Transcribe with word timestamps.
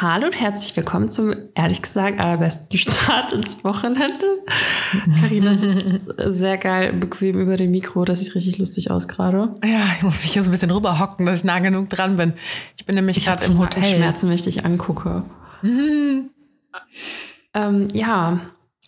Hallo 0.00 0.26
und 0.26 0.40
herzlich 0.40 0.76
willkommen 0.76 1.08
zum 1.08 1.34
ehrlich 1.56 1.82
gesagt 1.82 2.20
allerbesten 2.20 2.78
Start 2.78 3.32
ins 3.32 3.64
Wochenende. 3.64 4.44
Carina 5.20 5.52
sitzt 5.54 6.02
sehr 6.18 6.56
geil 6.56 6.92
bequem 6.92 7.40
über 7.40 7.56
dem 7.56 7.72
Mikro. 7.72 8.04
Das 8.04 8.20
sieht 8.20 8.32
richtig 8.36 8.58
lustig 8.58 8.92
aus 8.92 9.08
gerade. 9.08 9.56
Ja, 9.64 9.80
ich 9.96 10.04
muss 10.04 10.22
mich 10.22 10.32
hier 10.32 10.44
so 10.44 10.50
ein 10.50 10.52
bisschen 10.52 10.70
rüberhocken, 10.70 11.26
dass 11.26 11.38
ich 11.38 11.44
nah 11.44 11.58
genug 11.58 11.90
dran 11.90 12.16
bin. 12.16 12.34
Ich 12.76 12.86
bin 12.86 12.94
nämlich 12.94 13.24
gerade 13.24 13.44
im 13.46 13.58
Hotel. 13.58 13.82
Schmerzen, 13.82 14.28
wenn 14.28 14.36
ich 14.36 14.44
dich 14.44 14.64
angucke. 14.64 15.24
Mhm. 15.62 16.30
Ähm, 17.54 17.88
ja, 17.92 18.38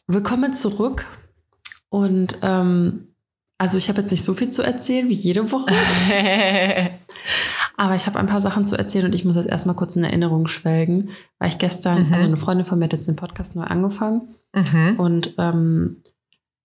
willkommen 0.06 0.54
zurück. 0.54 1.06
Und 1.88 2.38
ähm, 2.42 3.08
also 3.58 3.78
ich 3.78 3.88
habe 3.88 4.00
jetzt 4.02 4.12
nicht 4.12 4.22
so 4.22 4.34
viel 4.34 4.50
zu 4.50 4.62
erzählen 4.62 5.08
wie 5.08 5.14
jede 5.14 5.50
Woche. 5.50 5.74
Aber 7.80 7.94
ich 7.94 8.06
habe 8.06 8.18
ein 8.18 8.26
paar 8.26 8.42
Sachen 8.42 8.66
zu 8.66 8.76
erzählen 8.76 9.06
und 9.06 9.14
ich 9.14 9.24
muss 9.24 9.36
jetzt 9.36 9.48
erstmal 9.48 9.74
kurz 9.74 9.96
in 9.96 10.04
Erinnerung 10.04 10.46
schwelgen, 10.48 11.08
weil 11.38 11.48
ich 11.48 11.56
gestern, 11.56 12.08
mhm. 12.08 12.12
also 12.12 12.26
eine 12.26 12.36
Freundin 12.36 12.66
von 12.66 12.78
mir 12.78 12.84
hat 12.84 12.92
jetzt 12.92 13.08
den 13.08 13.16
Podcast 13.16 13.56
neu 13.56 13.62
angefangen 13.62 14.34
mhm. 14.54 14.96
und 14.98 15.34
ähm, 15.38 16.02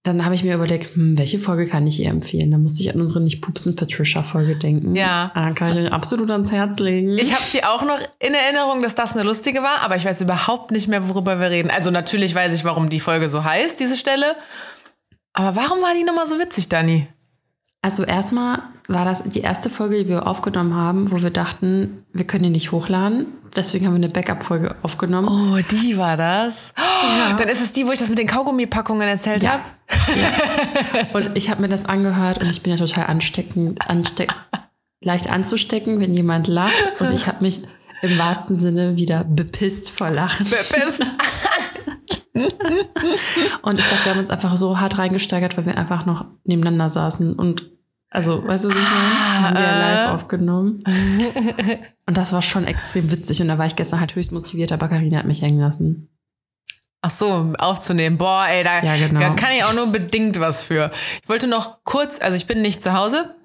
dann 0.03 0.25
habe 0.25 0.35
ich 0.35 0.43
mir 0.43 0.55
überlegt, 0.55 0.93
hm, 0.93 1.17
welche 1.17 1.39
Folge 1.39 1.67
kann 1.67 1.87
ich 1.87 2.01
ihr 2.01 2.09
empfehlen? 2.09 2.51
Da 2.51 2.57
musste 2.57 2.81
ich 2.81 2.93
an 2.93 2.99
unsere 2.99 3.21
Nicht-Pupsen-Patricia-Folge 3.21 4.57
denken. 4.57 4.93
Ja. 4.93 5.31
Da 5.33 5.51
kann 5.51 5.77
ich 5.77 5.89
absolut 5.93 6.29
ans 6.31 6.51
Herz 6.51 6.79
legen. 6.79 7.17
Ich 7.17 7.31
habe 7.31 7.45
die 7.53 7.63
auch 7.63 7.83
noch 7.83 7.99
in 8.19 8.33
Erinnerung, 8.33 8.81
dass 8.81 8.95
das 8.95 9.15
eine 9.15 9.23
lustige 9.23 9.63
war, 9.63 9.83
aber 9.83 9.95
ich 9.95 10.03
weiß 10.03 10.19
überhaupt 10.19 10.71
nicht 10.71 10.89
mehr, 10.89 11.07
worüber 11.07 11.39
wir 11.39 11.49
reden. 11.49 11.69
Also 11.69 11.91
natürlich 11.91 12.35
weiß 12.35 12.53
ich, 12.53 12.65
warum 12.65 12.89
die 12.89 12.99
Folge 12.99 13.29
so 13.29 13.45
heißt, 13.45 13.79
diese 13.79 13.95
Stelle. 13.95 14.35
Aber 15.31 15.55
warum 15.55 15.81
war 15.81 15.93
die 15.97 16.03
nochmal 16.03 16.27
so 16.27 16.37
witzig, 16.39 16.67
Dani? 16.67 17.07
Also 17.81 18.03
erstmal 18.03 18.63
war 18.87 19.05
das 19.05 19.23
die 19.23 19.41
erste 19.41 19.69
Folge, 19.69 20.03
die 20.03 20.09
wir 20.09 20.27
aufgenommen 20.27 20.75
haben, 20.75 21.11
wo 21.11 21.21
wir 21.21 21.31
dachten, 21.31 22.05
wir 22.13 22.25
können 22.27 22.43
die 22.43 22.49
nicht 22.49 22.71
hochladen. 22.71 23.27
Deswegen 23.55 23.87
haben 23.87 23.93
wir 23.93 24.03
eine 24.03 24.09
Backup-Folge 24.09 24.75
aufgenomnommen. 24.83 25.53
Oh, 25.53 25.61
die 25.71 25.97
war 25.97 26.17
das. 26.17 26.73
Oh, 26.77 26.81
ja. 27.29 27.35
Dann 27.35 27.47
ist 27.47 27.61
es 27.61 27.71
die, 27.71 27.87
wo 27.87 27.91
ich 27.91 27.99
das 27.99 28.09
mit 28.09 28.19
den 28.19 28.27
Kaugummi-Packungen 28.27 29.07
erzählt 29.07 29.41
ja. 29.41 29.53
habe. 29.53 29.63
Ja. 30.19 31.13
Und 31.13 31.35
ich 31.35 31.49
habe 31.49 31.61
mir 31.61 31.69
das 31.69 31.85
angehört 31.85 32.39
und 32.39 32.49
ich 32.49 32.63
bin 32.63 32.71
ja 32.75 32.77
total 32.77 33.05
ansteckend, 33.05 33.87
ansteck, 33.87 34.33
leicht 35.01 35.29
anzustecken, 35.29 35.99
wenn 35.99 36.15
jemand 36.15 36.47
lacht. 36.47 36.73
Und 36.99 37.11
ich 37.13 37.27
habe 37.27 37.43
mich 37.43 37.61
im 38.01 38.17
wahrsten 38.17 38.57
Sinne 38.57 38.95
wieder 38.97 39.23
bepisst 39.23 39.91
vor 39.91 40.09
Lachen. 40.09 40.47
Bepisst. 40.49 41.01
und 43.61 43.79
ich 43.79 43.87
glaube, 43.87 44.05
wir 44.05 44.11
haben 44.11 44.19
uns 44.19 44.29
einfach 44.29 44.57
so 44.57 44.79
hart 44.79 44.97
reingesteigert, 44.97 45.55
weil 45.57 45.65
wir 45.65 45.77
einfach 45.77 46.05
noch 46.05 46.25
nebeneinander 46.43 46.89
saßen 46.89 47.33
und 47.33 47.74
also, 48.15 48.47
weißt 48.47 48.63
du, 48.63 48.69
was 48.69 48.77
ich 48.77 48.81
meine? 48.81 48.95
Ah, 48.95 49.41
haben 49.41 49.55
wir 49.55 49.61
live 49.61 50.07
äh. 50.07 50.11
aufgenommen. 50.11 50.83
Und 52.05 52.17
das 52.17 52.31
war 52.31 52.41
schon 52.41 52.65
extrem 52.65 53.11
witzig. 53.11 53.41
Und 53.41 53.49
da 53.49 53.57
war 53.57 53.65
ich 53.65 53.75
gestern 53.75 53.99
halt 53.99 54.15
höchst 54.15 54.31
motiviert, 54.31 54.71
aber 54.71 54.87
Karina 54.87 55.19
hat 55.19 55.25
mich 55.25 55.41
hängen 55.41 55.59
lassen. 55.59 56.07
Ach 57.01 57.09
so, 57.09 57.53
aufzunehmen. 57.57 58.17
Boah, 58.17 58.45
ey, 58.47 58.63
da, 58.63 58.81
ja, 58.81 58.95
genau. 58.95 59.19
da 59.19 59.31
kann 59.31 59.51
ich 59.51 59.65
auch 59.65 59.73
nur 59.73 59.87
bedingt 59.87 60.39
was 60.39 60.63
für. 60.63 60.91
Ich 61.21 61.27
wollte 61.27 61.47
noch 61.47 61.83
kurz, 61.83 62.21
also 62.21 62.37
ich 62.37 62.47
bin 62.47 62.61
nicht 62.61 62.81
zu 62.81 62.93
Hause. 62.93 63.35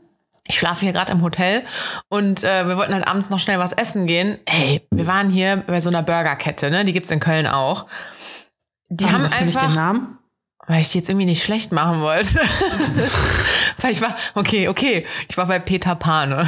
Ich 0.47 0.57
schlafe 0.57 0.85
hier 0.85 0.93
gerade 0.93 1.11
im 1.11 1.23
Hotel 1.23 1.65
und 2.09 2.45
äh, 2.45 2.69
wir 2.69 2.77
wollten 2.77 2.95
halt 2.95 3.09
abends 3.09 3.29
noch 3.29 3.41
schnell 3.41 3.59
was 3.59 3.73
essen 3.73 4.07
gehen. 4.07 4.39
Ey, 4.47 4.87
wir 4.93 5.09
waren 5.09 5.31
hier 5.31 5.65
bei 5.67 5.81
so 5.81 5.91
einer 5.91 6.05
Burgerkette, 6.05 6.71
ne? 6.71 6.85
Die 6.85 6.93
gibt's 6.93 7.11
in 7.11 7.19
Köln 7.19 7.49
auch. 7.49 7.87
Die 8.89 9.05
Warum 9.05 9.17
haben 9.17 9.33
einfach 9.33 9.67
den 9.67 9.75
Namen? 9.75 10.19
Weil 10.71 10.83
ich 10.83 10.91
die 10.91 10.99
jetzt 10.99 11.09
irgendwie 11.09 11.27
nicht 11.27 11.43
schlecht 11.43 11.73
machen 11.73 12.01
wollte. 12.01 12.39
Weil 13.81 13.91
ich 13.91 14.01
war, 14.01 14.15
okay, 14.37 14.69
okay, 14.69 15.05
ich 15.29 15.37
war 15.37 15.47
bei 15.47 15.59
Peter 15.59 15.97
Pane. 15.97 16.47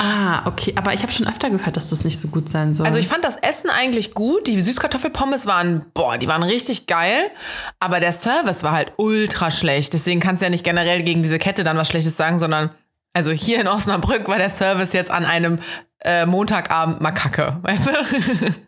ah, 0.00 0.44
okay, 0.46 0.72
aber 0.74 0.92
ich 0.92 1.02
habe 1.02 1.12
schon 1.12 1.28
öfter 1.28 1.48
gehört, 1.48 1.76
dass 1.76 1.90
das 1.90 2.02
nicht 2.02 2.18
so 2.18 2.26
gut 2.28 2.50
sein 2.50 2.74
soll. 2.74 2.84
Also 2.84 2.98
ich 2.98 3.06
fand 3.06 3.24
das 3.24 3.36
Essen 3.36 3.70
eigentlich 3.70 4.14
gut. 4.14 4.48
Die 4.48 4.60
Süßkartoffelpommes 4.60 5.46
waren, 5.46 5.86
boah, 5.94 6.18
die 6.18 6.26
waren 6.26 6.42
richtig 6.42 6.88
geil. 6.88 7.30
Aber 7.78 8.00
der 8.00 8.12
Service 8.12 8.64
war 8.64 8.72
halt 8.72 8.94
ultra 8.96 9.52
schlecht. 9.52 9.92
Deswegen 9.92 10.18
kannst 10.18 10.42
du 10.42 10.46
ja 10.46 10.50
nicht 10.50 10.64
generell 10.64 11.04
gegen 11.04 11.22
diese 11.22 11.38
Kette 11.38 11.62
dann 11.62 11.76
was 11.76 11.86
Schlechtes 11.86 12.16
sagen, 12.16 12.40
sondern 12.40 12.70
also 13.12 13.30
hier 13.30 13.60
in 13.60 13.68
Osnabrück 13.68 14.26
war 14.26 14.38
der 14.38 14.50
Service 14.50 14.92
jetzt 14.92 15.12
an 15.12 15.24
einem 15.24 15.60
äh, 16.00 16.26
Montagabend 16.26 17.00
mal 17.00 17.12
kacke, 17.12 17.58
weißt 17.62 17.86
du? 17.86 17.90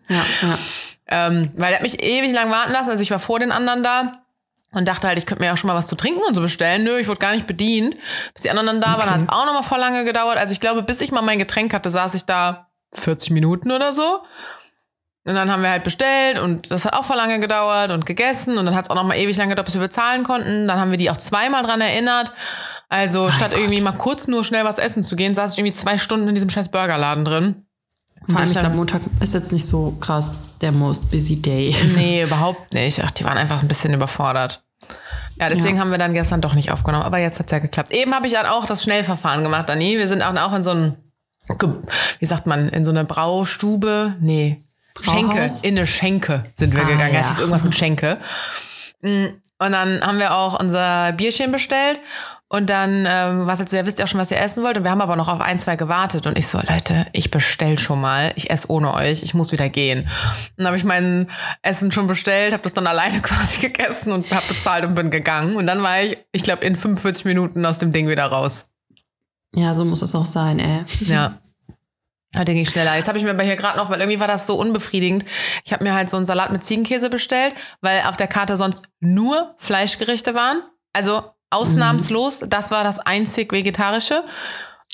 Ja, 0.08 0.24
ja. 0.42 0.58
Ähm, 1.06 1.52
weil 1.56 1.68
der 1.68 1.76
hat 1.76 1.82
mich 1.82 2.02
ewig 2.02 2.32
lang 2.32 2.50
warten 2.50 2.72
lassen. 2.72 2.90
Also 2.90 3.02
ich 3.02 3.10
war 3.10 3.18
vor 3.18 3.38
den 3.38 3.52
anderen 3.52 3.82
da 3.82 4.24
und 4.72 4.88
dachte 4.88 5.06
halt, 5.06 5.18
ich 5.18 5.26
könnte 5.26 5.42
mir 5.42 5.52
auch 5.52 5.56
schon 5.56 5.68
mal 5.68 5.76
was 5.76 5.86
zu 5.86 5.96
trinken 5.96 6.20
und 6.26 6.34
so 6.34 6.40
bestellen. 6.40 6.84
Nö, 6.84 6.98
ich 6.98 7.08
wurde 7.08 7.18
gar 7.18 7.32
nicht 7.32 7.46
bedient. 7.46 7.96
Bis 8.32 8.42
die 8.42 8.50
anderen 8.50 8.66
dann 8.66 8.80
da 8.80 8.94
okay. 8.94 9.00
waren, 9.00 9.14
hat 9.14 9.22
es 9.22 9.28
auch 9.28 9.46
noch 9.46 9.54
mal 9.54 9.62
voll 9.62 9.78
lange 9.78 10.04
gedauert. 10.04 10.36
Also 10.38 10.52
ich 10.52 10.60
glaube, 10.60 10.82
bis 10.82 11.00
ich 11.00 11.12
mal 11.12 11.22
mein 11.22 11.38
Getränk 11.38 11.72
hatte, 11.72 11.90
saß 11.90 12.14
ich 12.14 12.24
da 12.24 12.68
40 12.94 13.30
Minuten 13.30 13.70
oder 13.70 13.92
so. 13.92 14.22
Und 15.26 15.34
dann 15.34 15.50
haben 15.50 15.62
wir 15.62 15.70
halt 15.70 15.84
bestellt 15.84 16.38
und 16.38 16.70
das 16.70 16.84
hat 16.84 16.92
auch 16.92 17.04
voll 17.04 17.16
lange 17.16 17.40
gedauert 17.40 17.92
und 17.92 18.04
gegessen 18.04 18.58
und 18.58 18.66
dann 18.66 18.74
hat 18.74 18.84
es 18.84 18.90
auch 18.90 18.94
noch 18.94 19.04
mal 19.04 19.16
ewig 19.16 19.34
lange 19.38 19.50
gedauert, 19.50 19.64
bis 19.64 19.74
wir 19.74 19.80
bezahlen 19.80 20.22
konnten. 20.22 20.66
Dann 20.66 20.78
haben 20.78 20.90
wir 20.90 20.98
die 20.98 21.10
auch 21.10 21.16
zweimal 21.16 21.62
dran 21.62 21.80
erinnert. 21.80 22.32
Also 22.90 23.22
mein 23.22 23.32
statt 23.32 23.50
Gott. 23.52 23.60
irgendwie 23.60 23.80
mal 23.80 23.92
kurz 23.92 24.28
nur 24.28 24.44
schnell 24.44 24.64
was 24.64 24.78
essen 24.78 25.02
zu 25.02 25.16
gehen, 25.16 25.34
saß 25.34 25.54
ich 25.54 25.58
irgendwie 25.58 25.72
zwei 25.72 25.96
Stunden 25.96 26.28
in 26.28 26.34
diesem 26.34 26.50
scheiß 26.50 26.68
Burgerladen 26.68 27.24
drin. 27.24 27.66
Vor 28.26 28.40
allem, 28.40 28.50
ich 28.50 28.58
glaube, 28.58 28.76
Montag 28.76 29.02
ist 29.20 29.34
jetzt 29.34 29.52
nicht 29.52 29.66
so 29.66 29.92
krass 30.00 30.32
der 30.60 30.72
most 30.72 31.10
busy 31.10 31.40
day. 31.40 31.74
Nee, 31.94 32.22
überhaupt 32.22 32.72
nicht. 32.72 33.02
Ach, 33.04 33.10
die 33.10 33.24
waren 33.24 33.36
einfach 33.36 33.60
ein 33.60 33.68
bisschen 33.68 33.92
überfordert. 33.92 34.62
Ja, 35.36 35.48
deswegen 35.48 35.76
ja. 35.76 35.82
haben 35.82 35.90
wir 35.90 35.98
dann 35.98 36.14
gestern 36.14 36.40
doch 36.40 36.54
nicht 36.54 36.70
aufgenommen. 36.70 37.04
Aber 37.04 37.18
jetzt 37.18 37.38
hat's 37.38 37.52
ja 37.52 37.58
geklappt. 37.58 37.90
Eben 37.90 38.14
habe 38.14 38.26
ich 38.26 38.36
halt 38.36 38.46
auch 38.46 38.66
das 38.66 38.84
Schnellverfahren 38.84 39.42
gemacht, 39.42 39.68
Dani. 39.68 39.98
Wir 39.98 40.08
sind 40.08 40.22
auch, 40.22 40.52
in 40.52 40.62
so 40.62 40.70
einem, 40.70 40.94
wie 42.18 42.26
sagt 42.26 42.46
man, 42.46 42.68
in 42.68 42.84
so 42.84 42.92
eine 42.92 43.04
Braustube. 43.04 44.14
Nee, 44.20 44.62
Brauhaus? 44.94 45.12
Schenke. 45.12 45.46
In 45.62 45.76
eine 45.76 45.86
Schenke 45.86 46.44
sind 46.56 46.74
wir 46.74 46.82
ah, 46.82 46.88
gegangen. 46.88 47.14
Ja. 47.14 47.20
Es 47.20 47.32
ist 47.32 47.40
irgendwas 47.40 47.64
mit 47.64 47.74
Schenke. 47.74 48.18
Mm, 49.02 49.26
und 49.58 49.72
dann 49.72 50.00
haben 50.02 50.18
wir 50.18 50.34
auch 50.34 50.58
unser 50.58 51.12
Bierchen 51.12 51.52
bestellt. 51.52 52.00
Und 52.54 52.70
dann 52.70 53.04
ähm, 53.10 53.46
war 53.46 53.54
es 53.54 53.58
halt 53.58 53.68
so, 53.68 53.76
ja, 53.76 53.84
wisst 53.84 53.98
ihr 53.98 54.04
auch 54.04 54.08
schon, 54.08 54.20
was 54.20 54.30
ihr 54.30 54.38
essen 54.38 54.62
wollt? 54.62 54.76
Und 54.76 54.84
wir 54.84 54.92
haben 54.92 55.00
aber 55.00 55.16
noch 55.16 55.26
auf 55.26 55.40
ein, 55.40 55.58
zwei 55.58 55.74
gewartet. 55.74 56.28
Und 56.28 56.38
ich 56.38 56.46
so, 56.46 56.60
Leute, 56.68 57.04
ich 57.10 57.32
bestell 57.32 57.80
schon 57.80 58.00
mal. 58.00 58.32
Ich 58.36 58.48
esse 58.48 58.70
ohne 58.70 58.94
euch. 58.94 59.24
Ich 59.24 59.34
muss 59.34 59.50
wieder 59.50 59.68
gehen. 59.68 60.02
Und 60.02 60.08
dann 60.58 60.66
habe 60.68 60.76
ich 60.76 60.84
mein 60.84 61.28
Essen 61.62 61.90
schon 61.90 62.06
bestellt, 62.06 62.52
habe 62.52 62.62
das 62.62 62.72
dann 62.72 62.86
alleine 62.86 63.20
quasi 63.22 63.62
gegessen 63.62 64.12
und 64.12 64.30
habe 64.30 64.46
bezahlt 64.46 64.84
und 64.84 64.94
bin 64.94 65.10
gegangen. 65.10 65.56
Und 65.56 65.66
dann 65.66 65.82
war 65.82 66.00
ich, 66.00 66.16
ich 66.30 66.44
glaube, 66.44 66.64
in 66.64 66.76
45 66.76 67.24
Minuten 67.24 67.66
aus 67.66 67.78
dem 67.78 67.92
Ding 67.92 68.06
wieder 68.06 68.26
raus. 68.26 68.66
Ja, 69.56 69.74
so 69.74 69.84
muss 69.84 70.02
es 70.02 70.14
auch 70.14 70.26
sein, 70.26 70.60
ey. 70.60 70.84
Ja. 71.06 71.36
Heute 72.38 72.52
ging 72.52 72.62
ich 72.62 72.70
schneller. 72.70 72.94
Jetzt 72.94 73.08
habe 73.08 73.18
ich 73.18 73.24
mir 73.24 73.30
aber 73.30 73.42
hier 73.42 73.56
gerade 73.56 73.78
noch, 73.78 73.90
weil 73.90 73.98
irgendwie 73.98 74.20
war 74.20 74.28
das 74.28 74.46
so 74.46 74.54
unbefriedigend. 74.54 75.24
Ich 75.64 75.72
habe 75.72 75.82
mir 75.82 75.92
halt 75.92 76.08
so 76.08 76.18
einen 76.18 76.26
Salat 76.26 76.52
mit 76.52 76.62
Ziegenkäse 76.62 77.10
bestellt, 77.10 77.52
weil 77.80 78.02
auf 78.02 78.16
der 78.16 78.28
Karte 78.28 78.56
sonst 78.56 78.84
nur 79.00 79.56
Fleischgerichte 79.58 80.36
waren. 80.36 80.62
Also 80.92 81.34
Ausnahmslos, 81.50 82.40
das 82.48 82.70
war 82.70 82.84
das 82.84 82.98
einzig 82.98 83.52
Vegetarische. 83.52 84.24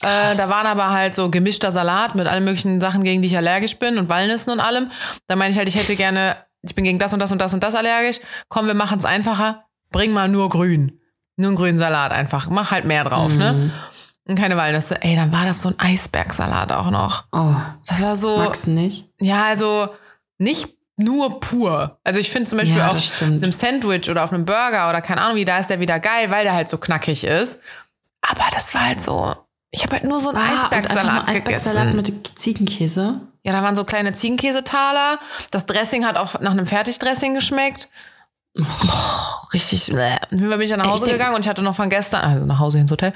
Äh, 0.03 0.35
da 0.37 0.49
waren 0.49 0.67
aber 0.67 0.91
halt 0.91 1.15
so 1.15 1.31
gemischter 1.31 1.73
Salat 1.73 2.15
mit 2.15 2.27
allen 2.27 2.45
möglichen 2.45 2.81
Sachen, 2.81 3.05
gegen 3.05 3.21
die 3.21 3.29
ich 3.29 3.37
allergisch 3.37 3.79
bin 3.79 3.99
und 3.99 4.09
Walnüssen 4.09 4.53
und 4.53 4.61
allem. 4.61 4.91
Da 5.27 5.37
meine 5.37 5.51
ich 5.51 5.59
halt, 5.59 5.69
ich 5.69 5.77
hätte 5.77 5.95
gerne, 5.97 6.37
ich 6.63 6.75
bin 6.75 6.85
gegen 6.85 6.99
das 6.99 7.13
und 7.13 7.21
das 7.21 7.33
und 7.33 7.41
das 7.41 7.53
und 7.53 7.63
das 7.63 7.75
allergisch. 7.75 8.21
Komm, 8.49 8.67
wir 8.67 8.75
machen 8.75 8.99
es 8.99 9.05
einfacher. 9.05 9.65
Bring 9.91 10.13
mal 10.13 10.29
nur 10.29 10.49
grün. 10.49 10.99
Nur 11.37 11.49
einen 11.49 11.57
grünen 11.57 11.79
Salat 11.79 12.13
einfach. 12.13 12.49
Mach 12.49 12.71
halt 12.71 12.85
mehr 12.85 13.05
drauf, 13.05 13.37
ne? 13.37 13.53
mhm. 13.53 13.59
ne? 13.67 13.73
Und 14.29 14.39
keine 14.39 14.57
Walnüsse. 14.57 15.03
Ey, 15.03 15.17
dann 15.17 15.33
war 15.33 15.45
das 15.45 15.63
so 15.63 15.71
ein 15.71 15.79
Eisbergsalat 15.79 16.73
auch 16.73 16.91
noch. 16.91 17.25
Oh. 17.33 17.55
Das 17.87 18.01
war 18.01 18.17
so. 18.17 18.39
Magst 18.39 18.67
du 18.67 18.71
nicht? 18.71 19.09
Ja, 19.21 19.45
also 19.45 19.89
nicht 20.39 20.77
nur 21.03 21.41
pur. 21.41 21.99
Also 22.05 22.21
ich 22.21 22.31
finde 22.31 22.49
zum 22.49 22.59
Beispiel 22.59 22.79
ja, 22.79 22.89
auf 22.89 23.23
einem 23.23 23.53
Sandwich 23.53 24.11
oder 24.11 24.25
auf 24.25 24.33
einem 24.33 24.45
Burger 24.45 24.89
oder 24.89 25.01
keine 25.01 25.21
Ahnung 25.23 25.37
wie, 25.37 25.45
da 25.45 25.59
ist 25.59 25.71
der 25.71 25.81
wieder 25.81 25.99
geil, 25.99 26.31
weil 26.31 26.45
der 26.45 26.55
halt 26.55 26.69
so 26.69 26.79
knackig 26.79 27.25
ist. 27.25 27.61
Aber 28.23 28.45
das 28.53 28.75
war 28.75 28.87
halt 28.87 29.01
so, 29.01 29.35
ich 29.71 29.83
habe 29.83 29.95
halt 29.97 30.05
nur 30.05 30.21
so 30.21 30.31
einen 30.31 30.39
ah, 30.39 30.53
Eisbergsalat 30.55 31.27
gegessen. 31.27 31.49
Eisbergsalat 31.49 31.95
mit 31.95 32.39
Ziegenkäse. 32.39 33.21
Ja, 33.45 33.53
da 33.53 33.63
waren 33.63 33.77
so 33.77 33.85
kleine 33.85 34.13
Ziegenkäsetaler. 34.13 35.19
Das 35.51 35.67
Dressing 35.67 36.05
hat 36.05 36.17
auch 36.17 36.41
nach 36.41 36.51
einem 36.51 36.67
Fertigdressing 36.67 37.35
geschmeckt. 37.35 37.89
Oh, 38.59 38.65
richtig. 39.55 39.87
Dann 39.87 40.29
bin 40.31 40.61
ich 40.61 40.71
dann 40.71 40.81
nach 40.81 40.89
Hause 40.89 41.07
ich 41.07 41.13
gegangen 41.13 41.37
und 41.37 41.45
ich 41.45 41.49
hatte 41.49 41.63
noch 41.63 41.75
von 41.75 41.89
gestern, 41.89 42.21
also 42.21 42.45
nach 42.45 42.59
Hause 42.59 42.81
ins 42.81 42.91
Hotel, 42.91 43.15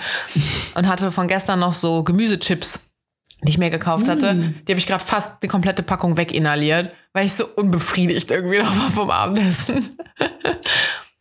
und 0.75 0.87
hatte 0.87 1.11
von 1.11 1.29
gestern 1.29 1.59
noch 1.59 1.73
so 1.73 2.05
Gemüsechips 2.05 2.94
die 3.45 3.51
ich 3.51 3.59
mir 3.59 3.71
gekauft 3.71 4.09
hatte. 4.09 4.35
Mm. 4.35 4.55
Die 4.67 4.73
habe 4.73 4.79
ich 4.79 4.87
gerade 4.87 5.05
fast 5.05 5.43
die 5.43 5.49
komplette 5.49 5.83
Packung 5.83 6.17
weginhaliert, 6.17 6.91
weil 7.13 7.27
ich 7.27 7.35
so 7.35 7.47
unbefriedigt 7.57 8.31
irgendwie 8.31 8.59
noch 8.63 8.77
war 8.77 8.91
vom 8.91 9.11
Abendessen. 9.11 9.97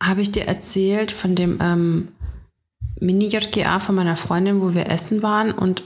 habe 0.02 0.20
ich 0.20 0.32
dir 0.32 0.46
erzählt 0.46 1.12
von 1.12 1.34
dem 1.34 1.58
ähm, 1.60 2.08
Mini-JGA 3.00 3.80
von 3.80 3.94
meiner 3.94 4.16
Freundin, 4.16 4.60
wo 4.60 4.74
wir 4.74 4.90
essen 4.90 5.22
waren 5.22 5.52
und 5.52 5.82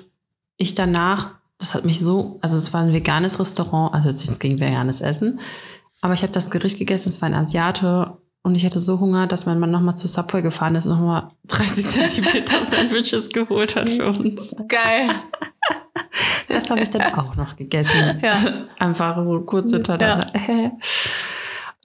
ich 0.57 0.75
danach, 0.75 1.31
das 1.59 1.75
hat 1.75 1.85
mich 1.85 2.01
so, 2.01 2.39
also 2.43 2.57
es 2.57 2.73
war 2.73 2.83
ein 2.83 2.93
veganes 2.93 3.39
Restaurant, 3.39 3.95
also 3.95 4.09
jetzt 4.09 4.21
nichts 4.21 4.39
gegen 4.39 4.61
veganes 4.61 5.01
Essen, 5.01 5.41
aber 6.01 6.15
ich 6.15 6.23
habe 6.23 6.33
das 6.33 6.51
Gericht 6.51 6.79
gegessen, 6.79 7.09
es 7.09 7.23
war 7.23 7.29
ein 7.29 7.35
Asiate 7.35 8.19
und 8.43 8.57
ich 8.57 8.65
hatte 8.65 8.81
so 8.81 9.01
Hunger, 9.01 9.27
dass 9.27 9.47
mein 9.47 9.59
Mann 9.59 9.71
nochmal 9.71 9.97
zu 9.97 10.09
Subway 10.09 10.43
gefahren 10.43 10.75
ist 10.75 10.87
und 10.87 10.99
nochmal 10.99 11.29
30 11.47 11.87
Zentimeter 12.09 12.65
Sandwiches 12.65 13.31
geholt 13.31 13.77
hat 13.77 13.91
für 13.91 14.07
uns. 14.09 14.55
Geil. 14.69 15.11
Das 16.49 16.71
habe 16.71 16.81
ich 16.81 16.91
dann 16.91 17.13
auch 17.15 17.37
noch 17.37 17.57
gegessen. 17.57 18.19
Ja. 18.23 18.35
Einfach 18.79 19.23
so 19.23 19.41
kurz 19.41 19.71
hintereinander. 19.71 20.27
Ja, 20.49 20.73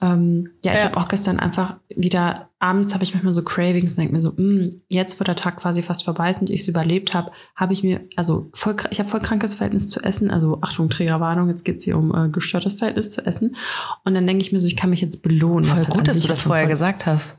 ähm, 0.02 0.50
ja 0.64 0.72
ich 0.72 0.80
Ja. 0.80 0.86
habe 0.86 0.96
auch 0.96 1.08
gestern 1.08 1.38
einfach 1.38 1.76
wieder, 1.94 2.48
abends 2.58 2.94
habe 2.94 3.04
ich 3.04 3.12
manchmal 3.14 3.34
so 3.34 3.44
Cravings 3.44 3.92
und 3.92 3.98
denke 3.98 4.14
mir 4.14 4.22
so, 4.22 4.32
"Mm, 4.36 4.72
jetzt, 4.88 5.20
wo 5.20 5.24
der 5.24 5.36
Tag 5.36 5.58
quasi 5.58 5.82
fast 5.82 6.04
vorbei 6.04 6.30
ist 6.30 6.40
und 6.40 6.50
ich 6.50 6.62
es 6.62 6.68
überlebt 6.68 7.14
habe, 7.14 7.30
habe 7.54 7.72
ich 7.74 7.82
mir, 7.82 8.00
also 8.16 8.50
voll, 8.54 8.74
ich 8.90 8.98
habe 8.98 9.08
voll 9.08 9.20
krankes 9.20 9.54
Verhältnis 9.54 9.88
zu 9.90 10.00
Essen. 10.02 10.30
Also 10.30 10.58
Achtung, 10.62 10.88
Trägerwarnung, 10.90 11.48
jetzt 11.50 11.64
geht's 11.64 11.84
hier 11.84 11.96
um 11.98 12.14
äh, 12.14 12.28
gestörtes 12.30 12.74
Verhältnis 12.74 13.10
zu 13.10 13.24
Essen. 13.24 13.56
Und 14.04 14.14
dann 14.14 14.26
denke 14.26 14.42
ich 14.42 14.50
mir 14.50 14.60
so, 14.60 14.66
ich 14.66 14.76
kann 14.76 14.90
mich 14.90 15.02
jetzt 15.02 15.22
belohnen. 15.22 15.64
Voll 15.64 15.76
was 15.78 15.88
gut, 15.88 16.08
dass 16.08 16.20
du 16.20 16.28
das 16.28 16.42
vorher 16.42 16.64
voll- 16.64 16.70
gesagt 16.72 17.06
hast. 17.06 17.38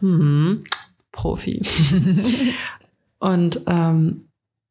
Mhm. 0.00 0.60
Profi. 1.12 1.60
und 3.18 3.60
ähm, 3.66 4.25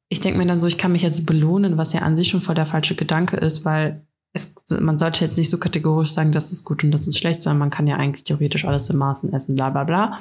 ich 0.09 0.21
denke 0.21 0.37
mir 0.37 0.45
dann 0.45 0.59
so, 0.59 0.67
ich 0.67 0.77
kann 0.77 0.91
mich 0.91 1.01
jetzt 1.01 1.25
belohnen, 1.25 1.77
was 1.77 1.93
ja 1.93 2.01
an 2.01 2.15
sich 2.15 2.27
schon 2.29 2.41
voll 2.41 2.55
der 2.55 2.65
falsche 2.65 2.95
Gedanke 2.95 3.37
ist, 3.37 3.65
weil 3.65 4.05
es, 4.33 4.55
man 4.79 4.97
sollte 4.97 5.23
jetzt 5.23 5.37
nicht 5.37 5.49
so 5.49 5.57
kategorisch 5.57 6.11
sagen, 6.11 6.31
das 6.31 6.51
ist 6.51 6.63
gut 6.65 6.83
und 6.83 6.91
das 6.91 7.07
ist 7.07 7.17
schlecht, 7.17 7.41
sondern 7.41 7.59
man 7.59 7.69
kann 7.69 7.87
ja 7.87 7.95
eigentlich 7.97 8.23
theoretisch 8.25 8.65
alles 8.65 8.89
in 8.89 8.97
Maßen 8.97 9.31
essen, 9.33 9.55
bla 9.55 9.69
bla 9.69 9.83
bla. 9.83 10.19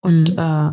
Und 0.00 0.32
Mhm. 0.32 0.38
äh, 0.38 0.72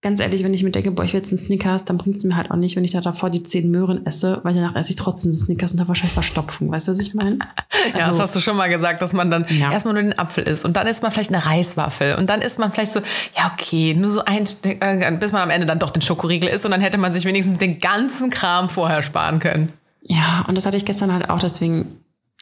ganz 0.00 0.20
ehrlich, 0.20 0.44
wenn 0.44 0.54
ich 0.54 0.62
mir 0.62 0.70
denke, 0.70 0.92
boah, 0.92 1.04
ich 1.04 1.12
will 1.12 1.20
jetzt 1.20 1.32
einen 1.32 1.38
Snickers, 1.38 1.84
dann 1.84 1.98
bringt 1.98 2.18
es 2.18 2.24
mir 2.24 2.36
halt 2.36 2.50
auch 2.52 2.56
nicht, 2.56 2.76
wenn 2.76 2.84
ich 2.84 2.92
da 2.92 3.00
davor 3.00 3.30
die 3.30 3.42
zehn 3.42 3.70
Möhren 3.70 4.06
esse, 4.06 4.40
weil 4.44 4.54
danach 4.54 4.76
esse 4.76 4.90
ich 4.90 4.96
trotzdem 4.96 5.32
den 5.32 5.36
Snickers 5.36 5.72
und 5.72 5.80
habe 5.80 5.88
wahrscheinlich 5.88 6.12
Verstopfung. 6.14 6.70
Weißt 6.70 6.86
du, 6.86 6.92
was 6.92 7.00
ich 7.00 7.14
meine? 7.14 7.38
ja, 7.98 8.08
das 8.08 8.18
hast 8.20 8.36
du 8.36 8.40
schon 8.40 8.56
mal 8.56 8.68
gesagt, 8.68 9.02
dass 9.02 9.12
man 9.12 9.30
dann 9.30 9.44
Ja. 9.48 9.72
erstmal 9.72 9.94
nur 9.94 10.02
den 10.04 10.16
Apfel 10.18 10.44
isst 10.44 10.64
und 10.64 10.76
dann 10.76 10.86
isst 10.86 11.02
man 11.02 11.10
vielleicht 11.10 11.32
eine 11.34 11.44
Reiswaffel 11.44 12.14
und 12.14 12.28
dann 12.30 12.42
isst 12.42 12.58
man 12.60 12.70
vielleicht 12.70 12.92
so, 12.92 13.00
ja 13.36 13.50
okay, 13.52 13.94
nur 13.94 14.10
so 14.10 14.24
ein 14.24 14.46
Stück, 14.46 14.78
äh, 14.84 15.16
bis 15.18 15.32
man 15.32 15.42
am 15.42 15.50
Ende 15.50 15.66
dann 15.66 15.80
doch 15.80 15.90
den 15.90 16.02
Schokoriegel 16.02 16.48
isst 16.48 16.64
und 16.64 16.70
dann 16.70 16.80
hätte 16.80 16.98
man 16.98 17.12
sich 17.12 17.24
wenigstens 17.24 17.58
den 17.58 17.80
ganzen 17.80 18.30
Kram 18.30 18.68
vorher 18.68 19.02
sparen 19.02 19.40
können. 19.40 19.72
Ja, 20.02 20.44
und 20.48 20.56
das 20.56 20.64
hatte 20.64 20.76
ich 20.76 20.84
gestern 20.84 21.12
halt 21.12 21.28
auch, 21.28 21.40
deswegen 21.40 21.86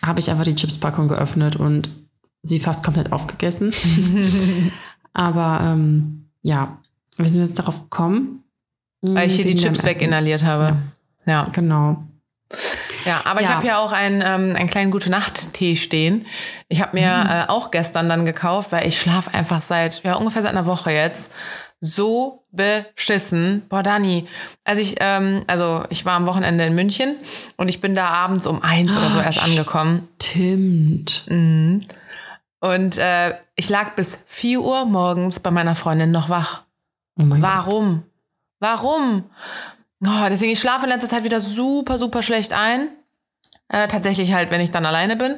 habe 0.05 0.21
ich 0.21 0.31
einfach 0.31 0.45
die 0.45 0.55
Chipspackung 0.55 1.09
geöffnet 1.09 1.57
und 1.57 1.89
sie 2.43 2.61
fast 2.61 2.85
komplett 2.85 3.13
aufgegessen. 3.13 3.73
Aber 5.15 5.61
ähm, 5.63 6.27
ja, 6.43 6.79
wir 7.17 7.27
sind 7.27 7.45
jetzt 7.47 7.59
darauf 7.59 7.83
gekommen. 7.83 8.43
Weil 9.03 9.29
ich 9.29 9.37
hier 9.37 9.45
die 9.45 9.55
Chips 9.55 9.85
weginhaliert 9.85 10.43
habe. 10.43 10.69
Ja. 11.27 11.45
Genau. 11.53 12.03
Ja, 13.05 13.21
aber 13.25 13.41
ich 13.41 13.47
Ja. 13.47 13.55
habe 13.57 13.67
ja 13.67 13.79
auch 13.79 13.93
einen, 13.93 14.21
ähm, 14.21 14.57
einen 14.57 14.69
kleinen 14.69 14.91
Gute-Nacht-Tee 14.91 15.77
stehen. 15.77 16.27
Ich 16.69 16.81
habe 16.83 16.97
mir 16.97 17.09
Mhm. 17.09 17.31
äh, 17.31 17.45
auch 17.49 17.71
gestern 17.71 18.09
dann 18.09 18.25
gekauft, 18.25 18.73
weil 18.73 18.87
ich 18.89 19.01
schlafe 19.01 19.33
einfach 19.33 19.61
seit, 19.61 20.03
ja, 20.03 20.15
ungefähr 20.15 20.43
seit 20.43 20.51
einer 20.53 20.67
Woche 20.67 20.91
jetzt. 20.91 21.33
So 21.81 22.45
beschissen. 22.51 23.63
Boah, 23.69 23.83
Dani. 23.83 24.27
Also 24.65 24.81
ich, 24.83 24.97
ähm, 24.99 25.41
also 25.47 25.85
ich 25.91 26.05
war 26.05 26.15
am 26.15 26.27
Wochenende 26.27 26.65
in 26.65 26.75
München 26.75 27.17
und 27.57 27.69
ich 27.69 27.81
bin 27.81 27.95
da 27.95 28.09
abends 28.09 28.47
um 28.47 28.63
eins 28.63 28.97
oder 28.97 29.11
so 29.11 29.19
Ah, 29.21 29.25
erst 29.25 29.45
angekommen. 29.45 30.09
Stimmt. 30.21 31.25
Mhm. 31.29 31.81
Und 32.61 32.99
äh, 32.99 33.35
ich 33.55 33.69
lag 33.69 33.95
bis 33.95 34.25
4 34.27 34.61
Uhr 34.61 34.85
morgens 34.87 35.39
bei 35.39 35.51
meiner 35.51 35.75
Freundin 35.77 36.11
noch 36.11 36.29
wach. 36.29 36.63
Oh 37.19 37.23
mein 37.23 37.41
Gott. 37.41 37.51
Warum? 37.51 38.03
Warum? 38.61 39.25
Oh, 40.05 40.27
deswegen, 40.31 40.53
ich 40.53 40.61
schlafe 40.61 40.85
in 40.85 40.91
letzter 40.91 41.09
Zeit 41.09 41.25
wieder 41.25 41.41
super, 41.41 41.99
super 41.99 42.23
schlecht 42.23 42.53
ein. 42.53 42.89
Äh, 43.69 43.89
tatsächlich 43.89 44.33
halt, 44.35 44.51
wenn 44.51 44.61
ich 44.61 44.71
dann 44.71 44.87
alleine 44.87 45.17
bin. 45.17 45.37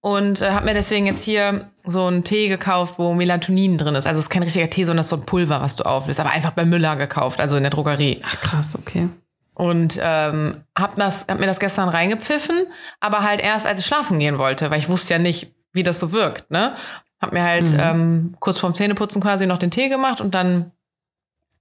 Und 0.00 0.40
äh, 0.42 0.50
habe 0.50 0.66
mir 0.66 0.74
deswegen 0.74 1.06
jetzt 1.06 1.24
hier 1.24 1.70
so 1.84 2.06
einen 2.06 2.22
Tee 2.22 2.48
gekauft, 2.48 2.98
wo 2.98 3.14
Melatonin 3.14 3.78
drin 3.78 3.94
ist. 3.94 4.06
Also 4.06 4.18
es 4.18 4.26
ist 4.26 4.30
kein 4.30 4.42
richtiger 4.42 4.68
Tee, 4.70 4.84
sondern 4.84 5.00
es 5.00 5.06
ist 5.06 5.10
so 5.10 5.16
ein 5.16 5.26
Pulver, 5.26 5.60
was 5.60 5.76
du 5.76 5.84
auflässt. 5.84 6.20
Aber 6.20 6.30
einfach 6.30 6.52
bei 6.52 6.64
Müller 6.64 6.96
gekauft, 6.96 7.40
also 7.40 7.56
in 7.56 7.62
der 7.62 7.70
Drogerie. 7.70 8.20
Ach 8.24 8.40
krass, 8.40 8.76
okay. 8.78 9.08
Und 9.54 9.98
ähm, 10.02 10.62
hab, 10.78 10.96
das, 10.96 11.26
hab 11.28 11.40
mir 11.40 11.46
das 11.46 11.58
gestern 11.60 11.88
reingepfiffen, 11.88 12.66
aber 13.00 13.22
halt 13.22 13.40
erst, 13.40 13.66
als 13.66 13.80
ich 13.80 13.86
schlafen 13.86 14.18
gehen 14.18 14.36
wollte, 14.38 14.70
weil 14.70 14.78
ich 14.78 14.88
wusste 14.90 15.14
ja 15.14 15.18
nicht, 15.18 15.54
wie 15.72 15.82
das 15.82 15.98
so 15.98 16.12
wirkt. 16.12 16.50
Ne? 16.50 16.74
Hab 17.20 17.32
mir 17.32 17.42
halt 17.42 17.70
Mhm. 17.72 17.78
ähm, 17.80 18.36
kurz 18.38 18.58
vorm 18.58 18.74
Zähneputzen 18.74 19.22
quasi 19.22 19.46
noch 19.46 19.58
den 19.58 19.70
Tee 19.70 19.88
gemacht 19.88 20.20
und 20.20 20.34
dann 20.34 20.72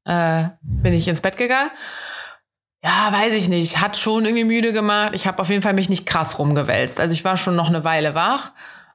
äh, 0.06 0.46
bin 0.62 0.94
ich 0.94 1.08
ins 1.08 1.22
Bett 1.22 1.38
gegangen. 1.38 1.72
Ja, 2.84 3.12
weiß 3.12 3.34
ich 3.34 3.50
nicht. 3.50 3.82
Hat 3.82 3.98
schon 3.98 4.26
irgendwie 4.26 4.44
müde 4.44 4.72
gemacht. 4.72 5.12
Ich 5.14 5.26
habe 5.26 5.40
auf 5.42 5.50
jeden 5.50 5.62
Fall 5.62 5.74
mich 5.74 5.90
nicht 5.90 6.06
krass 6.06 6.38
rumgewälzt. 6.38 7.00
Also 7.00 7.14
ich 7.14 7.26
war 7.26 7.36
schon 7.36 7.56
noch 7.56 7.68
eine 7.68 7.84
Weile 7.84 8.14
wach, 8.14 8.52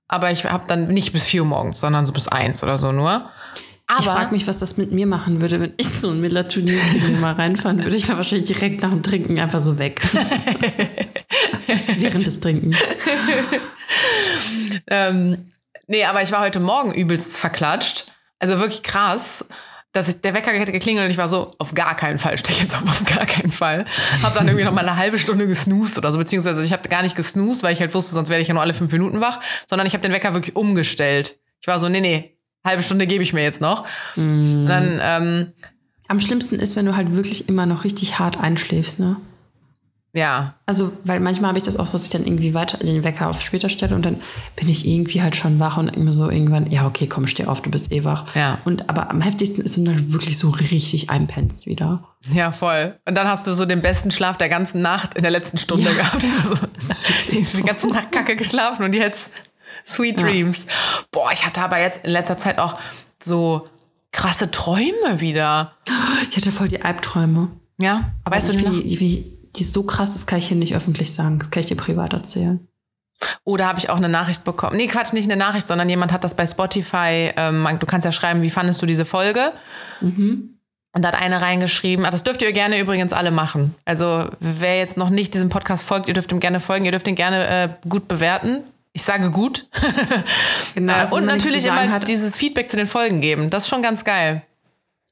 aber 0.07 0.31
ich 0.31 0.45
habe 0.45 0.67
dann 0.67 0.89
nicht 0.89 1.13
bis 1.13 1.25
vier 1.25 1.43
Uhr 1.43 1.49
morgens, 1.49 1.81
sondern 1.81 2.07
so 2.07 2.13
bis 2.13 2.29
eins 2.29 2.63
oder 2.63 2.79
so 2.79 2.93
nur. 2.93 3.29
Aber 3.89 3.99
ich 3.99 4.07
frage 4.07 4.33
mich, 4.33 4.47
was 4.47 4.61
das 4.61 4.77
mit 4.77 4.93
mir 4.93 5.09
machen 5.09 5.41
würde, 5.41 5.59
wenn 5.59 5.75
ich 5.77 5.89
so 5.89 6.11
ein 6.11 6.21
melatonin 6.21 7.21
mal 7.21 7.33
reinfahren 7.33 7.83
würde. 7.83 7.97
Ich 7.97 8.07
wäre 8.07 8.19
wahrscheinlich 8.19 8.47
direkt 8.47 8.83
nach 8.83 8.91
dem 8.91 9.03
Trinken 9.03 9.41
einfach 9.41 9.59
so 9.59 9.81
weg. 9.81 10.01
Während 11.99 12.25
des 12.25 12.39
Trinkens. 12.39 12.77
Ähm, 14.87 15.47
nee, 15.87 16.05
aber 16.05 16.23
ich 16.23 16.33
war 16.33 16.41
heute 16.41 16.61
Morgen 16.61 16.93
übelst 16.93 17.39
verklatscht. 17.39 18.13
Also 18.39 18.59
wirklich 18.59 18.83
krass. 18.83 19.47
Dass 19.93 20.09
ich, 20.09 20.21
der 20.21 20.35
Wecker 20.35 20.53
hätte 20.53 20.71
geklingelt 20.71 21.05
und 21.07 21.11
ich 21.11 21.19
war 21.19 21.29
so, 21.29 21.53
auf 21.59 21.75
gar 21.75 21.97
keinen 21.97 22.19
Fall, 22.19 22.39
stehe 22.39 22.55
ich 22.57 22.63
jetzt 22.63 22.77
auf, 22.77 22.83
auf 22.83 23.05
gar 23.05 23.27
keinen 23.27 23.51
Fall. 23.51 23.85
Hab 24.23 24.35
dann 24.35 24.47
irgendwie 24.47 24.65
noch 24.65 24.73
mal 24.73 24.87
eine 24.87 24.97
halbe 24.97 25.19
Stunde 25.19 25.49
gesnoost 25.49 25.99
oder 25.99 26.13
so, 26.13 26.19
beziehungsweise 26.19 26.63
ich 26.63 26.73
habe 26.73 26.89
gar 26.89 27.03
nicht 27.03 27.17
gesnoost, 27.17 27.65
weil 27.65 27.73
ich 27.73 27.81
halt 27.81 27.93
wusste, 27.93 28.15
sonst 28.15 28.29
werde 28.29 28.41
ich 28.43 28.49
ja 28.49 28.55
nur 28.55 28.63
alle 28.63 28.75
fünf 28.75 28.93
Minuten 28.93 29.21
wach, 29.21 29.41
sondern 29.69 29.87
ich 29.89 29.93
habe 29.95 30.03
den 30.03 30.13
Wecker 30.13 30.33
wirklich 30.35 30.55
umgestellt. 30.55 31.39
Ich 31.61 31.67
war 31.67 31.81
so, 31.81 31.89
nee, 31.89 32.01
nee, 32.01 32.37
halbe 32.65 32.83
Stunde 32.85 33.07
gebe 33.09 33.25
ich 33.25 33.33
mir 33.33 33.43
jetzt 33.43 33.61
noch. 33.61 33.85
Und 34.17 34.67
dann, 34.67 35.01
ähm, 35.03 35.53
Am 36.07 36.21
schlimmsten 36.21 36.57
ist, 36.57 36.77
wenn 36.77 36.87
du 36.87 36.97
halt 36.97 37.15
wirklich 37.15 37.49
immer 37.49 37.67
noch 37.67 37.85
richtig 37.85 38.19
hart 38.19 38.39
einschläfst, 38.39 39.01
ne? 39.01 39.17
Ja, 40.13 40.55
Also, 40.67 40.93
weil 41.05 41.21
manchmal 41.21 41.49
habe 41.51 41.59
ich 41.59 41.65
das 41.65 41.77
auch 41.77 41.87
so, 41.87 41.93
dass 41.93 42.05
ich 42.05 42.11
dann 42.11 42.25
irgendwie 42.27 42.53
weiter 42.55 42.79
den 42.79 43.05
Wecker 43.05 43.29
auf 43.29 43.41
später 43.41 43.69
stelle 43.69 43.95
und 43.95 44.05
dann 44.05 44.21
bin 44.57 44.69
ich 44.69 44.87
irgendwie 44.87 45.23
halt 45.23 45.37
schon 45.37 45.61
wach 45.61 45.77
und 45.77 45.89
immer 45.89 46.13
so 46.13 46.29
irgendwann, 46.31 46.71
ja, 46.71 46.87
okay, 46.87 47.07
komm, 47.07 47.27
steh 47.29 47.45
auf, 47.47 47.63
du 47.63 47.71
bist 47.71 47.93
eh 47.93 48.03
wach. 48.05 48.25
Ja. 48.35 48.59
Und 48.65 48.89
aber 48.89 49.09
am 49.11 49.21
heftigsten 49.21 49.65
ist, 49.65 49.77
wenn 49.77 49.85
du 49.85 49.93
halt 49.93 50.13
wirklich 50.13 50.37
so 50.37 50.51
richtig 50.51 51.11
einpennst 51.11 51.67
wieder. 51.67 52.03
ja, 52.33 52.51
voll. 52.51 52.99
Und 53.07 53.15
dann 53.17 53.29
hast 53.29 53.47
du 53.47 53.55
so 53.55 53.67
den 53.67 53.83
besten 53.83 54.11
Schlaf 54.11 54.37
der 54.37 54.49
ganzen 54.49 54.83
Nacht 54.83 55.15
in 55.15 55.23
der 55.23 55.31
letzten 55.31 55.59
Stunde 55.59 55.91
Ja, 55.91 55.93
gehabt. 55.97 56.25
Also, 56.35 56.57
die 57.31 57.37
so. 57.37 57.63
ganze 57.63 57.87
Nacht 57.89 58.11
kacke 58.11 58.35
geschlafen 58.37 58.85
und 58.85 58.95
jetzt 58.95 59.31
Sweet 59.87 60.21
Ja. 60.21 60.27
Dreams. 60.27 60.67
Boah, 61.13 61.31
ich 61.33 61.47
hatte 61.47 61.61
aber 61.63 61.79
jetzt 61.81 62.05
in 62.05 62.11
letzter 62.11 62.37
Zeit 62.37 62.59
auch 62.59 62.77
so 63.23 63.69
krasse 64.13 64.51
Träume 64.51 65.21
wieder. 65.21 65.73
Ich 66.31 66.37
hatte 66.37 66.51
voll 66.53 66.67
die 66.69 66.83
Albträume. 66.83 67.49
Ja, 67.81 68.11
Aber 68.25 68.37
weißt 68.37 68.53
du 68.53 68.57
die, 68.71 68.97
die, 68.97 69.39
die 69.57 69.63
ist 69.63 69.73
so 69.73 69.83
krass, 69.83 70.15
das 70.15 70.27
kann 70.27 70.39
ich 70.39 70.49
hier 70.49 70.57
nicht 70.57 70.75
öffentlich 70.75 71.13
sagen. 71.13 71.39
Das 71.39 71.51
kann 71.51 71.61
ich 71.61 71.67
dir 71.67 71.77
privat 71.77 72.13
erzählen. 72.13 72.67
Oder 73.45 73.67
habe 73.67 73.79
ich 73.79 73.91
auch 73.91 73.97
eine 73.97 74.09
Nachricht 74.09 74.45
bekommen? 74.45 74.77
Nee, 74.77 74.87
Quatsch, 74.87 75.13
nicht 75.13 75.31
eine 75.31 75.37
Nachricht, 75.37 75.67
sondern 75.67 75.89
jemand 75.89 76.13
hat 76.13 76.25
das 76.25 76.35
bei 76.35 76.47
Spotify. 76.47 77.33
Ähm, 77.37 77.69
du 77.79 77.87
kannst 77.87 78.05
ja 78.05 78.13
schreiben, 78.13 78.43
wie 78.43 78.51
fandest 78.51 78.81
du 78.81 78.87
diese 78.87 79.05
Folge? 79.05 79.53
Mhm. 80.01 80.61
Und 80.93 81.05
da 81.05 81.09
hat 81.13 81.23
eine 81.23 81.41
reingeschrieben, 81.41 82.05
das 82.11 82.25
dürft 82.25 82.43
ihr 82.43 82.53
gerne 82.53 82.81
übrigens 82.81 83.13
alle 83.13 83.31
machen. 83.31 83.77
Also 83.85 84.29
wer 84.41 84.77
jetzt 84.79 84.97
noch 84.97 85.11
nicht 85.11 85.35
diesem 85.35 85.49
Podcast 85.49 85.85
folgt, 85.85 86.09
ihr 86.09 86.15
dürft 86.15 86.33
ihm 86.33 86.41
gerne 86.41 86.59
folgen, 86.59 86.85
ihr 86.85 86.91
dürft 86.91 87.07
ihn 87.07 87.15
gerne 87.15 87.47
äh, 87.47 87.69
gut 87.89 88.09
bewerten. 88.09 88.65
Ich 88.93 89.03
sage 89.03 89.31
gut. 89.31 89.67
Genau. 90.77 90.93
Also 90.93 91.17
und 91.17 91.27
natürlich 91.27 91.65
immer 91.65 91.91
hat, 91.91 92.07
dieses 92.07 92.37
Feedback 92.37 92.71
zu 92.71 92.77
den 92.77 92.87
Folgen 92.87 93.21
geben. 93.21 93.51
Das 93.51 93.65
ist 93.65 93.69
schon 93.69 93.83
ganz 93.83 94.05
geil. 94.05 94.43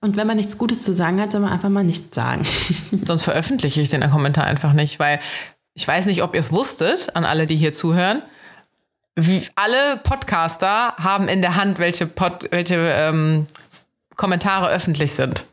Und 0.01 0.17
wenn 0.17 0.27
man 0.27 0.37
nichts 0.37 0.59
Gutes 0.59 0.83
zu 0.83 0.93
sagen 0.93 1.21
hat, 1.21 1.33
soll 1.33 1.41
man 1.41 1.53
einfach 1.53 1.69
mal 1.69 1.85
nichts 1.85 2.15
sagen. 2.15 2.43
Sonst 3.05 3.25
veröffentliche 3.25 3.81
ich 3.81 3.89
den 3.89 4.09
Kommentar 4.11 4.45
einfach 4.45 4.73
nicht, 4.73 4.99
weil 5.01 5.21
ich 5.75 5.87
weiß 5.87 6.07
nicht, 6.07 6.23
ob 6.23 6.35
ihr 6.35 6.41
es 6.41 6.53
wusstet, 6.53 7.15
an 7.17 7.25
alle, 7.25 7.47
die 7.47 7.57
hier 7.57 7.73
zuhören. 7.73 8.23
Wie, 9.17 9.43
alle 9.57 9.97
Podcaster 9.97 10.95
haben 10.97 11.29
in 11.29 11.43
der 11.43 11.57
Hand, 11.57 11.81
welche, 11.81 12.07
Pod, 12.07 12.49
welche 12.51 12.77
ähm, 12.77 13.47
Kommentare 14.15 14.69
öffentlich 14.69 15.13
sind. 15.13 15.47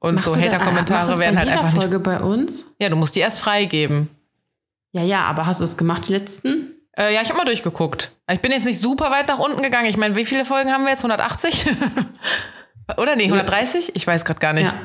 Und 0.00 0.16
Machst 0.16 0.26
so 0.26 0.36
Hater-Kommentare 0.38 1.18
werden 1.18 1.38
halt 1.38 1.48
einfach 1.48 1.72
nicht. 1.72 1.82
Folge 1.82 2.00
bei 2.00 2.20
uns? 2.20 2.74
Ja, 2.78 2.88
du 2.88 2.96
musst 2.96 3.16
die 3.16 3.20
erst 3.20 3.40
freigeben. 3.40 4.10
Ja, 4.92 5.02
ja, 5.02 5.24
aber 5.24 5.46
hast 5.46 5.60
du 5.60 5.64
es 5.64 5.76
gemacht, 5.76 6.08
die 6.08 6.12
letzten? 6.12 6.74
Äh, 6.96 7.14
ja, 7.14 7.22
ich 7.22 7.28
habe 7.28 7.38
mal 7.38 7.44
durchgeguckt. 7.44 8.12
Ich 8.30 8.40
bin 8.40 8.50
jetzt 8.50 8.64
nicht 8.64 8.80
super 8.80 9.10
weit 9.10 9.28
nach 9.28 9.38
unten 9.38 9.62
gegangen. 9.62 9.86
Ich 9.86 9.96
meine, 9.96 10.16
wie 10.16 10.24
viele 10.24 10.44
Folgen 10.44 10.70
haben 10.70 10.84
wir 10.84 10.90
jetzt? 10.90 11.04
180? 11.04 11.66
Oder 12.98 13.16
nee, 13.16 13.24
130? 13.24 13.94
Ich 13.96 14.06
weiß 14.06 14.24
gerade 14.24 14.40
gar 14.40 14.52
nicht. 14.52 14.72
Ja. 14.72 14.80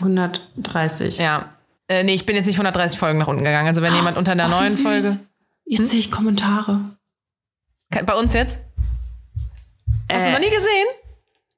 130. 0.00 1.18
Ja. 1.18 1.50
Äh, 1.88 2.02
nee, 2.04 2.14
ich 2.14 2.26
bin 2.26 2.36
jetzt 2.36 2.46
nicht 2.46 2.56
130 2.56 2.98
Folgen 2.98 3.18
nach 3.18 3.28
unten 3.28 3.44
gegangen. 3.44 3.68
Also 3.68 3.82
wenn 3.82 3.94
jemand 3.94 4.16
unter 4.16 4.34
der 4.34 4.46
wie 4.46 4.50
neuen. 4.50 4.76
Folge. 4.76 5.18
Jetzt 5.66 5.88
sehe 5.90 5.98
ich 5.98 6.10
Kommentare. 6.10 6.80
Bei 8.06 8.14
uns 8.14 8.32
jetzt? 8.32 8.58
Hast 10.10 10.26
du 10.26 10.30
Äh, 10.30 10.32
noch 10.32 10.40
nie 10.40 10.50
gesehen? 10.50 10.86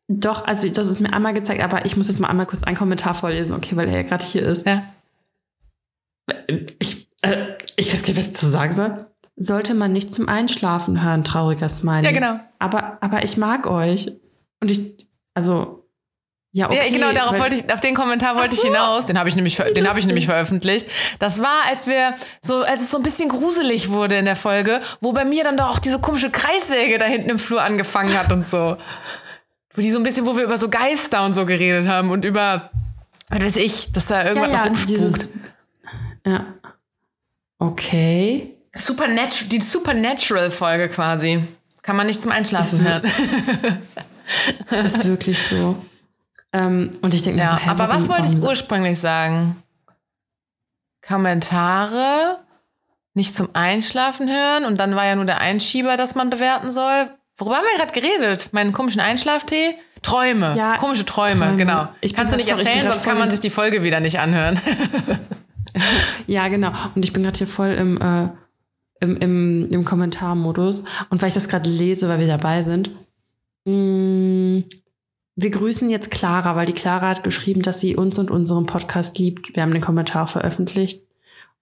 Doch, 0.08 0.46
also 0.46 0.68
das 0.68 0.86
ist 0.88 1.00
mir 1.00 1.12
einmal 1.12 1.34
gezeigt, 1.34 1.62
aber 1.62 1.84
ich 1.84 1.96
muss 1.96 2.06
jetzt 2.08 2.20
mal 2.20 2.28
einmal 2.28 2.46
kurz 2.46 2.62
einen 2.62 2.76
Kommentar 2.76 3.14
vorlesen, 3.14 3.54
okay, 3.54 3.74
weil 3.76 3.88
er 3.88 3.96
ja 3.96 4.02
gerade 4.02 4.24
hier 4.24 4.42
ist. 4.46 4.66
Ja. 4.66 4.82
Ich, 6.78 7.08
äh, 7.22 7.54
ich 7.76 7.92
weiß 7.92 8.02
gar 8.02 8.08
nicht, 8.08 8.18
was 8.18 8.26
ich 8.28 8.36
zu 8.36 8.46
sagen 8.46 8.72
soll. 8.72 9.06
Sollte 9.36 9.74
man 9.74 9.92
nicht 9.92 10.12
zum 10.14 10.28
Einschlafen 10.28 11.02
hören, 11.02 11.24
trauriger 11.24 11.68
Smiley. 11.68 12.04
Ja, 12.04 12.12
genau. 12.12 12.40
Aber, 12.58 12.98
aber 13.00 13.22
ich 13.24 13.36
mag 13.36 13.66
euch. 13.66 14.10
Und 14.60 14.70
ich, 14.70 15.05
also, 15.36 15.84
Ja, 16.52 16.66
okay. 16.66 16.78
Ja, 16.86 16.90
genau, 16.90 17.12
darauf 17.12 17.38
wollte 17.38 17.56
ich, 17.56 17.72
auf 17.72 17.80
den 17.80 17.94
Kommentar 17.94 18.34
wollte 18.36 18.54
ich 18.54 18.62
hinaus. 18.62 19.04
Den 19.06 19.18
habe 19.18 19.28
ich 19.28 19.36
nämlich, 19.36 19.56
ver- 19.56 19.72
den 19.74 19.86
habe 19.88 19.98
ich 19.98 20.06
nämlich 20.06 20.24
veröffentlicht. 20.26 20.88
Das 21.18 21.42
war, 21.42 21.66
als 21.68 21.86
wir 21.86 22.14
so, 22.40 22.62
als 22.62 22.80
es 22.80 22.90
so 22.90 22.96
ein 22.96 23.02
bisschen 23.02 23.28
gruselig 23.28 23.90
wurde 23.90 24.16
in 24.16 24.24
der 24.24 24.36
Folge, 24.36 24.80
wo 25.02 25.12
bei 25.12 25.26
mir 25.26 25.44
dann 25.44 25.58
doch 25.58 25.68
auch 25.68 25.78
diese 25.78 26.00
komische 26.00 26.30
Kreissäge 26.30 26.96
da 26.98 27.04
hinten 27.04 27.28
im 27.28 27.38
Flur 27.38 27.62
angefangen 27.62 28.18
hat 28.18 28.32
und 28.32 28.46
so. 28.46 28.78
Wo 29.74 29.82
die 29.82 29.90
so 29.90 29.98
ein 29.98 30.02
bisschen, 30.04 30.24
wo 30.24 30.34
wir 30.36 30.44
über 30.44 30.56
so 30.56 30.70
Geister 30.70 31.24
und 31.26 31.34
so 31.34 31.44
geredet 31.44 31.86
haben 31.86 32.10
und 32.10 32.24
über, 32.24 32.70
was 33.28 33.42
weiß 33.42 33.56
ich, 33.56 33.92
dass 33.92 34.06
da 34.06 34.22
ja, 34.22 34.28
irgendwas 34.30 34.52
ja, 34.52 34.64
rumspukt. 34.64 34.88
dieses. 34.88 35.28
Ja. 36.24 36.46
Okay. 37.58 38.54
Supernatu 38.74 39.44
die 39.50 39.60
Supernatural-Folge 39.60 40.88
quasi. 40.88 41.44
Kann 41.82 41.96
man 41.96 42.06
nicht 42.06 42.22
zum 42.22 42.32
Einschlafen 42.32 42.82
hören. 42.82 43.02
Ist 44.85 45.06
wirklich 45.06 45.42
so. 45.42 45.76
Ähm, 46.52 46.90
und 47.02 47.14
ich 47.14 47.23
denke 47.23 47.38
mir 47.40 47.45
Ja, 47.45 47.59
so, 47.64 47.71
aber 47.71 47.88
was 47.88 48.09
wollte 48.09 48.28
ich 48.28 48.42
ursprünglich 48.42 48.99
sagen? 48.99 49.62
Kommentare 51.06 52.38
nicht 53.14 53.35
zum 53.35 53.49
Einschlafen 53.54 54.28
hören 54.28 54.64
und 54.64 54.78
dann 54.78 54.95
war 54.95 55.06
ja 55.06 55.14
nur 55.16 55.25
der 55.25 55.40
Einschieber, 55.40 55.97
dass 55.97 56.14
man 56.14 56.28
bewerten 56.30 56.71
soll. 56.73 57.11
Worüber 57.38 57.56
haben 57.56 57.64
wir 57.64 57.85
gerade 57.85 57.99
geredet? 58.00 58.52
Meinen 58.52 58.73
komischen 58.73 59.00
Einschlaftee? 59.00 59.75
Träume. 60.02 60.54
Ja, 60.56 60.76
Komische 60.76 61.04
Träume, 61.04 61.40
Träume. 61.47 61.56
genau. 61.56 61.88
Ich 62.00 62.14
Kannst 62.14 62.33
du 62.35 62.37
nicht 62.37 62.49
bin 62.49 62.59
erzählen, 62.59 62.87
sonst 62.87 63.04
kann 63.04 63.18
man 63.18 63.30
sich 63.30 63.40
die 63.40 63.50
Folge 63.50 63.83
wieder 63.83 64.00
nicht 64.00 64.18
anhören. 64.21 64.61
Ja, 66.26 66.49
genau. 66.49 66.73
Und 66.95 67.04
ich 67.04 67.12
bin 67.12 67.23
gerade 67.23 67.37
hier 67.37 67.47
voll 67.47 67.68
im, 67.68 68.00
äh, 68.00 68.28
im, 69.00 69.16
im, 69.18 69.71
im 69.71 69.85
Kommentarmodus. 69.85 70.85
Und 71.11 71.21
weil 71.21 71.28
ich 71.28 71.35
das 71.35 71.49
gerade 71.49 71.68
lese, 71.68 72.09
weil 72.09 72.18
wir 72.18 72.26
dabei 72.26 72.62
sind. 72.62 72.90
Mh, 73.66 74.62
wir 75.38 75.50
grüßen 75.50 75.90
jetzt 75.90 76.11
Clara, 76.11 76.56
weil 76.56 76.66
die 76.66 76.73
Clara 76.73 77.08
hat 77.08 77.23
geschrieben, 77.23 77.61
dass 77.62 77.80
sie 77.80 77.94
uns 77.94 78.18
und 78.18 78.30
unseren 78.30 78.64
Podcast 78.64 79.18
liebt. 79.18 79.54
Wir 79.54 79.62
haben 79.62 79.73
den 79.73 79.82
Kommentar 79.82 80.28
veröffentlicht. 80.28 81.02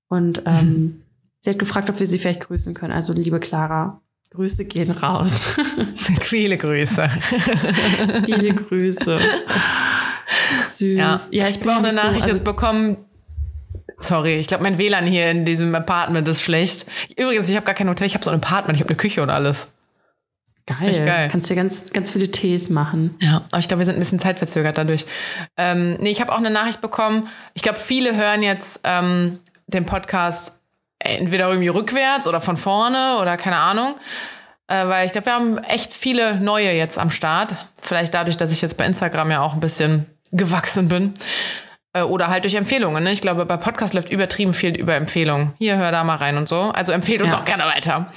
Und 0.08 0.42
ähm, 0.46 1.02
sie 1.40 1.50
hat 1.50 1.58
gefragt, 1.58 1.90
ob 1.90 1.98
wir 1.98 2.06
sie 2.06 2.18
vielleicht 2.18 2.40
grüßen 2.40 2.74
können. 2.74 2.92
Also, 2.92 3.12
liebe 3.12 3.40
Clara, 3.40 4.00
Grüße 4.30 4.64
gehen 4.64 4.90
raus. 4.90 5.56
Viele 6.20 6.56
Grüße. 6.56 7.08
Viele 8.24 8.54
Grüße. 8.54 9.18
Süß. 10.74 10.96
Ja, 10.96 11.18
Ja, 11.30 11.48
ich 11.48 11.56
Ich 11.56 11.60
bin 11.60 11.70
habe 11.70 11.80
auch 11.80 11.84
eine 11.84 11.90
so, 11.90 11.96
Nachricht 11.96 12.22
also, 12.24 12.36
jetzt 12.36 12.44
bekommen. 12.44 12.96
Sorry, 13.98 14.36
ich 14.36 14.48
glaube, 14.48 14.64
mein 14.64 14.76
WLAN 14.78 15.06
hier 15.06 15.30
in 15.30 15.44
diesem 15.44 15.74
Apartment 15.74 16.26
ist 16.28 16.42
schlecht. 16.42 16.86
Übrigens, 17.16 17.48
ich 17.48 17.56
habe 17.56 17.64
gar 17.64 17.74
kein 17.74 17.88
Hotel, 17.88 18.06
ich 18.06 18.14
habe 18.14 18.24
so 18.24 18.30
ein 18.30 18.36
Apartment, 18.36 18.76
ich 18.76 18.82
habe 18.82 18.90
eine 18.90 18.96
Küche 18.96 19.22
und 19.22 19.30
alles. 19.30 19.73
Geil. 20.66 20.88
echt 20.88 21.04
geil. 21.04 21.28
Kannst 21.30 21.50
dir 21.50 21.56
ganz, 21.56 21.92
ganz 21.92 22.12
viele 22.12 22.30
Tees 22.30 22.70
machen. 22.70 23.16
Ja, 23.20 23.44
aber 23.50 23.58
ich 23.58 23.68
glaube, 23.68 23.80
wir 23.80 23.86
sind 23.86 23.96
ein 23.96 24.00
bisschen 24.00 24.18
zeitverzögert 24.18 24.78
dadurch. 24.78 25.06
Ähm, 25.56 25.96
nee, 26.00 26.10
ich 26.10 26.20
habe 26.20 26.32
auch 26.32 26.38
eine 26.38 26.50
Nachricht 26.50 26.80
bekommen. 26.80 27.28
Ich 27.54 27.62
glaube, 27.62 27.78
viele 27.78 28.16
hören 28.16 28.42
jetzt 28.42 28.80
ähm, 28.84 29.40
den 29.66 29.86
Podcast 29.86 30.60
entweder 30.98 31.48
irgendwie 31.48 31.68
rückwärts 31.68 32.26
oder 32.26 32.40
von 32.40 32.56
vorne 32.56 33.18
oder 33.20 33.36
keine 33.36 33.56
Ahnung. 33.56 33.94
Äh, 34.66 34.86
weil 34.86 35.06
ich 35.06 35.12
glaube, 35.12 35.26
wir 35.26 35.34
haben 35.34 35.58
echt 35.58 35.92
viele 35.92 36.40
neue 36.40 36.72
jetzt 36.72 36.98
am 36.98 37.10
Start. 37.10 37.66
Vielleicht 37.80 38.14
dadurch, 38.14 38.36
dass 38.36 38.50
ich 38.50 38.62
jetzt 38.62 38.76
bei 38.76 38.86
Instagram 38.86 39.30
ja 39.30 39.42
auch 39.42 39.52
ein 39.52 39.60
bisschen 39.60 40.06
gewachsen 40.32 40.88
bin. 40.88 41.14
Äh, 41.94 42.02
oder 42.02 42.28
halt 42.28 42.44
durch 42.44 42.54
Empfehlungen. 42.56 43.02
Ne? 43.04 43.12
Ich 43.12 43.20
glaube, 43.22 43.46
bei 43.46 43.56
Podcast 43.56 43.94
läuft 43.94 44.10
übertrieben 44.10 44.52
viel 44.52 44.76
über 44.76 44.94
Empfehlungen. 44.96 45.54
Hier, 45.58 45.76
hör 45.76 45.92
da 45.92 46.04
mal 46.04 46.16
rein 46.16 46.36
und 46.36 46.48
so. 46.48 46.56
Also 46.74 46.92
empfehlt 46.92 47.22
uns 47.22 47.32
Ja. 47.32 47.40
auch 47.40 47.44
gerne 47.44 47.64
weiter. 47.64 48.12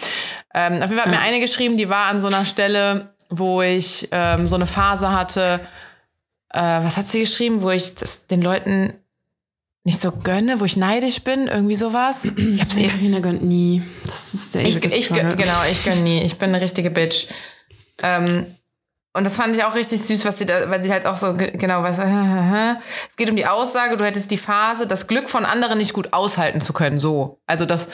Ähm, 0.53 0.73
auf 0.81 0.89
jeden 0.89 0.95
Fall 0.95 1.05
hat 1.05 1.11
mir 1.11 1.19
eine 1.19 1.39
geschrieben, 1.39 1.77
die 1.77 1.87
war 1.87 2.05
an 2.07 2.19
so 2.19 2.27
einer 2.27 2.45
Stelle, 2.45 3.13
wo 3.29 3.61
ich 3.61 4.09
ähm, 4.11 4.49
so 4.49 4.55
eine 4.55 4.65
Phase 4.65 5.11
hatte. 5.11 5.59
Äh, 6.49 6.59
was 6.59 6.97
hat 6.97 7.05
sie 7.07 7.19
geschrieben, 7.21 7.61
wo 7.61 7.69
ich 7.69 7.93
das 7.95 8.25
den 8.27 8.41
Leuten 8.41 8.93
nicht 9.83 9.99
so 10.01 10.11
gönne, 10.11 10.59
wo 10.59 10.65
ich 10.65 10.75
neidisch 10.75 11.21
bin, 11.23 11.47
irgendwie 11.47 11.75
sowas. 11.75 12.25
Ich 12.35 12.61
hab's 12.61 12.75
eh 12.77 12.87
Karina 12.87 13.19
gönnt 13.19 13.43
nie. 13.43 13.83
Das 14.03 14.33
ist 14.33 14.55
der 14.55 14.63
ich, 14.63 14.83
ich 14.83 15.09
genau, 15.09 15.61
ich 15.71 15.85
gönn 15.85 16.03
nie. 16.03 16.21
Ich 16.23 16.37
bin 16.37 16.49
eine 16.49 16.61
richtige 16.61 16.89
Bitch. 16.89 17.27
Ähm, 18.03 18.47
und 19.17 19.23
das 19.25 19.35
fand 19.35 19.55
ich 19.55 19.63
auch 19.63 19.75
richtig 19.75 20.01
süß, 20.01 20.25
was 20.25 20.37
sie 20.39 20.45
da, 20.45 20.69
weil 20.69 20.81
sie 20.81 20.91
halt 20.91 21.05
auch 21.05 21.15
so 21.17 21.33
ge- 21.33 21.51
genau 21.57 21.83
was. 21.83 21.97
Es 23.09 23.15
geht 23.17 23.29
um 23.29 23.35
die 23.35 23.45
Aussage, 23.47 23.97
du 23.97 24.05
hättest 24.05 24.31
die 24.31 24.37
Phase, 24.37 24.87
das 24.87 25.07
Glück 25.07 25.29
von 25.29 25.43
anderen 25.45 25.77
nicht 25.77 25.93
gut 25.93 26.13
aushalten 26.13 26.61
zu 26.61 26.71
können. 26.73 26.99
So, 26.99 27.41
also 27.47 27.65
dass 27.65 27.89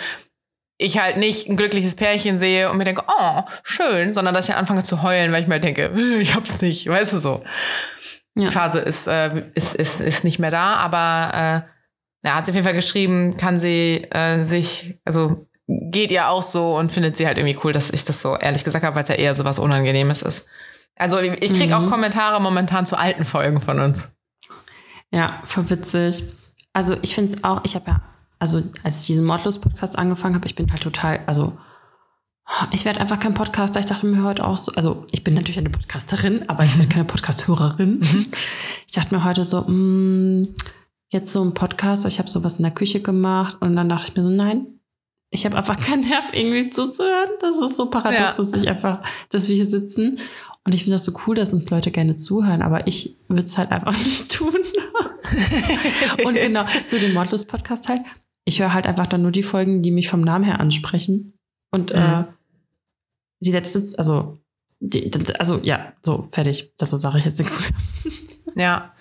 ich 0.77 0.99
halt 0.99 1.17
nicht 1.17 1.47
ein 1.47 1.55
glückliches 1.57 1.95
Pärchen 1.95 2.37
sehe 2.37 2.69
und 2.69 2.77
mir 2.77 2.83
denke, 2.83 3.03
oh 3.07 3.41
schön, 3.63 4.13
sondern 4.13 4.33
dass 4.33 4.45
ich 4.45 4.51
dann 4.51 4.59
anfange 4.59 4.83
zu 4.83 5.01
heulen, 5.03 5.31
weil 5.31 5.41
ich 5.41 5.47
mir 5.47 5.53
halt 5.55 5.63
denke, 5.63 5.93
ich 6.19 6.35
hab's 6.35 6.61
nicht, 6.61 6.87
weißt 6.87 7.13
du 7.13 7.19
so. 7.19 7.43
Ja. 8.35 8.47
Die 8.49 8.51
Phase 8.53 8.79
ist, 8.79 9.07
äh, 9.07 9.43
ist, 9.55 9.75
ist, 9.75 10.01
ist 10.01 10.23
nicht 10.23 10.39
mehr 10.39 10.51
da, 10.51 10.73
aber 10.75 11.63
äh, 11.63 12.27
ja, 12.27 12.35
hat 12.35 12.45
sie 12.45 12.51
auf 12.51 12.55
jeden 12.55 12.65
Fall 12.65 12.73
geschrieben, 12.73 13.37
kann 13.37 13.59
sie 13.59 14.05
äh, 14.11 14.43
sich, 14.43 14.99
also 15.05 15.47
geht 15.67 16.11
ihr 16.11 16.27
auch 16.27 16.41
so 16.41 16.75
und 16.75 16.91
findet 16.91 17.15
sie 17.15 17.27
halt 17.27 17.37
irgendwie 17.37 17.57
cool, 17.63 17.71
dass 17.71 17.91
ich 17.91 18.03
das 18.05 18.21
so 18.21 18.35
ehrlich 18.35 18.63
gesagt 18.63 18.83
habe, 18.83 18.95
weil 18.95 19.03
es 19.03 19.09
ja 19.09 19.15
eher 19.15 19.35
so 19.35 19.45
was 19.45 19.59
Unangenehmes 19.59 20.21
ist. 20.23 20.49
Also 20.95 21.19
ich 21.19 21.53
kriege 21.53 21.75
auch 21.75 21.87
Kommentare 21.87 22.41
momentan 22.41 22.85
zu 22.85 22.97
alten 22.97 23.25
Folgen 23.25 23.61
von 23.61 23.79
uns. 23.79 24.13
Ja, 25.11 25.41
voll 25.45 25.69
witzig. 25.69 26.23
Also 26.71 26.95
ich 27.01 27.15
finde 27.15 27.33
es 27.33 27.43
auch, 27.43 27.61
ich 27.63 27.75
habe 27.75 27.85
ja, 27.91 28.01
also 28.39 28.61
als 28.83 29.01
ich 29.01 29.07
diesen 29.07 29.25
Mordlos-Podcast 29.25 29.97
angefangen 29.97 30.35
habe, 30.35 30.47
ich 30.47 30.55
bin 30.55 30.71
halt 30.71 30.81
total, 30.83 31.21
also 31.27 31.57
ich 32.71 32.83
werde 32.85 32.99
einfach 32.99 33.19
kein 33.19 33.33
Podcaster. 33.33 33.79
Ich 33.79 33.85
dachte 33.85 34.05
mir 34.05 34.23
heute 34.23 34.45
auch 34.45 34.57
so, 34.57 34.71
also 34.73 35.05
ich 35.11 35.23
bin 35.23 35.33
natürlich 35.33 35.59
eine 35.59 35.69
Podcasterin, 35.69 36.49
aber 36.49 36.63
ich 36.63 36.75
bin 36.77 36.89
keine 36.89 37.05
Podcast-Hörerin. 37.05 38.01
Ich 38.85 39.01
dachte 39.01 39.15
mir 39.15 39.23
heute 39.23 39.43
so, 39.43 39.61
mh, 39.61 40.47
jetzt 41.09 41.33
so 41.33 41.43
ein 41.43 41.55
Podcast, 41.55 42.05
ich 42.05 42.19
habe 42.19 42.29
sowas 42.29 42.57
in 42.57 42.63
der 42.63 42.71
Küche 42.71 43.01
gemacht 43.01 43.57
und 43.59 43.75
dann 43.75 43.89
dachte 43.89 44.09
ich 44.09 44.15
mir 44.15 44.21
so, 44.21 44.29
nein, 44.29 44.67
ich 45.33 45.45
habe 45.45 45.57
einfach 45.57 45.79
keinen 45.79 46.07
Nerv 46.07 46.25
irgendwie 46.31 46.69
zuzuhören. 46.69 47.29
Das 47.41 47.59
ist 47.59 47.75
so 47.75 47.89
paradox, 47.89 48.37
Ja. 48.37 48.43
dass 48.43 48.61
ich 48.61 48.69
einfach, 48.69 49.01
dass 49.29 49.47
wir 49.49 49.55
hier 49.55 49.65
sitzen. 49.65 50.17
Und 50.63 50.73
ich 50.75 50.83
finde 50.83 50.95
das 50.95 51.03
so 51.03 51.11
cool, 51.27 51.35
dass 51.35 51.53
uns 51.53 51.69
Leute 51.69 51.91
gerne 51.91 52.15
zuhören, 52.15 52.61
aber 52.61 52.87
ich 52.87 53.17
würde 53.27 53.43
es 53.43 53.57
halt 53.57 53.71
einfach 53.71 53.91
nicht 53.97 54.31
tun. 54.31 54.55
und 56.25 56.35
genau, 56.35 56.65
zu 56.87 56.99
dem 56.99 57.13
Mordlos-Podcast 57.13 57.89
halt. 57.89 58.01
Ich 58.45 58.61
höre 58.61 58.73
halt 58.73 58.85
einfach 58.87 59.07
dann 59.07 59.21
nur 59.21 59.31
die 59.31 59.43
Folgen, 59.43 59.81
die 59.81 59.91
mich 59.91 60.07
vom 60.09 60.21
Namen 60.21 60.43
her 60.45 60.59
ansprechen. 60.59 61.33
Und 61.71 61.91
äh, 61.91 61.99
Mhm. 62.19 62.25
die 63.39 63.51
letzte, 63.51 63.81
also, 63.97 64.37
die, 64.79 65.09
also 65.39 65.59
ja, 65.63 65.93
so, 66.03 66.27
fertig. 66.31 66.73
Dazu 66.77 66.97
sage 66.97 67.19
ich 67.19 67.25
jetzt 67.25 67.39
nichts 67.39 67.59
mehr. 67.59 67.69
Ja. 68.55 68.93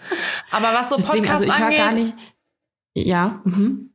Aber 0.50 0.68
was 0.72 0.88
so 0.88 0.96
Deswegen, 0.96 1.18
Podcasts 1.26 1.42
also 1.48 1.52
ich 1.58 1.62
angeht, 1.64 1.78
gar 1.78 1.94
nicht. 1.94 2.14
Ja, 2.94 3.40
mhm. 3.44 3.91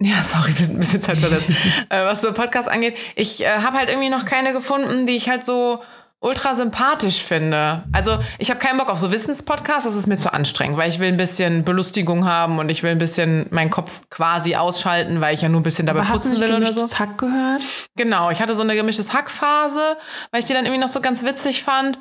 Ja, 0.00 0.22
sorry, 0.22 0.56
wir 0.56 0.64
sind 0.64 0.76
ein 0.76 0.80
bisschen 0.80 1.02
zeitversetzt. 1.02 1.48
äh, 1.88 2.04
was 2.04 2.20
so 2.20 2.32
Podcasts 2.32 2.68
angeht, 2.68 2.96
ich 3.16 3.44
äh, 3.44 3.48
habe 3.48 3.78
halt 3.78 3.88
irgendwie 3.88 4.10
noch 4.10 4.24
keine 4.24 4.52
gefunden, 4.52 5.06
die 5.06 5.16
ich 5.16 5.28
halt 5.28 5.42
so 5.42 5.82
ultra 6.20 6.54
sympathisch 6.54 7.22
finde. 7.22 7.84
Also 7.92 8.16
ich 8.38 8.50
habe 8.50 8.58
keinen 8.58 8.78
Bock 8.78 8.90
auf 8.90 8.98
so 8.98 9.12
Wissenspodcasts, 9.12 9.84
das 9.84 9.94
ist 9.94 10.06
mir 10.06 10.16
zu 10.16 10.32
anstrengend, 10.32 10.76
weil 10.76 10.88
ich 10.88 10.98
will 10.98 11.08
ein 11.08 11.16
bisschen 11.16 11.64
Belustigung 11.64 12.26
haben 12.26 12.58
und 12.58 12.68
ich 12.70 12.82
will 12.82 12.90
ein 12.90 12.98
bisschen 12.98 13.46
meinen 13.50 13.70
Kopf 13.70 14.00
quasi 14.10 14.56
ausschalten, 14.56 15.20
weil 15.20 15.34
ich 15.34 15.42
ja 15.42 15.48
nur 15.48 15.60
ein 15.60 15.64
bisschen 15.64 15.86
dabei 15.86 16.00
Aber 16.00 16.08
hast 16.08 16.24
du 16.24 16.30
putzen 16.30 16.48
will 16.48 16.56
oder 16.56 16.72
so. 16.72 16.98
Hack 16.98 17.18
gehört? 17.18 17.62
Genau, 17.96 18.30
ich 18.30 18.40
hatte 18.40 18.54
so 18.54 18.62
eine 18.62 18.74
gemischtes 18.74 19.12
Hackphase, 19.12 19.96
weil 20.30 20.40
ich 20.40 20.46
die 20.46 20.54
dann 20.54 20.64
irgendwie 20.64 20.80
noch 20.80 20.88
so 20.88 21.00
ganz 21.00 21.24
witzig 21.24 21.62
fand. 21.62 21.98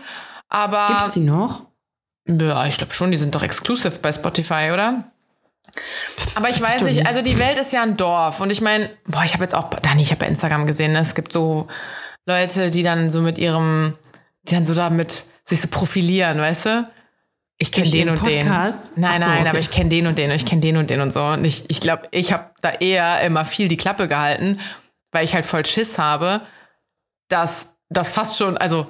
Aber 0.49 0.87
Gibt's 0.87 1.13
die 1.13 1.19
noch? 1.21 1.67
ja, 2.27 2.65
ich 2.65 2.77
glaube 2.77 2.93
schon, 2.93 3.11
die 3.11 3.17
sind 3.17 3.35
doch 3.35 3.43
exclusive 3.43 3.99
bei 3.99 4.11
Spotify, 4.11 4.71
oder? 4.73 5.11
Aber 6.35 6.49
ich 6.49 6.61
weiß 6.61 6.81
weiß 6.81 6.89
ich 6.89 6.97
nicht, 6.97 7.07
also 7.07 7.21
die 7.21 7.39
Welt 7.39 7.59
ist 7.59 7.73
ja 7.73 7.83
ein 7.83 7.97
Dorf 7.97 8.39
und 8.39 8.51
ich 8.51 8.61
meine, 8.61 8.89
boah, 9.05 9.23
ich 9.23 9.33
habe 9.33 9.43
jetzt 9.43 9.55
auch, 9.55 9.69
Dani, 9.69 10.01
ich 10.01 10.11
habe 10.11 10.19
bei 10.19 10.27
Instagram 10.27 10.67
gesehen, 10.67 10.91
ne, 10.91 10.99
es 10.99 11.15
gibt 11.15 11.33
so 11.33 11.67
Leute, 12.25 12.71
die 12.71 12.83
dann 12.83 13.09
so 13.09 13.21
mit 13.21 13.37
ihrem, 13.37 13.97
die 14.43 14.55
dann 14.55 14.65
so 14.65 14.73
damit 14.73 15.25
sich 15.43 15.61
so 15.61 15.67
profilieren, 15.69 16.39
weißt 16.39 16.65
du? 16.65 16.91
Ich 17.59 17.71
kenne 17.71 17.89
den 17.89 18.09
und 18.09 18.25
den. 18.25 18.47
Nein, 18.47 18.71
so, 18.91 18.99
nein, 18.99 19.39
okay. 19.39 19.49
aber 19.49 19.59
ich 19.59 19.71
kenne 19.71 19.89
den 19.89 20.05
und 20.05 20.17
den 20.17 20.29
und 20.29 20.35
ich 20.35 20.45
kenne 20.45 20.61
den 20.61 20.77
und 20.77 20.89
den 20.89 21.01
und 21.01 21.11
so. 21.11 21.23
Und 21.23 21.43
ich 21.43 21.63
ich 21.69 21.81
glaube, 21.81 22.07
ich 22.11 22.31
habe 22.31 22.51
da 22.61 22.69
eher 22.71 23.21
immer 23.21 23.45
viel 23.45 23.67
die 23.67 23.77
Klappe 23.77 24.07
gehalten, 24.07 24.59
weil 25.11 25.25
ich 25.25 25.33
halt 25.33 25.45
voll 25.45 25.65
Schiss 25.65 25.97
habe, 25.97 26.41
dass 27.29 27.75
das 27.89 28.11
fast 28.11 28.37
schon, 28.37 28.57
also 28.57 28.87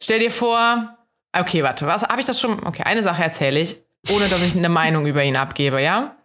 stell 0.00 0.20
dir 0.20 0.30
vor, 0.30 0.96
okay, 1.32 1.64
warte, 1.64 1.86
was 1.86 2.04
habe 2.04 2.20
ich 2.20 2.26
das 2.26 2.40
schon? 2.40 2.64
Okay, 2.64 2.82
eine 2.84 3.02
Sache 3.02 3.22
erzähle 3.22 3.58
ich, 3.58 3.80
ohne 4.10 4.26
dass 4.28 4.42
ich 4.44 4.56
eine 4.56 4.68
Meinung 4.68 5.06
über 5.06 5.22
ihn 5.24 5.36
abgebe, 5.36 5.80
ja? 5.82 6.16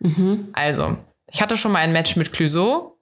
Mhm. 0.00 0.48
Also, 0.52 0.96
ich 1.30 1.40
hatte 1.42 1.56
schon 1.56 1.72
mal 1.72 1.80
ein 1.80 1.92
Match 1.92 2.16
mit 2.16 2.32
Clouseau 2.32 2.96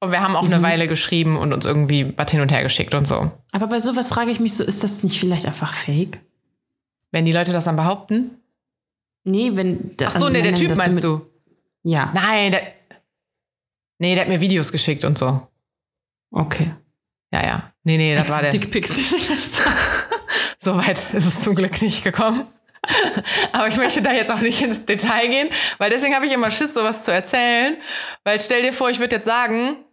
und 0.00 0.10
wir 0.12 0.20
haben 0.20 0.36
auch 0.36 0.42
Mhm. 0.42 0.54
eine 0.54 0.62
Weile 0.62 0.88
geschrieben 0.88 1.36
und 1.36 1.52
uns 1.52 1.64
irgendwie 1.64 2.12
was 2.16 2.30
hin 2.30 2.40
und 2.40 2.50
her 2.52 2.62
geschickt 2.62 2.94
und 2.94 3.06
so. 3.06 3.30
Aber 3.52 3.66
bei 3.66 3.78
sowas 3.78 4.08
frage 4.08 4.30
ich 4.30 4.40
mich 4.40 4.54
so, 4.54 4.64
ist 4.64 4.82
das 4.84 5.02
nicht 5.02 5.18
vielleicht 5.20 5.46
einfach 5.46 5.74
fake? 5.74 6.20
Wenn 7.12 7.24
die 7.24 7.32
Leute 7.32 7.52
das 7.52 7.64
dann 7.64 7.76
behaupten? 7.76 8.30
Nee, 9.24 9.52
wenn. 9.54 9.94
Ach 10.04 10.10
so, 10.10 10.28
nee, 10.28 10.42
der 10.42 10.54
Typ 10.54 10.76
meinst 10.76 11.02
du? 11.02 11.26
Ja, 11.82 12.10
Nein, 12.14 12.52
der, 12.52 12.62
nee, 13.98 14.14
der 14.14 14.22
hat 14.24 14.28
mir 14.28 14.40
Videos 14.40 14.70
geschickt 14.72 15.04
und 15.04 15.18
so. 15.18 15.46
okay. 16.30 16.72
Ja, 17.32 17.44
ja. 17.44 17.72
Nee, 17.82 17.96
nee, 17.96 18.14
das 18.16 18.28
war 18.28 18.40
der. 18.42 18.50
Dickpics. 18.50 18.90
So 20.58 20.76
weit 20.76 20.98
ist 21.14 21.26
es 21.26 21.42
zum 21.42 21.54
Glück 21.54 21.80
nicht 21.82 22.02
gekommen. 22.02 22.42
Aber 23.52 23.68
ich 23.68 23.76
möchte 23.76 24.02
da 24.02 24.12
jetzt 24.12 24.30
auch 24.30 24.40
nicht 24.40 24.60
ins 24.62 24.84
Detail 24.84 25.28
gehen, 25.28 25.48
weil 25.78 25.90
deswegen 25.90 26.14
habe 26.14 26.26
ich 26.26 26.32
immer 26.32 26.50
Schiss, 26.50 26.74
sowas 26.74 27.04
zu 27.04 27.12
erzählen. 27.12 27.76
Weil 28.24 28.40
stell 28.40 28.62
dir 28.62 28.72
vor, 28.72 28.90
ich 28.90 28.98
würde 28.98 29.16
jetzt 29.16 29.24
sagen, 29.24 29.84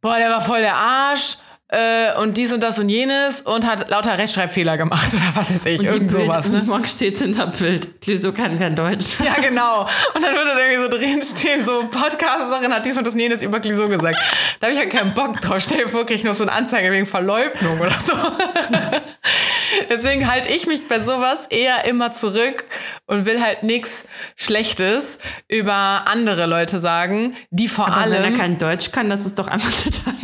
boah, 0.00 0.16
der 0.16 0.30
war 0.30 0.40
voll 0.40 0.60
der 0.60 0.74
Arsch 0.74 1.38
äh, 1.68 2.14
und 2.20 2.36
dies 2.36 2.52
und 2.52 2.62
das 2.62 2.78
und 2.78 2.88
jenes 2.88 3.40
und 3.40 3.66
hat 3.66 3.88
lauter 3.88 4.18
Rechtschreibfehler 4.18 4.76
gemacht 4.76 5.08
oder 5.14 5.24
was 5.34 5.52
weiß 5.52 5.66
ich, 5.66 5.80
Und 5.80 5.86
irgend 5.86 6.12
Bild, 6.12 6.30
sowas. 6.30 6.48
Ne? 6.50 6.62
Morgen 6.66 6.86
steht 6.86 7.18
hinter 7.18 7.46
Bild. 7.46 8.00
Clüso 8.00 8.32
kann 8.32 8.58
kein 8.58 8.76
Deutsch. 8.76 9.16
Ja, 9.24 9.34
genau. 9.42 9.82
Und 9.82 10.22
dann 10.22 10.34
würde 10.34 10.50
da 10.54 10.60
irgendwie 10.60 10.82
so 10.82 10.88
drin 10.98 11.22
stehen, 11.22 11.64
so 11.64 11.88
Podcasterin 11.88 12.72
hat 12.72 12.84
dies 12.84 12.98
und 12.98 13.06
das 13.06 13.14
und 13.14 13.20
jenes 13.20 13.42
über 13.42 13.60
Clouseau 13.60 13.88
gesagt. 13.88 14.18
Da 14.60 14.66
habe 14.66 14.76
ich 14.76 14.82
ja 14.82 14.86
keinen 14.86 15.14
Bock 15.14 15.40
drauf. 15.40 15.56
Stell 15.60 15.84
dir 15.84 15.88
vor, 15.88 16.04
krieg 16.04 16.16
ich 16.16 16.24
noch 16.24 16.34
so 16.34 16.44
eine 16.44 16.52
Anzeige 16.52 16.92
wegen 16.92 17.06
Verleugnung 17.06 17.80
oder 17.80 17.98
so. 17.98 18.12
Deswegen 19.90 20.30
halte 20.30 20.50
ich 20.50 20.66
mich 20.66 20.86
bei 20.86 21.00
sowas 21.00 21.46
eher 21.48 21.86
immer 21.86 22.12
zurück 22.12 22.64
und 23.06 23.26
will 23.26 23.42
halt 23.42 23.62
nichts 23.62 24.06
Schlechtes 24.36 25.18
über 25.48 26.04
andere 26.06 26.46
Leute 26.46 26.78
sagen, 26.80 27.34
die 27.50 27.68
vor 27.68 27.88
Aber 27.88 28.04
wenn 28.10 28.12
allem. 28.12 28.34
er 28.34 28.38
kein 28.38 28.58
Deutsch 28.58 28.92
kann, 28.92 29.08
das 29.08 29.26
ist 29.26 29.38
doch 29.38 29.48
einfach 29.48 29.70
total. 29.82 30.14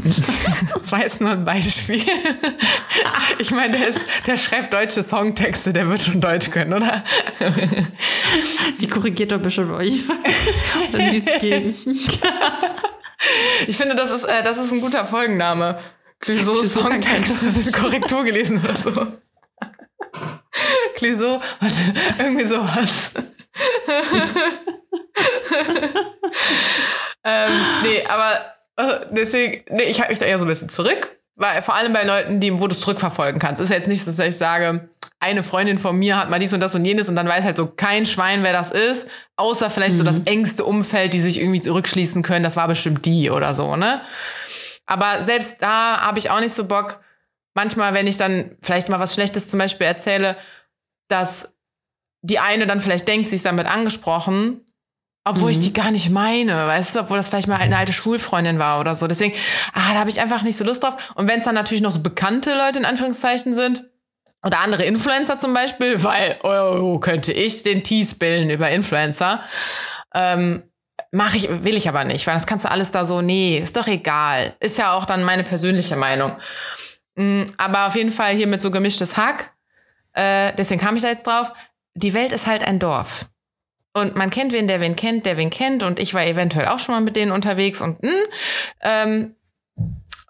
Das 0.81 0.93
war 0.93 1.01
jetzt 1.01 1.21
nur 1.21 1.30
ein 1.31 1.45
Beispiel. 1.45 2.03
Ich 3.39 3.53
meine, 3.53 3.79
der, 3.79 3.89
ist, 3.89 4.27
der 4.27 4.37
schreibt 4.37 4.73
deutsche 4.73 5.03
Songtexte, 5.03 5.73
der 5.73 5.89
wird 5.89 6.03
schon 6.03 6.21
Deutsch 6.21 6.51
können, 6.51 6.75
oder? 6.75 7.03
Die 8.81 8.87
korrigiert 8.87 9.33
doch 9.33 9.41
bestimmt 9.41 9.73
euch. 9.73 10.03
Dann 10.93 11.11
liest 11.11 11.41
gegen. 11.41 11.75
Ich 13.67 13.77
finde, 13.77 13.95
das 13.95 14.11
ist, 14.11 14.25
äh, 14.25 14.43
das 14.43 14.59
ist 14.59 14.73
ein 14.73 14.81
guter 14.81 15.07
Folgenname. 15.07 15.79
Clouseau 16.21 16.55
Songtexte 16.55 17.33
sind 17.33 17.73
Korrektur 17.75 18.25
gelesen 18.25 18.63
oder 18.63 18.77
so. 18.77 19.07
Clouseau, 20.97 21.41
warte, 21.61 21.77
irgendwie 22.19 22.47
sowas. 22.47 23.13
ähm, 27.25 27.53
nee, 27.83 28.05
aber 28.07 28.55
äh, 28.77 29.07
deswegen, 29.11 29.65
nee, 29.75 29.85
ich 29.85 29.99
halte 30.01 30.13
mich 30.13 30.19
da 30.19 30.27
eher 30.27 30.39
so 30.39 30.45
ein 30.45 30.49
bisschen 30.49 30.69
zurück. 30.69 31.20
Weil 31.41 31.63
vor 31.63 31.75
allem 31.75 31.95
bei 31.95 32.05
Leuten, 32.05 32.39
die, 32.39 32.61
wo 32.61 32.67
du 32.67 32.75
es 32.75 32.81
zurückverfolgen 32.81 33.41
kannst. 33.41 33.63
Ist 33.63 33.71
ja 33.71 33.77
jetzt 33.77 33.89
nicht 33.89 34.05
so, 34.05 34.11
dass 34.11 34.27
ich 34.27 34.37
sage, 34.37 34.91
eine 35.21 35.43
Freundin 35.43 35.79
von 35.79 35.97
mir 35.99 36.19
hat 36.19 36.29
mal 36.29 36.39
dies 36.39 36.53
und 36.53 36.61
das 36.61 36.75
und 36.75 36.85
jenes 36.85 37.09
und 37.09 37.17
dann 37.17 37.27
weiß 37.27 37.45
halt 37.45 37.57
so 37.57 37.67
kein 37.67 38.05
Schwein, 38.05 38.43
wer 38.43 38.53
das 38.53 38.71
ist, 38.71 39.09
außer 39.37 39.71
vielleicht 39.71 39.97
so 39.97 40.05
das 40.05 40.19
engste 40.27 40.67
Umfeld, 40.67 41.15
die 41.15 41.19
sich 41.19 41.41
irgendwie 41.41 41.61
zurückschließen 41.61 42.23
können, 42.23 42.43
das 42.43 42.57
war 42.57 42.69
bestimmt 42.69 43.07
die 43.07 43.31
oder 43.31 43.55
so, 43.55 43.75
ne? 43.77 44.03
Aber 44.85 45.23
selbst 45.23 45.63
da 45.63 46.03
habe 46.03 46.19
ich 46.19 46.29
auch 46.29 46.41
nicht 46.41 46.55
so 46.55 46.67
Bock. 46.67 47.01
Manchmal, 47.55 47.95
wenn 47.95 48.07
ich 48.07 48.19
dann 48.19 48.57
vielleicht 48.61 48.91
mal 48.91 49.01
was 49.01 49.15
Schlechtes 49.15 49.49
zum 49.49 49.61
Beispiel 49.61 49.87
erzähle, 49.87 50.37
dass 51.09 51.57
die 52.21 52.39
eine 52.39 52.67
dann 52.67 52.83
vielleicht 52.83 53.09
denkt, 53.09 53.31
sie 53.31 53.37
ist 53.37 53.47
damit 53.47 53.67
angesprochen, 53.67 54.67
obwohl 55.25 55.51
ich 55.51 55.61
die 55.61 55.73
gar 55.73 55.91
nicht 55.91 56.11
meine, 56.11 56.55
weißt 56.67 56.97
du, 56.97 57.01
obwohl 57.01 57.17
das 57.17 57.29
vielleicht 57.29 57.49
mal 57.49 57.57
eine 57.57 57.77
alte 57.77 57.93
Schulfreundin 57.93 58.59
war 58.59 58.81
oder 58.81 58.97
so. 58.97 59.07
Deswegen, 59.07 59.35
ah, 59.73 59.93
da 59.93 60.01
habe 60.01 60.11
ich 60.11 60.21
einfach 60.21 60.43
nicht 60.43 60.57
so 60.57 60.65
Lust 60.65 60.83
drauf. 60.83 61.13
Und 61.15 61.29
wenn 61.29 61.41
es 61.41 61.45
dann 61.45 61.55
natürlich 61.55 61.83
noch 61.83 61.91
so 61.91 62.01
bekannte 62.01 62.55
Leute 62.57 62.79
in 62.79 62.85
Anführungszeichen 62.85 63.53
sind, 63.53 63.85
oder 64.43 64.61
andere 64.61 64.85
Influencer 64.85 65.37
zum 65.37 65.53
Beispiel, 65.53 66.03
weil, 66.03 66.39
oh, 66.43 66.99
könnte 66.99 67.33
ich 67.33 67.63
den 67.63 67.85
Tease 67.85 68.17
bilden 68.17 68.49
über 68.51 68.71
Influencer, 68.71 69.43
ähm, 70.15 70.63
mache 71.13 71.37
ich, 71.37 71.49
will 71.65 71.77
ich 71.77 71.89
aber 71.89 72.05
nicht, 72.05 72.27
weil 72.27 72.35
das 72.35 72.47
kannst 72.47 72.65
du 72.65 72.71
alles 72.71 72.91
da 72.91 73.05
so, 73.05 73.21
nee, 73.21 73.59
ist 73.59 73.77
doch 73.77 73.87
egal. 73.87 74.55
Ist 74.61 74.79
ja 74.79 74.95
auch 74.95 75.05
dann 75.05 75.25
meine 75.25 75.45
persönliche 75.45 75.97
Meinung. 75.97 76.37
Mm, 77.17 77.43
Aber 77.59 77.87
auf 77.87 77.97
jeden 77.97 78.13
Fall 78.13 78.35
hier 78.35 78.47
mit 78.47 78.61
so 78.61 78.71
gemischtes 78.71 79.17
Hack, 79.17 79.53
äh, 80.15 80.53
deswegen 80.57 80.81
kam 80.81 80.97
ich 80.97 81.03
da 81.03 81.09
jetzt 81.09 81.27
drauf, 81.27 81.53
die 81.95 82.15
Welt 82.15 82.33
ist 82.33 82.47
halt 82.47 82.65
ein 82.65 82.79
Dorf. 82.79 83.27
Und 83.93 84.15
man 84.17 84.31
kennt 84.31 84.53
wen, 84.53 84.67
der 84.69 84.81
wen 84.81 84.95
kennt, 84.97 85.27
der 85.27 85.37
wen 85.37 85.51
kennt. 85.51 85.83
Und 85.83 85.99
ich 85.99 86.15
war 86.15 86.25
eventuell 86.25 86.69
auch 86.69 86.79
schon 86.79 86.95
mal 86.95 87.01
mit 87.01 87.17
denen 87.17 87.33
unterwegs. 87.33 87.81
Und 87.81 88.03
mh, 88.03 88.11
ähm, 88.83 89.35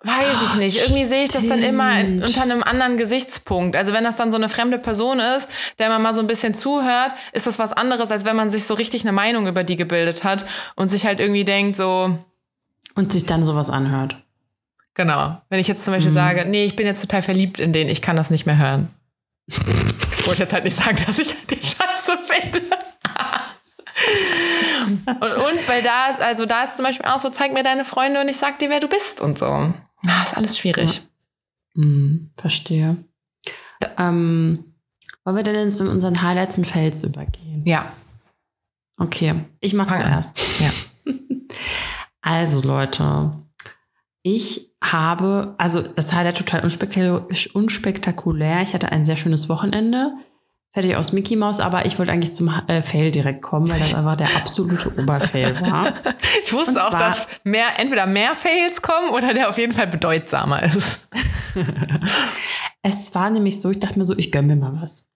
weiß 0.02 0.42
ich 0.44 0.54
nicht. 0.56 0.78
Irgendwie 0.78 1.04
sehe 1.04 1.24
ich 1.24 1.30
das 1.30 1.46
dann 1.46 1.62
immer 1.62 1.92
stimmt. 1.98 2.24
unter 2.24 2.42
einem 2.42 2.62
anderen 2.62 2.96
Gesichtspunkt. 2.96 3.76
Also 3.76 3.92
wenn 3.92 4.02
das 4.04 4.16
dann 4.16 4.30
so 4.30 4.38
eine 4.38 4.48
fremde 4.48 4.78
Person 4.78 5.20
ist, 5.20 5.46
der 5.78 5.90
man 5.90 6.00
mal 6.00 6.14
so 6.14 6.20
ein 6.20 6.26
bisschen 6.26 6.54
zuhört, 6.54 7.12
ist 7.32 7.46
das 7.46 7.58
was 7.58 7.74
anderes, 7.74 8.10
als 8.10 8.24
wenn 8.24 8.34
man 8.36 8.50
sich 8.50 8.64
so 8.64 8.72
richtig 8.72 9.02
eine 9.02 9.12
Meinung 9.12 9.46
über 9.46 9.62
die 9.62 9.76
gebildet 9.76 10.24
hat 10.24 10.46
und 10.74 10.88
sich 10.88 11.04
halt 11.04 11.20
irgendwie 11.20 11.44
denkt, 11.44 11.76
so, 11.76 12.18
Und 12.94 13.12
sich 13.12 13.26
dann 13.26 13.44
sowas 13.44 13.68
anhört. 13.68 14.16
genau. 14.94 15.38
Wenn 15.50 15.60
ich 15.60 15.68
jetzt 15.68 15.84
zum 15.84 15.92
Beispiel 15.92 16.12
sage, 16.12 16.46
nee, 16.46 16.64
ich 16.64 16.76
bin 16.76 16.86
jetzt 16.86 17.02
total 17.02 17.20
verliebt 17.20 17.60
in 17.60 17.74
den, 17.74 17.90
ich 17.90 18.00
kann 18.00 18.16
das 18.16 18.30
nicht 18.30 18.46
mehr 18.46 18.56
hören. 18.58 18.88
Ich 20.20 20.26
wollte 20.26 20.42
jetzt 20.42 20.52
halt 20.52 20.64
nicht 20.64 20.76
sagen, 20.76 20.98
dass 21.06 21.18
ich 21.18 21.30
halt 21.34 21.50
die 21.50 21.66
Scheiße 21.66 22.18
finde. 22.26 22.60
Und, 25.06 25.22
und 25.22 25.66
bei 25.66 25.80
da 25.80 26.08
ist, 26.08 26.20
also 26.20 26.46
da 26.46 26.64
ist 26.64 26.76
zum 26.76 26.84
Beispiel 26.84 27.06
auch 27.06 27.18
so, 27.18 27.30
zeig 27.30 27.52
mir 27.52 27.62
deine 27.62 27.84
Freunde 27.84 28.20
und 28.20 28.28
ich 28.28 28.36
sag 28.36 28.58
dir, 28.58 28.70
wer 28.70 28.80
du 28.80 28.88
bist 28.88 29.20
und 29.20 29.38
so. 29.38 29.46
Ah, 29.46 30.22
ist 30.22 30.36
alles 30.36 30.58
schwierig. 30.58 31.02
Hm, 31.74 32.30
verstehe. 32.36 32.96
Ähm, 33.96 34.64
wollen 35.24 35.36
wir 35.36 35.42
denn 35.42 35.66
jetzt 35.66 35.76
zu 35.76 35.90
unseren 35.90 36.22
Highlights 36.22 36.58
und 36.58 36.66
Fails 36.66 37.04
übergehen? 37.04 37.62
Ja. 37.66 37.92
Okay, 38.96 39.34
ich 39.60 39.74
mache 39.74 39.94
zuerst. 39.94 40.38
Ja. 40.60 40.70
Also 42.22 42.60
Leute, 42.60 43.32
ich 44.22 44.72
habe, 44.84 45.54
also 45.56 45.80
das 45.80 46.12
Highlight 46.12 46.36
total 46.36 46.62
unspektakulär. 46.62 48.60
Ich 48.62 48.74
hatte 48.74 48.92
ein 48.92 49.04
sehr 49.06 49.16
schönes 49.16 49.48
Wochenende. 49.48 50.12
Fertig 50.72 50.94
aus 50.94 51.10
Mickey 51.12 51.34
Mouse, 51.34 51.58
aber 51.58 51.84
ich 51.84 51.98
wollte 51.98 52.12
eigentlich 52.12 52.32
zum 52.32 52.48
äh, 52.68 52.80
Fail 52.82 53.10
direkt 53.10 53.42
kommen, 53.42 53.68
weil 53.68 53.80
das 53.80 53.92
einfach 53.94 54.16
der 54.16 54.28
absolute 54.36 54.88
Oberfail 55.02 55.60
war. 55.62 55.92
Ich 56.44 56.52
wusste 56.52 56.70
Und 56.72 56.78
auch, 56.78 56.90
zwar- 56.90 57.00
dass 57.00 57.26
mehr, 57.42 57.66
entweder 57.78 58.06
mehr 58.06 58.36
Fails 58.36 58.80
kommen 58.80 59.10
oder 59.10 59.34
der 59.34 59.48
auf 59.48 59.58
jeden 59.58 59.72
Fall 59.72 59.86
bedeutsamer 59.88 60.62
ist. 60.62 61.08
Es 62.82 63.14
war 63.14 63.28
nämlich 63.28 63.60
so, 63.60 63.70
ich 63.70 63.78
dachte 63.78 63.98
mir 63.98 64.06
so, 64.06 64.16
ich 64.16 64.32
gönne 64.32 64.54
mir 64.54 64.56
mal 64.56 64.80
was. 64.80 65.08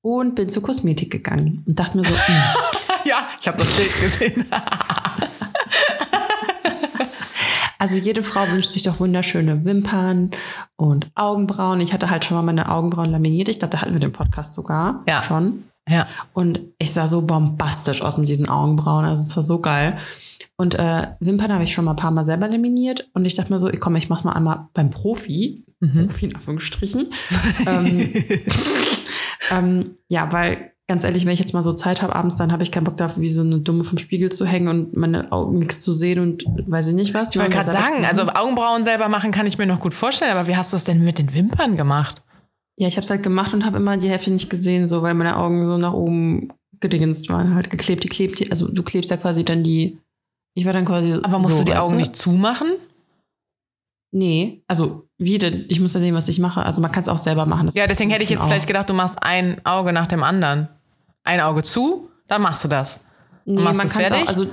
Und 0.00 0.36
bin 0.36 0.48
zur 0.48 0.62
Kosmetik 0.62 1.10
gegangen 1.10 1.62
und 1.66 1.78
dachte 1.78 1.98
mir 1.98 2.02
so, 2.04 2.14
hm, 2.14 2.42
ja, 3.04 3.28
ich 3.38 3.46
habe 3.46 3.58
das 3.58 3.70
Bild 3.72 4.00
gesehen. 4.00 4.46
Also 7.84 7.98
jede 7.98 8.22
Frau 8.22 8.48
wünscht 8.50 8.70
sich 8.70 8.82
doch 8.84 8.98
wunderschöne 8.98 9.66
Wimpern 9.66 10.30
und 10.76 11.10
Augenbrauen. 11.14 11.82
Ich 11.82 11.92
hatte 11.92 12.08
halt 12.08 12.24
schon 12.24 12.34
mal 12.34 12.42
meine 12.42 12.70
Augenbrauen 12.70 13.10
laminiert. 13.10 13.50
Ich 13.50 13.58
glaube, 13.58 13.72
da 13.72 13.82
hatten 13.82 13.92
wir 13.92 14.00
den 14.00 14.10
Podcast 14.10 14.54
sogar 14.54 15.02
Ja. 15.06 15.22
schon. 15.22 15.64
ja. 15.86 16.06
Und 16.32 16.60
ich 16.78 16.94
sah 16.94 17.06
so 17.06 17.26
bombastisch 17.26 18.00
aus 18.00 18.16
mit 18.16 18.30
diesen 18.30 18.48
Augenbrauen. 18.48 19.04
Also 19.04 19.22
es 19.22 19.36
war 19.36 19.42
so 19.42 19.60
geil. 19.60 19.98
Und 20.56 20.76
äh, 20.76 21.08
Wimpern 21.20 21.52
habe 21.52 21.64
ich 21.64 21.74
schon 21.74 21.84
mal 21.84 21.90
ein 21.90 21.96
paar 21.98 22.10
Mal 22.10 22.24
selber 22.24 22.48
laminiert. 22.48 23.10
Und 23.12 23.26
ich 23.26 23.34
dachte 23.34 23.52
mir 23.52 23.58
so, 23.58 23.68
ich 23.68 23.80
komm, 23.80 23.96
ich 23.96 24.08
mach's 24.08 24.24
mal 24.24 24.32
einmal 24.32 24.68
beim 24.72 24.88
Profi. 24.88 25.66
Profi 25.80 26.24
in 26.24 26.34
Anführungsstrichen. 26.34 27.10
ähm, 27.66 28.12
ähm, 29.50 29.90
ja, 30.08 30.32
weil 30.32 30.72
ganz 30.86 31.04
ehrlich, 31.04 31.24
wenn 31.24 31.32
ich 31.32 31.38
jetzt 31.38 31.54
mal 31.54 31.62
so 31.62 31.72
Zeit 31.72 32.02
habe 32.02 32.14
abends, 32.14 32.38
dann 32.38 32.52
habe 32.52 32.62
ich 32.62 32.70
keinen 32.70 32.84
Bock 32.84 32.96
darauf, 32.96 33.18
wie 33.18 33.30
so 33.30 33.42
eine 33.42 33.58
Dumme 33.58 33.84
vom 33.84 33.98
Spiegel 33.98 34.30
zu 34.30 34.44
hängen 34.44 34.68
und 34.68 34.96
meine 34.96 35.32
Augen 35.32 35.58
nichts 35.58 35.80
zu 35.80 35.92
sehen 35.92 36.18
und 36.18 36.44
weiß 36.66 36.88
ich 36.88 36.94
nicht 36.94 37.14
was. 37.14 37.30
Ich 37.30 37.38
wollte 37.38 37.52
gerade 37.52 37.70
sagen, 37.70 38.04
also 38.04 38.26
Augenbrauen 38.28 38.84
selber 38.84 39.08
machen 39.08 39.30
kann 39.30 39.46
ich 39.46 39.56
mir 39.56 39.66
noch 39.66 39.80
gut 39.80 39.94
vorstellen, 39.94 40.32
aber 40.32 40.46
wie 40.46 40.56
hast 40.56 40.72
du 40.72 40.76
es 40.76 40.84
denn 40.84 41.02
mit 41.02 41.18
den 41.18 41.32
Wimpern 41.32 41.76
gemacht? 41.76 42.22
Ja, 42.76 42.88
ich 42.88 42.96
habe 42.96 43.04
es 43.04 43.10
halt 43.10 43.22
gemacht 43.22 43.54
und 43.54 43.64
habe 43.64 43.76
immer 43.76 43.96
die 43.96 44.08
Hälfte 44.08 44.30
nicht 44.30 44.50
gesehen, 44.50 44.88
so 44.88 45.02
weil 45.02 45.14
meine 45.14 45.36
Augen 45.36 45.64
so 45.64 45.78
nach 45.78 45.92
oben 45.92 46.52
gedingenst 46.80 47.28
waren, 47.30 47.54
halt 47.54 47.70
geklebt. 47.70 48.04
Die 48.04 48.08
klebt, 48.08 48.40
die, 48.40 48.50
also 48.50 48.70
du 48.70 48.82
klebst 48.82 49.10
ja 49.10 49.16
quasi 49.16 49.44
dann 49.44 49.62
die. 49.62 49.98
Ich 50.54 50.66
war 50.66 50.72
dann 50.72 50.84
quasi. 50.84 51.12
Aber 51.22 51.38
musst 51.38 51.50
so, 51.50 51.58
du 51.58 51.64
die 51.64 51.76
Augen 51.76 51.96
nicht 51.96 52.16
zumachen? 52.16 52.68
Nee, 54.12 54.62
also 54.68 55.08
wie 55.18 55.38
denn? 55.38 55.64
Ich 55.68 55.80
muss 55.80 55.94
ja 55.94 56.00
sehen, 56.00 56.14
was 56.14 56.28
ich 56.28 56.38
mache. 56.38 56.62
Also 56.62 56.82
man 56.82 56.92
kann 56.92 57.02
es 57.02 57.08
auch 57.08 57.18
selber 57.18 57.46
machen. 57.46 57.70
Ja, 57.74 57.86
deswegen 57.86 58.10
hätte 58.10 58.24
ich 58.24 58.30
jetzt 58.30 58.42
auch. 58.42 58.46
vielleicht 58.46 58.66
gedacht, 58.66 58.90
du 58.90 58.94
machst 58.94 59.18
ein 59.22 59.64
Auge 59.64 59.92
nach 59.92 60.06
dem 60.06 60.22
anderen. 60.22 60.68
Ein 61.24 61.40
Auge 61.40 61.62
zu, 61.62 62.08
dann 62.28 62.42
machst 62.42 62.64
du 62.64 62.68
das. 62.68 63.04
Nee, 63.44 63.60
machst 63.60 63.78
man 63.78 63.88
kann 63.88 64.12
auch. 64.22 64.28
Also 64.28 64.46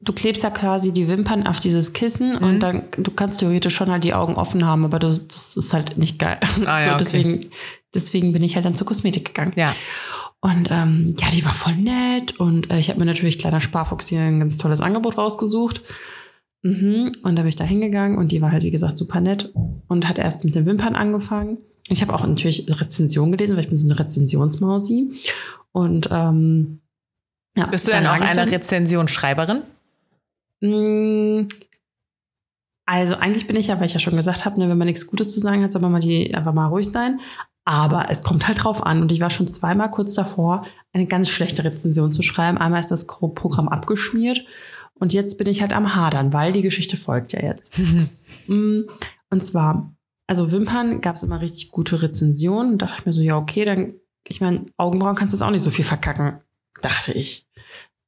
du 0.00 0.12
klebst 0.12 0.42
ja 0.42 0.50
quasi 0.50 0.92
die 0.92 1.08
Wimpern 1.08 1.46
auf 1.46 1.58
dieses 1.60 1.92
Kissen 1.92 2.36
Mhm. 2.36 2.44
und 2.46 2.60
dann 2.60 2.82
du 2.96 3.10
kannst 3.10 3.40
theoretisch 3.40 3.74
schon 3.74 3.90
halt 3.90 4.04
die 4.04 4.14
Augen 4.14 4.34
offen 4.34 4.66
haben, 4.66 4.84
aber 4.84 4.98
du, 4.98 5.08
das 5.08 5.56
ist 5.56 5.72
halt 5.72 5.96
nicht 5.96 6.18
geil. 6.18 6.38
Ah, 6.66 6.80
ja, 6.80 6.84
so, 6.84 6.90
okay. 6.90 6.98
deswegen, 7.00 7.40
deswegen 7.94 8.32
bin 8.32 8.42
ich 8.42 8.54
halt 8.56 8.66
dann 8.66 8.74
zur 8.74 8.86
Kosmetik 8.86 9.24
gegangen. 9.24 9.52
Ja. 9.56 9.74
Und 10.40 10.68
ähm, 10.70 11.16
ja, 11.18 11.28
die 11.32 11.44
war 11.44 11.54
voll 11.54 11.76
nett. 11.76 12.38
Und 12.38 12.70
äh, 12.70 12.78
ich 12.78 12.88
habe 12.90 12.98
mir 13.00 13.06
natürlich 13.06 13.38
kleiner 13.38 13.60
Sparfuchs 13.60 14.08
hier 14.08 14.20
ein 14.20 14.38
ganz 14.38 14.58
tolles 14.58 14.80
Angebot 14.80 15.16
rausgesucht. 15.18 15.80
Mhm. 16.62 17.10
Und 17.24 17.36
da 17.36 17.42
bin 17.42 17.48
ich 17.48 17.56
da 17.56 17.64
hingegangen 17.64 18.18
und 18.18 18.32
die 18.32 18.42
war 18.42 18.52
halt, 18.52 18.62
wie 18.62 18.70
gesagt, 18.70 18.98
super 18.98 19.20
nett 19.20 19.52
und 19.88 20.08
hat 20.08 20.18
erst 20.18 20.44
mit 20.44 20.54
den 20.54 20.66
Wimpern 20.66 20.94
angefangen. 20.94 21.58
Ich 21.88 22.02
habe 22.02 22.12
auch 22.14 22.26
natürlich 22.26 22.66
Rezensionen 22.68 23.32
gelesen, 23.32 23.56
weil 23.56 23.64
ich 23.64 23.70
bin 23.70 23.78
so 23.78 23.88
eine 23.88 23.98
Rezensionsmausi. 23.98 25.10
Und 25.76 26.08
ähm, 26.10 26.80
ja, 27.54 27.66
Bist 27.66 27.86
du 27.86 27.90
denn 27.90 28.04
da 28.04 28.14
auch 28.14 28.20
eine 28.22 28.50
Rezensionsschreiberin? 28.50 29.62
Mm, 30.62 31.48
Also 32.86 33.16
eigentlich 33.16 33.46
bin 33.46 33.56
ich 33.56 33.66
ja, 33.66 33.78
weil 33.78 33.84
ich 33.84 33.92
ja 33.92 34.00
schon 34.00 34.16
gesagt 34.16 34.46
habe, 34.46 34.58
ne, 34.58 34.70
wenn 34.70 34.78
man 34.78 34.86
nichts 34.86 35.06
Gutes 35.06 35.32
zu 35.32 35.38
sagen 35.38 35.62
hat, 35.62 35.72
soll 35.72 35.82
man 35.82 35.92
mal 35.92 36.00
die 36.00 36.34
einfach 36.34 36.54
mal 36.54 36.68
ruhig 36.68 36.90
sein. 36.90 37.20
Aber 37.66 38.06
es 38.10 38.22
kommt 38.22 38.48
halt 38.48 38.64
drauf 38.64 38.86
an. 38.86 39.02
Und 39.02 39.12
ich 39.12 39.20
war 39.20 39.28
schon 39.28 39.48
zweimal 39.48 39.90
kurz 39.90 40.14
davor, 40.14 40.64
eine 40.94 41.06
ganz 41.06 41.28
schlechte 41.28 41.62
Rezension 41.62 42.10
zu 42.10 42.22
schreiben. 42.22 42.56
Einmal 42.56 42.80
ist 42.80 42.90
das 42.90 43.06
Programm 43.06 43.68
abgeschmiert. 43.68 44.46
Und 44.94 45.12
jetzt 45.12 45.36
bin 45.36 45.46
ich 45.46 45.60
halt 45.60 45.74
am 45.74 45.94
Hadern, 45.94 46.32
weil 46.32 46.52
die 46.52 46.62
Geschichte 46.62 46.96
folgt 46.96 47.32
ja 47.34 47.42
jetzt. 47.42 47.78
Mm, 48.48 48.82
und 49.28 49.42
zwar, 49.44 49.92
also 50.28 50.52
Wimpern 50.52 51.00
gab 51.00 51.16
es 51.16 51.24
immer 51.24 51.40
richtig 51.40 51.72
gute 51.72 52.00
Rezensionen. 52.00 52.78
Da 52.78 52.86
dachte 52.86 53.00
ich 53.00 53.06
mir 53.06 53.12
so, 53.12 53.22
ja, 53.22 53.36
okay, 53.36 53.64
dann, 53.64 53.94
ich 54.28 54.40
meine, 54.40 54.66
Augenbrauen 54.76 55.14
kannst 55.14 55.32
du 55.32 55.36
jetzt 55.36 55.42
auch 55.42 55.50
nicht 55.50 55.62
so 55.62 55.70
viel 55.70 55.84
verkacken, 55.84 56.40
dachte 56.82 57.12
ich. 57.12 57.46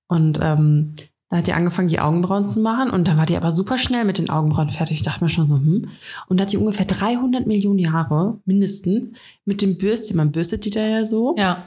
Und 0.08 0.38
ähm, 0.42 0.94
dann 1.28 1.40
hat 1.40 1.46
die 1.46 1.52
angefangen, 1.52 1.88
die 1.88 2.00
Augenbrauen 2.00 2.46
zu 2.46 2.60
machen 2.60 2.90
und 2.90 3.06
dann 3.06 3.18
war 3.18 3.26
die 3.26 3.36
aber 3.36 3.50
super 3.50 3.76
schnell 3.76 4.04
mit 4.04 4.16
den 4.16 4.30
Augenbrauen 4.30 4.70
fertig. 4.70 4.96
Ich 4.96 5.02
dachte 5.02 5.22
mir 5.22 5.28
schon 5.28 5.46
so, 5.46 5.56
hm. 5.56 5.88
Und 6.28 6.38
da 6.38 6.42
hat 6.42 6.52
die 6.52 6.56
ungefähr 6.56 6.86
300 6.86 7.46
Millionen 7.46 7.78
Jahre, 7.78 8.38
mindestens, 8.46 9.12
mit 9.44 9.60
dem 9.60 9.76
Bürstchen. 9.76 10.16
Man 10.16 10.32
bürstet 10.32 10.64
die 10.64 10.70
da 10.70 10.80
ja 10.80 11.04
so. 11.04 11.34
Ja. 11.36 11.64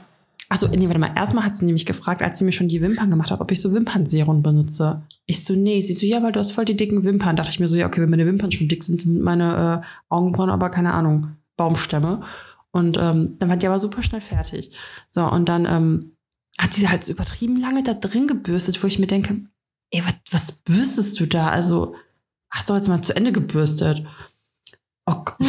Achso, 0.48 0.66
nee, 0.66 0.86
warte 0.86 0.98
mal. 0.98 1.12
Erstmal 1.16 1.44
hat 1.44 1.56
sie 1.56 1.64
nämlich 1.64 1.86
gefragt, 1.86 2.22
als 2.22 2.40
sie 2.40 2.44
mir 2.44 2.52
schon 2.52 2.68
die 2.68 2.82
Wimpern 2.82 3.08
gemacht 3.08 3.30
hat, 3.30 3.40
ob 3.40 3.50
ich 3.52 3.60
so 3.60 3.72
Wimpernserum 3.72 4.42
benutze. 4.42 5.02
Ich 5.26 5.44
so, 5.44 5.54
nee. 5.54 5.80
Sie 5.80 5.94
so, 5.94 6.06
ja, 6.06 6.22
weil 6.24 6.32
du 6.32 6.40
hast 6.40 6.50
voll 6.50 6.64
die 6.64 6.76
dicken 6.76 7.04
Wimpern. 7.04 7.36
Da 7.36 7.42
dachte 7.42 7.54
ich 7.54 7.60
mir 7.60 7.68
so, 7.68 7.76
ja, 7.76 7.86
okay, 7.86 8.02
wenn 8.02 8.10
meine 8.10 8.26
Wimpern 8.26 8.50
schon 8.50 8.68
dick 8.68 8.82
sind, 8.82 9.00
sind 9.00 9.22
meine 9.22 9.82
äh, 9.82 9.86
Augenbrauen 10.08 10.50
aber, 10.50 10.70
keine 10.70 10.92
Ahnung, 10.92 11.36
Baumstämme. 11.56 12.20
Und 12.72 12.96
ähm, 12.96 13.38
dann 13.38 13.48
war 13.48 13.56
die 13.56 13.66
aber 13.66 13.78
super 13.78 14.02
schnell 14.02 14.20
fertig. 14.20 14.74
So, 15.10 15.24
und 15.24 15.48
dann 15.48 15.66
ähm, 15.66 16.16
hat 16.58 16.74
sie 16.74 16.88
halt 16.88 17.08
übertrieben 17.08 17.60
lange 17.60 17.82
da 17.82 17.94
drin 17.94 18.26
gebürstet, 18.26 18.82
wo 18.82 18.86
ich 18.86 18.98
mir 18.98 19.06
denke, 19.06 19.40
ey, 19.90 20.02
was, 20.04 20.14
was 20.30 20.52
bürstest 20.62 21.20
du 21.20 21.26
da? 21.26 21.50
Also, 21.50 21.94
hast 22.50 22.68
du 22.68 22.74
jetzt 22.74 22.88
mal 22.88 23.02
zu 23.02 23.14
Ende 23.14 23.32
gebürstet? 23.32 24.06
Oh. 25.06 25.22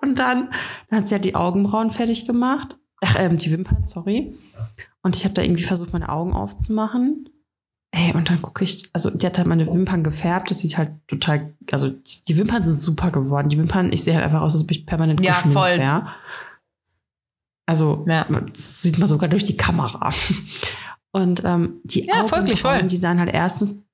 Und 0.00 0.18
dann, 0.18 0.50
dann 0.90 1.00
hat 1.00 1.08
sie 1.08 1.14
halt 1.14 1.24
die 1.24 1.34
Augenbrauen 1.34 1.90
fertig 1.90 2.26
gemacht. 2.26 2.76
Ach, 3.00 3.16
ähm, 3.18 3.36
die 3.36 3.50
Wimpern, 3.50 3.86
sorry. 3.86 4.36
Und 5.02 5.16
ich 5.16 5.24
habe 5.24 5.34
da 5.34 5.42
irgendwie 5.42 5.62
versucht, 5.62 5.92
meine 5.92 6.10
Augen 6.10 6.34
aufzumachen. 6.34 7.28
Ey, 7.96 8.12
und 8.12 8.28
dann 8.28 8.42
gucke 8.42 8.64
ich, 8.64 8.90
also 8.92 9.08
die 9.08 9.24
hat 9.24 9.38
halt 9.38 9.46
meine 9.46 9.68
Wimpern 9.68 10.02
gefärbt. 10.02 10.50
Das 10.50 10.58
sieht 10.58 10.76
halt 10.76 10.90
total, 11.06 11.54
also 11.70 11.90
die 12.28 12.36
Wimpern 12.36 12.66
sind 12.66 12.76
super 12.76 13.12
geworden. 13.12 13.48
Die 13.48 13.58
Wimpern, 13.58 13.92
ich 13.92 14.02
sehe 14.02 14.14
halt 14.14 14.24
einfach 14.24 14.40
aus, 14.40 14.54
als 14.54 14.64
ob 14.64 14.70
ich 14.72 14.84
permanent 14.84 15.24
ja, 15.24 15.32
voll. 15.32 15.78
wäre. 15.78 16.08
Also, 17.66 18.04
ja. 18.08 18.26
das 18.52 18.82
sieht 18.82 18.98
man 18.98 19.06
sogar 19.06 19.28
durch 19.28 19.44
die 19.44 19.56
Kamera. 19.56 20.10
Und 21.12 21.44
ähm, 21.44 21.80
die 21.84 22.06
ja, 22.06 22.22
Augenbrauen, 22.22 22.56
voll. 22.56 22.82
die 22.82 22.96
sahen 22.96 23.20
halt 23.20 23.32
erstens, 23.32 23.86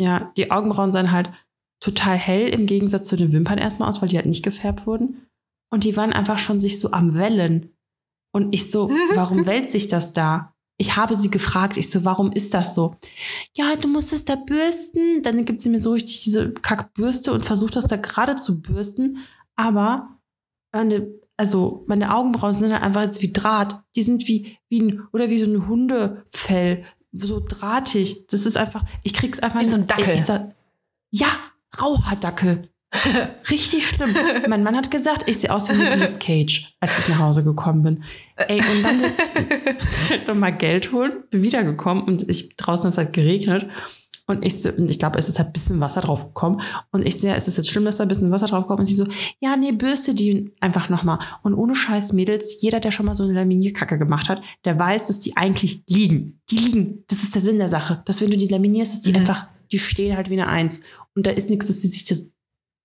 ja, 0.00 0.32
die 0.36 0.50
Augenbrauen 0.50 0.92
sahen 0.92 1.12
halt 1.12 1.30
total 1.78 2.16
hell 2.16 2.48
im 2.48 2.66
Gegensatz 2.66 3.06
zu 3.06 3.16
den 3.16 3.30
Wimpern 3.30 3.58
erstmal 3.58 3.88
aus, 3.88 4.02
weil 4.02 4.08
die 4.08 4.16
halt 4.16 4.26
nicht 4.26 4.42
gefärbt 4.42 4.84
wurden. 4.84 5.28
Und 5.72 5.84
die 5.84 5.96
waren 5.96 6.12
einfach 6.12 6.40
schon 6.40 6.60
sich 6.60 6.80
so 6.80 6.90
am 6.90 7.16
Wellen. 7.16 7.72
Und 8.34 8.52
ich 8.52 8.72
so, 8.72 8.90
warum 9.14 9.46
wälzt 9.46 9.70
sich 9.70 9.86
das 9.86 10.12
da? 10.12 10.51
Ich 10.78 10.96
habe 10.96 11.14
sie 11.14 11.30
gefragt, 11.30 11.76
ich 11.76 11.90
so, 11.90 12.04
warum 12.04 12.32
ist 12.32 12.54
das 12.54 12.74
so? 12.74 12.96
Ja, 13.56 13.76
du 13.76 13.88
musst 13.88 14.12
es 14.12 14.24
da 14.24 14.34
bürsten. 14.34 15.22
Dann 15.22 15.44
gibt 15.44 15.60
sie 15.60 15.70
mir 15.70 15.80
so 15.80 15.92
richtig 15.92 16.22
diese 16.24 16.52
Kackbürste 16.52 17.32
und 17.32 17.44
versucht 17.44 17.76
das 17.76 17.86
da 17.86 17.96
gerade 17.96 18.36
zu 18.36 18.60
bürsten. 18.60 19.18
Aber 19.54 20.18
meine 20.72 21.20
also 21.42 21.84
meine 21.88 22.14
Augenbrauen 22.14 22.52
sind 22.52 22.72
halt 22.72 22.84
einfach 22.84 23.02
jetzt 23.02 23.20
wie 23.22 23.32
Draht. 23.32 23.82
Die 23.96 24.02
sind 24.02 24.28
wie, 24.28 24.58
wie 24.68 24.80
ein, 24.80 25.08
oder 25.12 25.28
wie 25.28 25.42
so 25.42 25.50
ein 25.50 25.66
Hundefell, 25.66 26.84
so 27.10 27.42
drahtig. 27.44 28.26
Das 28.28 28.46
ist 28.46 28.56
einfach, 28.56 28.84
ich 29.02 29.12
krieg's 29.12 29.40
einfach 29.40 29.60
Wie 29.60 29.64
so 29.64 29.76
ein 29.76 29.86
Dackel. 29.88 30.14
Ich, 30.14 30.22
sag, 30.22 30.54
ja, 31.10 31.26
Rauhaardackel. 31.80 32.68
Richtig 33.50 33.86
schlimm. 33.86 34.14
mein 34.48 34.62
Mann 34.62 34.76
hat 34.76 34.90
gesagt, 34.90 35.24
ich 35.26 35.38
sehe 35.38 35.52
aus 35.52 35.70
wie 35.70 35.76
Nicolas 35.76 36.18
Cage, 36.18 36.74
als 36.80 36.98
ich 37.00 37.08
nach 37.08 37.20
Hause 37.20 37.42
gekommen 37.42 37.82
bin. 37.82 38.04
Ey, 38.36 38.60
und 38.60 38.84
dann 38.84 39.00
bin 39.34 40.18
ich 40.26 40.34
mal 40.34 40.56
Geld 40.56 40.92
holen, 40.92 41.24
bin 41.30 41.42
wiedergekommen 41.42 42.04
und 42.04 42.28
ich 42.28 42.56
draußen 42.56 42.88
ist 42.88 42.98
halt 42.98 43.12
geregnet 43.12 43.68
und 44.26 44.44
ich, 44.44 44.62
so, 44.62 44.70
ich 44.70 44.98
glaube, 44.98 45.18
es 45.18 45.28
ist 45.28 45.38
halt 45.38 45.48
ein 45.48 45.52
bisschen 45.52 45.80
Wasser 45.80 46.00
drauf 46.00 46.28
gekommen. 46.28 46.60
Und 46.92 47.04
ich 47.04 47.20
sehe, 47.20 47.34
ist 47.34 47.48
es 47.48 47.56
jetzt 47.56 47.70
schlimm, 47.70 47.84
dass 47.84 47.96
da 47.96 48.04
ein 48.04 48.08
bisschen 48.08 48.30
Wasser 48.30 48.46
drauf 48.46 48.66
kommt? 48.66 48.80
Und 48.80 48.86
sie 48.86 48.94
so, 48.94 49.06
ja, 49.40 49.56
nee, 49.56 49.72
bürste 49.72 50.14
die 50.14 50.52
einfach 50.60 50.88
nochmal. 50.88 51.18
Und 51.42 51.54
ohne 51.54 51.74
Scheiß, 51.74 52.12
Mädels, 52.12 52.62
jeder, 52.62 52.78
der 52.78 52.92
schon 52.92 53.06
mal 53.06 53.14
so 53.14 53.24
eine 53.24 53.32
Laminierkacke 53.32 53.98
gemacht 53.98 54.28
hat, 54.28 54.42
der 54.64 54.78
weiß, 54.78 55.08
dass 55.08 55.18
die 55.18 55.36
eigentlich 55.36 55.82
liegen. 55.88 56.40
Die 56.50 56.56
liegen. 56.56 57.04
Das 57.08 57.22
ist 57.22 57.34
der 57.34 57.42
Sinn 57.42 57.58
der 57.58 57.68
Sache. 57.68 58.02
Dass 58.04 58.20
wenn 58.20 58.30
du 58.30 58.36
die 58.36 58.48
laminierst, 58.48 58.92
dass 58.92 59.00
die 59.00 59.12
mhm. 59.12 59.18
einfach, 59.18 59.48
die 59.72 59.80
stehen 59.80 60.16
halt 60.16 60.30
wie 60.30 60.40
eine 60.40 60.48
Eins. 60.48 60.82
Und 61.14 61.26
da 61.26 61.30
ist 61.32 61.50
nichts, 61.50 61.66
dass 61.66 61.78
die 61.78 61.88
sich 61.88 62.04
das 62.04 62.32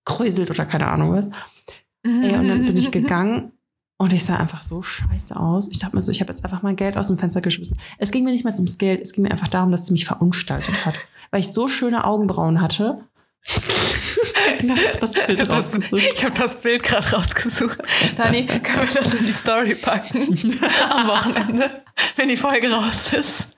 kräuselt 0.08 0.50
oder 0.50 0.64
keine 0.64 0.88
Ahnung 0.88 1.12
was. 1.12 1.30
Mhm. 2.02 2.22
Ey, 2.22 2.36
und 2.36 2.48
dann 2.48 2.64
bin 2.64 2.76
ich 2.76 2.90
gegangen 3.00 3.52
und 3.98 4.12
ich 4.12 4.24
sah 4.24 4.36
einfach 4.36 4.62
so 4.62 4.80
scheiße 4.80 5.36
aus. 5.36 5.68
Ich 5.70 5.78
dachte 5.78 5.94
mir 5.94 6.02
so, 6.02 6.10
ich 6.10 6.20
habe 6.20 6.32
jetzt 6.32 6.44
einfach 6.44 6.62
mein 6.62 6.76
Geld 6.76 6.96
aus 6.96 7.08
dem 7.08 7.18
Fenster 7.18 7.40
geschmissen. 7.40 7.76
Es 7.98 8.10
ging 8.10 8.24
mir 8.24 8.32
nicht 8.32 8.44
mal 8.44 8.54
ums 8.54 8.78
Geld, 8.78 9.00
es 9.00 9.12
ging 9.12 9.22
mir 9.22 9.30
einfach 9.30 9.48
darum, 9.48 9.70
dass 9.70 9.86
sie 9.86 9.92
mich 9.92 10.06
verunstaltet 10.06 10.86
hat 10.86 10.98
weil 11.30 11.40
ich 11.40 11.52
so 11.52 11.68
schöne 11.68 12.04
Augenbrauen 12.04 12.60
hatte. 12.60 13.04
das 15.00 15.26
Bild 15.26 15.48
rausgesucht. 15.50 16.02
Ich 16.14 16.24
habe 16.24 16.38
das 16.38 16.60
Bild 16.60 16.82
gerade 16.82 17.08
rausgesucht. 17.10 17.78
Dani, 18.16 18.46
können 18.46 18.88
wir 18.88 19.02
das 19.02 19.14
in 19.14 19.26
die 19.26 19.32
Story 19.32 19.74
packen? 19.74 20.20
Am 20.90 21.08
Wochenende, 21.08 21.82
wenn 22.16 22.28
die 22.28 22.36
Folge 22.36 22.70
raus 22.70 23.12
ist. 23.12 23.56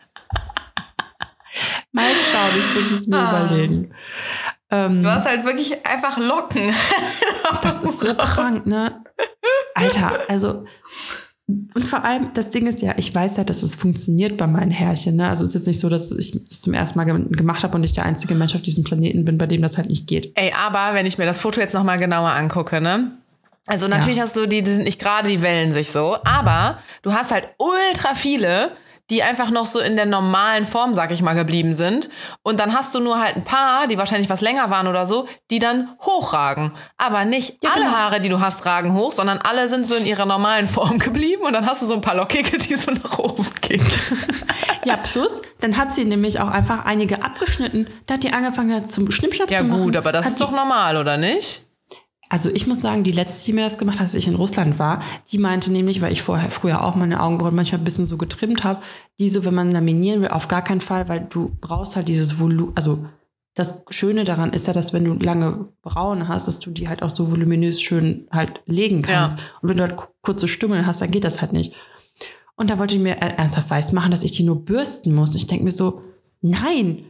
Mal 1.92 2.12
schauen, 2.12 2.58
ich 2.58 2.74
muss 2.74 3.00
es 3.00 3.06
mir 3.06 3.18
ah. 3.18 3.46
überlegen. 3.46 3.94
Ähm, 4.70 5.02
du 5.02 5.11
hast 5.11 5.26
halt 5.26 5.44
wirklich 5.44 5.87
einfach 5.87 6.18
Locken. 6.18 6.72
das 7.62 7.80
ist 7.80 8.00
so 8.00 8.14
krank, 8.14 8.66
ne? 8.66 9.02
Alter, 9.74 10.18
also 10.28 10.64
und 11.74 11.88
vor 11.88 12.04
allem, 12.04 12.33
das 12.35 12.50
Ding 12.50 12.66
ist 12.66 12.83
ja, 12.83 12.94
ich 12.96 13.14
weiß 13.14 13.37
ja, 13.37 13.44
dass 13.44 13.62
es 13.62 13.76
funktioniert 13.76 14.37
bei 14.37 14.46
meinen 14.46 14.70
Herrchen. 14.70 15.16
Ne? 15.16 15.28
Also 15.28 15.44
es 15.44 15.50
ist 15.50 15.54
jetzt 15.54 15.66
nicht 15.66 15.80
so, 15.80 15.88
dass 15.88 16.12
ich 16.12 16.33
das 16.33 16.61
zum 16.61 16.74
ersten 16.74 16.98
Mal 16.98 17.04
gemacht 17.04 17.64
habe 17.64 17.74
und 17.76 17.85
ich 17.85 17.92
der 17.92 18.04
einzige 18.04 18.35
Mensch 18.35 18.54
auf 18.54 18.62
diesem 18.62 18.85
Planeten 18.85 19.24
bin, 19.24 19.38
bei 19.38 19.46
dem 19.46 19.62
das 19.62 19.76
halt 19.76 19.88
nicht 19.88 20.06
geht. 20.06 20.33
Ey, 20.35 20.52
aber 20.52 20.94
wenn 20.94 21.06
ich 21.06 21.18
mir 21.18 21.26
das 21.26 21.40
Foto 21.40 21.61
jetzt 21.61 21.74
nochmal 21.74 21.98
genauer 21.98 22.30
angucke, 22.30 22.80
ne? 22.80 23.12
Also 23.66 23.88
natürlich 23.88 24.16
ja. 24.16 24.24
hast 24.24 24.37
du 24.37 24.46
die, 24.46 24.62
die 24.62 24.70
sind 24.70 24.85
nicht 24.85 25.00
gerade, 25.00 25.28
die 25.28 25.42
wellen 25.42 25.72
sich 25.72 25.88
so, 25.90 26.16
aber 26.24 26.78
du 27.02 27.12
hast 27.12 27.30
halt 27.30 27.48
ultra 27.59 28.14
viele, 28.14 28.72
die 29.10 29.22
einfach 29.22 29.50
noch 29.50 29.66
so 29.66 29.80
in 29.80 29.96
der 29.96 30.06
normalen 30.06 30.64
Form, 30.64 30.94
sag 30.94 31.10
ich 31.10 31.20
mal, 31.20 31.34
geblieben 31.34 31.74
sind. 31.74 32.08
Und 32.42 32.60
dann 32.60 32.74
hast 32.74 32.94
du 32.94 33.00
nur 33.00 33.20
halt 33.20 33.36
ein 33.36 33.44
paar, 33.44 33.88
die 33.88 33.98
wahrscheinlich 33.98 34.30
was 34.30 34.40
länger 34.40 34.70
waren 34.70 34.86
oder 34.86 35.06
so, 35.06 35.28
die 35.50 35.58
dann 35.58 35.90
hochragen. 36.00 36.72
Aber 36.96 37.24
nicht 37.24 37.62
ja, 37.62 37.70
alle 37.70 37.84
genau. 37.84 37.96
Haare, 37.96 38.20
die 38.20 38.28
du 38.28 38.40
hast, 38.40 38.64
ragen 38.66 38.94
hoch, 38.94 39.12
sondern 39.12 39.38
alle 39.38 39.68
sind 39.68 39.86
so 39.86 39.96
in 39.96 40.06
ihrer 40.06 40.26
normalen 40.26 40.66
Form 40.66 40.98
geblieben. 40.98 41.42
Und 41.42 41.52
dann 41.52 41.66
hast 41.66 41.82
du 41.82 41.86
so 41.86 41.94
ein 41.94 42.00
paar 42.00 42.14
lockige, 42.14 42.56
die 42.56 42.76
so 42.76 42.92
nach 42.92 43.18
oben 43.18 43.46
gehen. 43.60 43.84
ja, 44.84 44.96
plus, 44.96 45.42
dann 45.60 45.76
hat 45.76 45.92
sie 45.92 46.04
nämlich 46.04 46.40
auch 46.40 46.48
einfach 46.48 46.84
einige 46.84 47.24
abgeschnitten. 47.24 47.88
Da 48.06 48.14
hat 48.14 48.22
die 48.22 48.32
angefangen 48.32 48.88
zum 48.88 49.10
Schnippschnapp 49.10 49.50
ja, 49.50 49.58
zu 49.58 49.64
machen. 49.64 49.78
Ja 49.78 49.84
gut, 49.84 49.96
aber 49.96 50.12
das 50.12 50.28
ist 50.28 50.40
doch 50.40 50.52
normal, 50.52 50.96
oder 50.96 51.16
nicht? 51.16 51.69
Also 52.30 52.48
ich 52.48 52.68
muss 52.68 52.80
sagen, 52.80 53.02
die 53.02 53.12
letzte, 53.12 53.44
die 53.44 53.52
mir 53.52 53.64
das 53.64 53.76
gemacht 53.76 53.96
hat, 53.96 54.02
als 54.02 54.14
ich 54.14 54.28
in 54.28 54.36
Russland 54.36 54.78
war, 54.78 55.02
die 55.32 55.38
meinte 55.38 55.70
nämlich, 55.72 56.00
weil 56.00 56.12
ich 56.12 56.22
vorher 56.22 56.50
früher 56.50 56.84
auch 56.84 56.94
meine 56.94 57.20
Augenbrauen 57.20 57.56
manchmal 57.56 57.80
ein 57.80 57.84
bisschen 57.84 58.06
so 58.06 58.16
getrimmt 58.16 58.62
habe, 58.62 58.80
die 59.18 59.28
so, 59.28 59.44
wenn 59.44 59.54
man 59.54 59.72
laminieren 59.72 60.22
will, 60.22 60.28
auf 60.28 60.46
gar 60.46 60.62
keinen 60.62 60.80
Fall, 60.80 61.08
weil 61.08 61.26
du 61.28 61.56
brauchst 61.60 61.96
halt 61.96 62.06
dieses 62.06 62.38
Volumen, 62.38 62.72
also 62.76 63.04
das 63.54 63.84
Schöne 63.90 64.22
daran 64.22 64.52
ist 64.52 64.68
ja, 64.68 64.72
dass 64.72 64.92
wenn 64.92 65.04
du 65.04 65.14
lange 65.14 65.68
Brauen 65.82 66.28
hast, 66.28 66.46
dass 66.46 66.60
du 66.60 66.70
die 66.70 66.88
halt 66.88 67.02
auch 67.02 67.10
so 67.10 67.32
voluminös 67.32 67.82
schön 67.82 68.26
halt 68.30 68.62
legen 68.64 69.02
kannst. 69.02 69.36
Ja. 69.36 69.44
Und 69.60 69.68
wenn 69.68 69.76
du 69.76 69.82
halt 69.82 69.96
kurze 70.22 70.46
Stümmel 70.46 70.86
hast, 70.86 71.02
dann 71.02 71.10
geht 71.10 71.24
das 71.24 71.40
halt 71.40 71.52
nicht. 71.52 71.74
Und 72.54 72.70
da 72.70 72.78
wollte 72.78 72.94
ich 72.94 73.02
mir 73.02 73.16
ernsthaft 73.16 73.70
weiß 73.70 73.90
machen, 73.92 74.12
dass 74.12 74.22
ich 74.22 74.32
die 74.32 74.44
nur 74.44 74.64
bürsten 74.64 75.14
muss. 75.14 75.34
Ich 75.34 75.48
denke 75.48 75.64
mir 75.64 75.72
so, 75.72 76.02
nein, 76.42 77.06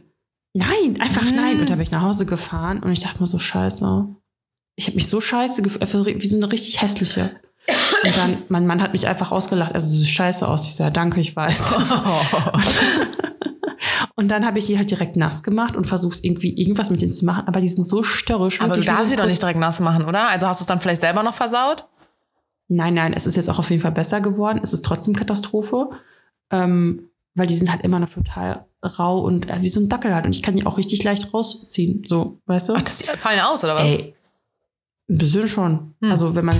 nein, 0.53 0.99
einfach 0.99 1.23
nein. 1.23 1.59
Und 1.59 1.69
da 1.69 1.75
bin 1.75 1.83
ich 1.83 1.91
nach 1.91 2.01
Hause 2.01 2.25
gefahren 2.25 2.81
und 2.81 2.91
ich 2.91 3.01
dachte 3.01 3.19
mir 3.19 3.27
so, 3.27 3.37
scheiße, 3.37 4.15
ich 4.81 4.87
habe 4.87 4.95
mich 4.95 5.07
so 5.07 5.21
scheiße 5.21 5.61
gefühlt, 5.61 6.21
wie 6.21 6.27
so 6.27 6.37
eine 6.37 6.51
richtig 6.51 6.81
hässliche. 6.81 7.29
Und 8.03 8.17
dann, 8.17 8.37
mein 8.49 8.65
Mann 8.65 8.81
hat 8.81 8.93
mich 8.93 9.07
einfach 9.07 9.31
ausgelacht, 9.31 9.75
also 9.75 9.87
du 9.87 9.93
siehst 9.93 10.09
scheiße 10.09 10.47
aus. 10.47 10.65
Ich 10.65 10.75
so, 10.75 10.83
ja, 10.83 10.89
danke, 10.89 11.19
ich 11.19 11.35
weiß. 11.35 11.61
und 14.15 14.29
dann 14.29 14.43
habe 14.43 14.57
ich 14.57 14.65
die 14.65 14.79
halt 14.79 14.89
direkt 14.89 15.15
nass 15.15 15.43
gemacht 15.43 15.75
und 15.75 15.85
versucht, 15.85 16.23
irgendwie 16.23 16.59
irgendwas 16.59 16.89
mit 16.89 17.01
denen 17.01 17.11
zu 17.11 17.25
machen, 17.25 17.43
aber 17.47 17.61
die 17.61 17.69
sind 17.69 17.87
so 17.87 18.01
störrisch. 18.01 18.59
Aber 18.59 18.75
du 18.75 18.83
darfst 18.83 19.11
sie 19.11 19.15
doch 19.15 19.27
nicht 19.27 19.41
direkt 19.41 19.59
nass 19.59 19.79
machen, 19.79 20.05
oder? 20.05 20.29
Also 20.29 20.47
hast 20.47 20.59
du 20.59 20.63
es 20.63 20.67
dann 20.67 20.79
vielleicht 20.79 21.01
selber 21.01 21.21
noch 21.21 21.35
versaut? 21.35 21.85
Nein, 22.67 22.95
nein, 22.95 23.13
es 23.13 23.27
ist 23.27 23.35
jetzt 23.37 23.49
auch 23.49 23.59
auf 23.59 23.69
jeden 23.69 23.83
Fall 23.83 23.91
besser 23.91 24.19
geworden. 24.19 24.59
Es 24.63 24.73
ist 24.73 24.83
trotzdem 24.83 25.15
Katastrophe. 25.15 25.91
Ähm, 26.49 27.11
weil 27.35 27.47
die 27.47 27.53
sind 27.53 27.71
halt 27.71 27.83
immer 27.83 27.99
noch 27.99 28.09
total 28.09 28.65
rau 28.83 29.19
und 29.19 29.49
äh, 29.49 29.61
wie 29.61 29.69
so 29.69 29.79
ein 29.79 29.89
Dackel 29.89 30.13
halt. 30.13 30.25
Und 30.25 30.35
ich 30.35 30.41
kann 30.41 30.55
die 30.55 30.65
auch 30.65 30.77
richtig 30.77 31.03
leicht 31.03 31.33
rausziehen. 31.33 32.03
So, 32.07 32.39
weißt 32.47 32.69
du? 32.69 32.73
Ach, 32.75 32.81
das 32.81 33.03
fallen 33.03 33.39
aus, 33.39 33.63
oder 33.63 33.75
was? 33.75 33.83
Ey, 33.83 34.15
ein 35.11 35.17
bisschen 35.17 35.47
schon. 35.47 35.93
Hm. 36.01 36.09
Also 36.09 36.35
wenn 36.35 36.45
man, 36.45 36.57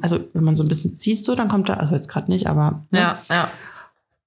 also 0.00 0.18
wenn 0.32 0.44
man 0.44 0.56
so 0.56 0.64
ein 0.64 0.68
bisschen 0.68 0.98
zieht, 0.98 1.24
so, 1.24 1.34
dann 1.34 1.48
kommt 1.48 1.68
da, 1.68 1.74
also 1.74 1.94
jetzt 1.94 2.08
gerade 2.08 2.30
nicht, 2.30 2.46
aber. 2.46 2.84
Ne? 2.90 2.98
Ja, 2.98 3.18
ja. 3.30 3.50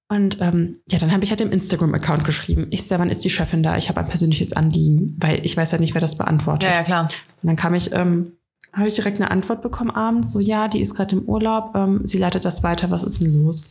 Und 0.08 0.40
ähm, 0.40 0.78
ja, 0.88 1.00
dann 1.00 1.12
habe 1.12 1.24
ich 1.24 1.30
halt 1.30 1.40
im 1.40 1.50
Instagram-Account 1.50 2.24
geschrieben. 2.24 2.68
Ich 2.70 2.86
sage, 2.86 3.02
wann 3.02 3.10
ist 3.10 3.24
die 3.24 3.30
Chefin 3.30 3.64
da? 3.64 3.76
Ich 3.76 3.88
habe 3.88 3.98
ein 3.98 4.06
persönliches 4.06 4.52
Anliegen, 4.52 5.16
weil 5.18 5.44
ich 5.44 5.56
weiß 5.56 5.72
ja 5.72 5.78
nicht, 5.78 5.94
wer 5.94 6.00
das 6.00 6.16
beantwortet. 6.16 6.70
Ja, 6.70 6.76
ja, 6.76 6.84
klar. 6.84 7.08
Und 7.42 7.46
dann 7.48 7.56
kam 7.56 7.74
ich 7.74 7.92
ähm, 7.92 8.36
habe 8.76 8.88
ich 8.88 8.94
direkt 8.94 9.20
eine 9.20 9.30
Antwort 9.30 9.62
bekommen 9.62 9.90
abends, 9.90 10.32
so 10.32 10.38
ja, 10.38 10.68
die 10.68 10.80
ist 10.80 10.94
gerade 10.94 11.16
im 11.16 11.22
Urlaub, 11.22 11.74
ähm, 11.74 12.02
sie 12.04 12.18
leitet 12.18 12.44
das 12.44 12.62
weiter, 12.62 12.90
was 12.90 13.04
ist 13.04 13.22
denn 13.22 13.42
los? 13.42 13.70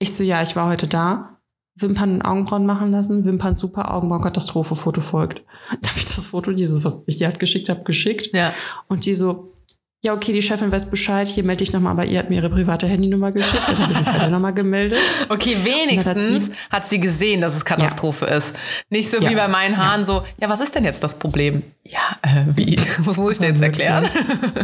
Ich 0.00 0.14
so, 0.14 0.24
ja, 0.24 0.42
ich 0.42 0.56
war 0.56 0.68
heute 0.68 0.88
da, 0.88 1.38
Wimpern 1.74 2.16
und 2.16 2.22
Augenbrauen 2.22 2.66
machen 2.66 2.92
lassen, 2.92 3.24
Wimpern 3.24 3.56
super, 3.56 3.94
Augenbrauen 3.94 4.22
Katastrophe, 4.22 4.74
Foto 4.74 5.00
folgt. 5.00 5.42
Da 5.80 5.88
habe 5.88 5.98
ich 5.98 6.04
das 6.04 6.26
Foto, 6.26 6.52
dieses, 6.52 6.84
was 6.84 7.04
ich 7.06 7.18
dir 7.18 7.28
halt 7.28 7.38
geschickt 7.38 7.68
habe, 7.68 7.84
geschickt. 7.84 8.34
Ja. 8.34 8.52
Und 8.88 9.06
die 9.06 9.14
so, 9.14 9.51
ja, 10.04 10.12
okay, 10.12 10.32
die 10.32 10.42
Chefin 10.42 10.72
weiß 10.72 10.90
Bescheid, 10.90 11.28
hier 11.28 11.44
melde 11.44 11.62
ich 11.62 11.72
nochmal, 11.72 11.92
aber 11.92 12.04
ihr 12.04 12.18
hat 12.18 12.28
mir 12.28 12.34
ihre 12.34 12.50
private 12.50 12.88
Handynummer 12.88 13.30
geschickt, 13.30 13.62
dann 13.68 13.78
habe 13.78 13.92
ich 13.92 13.98
mich 14.00 14.20
halt 14.20 14.30
nochmal 14.32 14.52
gemeldet. 14.52 14.98
Okay, 15.28 15.56
wenigstens 15.62 16.50
hat 16.70 16.84
sie, 16.84 17.00
gesehen, 17.00 17.40
dass 17.40 17.54
es 17.54 17.64
Katastrophe 17.64 18.26
ja. 18.26 18.36
ist. 18.36 18.58
Nicht 18.90 19.10
so 19.10 19.18
ja. 19.18 19.30
wie 19.30 19.34
bei 19.36 19.46
meinen 19.46 19.76
Haaren 19.76 20.00
ja. 20.00 20.04
so, 20.04 20.24
ja, 20.40 20.48
was 20.48 20.60
ist 20.60 20.74
denn 20.74 20.84
jetzt 20.84 21.02
das 21.04 21.18
Problem? 21.18 21.62
Ja, 21.84 22.00
äh, 22.22 22.44
wie? 22.54 22.76
Was 22.98 23.16
muss 23.16 23.34
ich 23.34 23.38
denn 23.38 23.50
jetzt 23.50 23.62
erklären? 23.62 24.06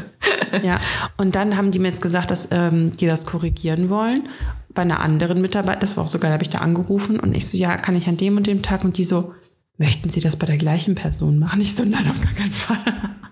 ja, 0.62 0.79
und 1.16 1.35
dann 1.35 1.57
haben 1.57 1.70
die 1.70 1.79
mir 1.79 1.88
jetzt 1.88 2.03
gesagt, 2.03 2.31
dass 2.31 2.48
ähm, 2.51 2.92
die 2.96 3.07
das 3.07 3.24
korrigieren 3.24 3.88
wollen. 3.90 4.29
Bei 4.74 4.83
einer 4.83 5.01
anderen 5.01 5.40
Mitarbeiter, 5.40 5.81
das 5.81 5.96
war 5.96 6.05
auch 6.05 6.09
sogar, 6.09 6.31
da 6.31 6.35
habe 6.35 6.44
ich 6.44 6.51
da 6.51 6.59
angerufen 6.59 7.18
und 7.18 7.35
ich 7.35 7.48
so, 7.48 7.57
ja, 7.57 7.77
kann 7.77 7.96
ich 7.96 8.09
an 8.09 8.16
dem 8.16 8.37
und 8.37 8.46
dem 8.46 8.62
Tag? 8.62 8.85
Und 8.85 8.98
die 8.98 9.05
so, 9.05 9.35
möchten 9.78 10.10
Sie 10.10 10.20
das 10.20 10.36
bei 10.36 10.46
der 10.46 10.58
gleichen 10.58 10.94
Person 10.94 11.38
machen? 11.38 11.60
Ich 11.60 11.74
so, 11.74 11.84
nein, 11.84 12.08
auf 12.10 12.20
gar 12.20 12.32
keinen 12.32 12.52
Fall. 12.52 12.78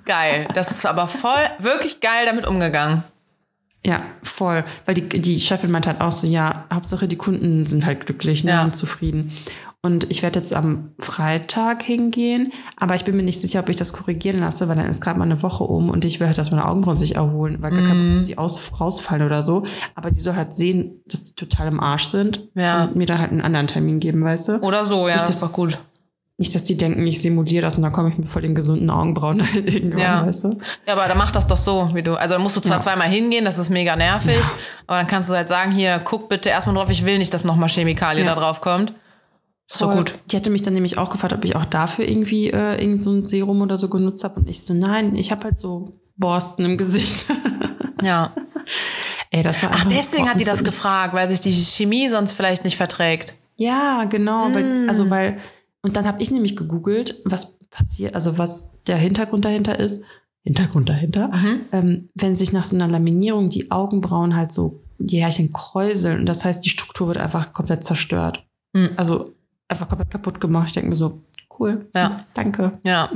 Geil. 0.04 0.48
Das 0.54 0.70
ist 0.70 0.86
aber 0.86 1.08
voll, 1.08 1.32
wirklich 1.58 2.00
geil 2.00 2.24
damit 2.26 2.46
umgegangen. 2.46 3.02
Ja, 3.84 4.02
voll. 4.22 4.64
Weil 4.84 4.94
die, 4.94 5.20
die 5.20 5.38
Chefin 5.38 5.70
meint 5.70 5.86
halt 5.86 6.00
auch 6.00 6.12
so, 6.12 6.26
ja, 6.26 6.64
Hauptsache 6.72 7.06
die 7.06 7.16
Kunden 7.16 7.66
sind 7.66 7.86
halt 7.86 8.06
glücklich 8.06 8.42
ne, 8.42 8.52
ja. 8.52 8.64
und 8.64 8.74
zufrieden. 8.74 9.32
Und 9.82 10.10
ich 10.10 10.24
werde 10.24 10.40
jetzt 10.40 10.52
am 10.52 10.94
Freitag 10.98 11.84
hingehen, 11.84 12.52
aber 12.76 12.96
ich 12.96 13.04
bin 13.04 13.16
mir 13.16 13.22
nicht 13.22 13.40
sicher, 13.40 13.60
ob 13.60 13.68
ich 13.68 13.76
das 13.76 13.92
korrigieren 13.92 14.40
lasse, 14.40 14.68
weil 14.68 14.74
dann 14.74 14.90
ist 14.90 15.00
gerade 15.00 15.16
mal 15.16 15.26
eine 15.26 15.44
Woche 15.44 15.62
um 15.62 15.90
und 15.90 16.04
ich 16.04 16.18
will 16.18 16.26
halt, 16.26 16.38
dass 16.38 16.50
meine 16.50 16.66
Augenbrauen 16.66 16.98
sich 16.98 17.14
erholen, 17.14 17.58
weil 17.60 17.70
gar 17.70 17.86
kein 17.86 17.96
Bock, 17.96 18.14
dass 18.14 18.24
die 18.24 18.36
aus, 18.36 18.80
rausfallen 18.80 19.24
oder 19.24 19.42
so. 19.42 19.64
Aber 19.94 20.10
die 20.10 20.18
soll 20.18 20.34
halt 20.34 20.56
sehen, 20.56 21.02
dass 21.06 21.26
die 21.26 21.34
total 21.34 21.68
im 21.68 21.78
Arsch 21.78 22.06
sind 22.06 22.48
ja. 22.56 22.84
und 22.84 22.96
mir 22.96 23.06
dann 23.06 23.20
halt 23.20 23.30
einen 23.30 23.42
anderen 23.42 23.68
Termin 23.68 24.00
geben, 24.00 24.24
weißt 24.24 24.48
du? 24.48 24.52
Oder 24.62 24.84
so, 24.84 25.06
ja. 25.06 25.14
Nicht, 25.14 25.22
das 25.22 25.36
ist 25.36 25.42
doch 25.42 25.52
gut. 25.52 25.78
Nicht, 26.38 26.54
dass 26.54 26.64
die 26.64 26.76
denken, 26.76 27.06
ich 27.06 27.22
simuliere 27.22 27.62
das 27.62 27.78
und 27.78 27.82
dann 27.82 27.92
komme 27.92 28.10
ich 28.10 28.18
mit 28.18 28.28
voll 28.28 28.42
den 28.42 28.54
gesunden 28.54 28.90
Augenbrauen 28.90 29.40
irgendwann, 29.54 29.98
ja. 29.98 30.26
weißt 30.26 30.44
du? 30.44 30.58
Ja, 30.86 30.92
aber 30.92 31.08
dann 31.08 31.16
mach 31.16 31.30
das 31.30 31.46
doch 31.46 31.56
so, 31.56 31.88
wie 31.94 32.02
du. 32.02 32.14
Also 32.14 32.34
dann 32.34 32.42
musst 32.42 32.56
du 32.56 32.60
zwar 32.60 32.76
ja. 32.76 32.82
zweimal 32.82 33.08
hingehen, 33.08 33.46
das 33.46 33.56
ist 33.56 33.70
mega 33.70 33.96
nervig, 33.96 34.40
ja. 34.40 34.50
aber 34.86 34.98
dann 34.98 35.06
kannst 35.06 35.30
du 35.30 35.34
halt 35.34 35.48
sagen, 35.48 35.72
hier, 35.72 35.98
guck 36.04 36.28
bitte 36.28 36.50
erstmal 36.50 36.76
drauf, 36.76 36.90
ich 36.90 37.06
will 37.06 37.16
nicht, 37.16 37.32
dass 37.32 37.44
nochmal 37.44 37.70
Chemikalie 37.70 38.22
ja. 38.22 38.34
da 38.34 38.38
drauf 38.38 38.60
kommt. 38.60 38.92
So 39.68 39.90
gut. 39.90 40.14
Die 40.30 40.36
hätte 40.36 40.50
mich 40.50 40.62
dann 40.62 40.74
nämlich 40.74 40.96
auch 40.96 41.10
gefragt, 41.10 41.32
ob 41.32 41.44
ich 41.44 41.56
auch 41.56 41.64
dafür 41.64 42.08
irgendwie 42.08 42.50
äh, 42.50 42.80
irgend 42.80 43.02
so 43.02 43.10
ein 43.10 43.26
Serum 43.26 43.62
oder 43.62 43.76
so 43.76 43.88
genutzt 43.88 44.22
habe. 44.22 44.40
Und 44.40 44.48
ich 44.48 44.62
so, 44.62 44.74
nein, 44.74 45.16
ich 45.16 45.32
habe 45.32 45.44
halt 45.44 45.58
so 45.58 45.98
Borsten 46.16 46.64
im 46.64 46.78
Gesicht. 46.78 47.26
ja. 48.02 48.32
Ey, 49.30 49.42
das 49.42 49.62
war 49.62 49.70
Ach, 49.72 49.84
deswegen 49.86 50.28
hat 50.28 50.38
die 50.38 50.44
das 50.44 50.62
gefragt, 50.62 51.14
weil 51.14 51.28
sich 51.28 51.40
die 51.40 51.52
Chemie 51.52 52.08
sonst 52.08 52.32
vielleicht 52.32 52.64
nicht 52.64 52.76
verträgt. 52.76 53.34
Ja, 53.56 54.04
genau. 54.04 54.48
Mm. 54.48 54.54
Weil, 54.54 54.88
also 54.88 55.10
weil 55.10 55.38
und 55.86 55.96
dann 55.96 56.04
habe 56.04 56.20
ich 56.20 56.32
nämlich 56.32 56.56
gegoogelt, 56.56 57.22
was 57.24 57.60
passiert, 57.70 58.14
also 58.14 58.38
was 58.38 58.82
der 58.88 58.96
Hintergrund 58.96 59.44
dahinter 59.44 59.78
ist. 59.78 60.02
Hintergrund 60.42 60.88
dahinter. 60.88 61.28
Mhm. 61.28 61.60
Ähm, 61.70 62.08
wenn 62.16 62.34
sich 62.34 62.52
nach 62.52 62.64
so 62.64 62.74
einer 62.74 62.88
Laminierung 62.88 63.50
die 63.50 63.70
Augenbrauen 63.70 64.34
halt 64.34 64.52
so 64.52 64.82
die 64.98 65.22
Härchen 65.22 65.52
kräuseln 65.52 66.18
und 66.18 66.26
das 66.26 66.44
heißt, 66.44 66.64
die 66.64 66.70
Struktur 66.70 67.06
wird 67.06 67.18
einfach 67.18 67.52
komplett 67.52 67.84
zerstört. 67.84 68.44
Mhm. 68.72 68.90
Also 68.96 69.32
einfach 69.68 69.86
komplett 69.86 70.10
kaputt 70.10 70.40
gemacht. 70.40 70.66
Ich 70.66 70.72
denke 70.72 70.88
mir 70.88 70.96
so, 70.96 71.22
cool. 71.56 71.88
Ja. 71.94 72.26
Danke. 72.34 72.80
Ja. 72.82 73.08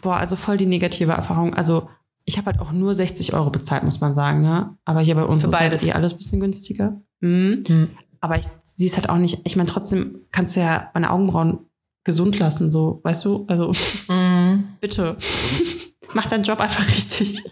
Boah, 0.00 0.16
also 0.16 0.36
voll 0.36 0.56
die 0.56 0.64
negative 0.64 1.12
Erfahrung. 1.12 1.52
Also 1.52 1.90
ich 2.24 2.38
habe 2.38 2.46
halt 2.46 2.60
auch 2.60 2.72
nur 2.72 2.94
60 2.94 3.34
Euro 3.34 3.50
bezahlt, 3.50 3.82
muss 3.82 4.00
man 4.00 4.14
sagen, 4.14 4.40
ne? 4.40 4.74
Aber 4.86 5.00
hier 5.00 5.16
bei 5.16 5.24
uns 5.24 5.42
Für 5.42 5.50
ist 5.50 5.60
halt 5.60 5.82
eh 5.82 5.92
alles 5.92 6.14
ein 6.14 6.18
bisschen 6.18 6.40
günstiger. 6.40 6.98
Mhm. 7.20 7.62
Mhm. 7.68 7.90
Aber 8.22 8.38
ich 8.38 8.46
sie 8.80 8.86
ist 8.86 8.96
halt 8.96 9.10
auch 9.10 9.18
nicht, 9.18 9.40
ich 9.44 9.56
meine, 9.56 9.68
trotzdem 9.68 10.20
kannst 10.32 10.56
du 10.56 10.60
ja 10.60 10.88
meine 10.94 11.10
Augenbrauen 11.10 11.58
gesund 12.02 12.38
lassen, 12.38 12.70
so, 12.70 13.00
weißt 13.04 13.26
du? 13.26 13.44
Also, 13.46 13.72
mm. 14.08 14.64
bitte, 14.80 15.18
mach 16.14 16.26
deinen 16.26 16.44
Job 16.44 16.60
einfach 16.60 16.88
richtig. 16.88 17.44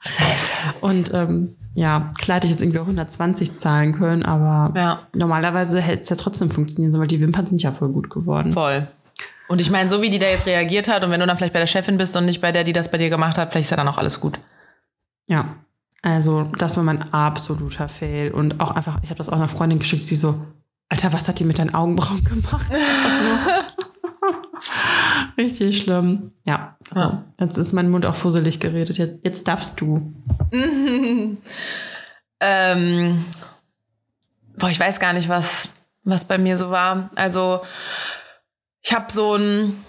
Scheiße. 0.00 0.50
Und 0.80 1.12
ähm, 1.12 1.50
ja, 1.74 2.12
klar 2.18 2.36
hätte 2.36 2.46
ich 2.46 2.52
jetzt 2.52 2.62
irgendwie 2.62 2.78
120 2.78 3.56
zahlen 3.56 3.92
können, 3.92 4.22
aber 4.22 4.72
ja. 4.78 5.00
normalerweise 5.16 5.80
hätte 5.80 6.02
es 6.02 6.08
ja 6.10 6.16
trotzdem 6.16 6.52
funktionieren, 6.52 6.96
weil 6.96 7.08
die 7.08 7.20
Wimpern 7.20 7.48
sind 7.48 7.60
ja 7.60 7.72
voll 7.72 7.88
gut 7.88 8.08
geworden. 8.08 8.52
Voll. 8.52 8.86
Und 9.48 9.60
ich 9.60 9.70
meine, 9.72 9.90
so 9.90 10.00
wie 10.00 10.10
die 10.10 10.20
da 10.20 10.26
jetzt 10.26 10.46
reagiert 10.46 10.86
hat 10.86 11.02
und 11.02 11.10
wenn 11.10 11.18
du 11.18 11.26
dann 11.26 11.36
vielleicht 11.36 11.54
bei 11.54 11.58
der 11.58 11.66
Chefin 11.66 11.96
bist 11.96 12.14
und 12.16 12.26
nicht 12.26 12.40
bei 12.40 12.52
der, 12.52 12.62
die 12.62 12.72
das 12.72 12.92
bei 12.92 12.98
dir 12.98 13.10
gemacht 13.10 13.36
hat, 13.36 13.50
vielleicht 13.50 13.66
ist 13.66 13.70
ja 13.70 13.76
dann 13.76 13.88
auch 13.88 13.98
alles 13.98 14.20
gut. 14.20 14.38
Ja. 15.26 15.56
Also, 16.02 16.44
das 16.56 16.76
war 16.76 16.84
mein 16.84 17.12
absoluter 17.12 17.88
Fail. 17.88 18.30
Und 18.30 18.60
auch 18.60 18.70
einfach, 18.70 19.00
ich 19.02 19.10
habe 19.10 19.18
das 19.18 19.28
auch 19.28 19.36
einer 19.36 19.48
Freundin 19.48 19.80
geschickt, 19.80 20.04
sie 20.04 20.14
so, 20.14 20.46
Alter, 20.88 21.12
was 21.12 21.28
hat 21.28 21.38
die 21.38 21.44
mit 21.44 21.58
deinen 21.58 21.74
Augenbrauen 21.74 22.24
gemacht? 22.24 22.72
Richtig 25.36 25.78
schlimm. 25.78 26.32
Ja, 26.46 26.76
so. 26.82 27.00
ja. 27.00 27.24
Jetzt 27.38 27.58
ist 27.58 27.72
mein 27.72 27.90
Mund 27.90 28.06
auch 28.06 28.16
fusselig 28.16 28.58
geredet. 28.58 28.96
Jetzt, 28.98 29.16
jetzt 29.22 29.46
darfst 29.46 29.80
du. 29.80 30.12
ähm, 32.40 33.24
boah, 34.56 34.70
ich 34.70 34.80
weiß 34.80 34.98
gar 34.98 35.12
nicht, 35.12 35.28
was, 35.28 35.68
was 36.04 36.24
bei 36.24 36.38
mir 36.38 36.56
so 36.56 36.70
war. 36.70 37.10
Also, 37.14 37.60
ich 38.82 38.92
habe 38.92 39.12
so 39.12 39.34
ein 39.34 39.84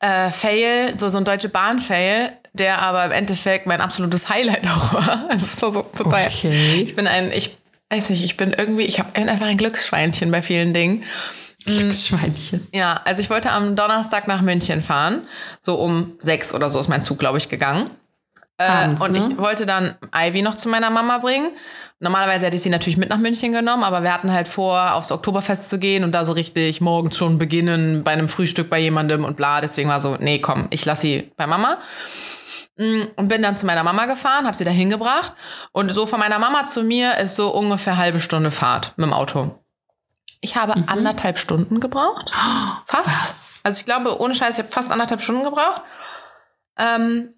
äh, 0.00 0.30
Fail, 0.30 0.96
so, 0.98 1.08
so 1.08 1.18
ein 1.18 1.24
Deutsche 1.24 1.48
Bahn-Fail, 1.48 2.32
der 2.52 2.80
aber 2.82 3.06
im 3.06 3.12
Endeffekt 3.12 3.66
mein 3.66 3.80
absolutes 3.80 4.28
Highlight 4.28 4.66
auch 4.70 4.92
war. 4.92 5.28
Es 5.30 5.60
war 5.62 5.72
so 5.72 5.82
total. 5.82 6.26
Okay. 6.26 6.82
Ich 6.82 6.94
bin 6.94 7.06
ein, 7.06 7.32
ich 7.32 7.58
weiß 7.90 8.10
nicht, 8.10 8.24
ich 8.24 8.36
bin 8.36 8.52
irgendwie, 8.52 8.84
ich 8.84 8.98
habe 8.98 9.14
einfach 9.14 9.46
ein 9.46 9.58
Glücksschweinchen 9.58 10.30
bei 10.30 10.42
vielen 10.42 10.72
Dingen. 10.72 11.04
Mm. 11.66 11.78
Glücksschweinchen. 11.78 12.66
Ja, 12.72 13.00
also 13.04 13.20
ich 13.20 13.30
wollte 13.30 13.50
am 13.50 13.76
Donnerstag 13.76 14.28
nach 14.28 14.42
München 14.42 14.82
fahren. 14.82 15.26
So 15.60 15.74
um 15.76 16.14
sechs 16.18 16.54
oder 16.54 16.70
so 16.70 16.78
ist 16.80 16.88
mein 16.88 17.02
Zug, 17.02 17.18
glaube 17.18 17.38
ich, 17.38 17.48
gegangen. 17.48 17.90
Äh, 18.58 18.64
Abends, 18.64 19.02
und 19.02 19.12
ne? 19.12 19.18
ich 19.18 19.38
wollte 19.38 19.66
dann 19.66 19.96
Ivy 20.14 20.42
noch 20.42 20.54
zu 20.54 20.68
meiner 20.68 20.90
Mama 20.90 21.18
bringen. 21.18 21.50
Normalerweise 22.02 22.46
hätte 22.46 22.56
ich 22.56 22.62
sie 22.62 22.70
natürlich 22.70 22.96
mit 22.96 23.10
nach 23.10 23.18
München 23.18 23.52
genommen, 23.52 23.84
aber 23.84 24.02
wir 24.02 24.12
hatten 24.14 24.32
halt 24.32 24.48
vor, 24.48 24.94
aufs 24.94 25.12
Oktoberfest 25.12 25.68
zu 25.68 25.78
gehen 25.78 26.02
und 26.02 26.12
da 26.12 26.24
so 26.24 26.32
richtig 26.32 26.80
morgens 26.80 27.18
schon 27.18 27.36
beginnen 27.36 28.04
bei 28.04 28.12
einem 28.12 28.28
Frühstück 28.28 28.70
bei 28.70 28.78
jemandem 28.78 29.24
und 29.24 29.36
bla. 29.36 29.60
Deswegen 29.60 29.90
war 29.90 30.00
so, 30.00 30.16
nee, 30.18 30.38
komm, 30.38 30.68
ich 30.70 30.86
lasse 30.86 31.02
sie 31.02 31.30
bei 31.36 31.46
Mama. 31.46 31.76
Mm, 32.80 33.02
und 33.16 33.28
bin 33.28 33.42
dann 33.42 33.54
zu 33.54 33.66
meiner 33.66 33.84
Mama 33.84 34.06
gefahren, 34.06 34.46
habe 34.46 34.56
sie 34.56 34.64
da 34.64 34.70
hingebracht. 34.70 35.34
Und 35.72 35.90
so 35.90 36.06
von 36.06 36.18
meiner 36.18 36.38
Mama 36.38 36.64
zu 36.64 36.82
mir 36.82 37.18
ist 37.18 37.36
so 37.36 37.50
ungefähr 37.50 37.98
halbe 37.98 38.20
Stunde 38.20 38.50
Fahrt 38.50 38.94
mit 38.96 39.04
dem 39.04 39.12
Auto. 39.12 39.62
Ich 40.40 40.56
habe 40.56 40.78
mhm. 40.78 40.84
anderthalb 40.88 41.38
Stunden 41.38 41.80
gebraucht. 41.80 42.32
Fast. 42.86 43.20
Was? 43.20 43.60
Also 43.64 43.80
ich 43.80 43.84
glaube, 43.84 44.18
ohne 44.18 44.34
Scheiß, 44.34 44.58
ich 44.58 44.64
habe 44.64 44.72
fast 44.72 44.90
anderthalb 44.90 45.22
Stunden 45.22 45.44
gebraucht. 45.44 45.82
Ähm, 46.78 47.34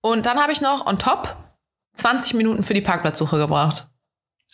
und 0.00 0.26
dann 0.26 0.40
habe 0.40 0.50
ich 0.50 0.60
noch 0.60 0.84
on 0.86 0.98
top 0.98 1.36
20 1.94 2.34
Minuten 2.34 2.64
für 2.64 2.74
die 2.74 2.80
Parkplatzsuche 2.80 3.38
gebraucht. 3.38 3.86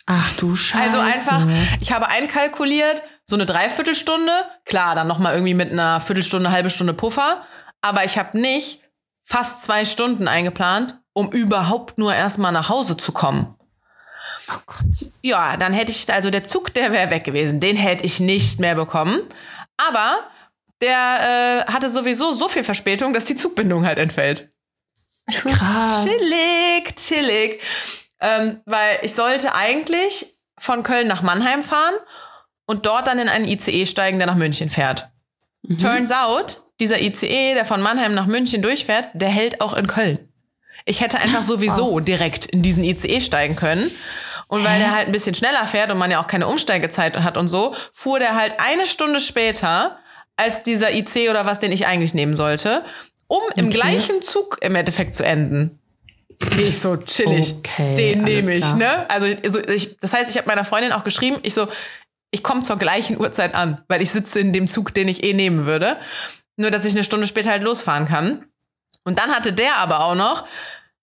Ach 0.05 0.33
du 0.33 0.55
Scheiße. 0.55 0.83
Also 0.83 0.99
einfach, 0.99 1.47
ich 1.81 1.91
habe 1.91 2.09
einkalkuliert, 2.09 3.01
so 3.25 3.35
eine 3.35 3.47
Dreiviertelstunde. 3.47 4.33
Klar, 4.65 4.93
dann 4.93 5.07
nochmal 5.07 5.33
irgendwie 5.33 5.55
mit 5.55 5.71
einer 5.71 5.99
Viertelstunde, 5.99 6.51
halbe 6.51 6.69
Stunde 6.69 6.93
Puffer. 6.93 7.41
Aber 7.81 8.05
ich 8.05 8.19
habe 8.19 8.39
nicht 8.39 8.83
fast 9.27 9.63
zwei 9.63 9.83
Stunden 9.83 10.27
eingeplant, 10.27 10.99
um 11.13 11.31
überhaupt 11.31 11.97
nur 11.97 12.15
erstmal 12.15 12.53
nach 12.53 12.69
Hause 12.69 12.95
zu 12.95 13.11
kommen. 13.11 13.55
Oh 14.49 14.59
Gott. 14.65 15.11
Ja, 15.21 15.57
dann 15.57 15.73
hätte 15.73 15.91
ich, 15.91 16.11
also 16.11 16.29
der 16.29 16.45
Zug, 16.45 16.73
der 16.73 16.93
wäre 16.93 17.11
weg 17.11 17.25
gewesen. 17.25 17.59
Den 17.59 17.75
hätte 17.75 18.05
ich 18.05 18.21
nicht 18.21 18.59
mehr 18.59 18.75
bekommen. 18.75 19.21
Aber 19.75 20.19
der 20.81 21.65
äh, 21.67 21.71
hatte 21.71 21.89
sowieso 21.89 22.31
so 22.31 22.47
viel 22.47 22.63
Verspätung, 22.63 23.13
dass 23.13 23.25
die 23.25 23.35
Zugbindung 23.35 23.85
halt 23.85 23.99
entfällt. 23.99 24.49
Krass. 25.29 26.05
chillig, 26.05 26.95
chillig. 26.95 27.61
Ähm, 28.21 28.61
weil 28.65 28.99
ich 29.01 29.13
sollte 29.13 29.53
eigentlich 29.53 30.37
von 30.57 30.83
Köln 30.83 31.07
nach 31.07 31.21
Mannheim 31.21 31.63
fahren 31.63 31.95
und 32.65 32.85
dort 32.85 33.07
dann 33.07 33.19
in 33.19 33.27
einen 33.27 33.45
ICE 33.45 33.85
steigen, 33.85 34.19
der 34.19 34.27
nach 34.27 34.35
München 34.35 34.69
fährt. 34.69 35.09
Mhm. 35.67 35.77
Turns 35.77 36.11
out, 36.11 36.61
dieser 36.79 37.01
ICE, 37.01 37.53
der 37.53 37.65
von 37.65 37.81
Mannheim 37.81 38.13
nach 38.13 38.25
München 38.25 38.61
durchfährt, 38.61 39.09
der 39.13 39.29
hält 39.29 39.61
auch 39.61 39.73
in 39.73 39.87
Köln. 39.87 40.19
Ich 40.85 41.01
hätte 41.01 41.19
einfach 41.19 41.41
sowieso 41.41 41.93
wow. 41.93 42.01
direkt 42.01 42.45
in 42.45 42.61
diesen 42.61 42.83
ICE 42.83 43.19
steigen 43.19 43.55
können. 43.55 43.91
Und 44.47 44.63
weil 44.63 44.75
Hä? 44.75 44.79
der 44.79 44.95
halt 44.95 45.07
ein 45.07 45.11
bisschen 45.11 45.35
schneller 45.35 45.65
fährt 45.65 45.91
und 45.91 45.97
man 45.97 46.09
ja 46.09 46.21
auch 46.21 46.27
keine 46.27 46.47
Umsteigezeit 46.47 47.17
hat 47.17 47.35
und 47.37 47.49
so, 47.49 47.75
fuhr 47.91 48.19
der 48.19 48.35
halt 48.35 48.55
eine 48.59 48.85
Stunde 48.85 49.19
später 49.19 49.99
als 50.37 50.63
dieser 50.63 50.93
IC 50.93 51.29
oder 51.29 51.45
was, 51.45 51.59
den 51.59 51.73
ich 51.73 51.85
eigentlich 51.85 52.13
nehmen 52.13 52.35
sollte, 52.35 52.85
um 53.27 53.41
okay. 53.49 53.59
im 53.59 53.69
gleichen 53.69 54.21
Zug 54.21 54.59
im 54.61 54.75
Endeffekt 54.75 55.13
zu 55.15 55.25
enden. 55.25 55.79
Ich 56.57 56.79
so 56.79 56.95
chillig. 56.97 57.55
Okay, 57.57 57.95
den 57.95 58.23
nehme 58.23 58.53
ich, 58.53 58.61
klar. 58.61 58.75
ne? 58.77 59.09
Also, 59.09 59.27
also 59.43 59.59
ich, 59.67 59.97
das 59.97 60.13
heißt, 60.13 60.29
ich 60.29 60.37
habe 60.37 60.47
meiner 60.47 60.63
Freundin 60.63 60.93
auch 60.93 61.03
geschrieben, 61.03 61.37
ich 61.41 61.53
so, 61.53 61.67
ich 62.31 62.43
komme 62.43 62.63
zur 62.63 62.77
gleichen 62.77 63.19
Uhrzeit 63.19 63.55
an, 63.55 63.81
weil 63.87 64.01
ich 64.01 64.11
sitze 64.11 64.39
in 64.39 64.53
dem 64.53 64.67
Zug, 64.67 64.93
den 64.93 65.07
ich 65.07 65.23
eh 65.23 65.33
nehmen 65.33 65.65
würde. 65.65 65.97
Nur, 66.57 66.71
dass 66.71 66.85
ich 66.85 66.93
eine 66.93 67.03
Stunde 67.03 67.27
später 67.27 67.51
halt 67.51 67.63
losfahren 67.63 68.05
kann. 68.07 68.45
Und 69.03 69.19
dann 69.19 69.29
hatte 69.31 69.53
der 69.53 69.77
aber 69.77 70.01
auch 70.05 70.15
noch 70.15 70.45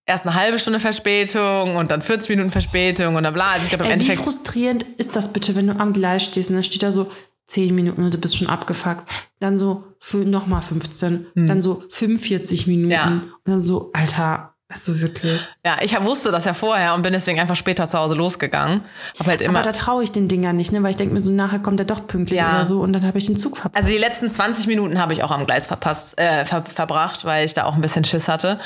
erst 0.05 0.25
eine 0.27 0.35
halbe 0.35 0.59
Stunde 0.59 0.79
Verspätung 0.79 1.77
und 1.77 1.89
dann 1.91 2.01
40 2.01 2.29
Minuten 2.29 2.51
Verspätung 2.51 3.15
und 3.15 3.23
dann 3.23 3.33
bla. 3.33 3.45
Also 3.51 3.63
ich 3.63 3.69
glaube 3.69 3.85
im 3.85 3.89
Ey, 3.91 3.95
wie 3.97 4.01
Endeffekt. 4.01 4.21
frustrierend 4.23 4.83
ist 4.97 5.15
das 5.15 5.33
bitte, 5.33 5.55
wenn 5.55 5.67
du 5.67 5.75
am 5.79 5.93
Gleis 5.93 6.23
stehst 6.25 6.49
und 6.49 6.55
dann 6.55 6.63
steht 6.63 6.83
da 6.83 6.91
so 6.91 7.11
10 7.47 7.73
Minuten 7.73 8.03
und 8.03 8.13
du 8.13 8.17
bist 8.17 8.37
schon 8.37 8.47
abgefuckt. 8.47 9.09
Dann 9.39 9.57
so 9.57 9.83
für 9.99 10.17
nochmal 10.17 10.61
15, 10.61 11.27
dann 11.35 11.61
so 11.61 11.83
45 11.89 12.67
Minuten 12.67 12.93
Hm. 12.93 12.99
Ja. 12.99 13.07
und 13.07 13.51
dann 13.51 13.63
so, 13.63 13.89
Alter, 13.93 14.54
hast 14.71 14.87
du 14.87 14.99
wirklich. 14.99 15.47
Ja, 15.65 15.77
ich 15.81 15.99
wusste 16.03 16.31
das 16.31 16.45
ja 16.45 16.53
vorher 16.53 16.93
und 16.95 17.01
bin 17.03 17.13
deswegen 17.13 17.39
einfach 17.39 17.55
später 17.55 17.87
zu 17.87 17.97
Hause 17.99 18.15
losgegangen. 18.15 18.83
Hab 19.19 19.27
halt 19.27 19.41
immer. 19.41 19.59
Aber 19.59 19.71
da 19.71 19.77
traue 19.77 20.03
ich 20.03 20.11
den 20.11 20.27
Dingern 20.27 20.57
nicht, 20.57 20.71
ne? 20.71 20.81
weil 20.83 20.91
ich 20.91 20.97
denke 20.97 21.13
mir 21.13 21.19
so, 21.19 21.31
nachher 21.31 21.59
kommt 21.59 21.79
er 21.79 21.85
doch 21.85 22.07
pünktlich 22.07 22.39
Ja. 22.39 22.55
oder 22.55 22.65
so 22.65 22.81
und 22.81 22.93
dann 22.93 23.05
habe 23.05 23.17
ich 23.17 23.25
den 23.27 23.37
Zug 23.37 23.57
verpasst. 23.57 23.75
Also 23.77 23.89
die 23.89 23.99
letzten 23.99 24.29
20 24.29 24.67
Minuten 24.67 24.99
habe 24.99 25.13
ich 25.13 25.23
auch 25.23 25.31
am 25.31 25.45
Gleis 25.45 25.67
verpasst, 25.67 26.19
äh, 26.19 26.45
ver 26.45 26.63
verbracht, 26.63 27.25
weil 27.25 27.45
ich 27.45 27.53
da 27.53 27.65
auch 27.65 27.75
ein 27.75 27.81
bisschen 27.81 28.03
Schiss 28.03 28.27
hatte. 28.27 28.59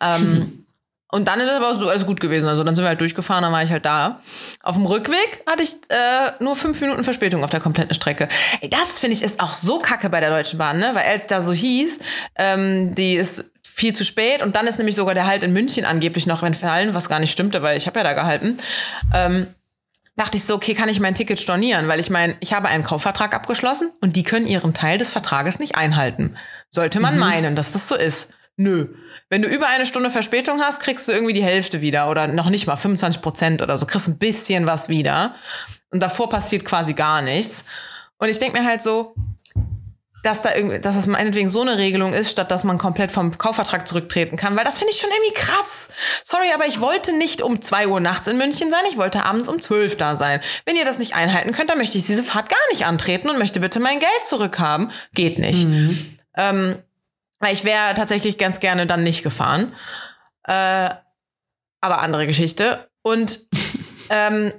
Ähm, 0.00 0.64
und 1.12 1.28
dann 1.28 1.38
ist 1.40 1.48
aber 1.48 1.74
so 1.76 1.88
alles 1.88 2.06
gut 2.06 2.20
gewesen. 2.20 2.48
Also 2.48 2.64
dann 2.64 2.74
sind 2.74 2.84
wir 2.84 2.88
halt 2.88 3.00
durchgefahren, 3.00 3.42
dann 3.42 3.52
war 3.52 3.62
ich 3.62 3.70
halt 3.70 3.86
da. 3.86 4.20
Auf 4.62 4.74
dem 4.74 4.86
Rückweg 4.86 5.42
hatte 5.46 5.62
ich 5.62 5.74
äh, 5.90 6.32
nur 6.42 6.56
fünf 6.56 6.80
Minuten 6.80 7.04
Verspätung 7.04 7.44
auf 7.44 7.50
der 7.50 7.60
kompletten 7.60 7.94
Strecke. 7.94 8.28
Ey, 8.60 8.68
das 8.68 8.98
finde 8.98 9.14
ich 9.16 9.22
ist 9.22 9.40
auch 9.40 9.54
so 9.54 9.78
kacke 9.78 10.10
bei 10.10 10.18
der 10.20 10.30
Deutschen 10.30 10.58
Bahn, 10.58 10.78
ne? 10.78 10.90
Weil 10.94 11.06
als 11.06 11.28
da 11.28 11.40
so 11.40 11.52
hieß, 11.52 12.00
ähm, 12.36 12.94
die 12.96 13.14
ist 13.14 13.52
viel 13.80 13.94
zu 13.94 14.04
spät 14.04 14.42
und 14.42 14.54
dann 14.54 14.66
ist 14.66 14.78
nämlich 14.78 14.94
sogar 14.94 15.14
der 15.14 15.26
Halt 15.26 15.42
in 15.42 15.52
München 15.52 15.84
angeblich 15.84 16.26
noch 16.26 16.42
entfallen, 16.42 16.94
was 16.94 17.08
gar 17.08 17.18
nicht 17.18 17.32
stimmte, 17.32 17.62
weil 17.62 17.76
ich 17.76 17.86
habe 17.86 17.98
ja 17.98 18.04
da 18.04 18.12
gehalten. 18.12 18.58
Ähm, 19.14 19.48
dachte 20.16 20.36
ich 20.36 20.44
so, 20.44 20.54
okay, 20.54 20.74
kann 20.74 20.90
ich 20.90 21.00
mein 21.00 21.14
Ticket 21.14 21.40
stornieren? 21.40 21.88
Weil 21.88 21.98
ich 21.98 22.10
meine, 22.10 22.36
ich 22.40 22.52
habe 22.52 22.68
einen 22.68 22.84
Kaufvertrag 22.84 23.34
abgeschlossen 23.34 23.90
und 24.02 24.16
die 24.16 24.22
können 24.22 24.46
ihren 24.46 24.74
Teil 24.74 24.98
des 24.98 25.10
Vertrages 25.10 25.58
nicht 25.58 25.76
einhalten. 25.76 26.36
Sollte 26.68 27.00
man 27.00 27.18
meinen, 27.18 27.56
dass 27.56 27.72
das 27.72 27.88
so 27.88 27.96
ist. 27.96 28.34
Nö. 28.56 28.88
Wenn 29.30 29.40
du 29.40 29.48
über 29.48 29.68
eine 29.68 29.86
Stunde 29.86 30.10
Verspätung 30.10 30.60
hast, 30.60 30.80
kriegst 30.80 31.08
du 31.08 31.12
irgendwie 31.12 31.32
die 31.32 31.42
Hälfte 31.42 31.80
wieder 31.80 32.10
oder 32.10 32.26
noch 32.26 32.50
nicht 32.50 32.66
mal 32.66 32.76
25 32.76 33.22
Prozent 33.22 33.62
oder 33.62 33.78
so, 33.78 33.86
kriegst 33.86 34.08
ein 34.08 34.18
bisschen 34.18 34.66
was 34.66 34.90
wieder. 34.90 35.34
Und 35.90 36.00
davor 36.00 36.28
passiert 36.28 36.66
quasi 36.66 36.92
gar 36.92 37.22
nichts. 37.22 37.64
Und 38.18 38.28
ich 38.28 38.38
denke 38.38 38.60
mir 38.60 38.66
halt 38.66 38.82
so, 38.82 39.14
dass 40.22 40.42
da 40.42 40.54
irgendwie, 40.54 40.78
dass 40.80 40.96
das 40.96 41.06
meinetwegen 41.06 41.48
so 41.48 41.62
eine 41.62 41.78
Regelung 41.78 42.12
ist, 42.12 42.30
statt 42.30 42.50
dass 42.50 42.64
man 42.64 42.78
komplett 42.78 43.10
vom 43.10 43.36
Kaufvertrag 43.36 43.88
zurücktreten 43.88 44.36
kann, 44.36 44.56
weil 44.56 44.64
das 44.64 44.78
finde 44.78 44.92
ich 44.92 45.00
schon 45.00 45.10
irgendwie 45.10 45.34
krass. 45.34 45.90
Sorry, 46.24 46.52
aber 46.54 46.66
ich 46.66 46.80
wollte 46.80 47.16
nicht 47.16 47.42
um 47.42 47.62
2 47.62 47.88
Uhr 47.88 48.00
nachts 48.00 48.26
in 48.26 48.36
München 48.36 48.70
sein, 48.70 48.80
ich 48.88 48.98
wollte 48.98 49.24
abends 49.24 49.48
um 49.48 49.60
12 49.60 49.96
da 49.96 50.16
sein. 50.16 50.40
Wenn 50.66 50.76
ihr 50.76 50.84
das 50.84 50.98
nicht 50.98 51.14
einhalten 51.14 51.52
könnt, 51.52 51.70
dann 51.70 51.78
möchte 51.78 51.98
ich 51.98 52.06
diese 52.06 52.24
Fahrt 52.24 52.48
gar 52.48 52.58
nicht 52.70 52.86
antreten 52.86 53.30
und 53.30 53.38
möchte 53.38 53.60
bitte 53.60 53.80
mein 53.80 54.00
Geld 54.00 54.24
zurückhaben. 54.24 54.90
Geht 55.14 55.38
nicht. 55.38 55.66
Ähm, 56.36 56.76
weil 57.38 57.54
ich 57.54 57.64
wäre 57.64 57.94
tatsächlich 57.94 58.38
ganz 58.38 58.60
gerne 58.60 58.86
dann 58.86 59.02
nicht 59.02 59.22
gefahren. 59.22 59.74
Äh, 60.44 60.90
aber 61.80 62.00
andere 62.00 62.26
Geschichte. 62.26 62.90
Und 63.02 63.40
ähm, 64.10 64.52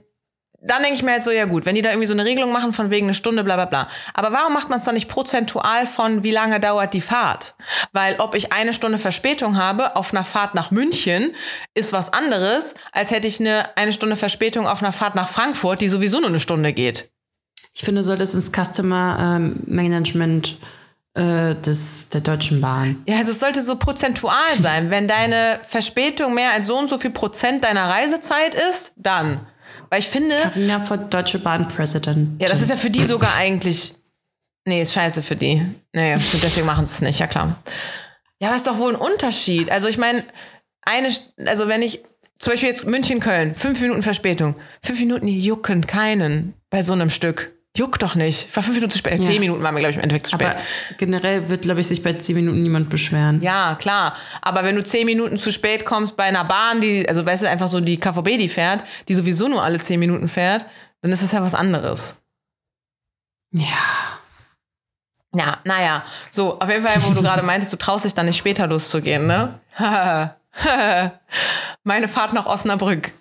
dann 0.63 0.84
denke 0.84 0.95
ich 0.95 1.04
mir 1.04 1.12
halt 1.12 1.24
so, 1.24 1.32
ja 1.32 1.45
gut, 1.45 1.65
wenn 1.65 1.74
die 1.74 1.82
da 1.82 1.89
irgendwie 1.89 2.08
so 2.08 2.13
eine 2.13 2.24
Regelung 2.24 2.52
machen 2.52 2.71
von 2.71 2.91
wegen 2.91 3.08
eine 3.08 3.15
Stunde, 3.15 3.43
bla 3.43 3.56
bla 3.56 3.65
bla. 3.65 3.88
Aber 4.13 4.32
warum 4.32 4.54
macht 4.54 4.69
man 4.69 4.80
es 4.80 4.86
dann 4.86 4.93
nicht 4.93 5.10
prozentual 5.10 5.88
von, 5.88 6.24
wie 6.24 6.32
lange 6.32 6.60
dauert 6.60 6.93
die 6.93 7.02
Fahrt? 7.02 7.56
Weil 7.93 8.15
ob 8.19 8.36
ich 8.36 8.54
eine 8.54 8.74
Stunde 8.74 9.00
Verspätung 9.00 9.58
habe 9.58 9.95
auf 9.95 10.13
einer 10.13 10.24
Fahrt 10.24 10.54
nach 10.54 10.69
München, 10.69 11.34
ist 11.74 11.93
was 11.93 12.13
anderes, 12.13 12.76
als 12.91 13.10
hätte 13.10 13.28
ich 13.28 13.39
eine, 13.39 13.76
eine 13.76 13.91
Stunde 13.91 14.15
Verspätung 14.15 14.67
auf 14.67 14.84
einer 14.84 14.93
Fahrt 14.93 15.15
nach 15.15 15.28
Frankfurt, 15.28 15.82
die 15.82 15.88
sowieso 15.88 16.19
nur 16.19 16.30
eine 16.30 16.39
Stunde 16.39 16.74
geht. 16.74 17.10
Ich 17.74 17.82
finde, 17.82 18.04
soll 18.04 18.17
das 18.17 18.36
ins 18.36 18.52
Customer 18.52 19.38
ähm, 19.38 19.62
Management 19.65 20.58
äh, 21.15 21.56
des, 21.56 22.10
der 22.10 22.21
Deutschen 22.21 22.62
Bahn. 22.62 23.02
Ja, 23.08 23.17
also 23.17 23.32
es 23.32 23.39
sollte 23.39 23.62
so 23.62 23.78
prozentual 23.78 24.56
sein. 24.60 24.91
Wenn 24.91 25.08
deine 25.08 25.60
Verspätung 25.67 26.36
mehr 26.36 26.52
als 26.52 26.67
so 26.67 26.78
und 26.78 26.89
so 26.89 26.97
viel 26.97 27.12
Prozent 27.12 27.63
deiner 27.63 27.89
Reisezeit 27.89 28.56
ist, 28.56 28.93
dann. 28.95 29.47
Weil 29.92 30.00
ich 30.00 30.08
finde, 30.08 30.36
Carina 30.36 30.82
vor 30.82 30.98
Deutsche 30.98 31.38
Bahn 31.38 31.68
President. 31.68 32.42
ja, 32.42 32.48
das 32.48 32.62
ist 32.62 32.70
ja 32.70 32.78
für 32.78 32.90
die 32.90 33.04
sogar 33.04 33.36
eigentlich. 33.36 33.94
Nee, 34.66 34.82
ist 34.82 34.94
scheiße 34.94 35.22
für 35.22 35.36
die. 35.36 35.66
Nee, 35.92 36.16
deswegen 36.16 36.66
machen 36.66 36.86
sie 36.86 36.94
es 36.94 37.02
nicht, 37.02 37.20
ja 37.20 37.28
klar. 37.28 37.62
Ja, 38.40 38.48
aber 38.48 38.56
ist 38.56 38.68
doch 38.68 38.78
wohl 38.78 38.96
ein 38.96 39.00
Unterschied. 39.00 39.70
Also 39.70 39.88
ich 39.88 39.98
meine, 39.98 40.24
eine, 40.84 41.10
also 41.46 41.68
wenn 41.68 41.82
ich, 41.82 42.04
zum 42.40 42.54
Beispiel 42.54 42.70
jetzt 42.70 42.86
München-Köln, 42.86 43.54
fünf 43.54 43.82
Minuten 43.82 44.02
Verspätung. 44.02 44.56
Fünf 44.82 45.00
Minuten 45.00 45.28
jucken 45.28 45.86
keinen 45.86 46.54
bei 46.70 46.84
so 46.84 46.94
einem 46.94 47.10
Stück. 47.10 47.52
Juckt 47.78 48.04
doch 48.04 48.16
nicht. 48.16 48.50
Ich 48.50 48.56
war 48.56 48.64
fünf 48.64 48.76
Minuten 48.76 48.92
zu 48.92 48.98
spät. 48.98 49.20
Ja. 49.20 49.26
Zehn 49.26 49.40
Minuten 49.40 49.64
waren 49.64 49.74
wir, 49.74 49.80
glaube 49.80 49.92
ich, 49.92 49.98
im 49.98 50.04
Endeffekt 50.04 50.28
zu 50.28 50.34
spät. 50.34 50.48
Aber 50.48 50.60
generell 50.98 51.48
wird, 51.50 51.62
glaube 51.62 51.80
ich, 51.80 51.88
sich 51.88 52.04
bei 52.04 52.14
10 52.14 52.36
Minuten 52.36 52.62
niemand 52.62 52.90
beschweren. 52.90 53.42
Ja, 53.42 53.76
klar. 53.80 54.16
Aber 54.42 54.66
wenn 54.66 54.76
du 54.76 54.84
zehn 54.84 55.06
Minuten 55.06 55.38
zu 55.38 55.54
spät 55.54 55.86
kommst 55.86 56.18
bei 56.18 56.26
einer 56.26 56.44
Bahn, 56.44 56.82
die, 56.82 57.08
also 57.08 57.26
weißt 57.26 57.44
du, 57.44 57.50
einfach 57.50 57.70
so 57.70 57.80
die 57.80 57.98
KVB, 57.98 58.38
die 58.38 58.50
fährt, 58.50 58.84
die 59.08 59.14
sowieso 59.14 59.48
nur 59.48 59.64
alle 59.64 59.80
zehn 59.80 60.02
Minuten 60.02 60.28
fährt, 60.28 60.66
dann 61.02 61.14
ist 61.14 61.24
das 61.24 61.32
ja 61.32 61.42
was 61.42 61.54
anderes. 61.54 62.22
Ja. 63.54 63.66
Ja, 65.34 65.60
naja. 65.64 66.04
So, 66.30 66.60
auf 66.60 66.70
jeden 66.70 66.86
Fall, 66.86 67.02
wo 67.04 67.14
du 67.14 67.22
gerade 67.22 67.42
meintest, 67.42 67.72
du 67.72 67.78
traust 67.78 68.04
dich 68.04 68.14
dann 68.14 68.26
nicht 68.26 68.38
später 68.38 68.68
loszugehen, 68.68 69.28
ne? 69.28 69.60
Meine 71.86 72.10
Fahrt 72.10 72.34
nach 72.34 72.48
Osnabrück 72.48 73.14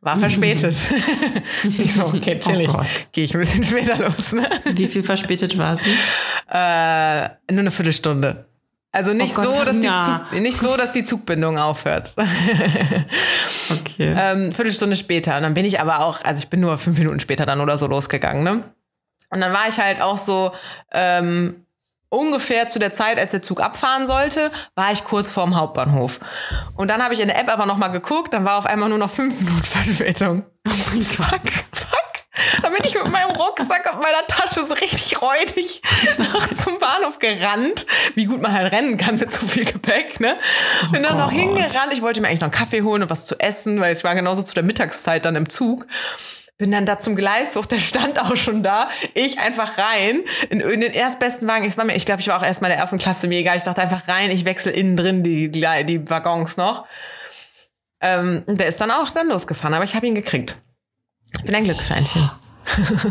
war 0.00 0.18
verspätet. 0.18 0.76
ich 1.64 1.94
so, 1.94 2.06
okay, 2.06 2.38
chillig. 2.38 2.70
Oh. 2.72 2.82
Gehe 3.12 3.24
ich 3.24 3.34
ein 3.34 3.40
bisschen 3.40 3.64
später 3.64 3.96
los, 3.98 4.32
ne? 4.32 4.48
Wie 4.72 4.86
viel 4.86 5.02
verspätet 5.02 5.56
war 5.58 5.76
sie? 5.76 5.90
Äh, 6.50 7.52
nur 7.52 7.60
eine 7.60 7.70
Viertelstunde. 7.70 8.46
Also 8.92 9.12
nicht, 9.12 9.36
Oh 9.38 9.42
Gott, 9.42 9.56
so, 9.56 9.64
dass 9.64 9.80
die. 9.80 9.86
Zug, 9.86 10.42
nicht 10.42 10.58
so, 10.58 10.76
dass 10.76 10.92
die 10.92 11.04
Zugbindung 11.04 11.58
aufhört. 11.58 12.14
Okay. 13.70 14.12
ähm, 14.16 14.50
Viertelstunde 14.50 14.96
später. 14.96 15.36
Und 15.36 15.44
dann 15.44 15.54
bin 15.54 15.64
ich 15.64 15.78
aber 15.78 16.00
auch, 16.00 16.24
also 16.24 16.42
ich 16.42 16.50
bin 16.50 16.58
nur 16.58 16.76
fünf 16.76 16.98
Minuten 16.98 17.20
später 17.20 17.46
dann 17.46 17.60
oder 17.60 17.78
so 17.78 17.86
losgegangen, 17.86 18.42
ne? 18.42 18.64
Und 19.30 19.40
dann 19.40 19.52
war 19.52 19.68
ich 19.68 19.78
halt 19.78 20.02
auch 20.02 20.16
so 20.16 20.50
ähm, 20.90 21.64
ungefähr 22.10 22.68
zu 22.68 22.78
der 22.78 22.92
Zeit, 22.92 23.18
als 23.18 23.30
der 23.30 23.40
Zug 23.40 23.60
abfahren 23.60 24.06
sollte, 24.06 24.50
war 24.74 24.92
ich 24.92 25.04
kurz 25.04 25.32
vorm 25.32 25.56
Hauptbahnhof. 25.58 26.20
Und 26.76 26.88
dann 26.88 27.02
habe 27.02 27.14
ich 27.14 27.20
in 27.20 27.28
der 27.28 27.38
App 27.38 27.48
aber 27.48 27.64
nochmal 27.64 27.92
geguckt, 27.92 28.34
dann 28.34 28.44
war 28.44 28.58
auf 28.58 28.66
einmal 28.66 28.88
nur 28.88 28.98
noch 28.98 29.10
fünf 29.10 29.40
Minuten 29.40 29.64
Verspätung. 29.64 30.44
fuck, 30.66 31.40
fuck. 31.72 32.00
Dann 32.62 32.72
bin 32.72 32.82
ich 32.84 32.94
mit 32.94 33.10
meinem 33.10 33.30
Rucksack 33.30 33.92
und 33.92 34.02
meiner 34.02 34.26
Tasche 34.26 34.64
so 34.64 34.74
richtig 34.74 35.20
räudig 35.20 35.82
nach 36.18 36.48
zum 36.54 36.78
Bahnhof 36.78 37.18
gerannt. 37.18 37.86
Wie 38.14 38.24
gut 38.24 38.40
man 38.40 38.52
halt 38.52 38.72
rennen 38.72 38.96
kann 38.96 39.16
mit 39.16 39.32
so 39.32 39.46
viel 39.46 39.64
Gepäck, 39.64 40.20
ne? 40.20 40.36
Bin 40.90 41.02
dann 41.02 41.18
noch 41.18 41.30
Gott. 41.30 41.38
hingerannt. 41.38 41.92
Ich 41.92 42.02
wollte 42.02 42.20
mir 42.20 42.28
eigentlich 42.28 42.40
noch 42.40 42.46
einen 42.46 42.52
Kaffee 42.52 42.82
holen 42.82 43.02
und 43.02 43.10
was 43.10 43.26
zu 43.26 43.38
essen, 43.38 43.80
weil 43.80 43.92
es 43.92 44.04
war 44.04 44.14
genauso 44.14 44.42
zu 44.42 44.54
der 44.54 44.62
Mittagszeit 44.62 45.24
dann 45.24 45.36
im 45.36 45.48
Zug. 45.48 45.86
Bin 46.60 46.72
dann 46.72 46.84
da 46.84 46.98
zum 46.98 47.16
Gleis 47.16 47.56
hoch, 47.56 47.64
der 47.64 47.78
stand 47.78 48.20
auch 48.20 48.36
schon 48.36 48.62
da. 48.62 48.90
Ich 49.14 49.40
einfach 49.40 49.78
rein 49.78 50.20
in, 50.50 50.60
in 50.60 50.82
den 50.82 50.92
erstbesten 50.92 51.48
Wagen. 51.48 51.64
Ich, 51.64 51.78
war 51.78 51.86
mir, 51.86 51.96
ich 51.96 52.04
glaube, 52.04 52.20
ich 52.20 52.28
war 52.28 52.36
auch 52.36 52.42
erst 52.42 52.60
mal 52.60 52.68
in 52.68 52.72
der 52.72 52.80
ersten 52.80 52.98
Klasse 52.98 53.28
mir 53.28 53.38
egal. 53.38 53.56
Ich 53.56 53.62
dachte 53.62 53.80
einfach 53.80 54.08
rein, 54.08 54.30
ich 54.30 54.44
wechsle 54.44 54.70
innen 54.70 54.94
drin 54.94 55.24
die, 55.24 55.50
die, 55.50 55.62
Waggons 56.10 56.58
noch. 56.58 56.84
Ähm, 58.02 58.42
und 58.44 58.60
der 58.60 58.66
ist 58.66 58.78
dann 58.78 58.90
auch 58.90 59.10
dann 59.10 59.28
losgefahren, 59.28 59.72
aber 59.72 59.84
ich 59.84 59.94
habe 59.94 60.06
ihn 60.06 60.14
gekriegt. 60.14 60.58
Ich 61.38 61.44
bin 61.44 61.54
ein 61.54 61.64
Glücksscheinchen. 61.64 62.30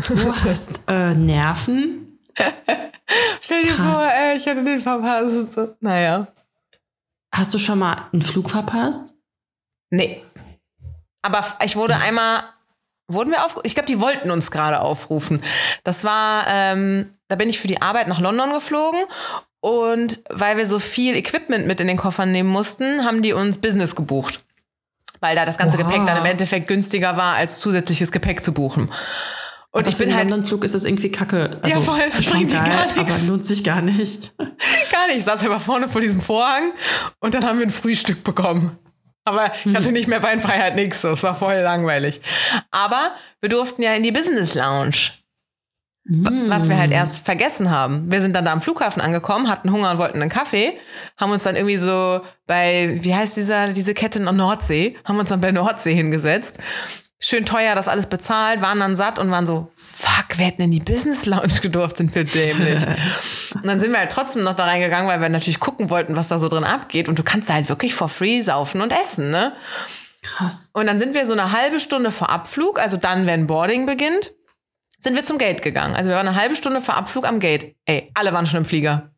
Du 0.06 0.34
hast 0.44 0.88
äh, 0.88 1.14
Nerven. 1.14 2.20
Stell 3.40 3.64
dir 3.64 3.74
Krass. 3.74 3.98
vor, 3.98 4.12
ey, 4.12 4.36
ich 4.36 4.46
hätte 4.46 4.62
den 4.62 4.78
verpasst. 4.78 5.58
Naja. 5.80 6.28
Hast 7.34 7.52
du 7.52 7.58
schon 7.58 7.80
mal 7.80 7.96
einen 8.12 8.22
Flug 8.22 8.48
verpasst? 8.48 9.14
Nee. 9.90 10.22
Aber 11.22 11.44
ich 11.64 11.74
wurde 11.74 11.96
einmal, 11.96 12.44
wurden 13.12 13.30
wir 13.30 13.44
auf, 13.44 13.58
ich 13.62 13.74
glaube, 13.74 13.86
die 13.86 14.00
wollten 14.00 14.30
uns 14.30 14.50
gerade 14.50 14.80
aufrufen. 14.80 15.42
Das 15.84 16.04
war, 16.04 16.46
ähm, 16.48 17.10
da 17.28 17.36
bin 17.36 17.48
ich 17.48 17.58
für 17.58 17.68
die 17.68 17.82
Arbeit 17.82 18.08
nach 18.08 18.20
London 18.20 18.52
geflogen 18.52 19.00
und 19.60 20.20
weil 20.30 20.56
wir 20.56 20.66
so 20.66 20.78
viel 20.78 21.16
Equipment 21.16 21.66
mit 21.66 21.80
in 21.80 21.86
den 21.86 21.96
Koffern 21.96 22.32
nehmen 22.32 22.48
mussten, 22.48 23.04
haben 23.04 23.22
die 23.22 23.32
uns 23.32 23.58
Business 23.58 23.94
gebucht. 23.94 24.40
Weil 25.20 25.36
da 25.36 25.44
das 25.44 25.58
ganze 25.58 25.76
Oha. 25.76 25.84
Gepäck 25.84 26.06
dann 26.06 26.16
im 26.16 26.24
Endeffekt 26.24 26.66
günstiger 26.66 27.16
war, 27.16 27.34
als 27.34 27.60
zusätzliches 27.60 28.10
Gepäck 28.10 28.42
zu 28.42 28.54
buchen. 28.54 28.90
Und 29.72 29.82
Aber 29.82 29.88
ich 29.88 29.96
bin 29.96 30.14
halt 30.14 30.30
London-Flug 30.30 30.64
ist 30.64 30.74
das 30.74 30.84
irgendwie 30.84 31.12
kacke. 31.12 31.58
Also, 31.62 31.80
voll, 31.82 32.00
das 32.10 32.24
schon 32.24 32.38
bringt 32.38 32.52
geil, 32.52 32.64
gar 32.64 32.86
nichts. 32.86 32.98
aber 32.98 33.28
lohnt 33.28 33.46
sich 33.46 33.62
gar 33.62 33.82
nicht. 33.82 34.34
Gar 34.36 35.06
nicht. 35.06 35.18
Ich 35.18 35.24
saß 35.24 35.44
einfach 35.44 35.60
vorne 35.60 35.88
vor 35.88 36.00
diesem 36.00 36.20
Vorhang 36.20 36.72
und 37.20 37.34
dann 37.34 37.44
haben 37.44 37.58
wir 37.58 37.66
ein 37.66 37.70
Frühstück 37.70 38.24
bekommen. 38.24 38.76
Aber 39.24 39.50
ich 39.64 39.74
hatte 39.76 39.92
nicht 39.92 40.08
mehr 40.08 40.20
Beinfreiheit, 40.20 40.74
nix. 40.76 41.02
so. 41.02 41.08
Es 41.10 41.22
war 41.22 41.34
voll 41.34 41.56
langweilig. 41.56 42.20
Aber 42.70 43.12
wir 43.40 43.48
durften 43.48 43.82
ja 43.82 43.92
in 43.94 44.02
die 44.02 44.12
Business 44.12 44.54
Lounge. 44.54 45.12
w- 46.04 46.48
Was 46.48 46.68
wir 46.68 46.78
halt 46.78 46.90
erst 46.90 47.24
vergessen 47.24 47.70
haben. 47.70 48.10
Wir 48.10 48.22
sind 48.22 48.34
dann 48.34 48.44
da 48.46 48.52
am 48.52 48.60
Flughafen 48.62 49.02
angekommen, 49.02 49.48
hatten 49.48 49.70
Hunger 49.70 49.90
und 49.92 49.98
wollten 49.98 50.20
einen 50.22 50.30
Kaffee, 50.30 50.72
haben 51.18 51.30
uns 51.32 51.42
dann 51.42 51.54
irgendwie 51.56 51.76
so 51.76 52.22
bei, 52.46 52.98
wie 53.02 53.14
heißt 53.14 53.36
dieser, 53.36 53.68
diese 53.72 53.92
Kette 53.94 54.18
in 54.18 54.24
der 54.24 54.32
Nordsee, 54.32 54.96
haben 55.04 55.18
uns 55.18 55.28
dann 55.28 55.40
bei 55.42 55.52
Nordsee 55.52 55.94
hingesetzt. 55.94 56.58
Schön 57.22 57.44
teuer 57.44 57.74
das 57.74 57.86
alles 57.86 58.06
bezahlt, 58.06 58.62
waren 58.62 58.80
dann 58.80 58.96
satt 58.96 59.18
und 59.18 59.30
waren 59.30 59.46
so, 59.46 59.70
fuck, 59.76 60.38
wir 60.38 60.46
hätten 60.46 60.62
in 60.62 60.70
die 60.70 60.80
Business 60.80 61.26
Lounge 61.26 61.60
gedurft, 61.60 61.98
sind 61.98 62.14
wir 62.14 62.24
dämlich. 62.24 62.86
und 63.54 63.66
dann 63.66 63.78
sind 63.78 63.92
wir 63.92 63.98
halt 63.98 64.10
trotzdem 64.10 64.42
noch 64.42 64.54
da 64.54 64.64
reingegangen, 64.64 65.08
weil 65.08 65.20
wir 65.20 65.28
natürlich 65.28 65.60
gucken 65.60 65.90
wollten, 65.90 66.16
was 66.16 66.28
da 66.28 66.38
so 66.38 66.48
drin 66.48 66.64
abgeht. 66.64 67.08
Und 67.08 67.18
du 67.18 67.22
kannst 67.22 67.48
da 67.48 67.54
halt 67.54 67.68
wirklich 67.68 67.94
for 67.94 68.08
free 68.08 68.40
saufen 68.40 68.80
und 68.80 68.92
essen, 68.92 69.30
ne? 69.30 69.52
Krass. 70.22 70.70
Und 70.72 70.86
dann 70.86 70.98
sind 70.98 71.14
wir 71.14 71.26
so 71.26 71.32
eine 71.32 71.52
halbe 71.52 71.78
Stunde 71.78 72.10
vor 72.10 72.30
Abflug, 72.30 72.78
also 72.78 72.96
dann, 72.96 73.26
wenn 73.26 73.46
Boarding 73.46 73.86
beginnt, 73.86 74.32
sind 74.98 75.14
wir 75.14 75.24
zum 75.24 75.38
Gate 75.38 75.62
gegangen. 75.62 75.94
Also 75.94 76.10
wir 76.10 76.16
waren 76.16 76.28
eine 76.28 76.36
halbe 76.36 76.56
Stunde 76.56 76.80
vor 76.80 76.96
Abflug 76.96 77.26
am 77.26 77.40
Gate. 77.40 77.74
Ey, 77.86 78.10
alle 78.14 78.32
waren 78.32 78.46
schon 78.46 78.58
im 78.58 78.64
Flieger. 78.64 79.10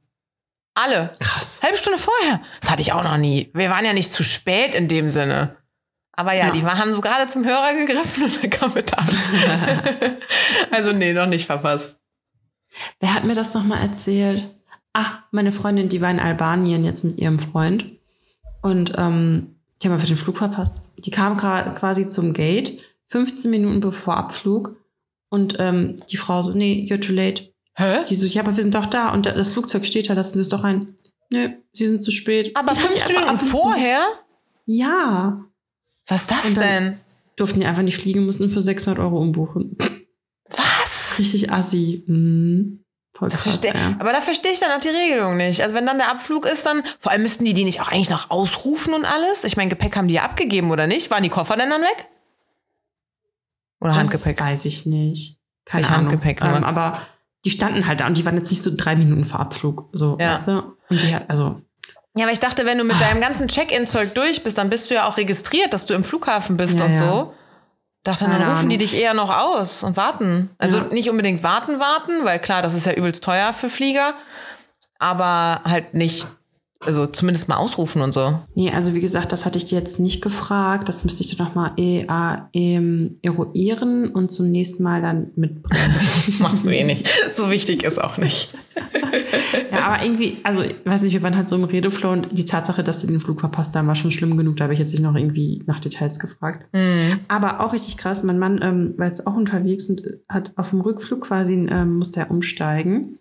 Alle. 0.74 1.10
Krass. 1.20 1.60
Halbe 1.62 1.76
Stunde 1.76 1.98
vorher. 1.98 2.40
Das 2.60 2.70
hatte 2.70 2.82
ich 2.82 2.92
auch 2.92 3.02
noch 3.02 3.16
nie. 3.16 3.50
Wir 3.52 3.68
waren 3.68 3.84
ja 3.84 3.92
nicht 3.92 4.10
zu 4.10 4.22
spät 4.22 4.74
in 4.74 4.88
dem 4.88 5.08
Sinne. 5.08 5.56
Aber 6.22 6.34
ja, 6.34 6.46
Ja. 6.46 6.50
die 6.52 6.62
haben 6.62 6.92
so 6.92 7.00
gerade 7.00 7.26
zum 7.26 7.44
Hörer 7.44 7.74
gegriffen 7.74 8.22
und 8.22 8.40
dann 8.40 8.48
kam 8.48 8.72
wir 8.76 8.82
da. 8.82 9.04
also 10.70 10.92
nee, 10.92 11.12
noch 11.12 11.26
nicht 11.26 11.46
verpasst. 11.46 11.98
Wer 13.00 13.12
hat 13.12 13.24
mir 13.24 13.34
das 13.34 13.54
nochmal 13.54 13.82
erzählt? 13.82 14.48
Ah, 14.92 15.18
meine 15.32 15.50
Freundin, 15.50 15.88
die 15.88 16.00
war 16.00 16.12
in 16.12 16.20
Albanien 16.20 16.84
jetzt 16.84 17.02
mit 17.02 17.18
ihrem 17.18 17.40
Freund. 17.40 17.86
Und 18.62 18.92
ähm, 18.96 19.56
die 19.82 19.88
haben 19.88 19.94
einfach 19.94 20.06
den 20.06 20.16
Flug 20.16 20.36
verpasst. 20.36 20.80
Die 20.98 21.10
kam 21.10 21.36
quasi 21.36 22.06
zum 22.08 22.34
Gate, 22.34 22.80
15 23.08 23.50
Minuten 23.50 23.80
bevor 23.80 24.16
Abflug. 24.16 24.76
Und 25.28 25.56
ähm, 25.58 25.96
die 26.12 26.16
Frau 26.18 26.40
so, 26.40 26.52
nee, 26.52 26.86
you're 26.88 27.04
too 27.04 27.12
late. 27.14 27.52
Hä? 27.74 28.04
Die 28.08 28.14
so, 28.14 28.26
ja, 28.26 28.42
aber 28.42 28.54
wir 28.56 28.62
sind 28.62 28.76
doch 28.76 28.86
da 28.86 29.08
und 29.10 29.26
das 29.26 29.50
Flugzeug 29.54 29.84
steht 29.84 30.08
da, 30.08 30.12
lassen 30.12 30.36
Sie 30.36 30.42
es 30.42 30.50
doch 30.50 30.62
rein. 30.62 30.94
Nö, 31.32 31.48
Sie 31.72 31.86
sind 31.86 32.04
zu 32.04 32.12
spät. 32.12 32.54
Aber 32.54 32.70
Und 32.70 32.80
hat 32.84 32.94
die 32.94 33.00
15 33.00 33.16
einfach 33.16 33.32
Minuten 33.32 33.46
vorher? 33.50 34.04
Ja. 34.66 35.44
Was 36.06 36.22
ist 36.22 36.30
das 36.30 36.54
denn? 36.54 36.98
Durften 37.36 37.60
die 37.60 37.66
einfach 37.66 37.82
nicht 37.82 37.98
fliegen, 37.98 38.26
mussten 38.26 38.50
für 38.50 38.62
600 38.62 39.00
Euro 39.02 39.18
umbuchen. 39.18 39.76
Was? 40.48 41.18
Richtig 41.18 41.50
assi. 41.52 42.04
Mhm. 42.06 42.78
Krass, 43.14 43.42
verstehe, 43.42 43.74
ja. 43.74 43.94
aber 43.98 44.12
da 44.12 44.20
verstehe 44.20 44.52
ich 44.52 44.58
dann 44.58 44.72
auch 44.72 44.80
die 44.80 44.88
Regelung 44.88 45.36
nicht. 45.36 45.62
Also 45.62 45.74
wenn 45.74 45.84
dann 45.86 45.98
der 45.98 46.10
Abflug 46.10 46.46
ist, 46.46 46.64
dann 46.66 46.82
vor 46.98 47.12
allem 47.12 47.22
müssten 47.22 47.44
die 47.44 47.52
die 47.54 47.64
nicht 47.64 47.80
auch 47.80 47.88
eigentlich 47.88 48.10
noch 48.10 48.30
ausrufen 48.30 48.94
und 48.94 49.04
alles. 49.04 49.44
Ich 49.44 49.56
meine, 49.56 49.68
Gepäck 49.70 49.96
haben 49.96 50.08
die 50.08 50.14
ja 50.14 50.22
abgegeben 50.24 50.70
oder 50.70 50.86
nicht? 50.86 51.10
Waren 51.10 51.22
die 51.22 51.28
Koffer 51.28 51.56
denn 51.56 51.70
dann 51.70 51.82
weg? 51.82 52.08
Oder 53.80 53.94
Handgepäck? 53.94 54.36
Das 54.36 54.46
weiß 54.46 54.64
ich 54.64 54.86
nicht. 54.86 55.38
Keine 55.64 55.82
Ich 55.82 55.88
Ahnung. 55.90 56.10
Handgepäck 56.12 56.40
ähm, 56.42 56.64
aber 56.64 57.00
die 57.44 57.50
standen 57.50 57.86
halt 57.86 58.00
da 58.00 58.06
und 58.06 58.16
die 58.16 58.24
waren 58.24 58.36
jetzt 58.36 58.50
nicht 58.50 58.62
so 58.62 58.70
drei 58.76 58.96
Minuten 58.96 59.24
vor 59.24 59.40
Abflug. 59.40 59.88
So, 59.92 60.16
Ja. 60.20 60.32
weißt 60.32 60.48
du? 60.48 60.76
Und 60.88 61.02
die 61.02 61.14
also, 61.14 61.60
Ja, 62.16 62.24
aber 62.24 62.32
ich 62.32 62.40
dachte, 62.40 62.66
wenn 62.66 62.76
du 62.78 62.84
mit 62.84 63.00
deinem 63.00 63.20
ganzen 63.20 63.48
Check-in-Zeug 63.48 64.14
durch 64.14 64.42
bist, 64.44 64.58
dann 64.58 64.68
bist 64.68 64.90
du 64.90 64.94
ja 64.94 65.08
auch 65.08 65.16
registriert, 65.16 65.72
dass 65.72 65.86
du 65.86 65.94
im 65.94 66.04
Flughafen 66.04 66.56
bist 66.58 66.78
Ja, 66.78 66.84
und 66.84 66.92
ja. 66.92 66.98
so. 66.98 67.34
Dachte, 68.04 68.24
dann 68.24 68.42
rufen 68.42 68.68
die 68.68 68.78
dich 68.78 68.94
eher 68.94 69.14
noch 69.14 69.34
aus 69.34 69.82
und 69.84 69.96
warten. 69.96 70.50
Also 70.58 70.78
Ja. 70.78 70.84
nicht 70.86 71.08
unbedingt 71.08 71.42
warten, 71.42 71.78
warten, 71.78 72.24
weil 72.24 72.38
klar, 72.40 72.60
das 72.60 72.74
ist 72.74 72.84
ja 72.84 72.92
übelst 72.92 73.22
teuer 73.24 73.52
für 73.52 73.68
Flieger. 73.68 74.14
Aber 74.98 75.60
halt 75.64 75.94
nicht, 75.94 76.26
also 76.84 77.06
zumindest 77.06 77.48
mal 77.48 77.56
ausrufen 77.56 78.02
und 78.02 78.12
so. 78.12 78.40
nee, 78.54 78.70
also 78.70 78.94
wie 78.94 79.00
gesagt, 79.00 79.32
das 79.32 79.46
hatte 79.46 79.58
ich 79.58 79.66
dir 79.66 79.78
jetzt 79.78 80.00
nicht 80.00 80.22
gefragt. 80.22 80.88
Das 80.88 81.04
müsste 81.04 81.22
ich 81.22 81.36
dann 81.36 81.46
nochmal 81.46 81.72
e 81.76 82.06
ähm, 82.52 83.18
eruieren 83.22 84.08
und 84.08 84.32
zum 84.32 84.50
nächsten 84.50 84.82
Mal 84.82 85.02
dann 85.02 85.30
mitbringen. 85.36 85.94
Machst 86.40 86.64
du 86.64 86.70
eh 86.70 86.84
nicht. 86.84 87.08
So 87.32 87.50
wichtig 87.50 87.84
ist 87.84 88.02
auch 88.02 88.16
nicht. 88.16 88.52
ja, 89.70 89.86
aber 89.86 90.04
irgendwie, 90.04 90.38
also 90.42 90.62
ich 90.62 90.74
weiß 90.84 91.02
nicht, 91.02 91.12
wir 91.12 91.22
waren 91.22 91.36
halt 91.36 91.48
so 91.48 91.56
im 91.56 91.64
Redeflow 91.64 92.10
und 92.10 92.36
die 92.36 92.44
Tatsache, 92.44 92.82
dass 92.82 93.00
sie 93.00 93.06
den 93.06 93.20
Flug 93.20 93.40
verpasst 93.40 93.76
haben, 93.76 93.86
war 93.86 93.94
schon 93.94 94.12
schlimm 94.12 94.36
genug. 94.36 94.56
Da 94.56 94.64
habe 94.64 94.74
ich 94.74 94.80
jetzt 94.80 94.92
nicht 94.92 95.02
noch 95.02 95.14
irgendwie 95.14 95.62
nach 95.66 95.80
Details 95.80 96.18
gefragt. 96.18 96.66
Aber 97.28 97.60
auch 97.60 97.72
richtig 97.72 97.96
krass. 97.96 98.22
Mein 98.22 98.38
Mann 98.38 98.60
ähm, 98.62 98.94
war 98.96 99.06
jetzt 99.06 99.26
auch 99.26 99.34
unterwegs 99.34 99.88
und 99.88 100.02
hat 100.28 100.52
auf 100.56 100.70
dem 100.70 100.80
Rückflug 100.80 101.22
quasi, 101.22 101.54
ähm, 101.54 101.96
musste 101.96 102.20
er 102.20 102.30
umsteigen. 102.30 103.18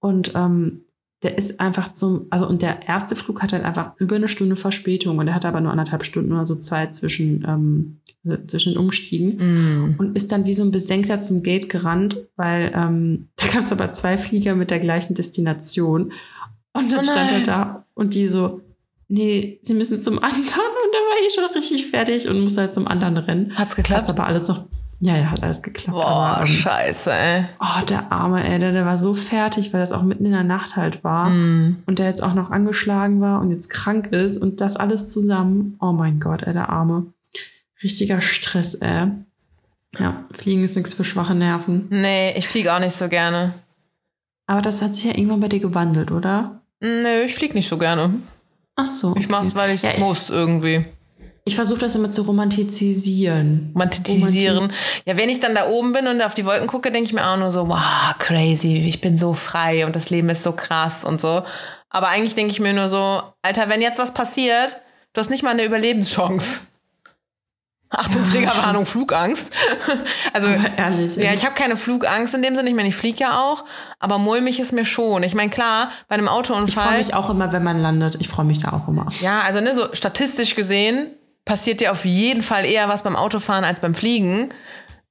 Und 0.00 0.32
ähm, 0.34 0.83
der 1.24 1.38
ist 1.38 1.58
einfach 1.58 1.92
zum, 1.92 2.26
also 2.28 2.46
und 2.46 2.60
der 2.60 2.86
erste 2.86 3.16
Flug 3.16 3.42
hat 3.42 3.54
halt 3.54 3.64
einfach 3.64 3.92
über 3.98 4.16
eine 4.16 4.28
Stunde 4.28 4.56
Verspätung 4.56 5.18
und 5.18 5.26
er 5.26 5.34
hatte 5.34 5.48
aber 5.48 5.62
nur 5.62 5.72
anderthalb 5.72 6.04
Stunden 6.04 6.32
oder 6.32 6.44
so 6.44 6.56
Zeit 6.56 6.94
zwischen, 6.94 7.44
ähm, 7.48 7.96
also 8.24 8.36
zwischen 8.46 8.74
den 8.74 8.78
Umstiegen 8.78 9.96
und 9.98 10.14
ist 10.16 10.30
dann 10.32 10.44
wie 10.44 10.52
so 10.52 10.62
ein 10.62 10.70
Besenkter 10.70 11.20
zum 11.20 11.42
Gate 11.42 11.70
gerannt, 11.70 12.18
weil 12.36 12.72
ähm, 12.74 13.28
da 13.36 13.46
gab 13.46 13.60
es 13.60 13.72
aber 13.72 13.90
zwei 13.92 14.18
Flieger 14.18 14.54
mit 14.54 14.70
der 14.70 14.80
gleichen 14.80 15.14
Destination. 15.14 16.12
Und 16.74 16.92
dann 16.92 17.00
Oh 17.00 17.02
stand 17.02 17.32
er 17.32 17.40
da 17.40 17.86
und 17.94 18.14
die 18.14 18.28
so, 18.28 18.60
nee, 19.08 19.60
sie 19.62 19.74
müssen 19.74 20.02
zum 20.02 20.18
anderen. 20.22 20.36
Und 20.36 20.92
er 20.92 21.00
war 21.00 21.26
eh 21.26 21.30
schon 21.30 21.54
richtig 21.54 21.86
fertig 21.86 22.28
und 22.28 22.40
musste 22.40 22.62
halt 22.62 22.74
zum 22.74 22.86
anderen 22.86 23.16
rennen. 23.16 23.50
Hat's 23.50 23.70
Hat's 23.70 23.76
geklappt? 23.76 24.10
aber 24.10 24.26
alles 24.26 24.48
noch, 24.48 24.66
ja, 25.00 25.16
ja, 25.16 25.30
hat 25.30 25.42
alles 25.42 25.62
geklappt. 25.62 25.96
Boah, 25.96 26.06
aber, 26.06 26.40
ähm, 26.40 26.46
scheiße, 26.46 27.12
ey. 27.12 27.44
oh, 27.60 27.84
der 27.88 28.10
Arme, 28.12 28.42
ey, 28.48 28.58
der, 28.58 28.72
der 28.72 28.86
war 28.86 28.96
so 28.96 29.14
fertig, 29.14 29.72
weil 29.72 29.80
das 29.80 29.92
auch 29.92 30.02
mitten 30.02 30.24
in 30.24 30.32
der 30.32 30.44
Nacht 30.44 30.76
halt 30.76 31.04
war. 31.04 31.30
Mhm. 31.30 31.82
Und 31.86 31.98
der 31.98 32.06
jetzt 32.06 32.22
auch 32.22 32.34
noch 32.34 32.50
angeschlagen 32.50 33.20
war 33.20 33.40
und 33.40 33.50
jetzt 33.50 33.68
krank 33.70 34.06
ist 34.12 34.38
und 34.38 34.60
das 34.60 34.76
alles 34.76 35.08
zusammen. 35.08 35.76
Oh 35.80 35.92
mein 35.92 36.20
Gott, 36.20 36.42
ey, 36.42 36.52
der 36.52 36.68
Arme. 36.70 37.06
Richtiger 37.82 38.20
Stress, 38.20 38.74
ey. 38.74 39.08
Ja, 39.98 40.24
Fliegen 40.32 40.64
ist 40.64 40.74
nichts 40.76 40.94
für 40.94 41.04
schwache 41.04 41.34
Nerven. 41.34 41.86
Nee, 41.90 42.32
ich 42.36 42.48
fliege 42.48 42.72
auch 42.74 42.80
nicht 42.80 42.96
so 42.96 43.08
gerne. 43.08 43.52
Aber 44.46 44.60
das 44.62 44.82
hat 44.82 44.94
sich 44.94 45.04
ja 45.04 45.12
irgendwann 45.16 45.40
bei 45.40 45.48
dir 45.48 45.60
gewandelt, 45.60 46.10
oder? 46.10 46.60
Nö, 46.80 47.22
ich 47.24 47.34
fliege 47.34 47.54
nicht 47.54 47.68
so 47.68 47.78
gerne. 47.78 48.10
Ach 48.76 48.86
so. 48.86 49.14
Ich 49.16 49.28
mach's, 49.28 49.54
weil 49.54 49.72
ich 49.72 49.82
Ja, 49.82 49.92
ich- 49.92 50.00
muss 50.00 50.30
irgendwie. 50.30 50.84
Ich 51.46 51.56
versuche 51.56 51.80
das 51.80 51.94
immer 51.94 52.10
zu 52.10 52.22
romantisieren. 52.22 53.70
Romantisieren. 53.74 54.72
Ja, 55.04 55.18
wenn 55.18 55.28
ich 55.28 55.40
dann 55.40 55.54
da 55.54 55.68
oben 55.68 55.92
bin 55.92 56.06
und 56.06 56.22
auf 56.22 56.32
die 56.32 56.46
Wolken 56.46 56.66
gucke, 56.66 56.90
denke 56.90 57.06
ich 57.08 57.12
mir 57.12 57.26
auch 57.28 57.36
nur 57.36 57.50
so, 57.50 57.68
wow, 57.68 58.14
crazy, 58.18 58.78
ich 58.88 59.02
bin 59.02 59.18
so 59.18 59.34
frei 59.34 59.84
und 59.84 59.94
das 59.94 60.08
Leben 60.08 60.30
ist 60.30 60.42
so 60.42 60.52
krass 60.52 61.04
und 61.04 61.20
so. 61.20 61.42
Aber 61.90 62.08
eigentlich 62.08 62.34
denke 62.34 62.50
ich 62.50 62.60
mir 62.60 62.72
nur 62.72 62.88
so, 62.88 63.22
Alter, 63.42 63.68
wenn 63.68 63.82
jetzt 63.82 63.98
was 63.98 64.14
passiert, 64.14 64.80
du 65.12 65.20
hast 65.20 65.28
nicht 65.28 65.42
mal 65.42 65.50
eine 65.50 65.64
Überlebenschance. 65.64 66.60
Achtung, 67.90 68.24
Ja, 68.24 68.30
Triggerwarnung, 68.30 68.86
Flugangst. 68.86 69.52
also, 70.32 70.48
Aber 70.48 70.78
ehrlich. 70.78 71.14
ja, 71.16 71.34
ich 71.34 71.44
habe 71.44 71.54
keine 71.54 71.76
Flugangst 71.76 72.34
in 72.34 72.42
dem 72.42 72.56
Sinne. 72.56 72.70
Ich 72.70 72.74
meine, 72.74 72.88
ich 72.88 72.96
fliege 72.96 73.20
ja 73.20 73.38
auch, 73.38 73.64
aber 74.00 74.18
mulmig 74.18 74.58
ist 74.58 74.72
mir 74.72 74.86
schon. 74.86 75.22
Ich 75.22 75.34
meine, 75.34 75.50
klar, 75.50 75.90
bei 76.08 76.14
einem 76.14 76.24
ich 76.24 76.30
freue 76.30 76.38
Autounfall. 76.40 76.98
mich 76.98 77.14
auch 77.14 77.28
immer, 77.28 77.52
wenn 77.52 77.62
man 77.62 77.78
landet. 77.78 78.16
Ich 78.18 78.28
freue 78.28 78.46
mich 78.46 78.60
da 78.62 78.72
auch 78.72 78.88
immer. 78.88 79.06
Ja, 79.20 79.42
also 79.42 79.60
ne, 79.60 79.74
so 79.74 79.94
statistisch 79.94 80.54
gesehen 80.56 81.10
passiert 81.44 81.80
dir 81.80 81.92
auf 81.92 82.04
jeden 82.04 82.42
Fall 82.42 82.64
eher 82.64 82.88
was 82.88 83.02
beim 83.02 83.16
Autofahren 83.16 83.64
als 83.64 83.80
beim 83.80 83.94
Fliegen. 83.94 84.48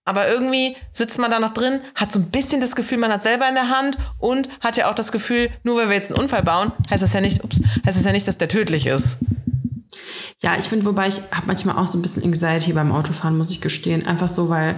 Aber 0.06 0.30
irgendwie 0.30 0.76
sitzt 0.92 1.18
man 1.18 1.32
da 1.32 1.40
noch 1.40 1.54
drin, 1.54 1.80
hat 1.96 2.12
so 2.12 2.20
ein 2.20 2.30
bisschen 2.30 2.60
das 2.60 2.76
Gefühl, 2.76 2.98
man 2.98 3.12
hat 3.12 3.24
selber 3.24 3.48
in 3.48 3.56
der 3.56 3.70
Hand 3.70 3.98
und 4.18 4.50
hat 4.60 4.76
ja 4.76 4.90
auch 4.90 4.96
das 4.96 5.14
Gefühl, 5.14 5.50
nur 5.64 5.78
weil 5.78 5.88
wir 5.88 5.96
jetzt 5.96 6.12
einen 6.12 6.20
Unfall 6.20 6.44
bauen, 6.44 6.74
heißt 6.90 7.02
das 7.02 7.14
ja 7.14 7.22
nicht, 7.22 7.44
ups, 7.44 7.62
heißt 7.86 7.98
das 7.98 8.04
ja 8.04 8.12
nicht, 8.12 8.28
dass 8.28 8.38
der 8.38 8.50
tödlich 8.50 8.86
ist. 8.86 9.20
Ja, 10.42 10.58
ich 10.58 10.66
finde, 10.66 10.86
wobei 10.86 11.08
ich 11.08 11.22
habe 11.32 11.48
manchmal 11.48 11.78
auch 11.78 11.88
so 11.88 11.98
ein 11.98 12.02
bisschen 12.02 12.24
Anxiety 12.24 12.74
beim 12.74 12.92
Autofahren, 12.92 13.38
muss 13.38 13.52
ich 13.52 13.62
gestehen. 13.62 14.06
Einfach 14.06 14.28
so, 14.28 14.50
weil 14.50 14.76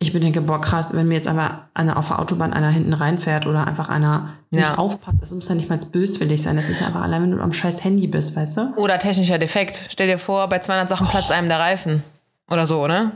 ich 0.00 0.14
mir 0.14 0.20
denke, 0.20 0.40
boah, 0.40 0.60
krass, 0.60 0.94
wenn 0.94 1.08
mir 1.08 1.14
jetzt 1.16 1.26
aber 1.26 1.68
einer 1.74 1.96
auf 1.96 2.06
der 2.08 2.20
Autobahn 2.20 2.52
einer 2.52 2.70
hinten 2.70 2.92
reinfährt 2.92 3.46
oder 3.46 3.66
einfach 3.66 3.88
einer 3.88 4.34
nicht 4.50 4.68
Ja. 4.68 4.78
aufpasst, 4.78 5.18
das 5.20 5.32
muss 5.32 5.48
ja 5.48 5.54
nicht 5.56 5.68
mal 5.68 5.78
böswillig 5.78 6.40
sein. 6.42 6.56
Das 6.56 6.68
ist 6.68 6.80
ja 6.80 6.86
einfach 6.86 7.02
allein, 7.02 7.22
wenn 7.22 7.30
du 7.32 7.40
am 7.42 7.52
scheiß 7.52 7.82
Handy 7.82 8.06
bist, 8.06 8.36
weißt 8.36 8.56
du? 8.58 8.74
Oder 8.76 8.98
technischer 9.00 9.38
Defekt. 9.38 9.82
Stell 9.88 10.06
dir 10.06 10.18
vor, 10.18 10.48
bei 10.48 10.60
200 10.60 10.88
Sachen 10.88 11.06
platzt 11.08 11.32
einem 11.32 11.48
der 11.48 11.58
Reifen. 11.58 12.04
Oder 12.50 12.66
so, 12.66 12.86
ne? 12.86 13.12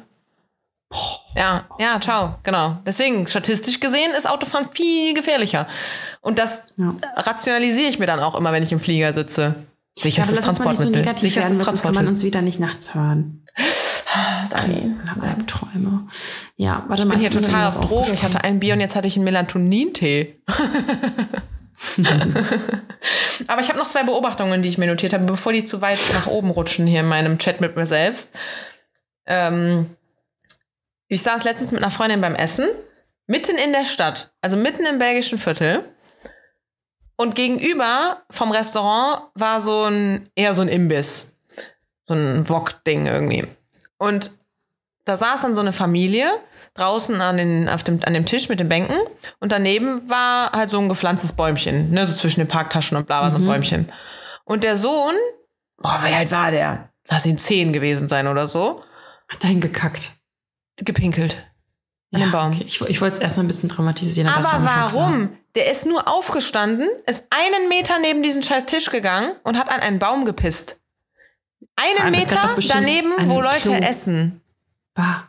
Ja, 1.35 1.65
ja, 1.79 1.99
ciao, 2.01 2.35
genau. 2.43 2.77
Deswegen, 2.85 3.27
statistisch 3.27 3.81
gesehen, 3.81 4.11
ist 4.17 4.29
Autofahren 4.29 4.67
viel 4.71 5.15
gefährlicher. 5.15 5.67
Und 6.21 6.39
das 6.39 6.75
Ja. 6.77 6.89
rationalisiere 7.17 7.89
ich 7.89 7.99
mir 7.99 8.07
dann 8.07 8.21
auch 8.21 8.35
immer, 8.35 8.53
wenn 8.53 8.63
ich 8.63 8.73
im 8.73 8.81
Flieger 8.81 9.13
sitze. 9.15 9.55
Ja, 9.97 10.03
Sicherstes 10.03 10.35
nicht 10.37 10.45
so 10.45 10.45
Transportmittel. 10.53 11.05
werden, 11.05 11.17
Sicherstes 11.19 11.59
weil 11.59 11.65
sonst 11.65 11.83
kann 11.83 11.95
man 11.95 12.05
Transportmittel. 12.05 12.09
uns 12.09 12.25
wieder 12.25 12.43
nicht 12.43 12.61
nachts 12.61 12.95
hören. 12.95 13.45
Oder 14.15 15.23
Albträume. 15.23 16.07
Ja, 16.57 16.85
warte 16.89 17.03
Ich 17.03 17.09
mal. 17.09 17.13
bin 17.15 17.21
hier 17.21 17.31
total 17.31 17.67
auf 17.67 17.81
Drogen. 17.81 18.13
Ich 18.13 18.23
hatte 18.23 18.45
ein 18.45 18.61
Bier 18.61 18.75
und 18.75 18.81
jetzt 18.81 18.95
hatte 18.97 19.09
ich 19.09 19.17
einen 19.17 19.25
Melatonintee. 19.25 20.41
Aber 23.49 23.61
ich 23.61 23.69
habe 23.69 23.79
noch 23.79 23.89
zwei 23.89 24.05
Beobachtungen, 24.05 24.63
die 24.63 24.69
ich 24.69 24.79
mir 24.79 24.87
notiert 24.87 25.13
habe, 25.13 25.25
bevor 25.25 25.53
die 25.53 25.65
zu 25.65 25.81
weit 25.83 25.99
nach 26.13 26.27
oben 26.29 26.51
rutschen 26.51 26.87
hier 26.87 27.01
in 27.01 27.09
meinem 27.09 27.39
Chat 27.39 27.61
mit 27.61 27.75
mir 27.77 27.87
selbst. 27.87 28.31
Ähm, 29.27 29.97
ich 31.09 31.23
saß 31.23 31.45
letztens 31.45 31.73
mit 31.73 31.83
einer 31.83 31.91
Freundin 31.91 32.21
beim 32.21 32.35
Essen, 32.35 32.69
mitten 33.27 33.57
in 33.57 33.73
der 33.73 33.85
Stadt, 33.85 34.33
also 34.41 34.57
mitten 34.57 34.87
im 34.87 34.99
belgischen 34.99 35.39
Viertel. 35.39 35.85
Und 37.17 37.35
gegenüber 37.35 38.23
vom 38.31 38.51
Restaurant 38.51 39.23
war 39.35 39.61
so 39.61 39.85
ein, 39.85 40.29
eher 40.35 40.55
so 40.55 40.63
ein 40.63 40.69
Imbiss. 40.69 41.37
So 42.09 42.15
ein 42.15 42.49
Wok-Ding 42.49 43.07
irgendwie. 43.07 43.47
Und 44.03 44.33
da 45.05 45.17
saß 45.17 45.43
dann 45.43 45.55
so 45.55 45.61
eine 45.61 45.71
Familie 45.71 46.29
draußen 46.75 47.21
an, 47.21 47.37
den, 47.37 47.69
auf 47.69 47.85
dem, 47.85 48.01
an 48.05 48.15
dem 48.15 48.27
Tisch 48.27 48.49
mit 48.49 48.59
den 48.59 48.69
Bänken 48.69 48.97
und 49.39 49.53
daneben 49.53 50.11
war 50.11 50.51
halt 50.51 50.71
so 50.71 50.81
ein 50.81 50.89
gepflanztes 50.89 51.35
Bäumchen, 51.35 51.93
ne, 51.93 52.05
so 52.05 52.13
zwischen 52.13 52.41
den 52.41 52.49
Parktaschen 52.49 52.97
und 52.97 53.07
bla 53.07 53.23
war 53.23 53.31
so 53.31 53.37
ein 53.37 53.47
Bäumchen. 53.47 53.93
Und 54.45 54.65
der 54.65 54.77
Sohn, 54.77 55.15
boah, 55.81 56.01
wie 56.03 56.13
alt 56.13 56.33
war 56.33 56.51
der? 56.51 56.89
Lass 57.07 57.27
ihn 57.27 57.39
zehn 57.39 57.73
gewesen 57.73 58.09
sein 58.09 58.27
oder 58.27 58.49
so. 58.49 58.83
Hat 59.29 59.45
dahin 59.45 59.61
gekackt. 59.61 60.11
gepinkelt. 60.79 61.37
An 62.13 62.23
Ja, 62.23 62.27
dem 62.27 62.33
Baum. 62.33 62.53
Okay. 62.55 62.65
Ich, 62.67 62.81
ich 62.81 63.01
wollte 63.01 63.15
es 63.19 63.23
erstmal 63.23 63.45
ein 63.45 63.49
bisschen 63.49 63.69
dramatisieren, 63.69 64.29
aber, 64.29 64.43
war 64.43 64.55
Aber 64.55 64.93
warum? 64.95 65.39
Der 65.55 65.71
ist 65.71 65.87
nur 65.87 66.09
aufgestanden, 66.09 66.89
ist 67.07 67.29
einen 67.31 67.69
Meter 67.69 68.01
neben 68.01 68.25
diesen 68.25 68.43
scheiß 68.43 68.67
Tisch 68.67 68.91
gegangen 68.91 69.37
und 69.45 69.57
hat 69.57 69.69
an 69.69 69.79
einen 69.79 70.01
Baum 70.01 70.25
gepisst. 70.25 70.82
Einen 71.77 71.99
allem, 71.99 72.11
Meter 72.13 72.57
daneben, 72.69 73.13
wo 73.29 73.41
Leute 73.41 73.71
Klo. 73.71 73.73
essen. 73.75 74.41
Bah. 74.95 75.29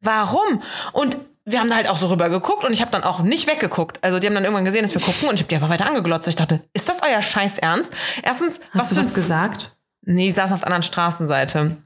Warum? 0.00 0.62
Und 0.92 1.16
wir 1.44 1.60
haben 1.60 1.68
da 1.68 1.76
halt 1.76 1.88
auch 1.88 1.98
so 1.98 2.06
rüber 2.06 2.30
geguckt 2.30 2.64
und 2.64 2.72
ich 2.72 2.80
habe 2.80 2.90
dann 2.90 3.04
auch 3.04 3.20
nicht 3.20 3.46
weggeguckt. 3.46 3.98
Also 4.02 4.18
die 4.18 4.26
haben 4.26 4.34
dann 4.34 4.44
irgendwann 4.44 4.64
gesehen, 4.64 4.82
dass 4.82 4.94
wir 4.94 5.02
gucken 5.02 5.28
und 5.28 5.34
ich 5.34 5.40
habe 5.42 5.48
die 5.48 5.54
einfach 5.56 5.68
weiter 5.68 5.86
angeglotzt. 5.86 6.26
Ich 6.26 6.36
dachte, 6.36 6.60
ist 6.72 6.88
das 6.88 7.02
euer 7.02 7.20
Scheiß 7.20 7.58
Ernst? 7.58 7.92
Erstens, 8.22 8.60
Hast 8.72 8.74
was 8.80 8.90
du 8.90 8.96
was 8.96 9.08
ein- 9.08 9.14
gesagt? 9.14 9.76
Nee, 10.06 10.26
die 10.26 10.32
saßen 10.32 10.54
auf 10.54 10.60
der 10.60 10.68
anderen 10.68 10.82
Straßenseite. 10.82 11.76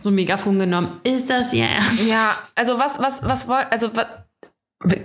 So 0.00 0.10
ein 0.10 0.14
Megafon 0.14 0.58
genommen. 0.58 1.00
Ist 1.04 1.30
das 1.30 1.52
ihr 1.52 1.66
Ernst? 1.66 2.06
Ja, 2.06 2.36
also 2.54 2.78
was, 2.78 2.98
was, 2.98 3.22
was 3.22 3.48
wollt, 3.48 3.66
also 3.72 3.94
was, 3.96 4.06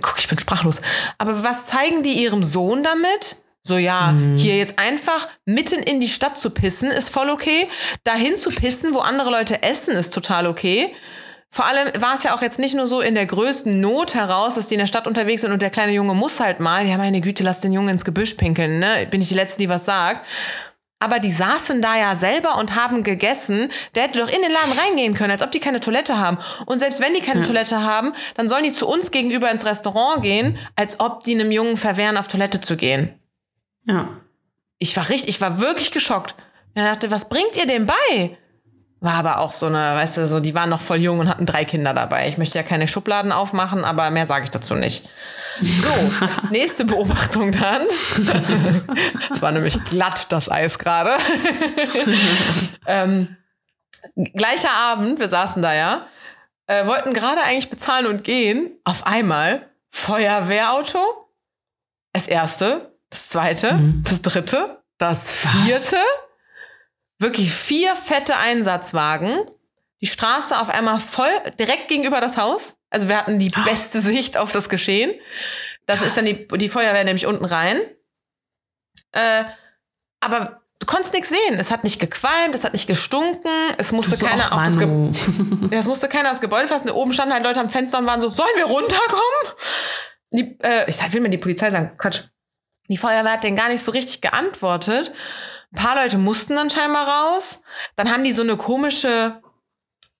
guck, 0.00 0.18
ich 0.18 0.28
bin 0.28 0.38
sprachlos. 0.38 0.80
Aber 1.18 1.42
was 1.44 1.66
zeigen 1.66 2.02
die 2.02 2.22
ihrem 2.22 2.42
Sohn 2.44 2.82
damit? 2.84 3.36
So, 3.64 3.76
ja, 3.76 4.12
hier 4.36 4.56
jetzt 4.56 4.78
einfach 4.78 5.28
mitten 5.44 5.80
in 5.82 6.00
die 6.00 6.08
Stadt 6.08 6.36
zu 6.36 6.50
pissen 6.50 6.90
ist 6.90 7.10
voll 7.10 7.30
okay. 7.30 7.68
Dahin 8.02 8.34
zu 8.34 8.50
pissen, 8.50 8.92
wo 8.92 8.98
andere 8.98 9.30
Leute 9.30 9.62
essen, 9.62 9.94
ist 9.94 10.12
total 10.12 10.48
okay. 10.48 10.92
Vor 11.48 11.66
allem 11.66 11.86
war 12.00 12.14
es 12.14 12.22
ja 12.24 12.34
auch 12.34 12.42
jetzt 12.42 12.58
nicht 12.58 12.74
nur 12.74 12.86
so 12.86 13.00
in 13.00 13.14
der 13.14 13.26
größten 13.26 13.80
Not 13.80 14.14
heraus, 14.14 14.54
dass 14.54 14.68
die 14.68 14.74
in 14.74 14.80
der 14.80 14.86
Stadt 14.86 15.06
unterwegs 15.06 15.42
sind 15.42 15.52
und 15.52 15.62
der 15.62 15.70
kleine 15.70 15.92
Junge 15.92 16.14
muss 16.14 16.40
halt 16.40 16.60
mal, 16.60 16.86
ja 16.86 16.96
meine 16.96 17.20
Güte, 17.20 17.44
lass 17.44 17.60
den 17.60 17.72
Jungen 17.72 17.90
ins 17.90 18.04
Gebüsch 18.04 18.34
pinkeln, 18.34 18.78
ne? 18.78 19.06
Bin 19.10 19.20
ich 19.20 19.28
die 19.28 19.34
Letzte, 19.34 19.58
die 19.58 19.68
was 19.68 19.84
sagt. 19.84 20.26
Aber 20.98 21.18
die 21.18 21.30
saßen 21.30 21.82
da 21.82 21.96
ja 21.98 22.16
selber 22.16 22.58
und 22.58 22.74
haben 22.74 23.02
gegessen. 23.02 23.70
Der 23.94 24.04
hätte 24.04 24.20
doch 24.20 24.28
in 24.28 24.40
den 24.40 24.50
Laden 24.50 24.78
reingehen 24.78 25.14
können, 25.14 25.32
als 25.32 25.42
ob 25.42 25.50
die 25.50 25.60
keine 25.60 25.80
Toilette 25.80 26.18
haben. 26.18 26.38
Und 26.64 26.78
selbst 26.78 27.00
wenn 27.00 27.12
die 27.12 27.20
keine 27.20 27.42
Toilette 27.42 27.82
haben, 27.82 28.12
dann 28.36 28.48
sollen 28.48 28.64
die 28.64 28.72
zu 28.72 28.88
uns 28.88 29.10
gegenüber 29.10 29.50
ins 29.50 29.66
Restaurant 29.66 30.22
gehen, 30.22 30.58
als 30.74 31.00
ob 31.00 31.22
die 31.22 31.34
einem 31.34 31.50
Jungen 31.52 31.76
verwehren, 31.76 32.16
auf 32.16 32.28
Toilette 32.28 32.60
zu 32.60 32.76
gehen. 32.76 33.18
Ja. 33.86 34.08
Ich 34.78 34.96
war 34.96 35.08
richtig, 35.08 35.28
ich 35.28 35.40
war 35.40 35.60
wirklich 35.60 35.92
geschockt. 35.92 36.34
Ich 36.74 36.82
dachte, 36.82 37.10
was 37.10 37.28
bringt 37.28 37.56
ihr 37.56 37.66
dem 37.66 37.86
bei? 37.86 38.38
War 39.00 39.14
aber 39.14 39.38
auch 39.38 39.52
so 39.52 39.66
eine, 39.66 39.78
weißt 39.78 40.18
du, 40.18 40.28
so, 40.28 40.40
die 40.40 40.54
waren 40.54 40.70
noch 40.70 40.80
voll 40.80 40.98
jung 40.98 41.18
und 41.18 41.28
hatten 41.28 41.44
drei 41.44 41.64
Kinder 41.64 41.92
dabei. 41.92 42.28
Ich 42.28 42.38
möchte 42.38 42.56
ja 42.56 42.62
keine 42.62 42.86
Schubladen 42.86 43.32
aufmachen, 43.32 43.84
aber 43.84 44.10
mehr 44.10 44.26
sage 44.26 44.44
ich 44.44 44.50
dazu 44.50 44.74
nicht. 44.74 45.08
So, 45.60 46.26
nächste 46.50 46.84
Beobachtung 46.84 47.52
dann. 47.52 47.82
Es 49.30 49.42
war 49.42 49.52
nämlich 49.52 49.82
glatt, 49.84 50.26
das 50.30 50.48
Eis 50.48 50.78
gerade. 50.78 51.10
ähm, 52.86 53.36
gleicher 54.34 54.70
Abend, 54.70 55.18
wir 55.18 55.28
saßen 55.28 55.62
da 55.62 55.74
ja, 55.74 56.06
äh, 56.66 56.86
wollten 56.86 57.12
gerade 57.12 57.42
eigentlich 57.42 57.70
bezahlen 57.70 58.06
und 58.06 58.24
gehen. 58.24 58.70
Auf 58.84 59.06
einmal 59.06 59.68
Feuerwehrauto. 59.90 60.98
Das 62.12 62.28
erste, 62.28 62.91
das 63.12 63.28
zweite, 63.28 63.78
das 64.04 64.22
dritte, 64.22 64.82
das 64.96 65.34
vierte. 65.34 65.98
Wirklich 67.18 67.52
vier 67.52 67.94
fette 67.94 68.38
Einsatzwagen. 68.38 69.44
Die 70.00 70.06
Straße 70.06 70.58
auf 70.58 70.70
einmal 70.70 70.98
voll 70.98 71.28
direkt 71.58 71.88
gegenüber 71.88 72.22
das 72.22 72.38
Haus. 72.38 72.76
Also 72.88 73.10
wir 73.10 73.18
hatten 73.18 73.38
die 73.38 73.50
beste 73.50 74.00
Sicht 74.00 74.38
auf 74.38 74.50
das 74.50 74.70
Geschehen. 74.70 75.12
Das 75.84 76.00
ist 76.00 76.16
dann 76.16 76.24
die, 76.24 76.48
die 76.48 76.68
Feuerwehr 76.70 77.04
nämlich 77.04 77.26
unten 77.26 77.44
rein. 77.44 77.82
Äh, 79.12 79.44
aber 80.20 80.62
du 80.78 80.86
konntest 80.86 81.12
nichts 81.12 81.28
sehen. 81.28 81.58
Es 81.58 81.70
hat 81.70 81.84
nicht 81.84 82.00
gequalmt, 82.00 82.54
es 82.54 82.64
hat 82.64 82.72
nicht 82.72 82.86
gestunken, 82.86 83.50
es 83.76 83.92
musste 83.92 84.16
So, 84.16 84.24
keiner 84.24 84.54
auch 84.54 84.64
das 84.64 84.78
Ge 84.78 84.88
es 85.70 85.86
musste 85.86 86.08
keiner 86.08 86.30
das 86.30 86.40
Gebäude 86.40 86.66
fassen. 86.66 86.88
Oben 86.88 87.12
standen 87.12 87.34
halt 87.34 87.44
Leute 87.44 87.60
am 87.60 87.68
Fenster 87.68 87.98
und 87.98 88.06
waren 88.06 88.22
so, 88.22 88.30
sollen 88.30 88.56
wir 88.56 88.64
runterkommen? 88.64 89.52
Die, 90.30 90.58
äh, 90.62 90.88
ich 90.88 91.12
will 91.12 91.20
mir 91.20 91.28
die 91.28 91.36
Polizei 91.36 91.70
sagen, 91.70 91.92
Quatsch. 91.98 92.22
Die 92.92 92.98
Feuerwehr 92.98 93.32
hat 93.32 93.44
denen 93.44 93.56
gar 93.56 93.70
nicht 93.70 93.82
so 93.82 93.90
richtig 93.90 94.20
geantwortet. 94.20 95.12
Ein 95.72 95.82
paar 95.82 95.94
Leute 95.94 96.18
mussten 96.18 96.56
dann 96.56 96.68
scheinbar 96.68 97.08
raus. 97.08 97.62
Dann 97.96 98.12
haben 98.12 98.22
die 98.22 98.32
so 98.32 98.42
eine 98.42 98.58
komische, 98.58 99.40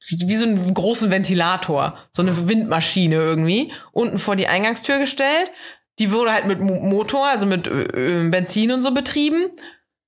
wie 0.09 0.35
so 0.35 0.47
einen 0.47 0.73
großen 0.73 1.11
Ventilator, 1.11 1.99
so 2.11 2.23
eine 2.23 2.49
Windmaschine 2.49 3.17
irgendwie, 3.17 3.75
unten 3.93 4.17
vor 4.17 4.37
die 4.37 4.49
Eingangstür 4.49 4.99
gestellt. 4.99 5.53
Die 5.99 6.13
wurde 6.13 6.33
halt 6.33 6.47
mit 6.47 6.61
Mo- 6.61 6.81
Motor, 6.81 7.27
also 7.29 7.45
mit 7.45 7.65
Benzin 7.65 8.73
und 8.73 8.81
so 8.81 8.93
betrieben. 8.93 9.51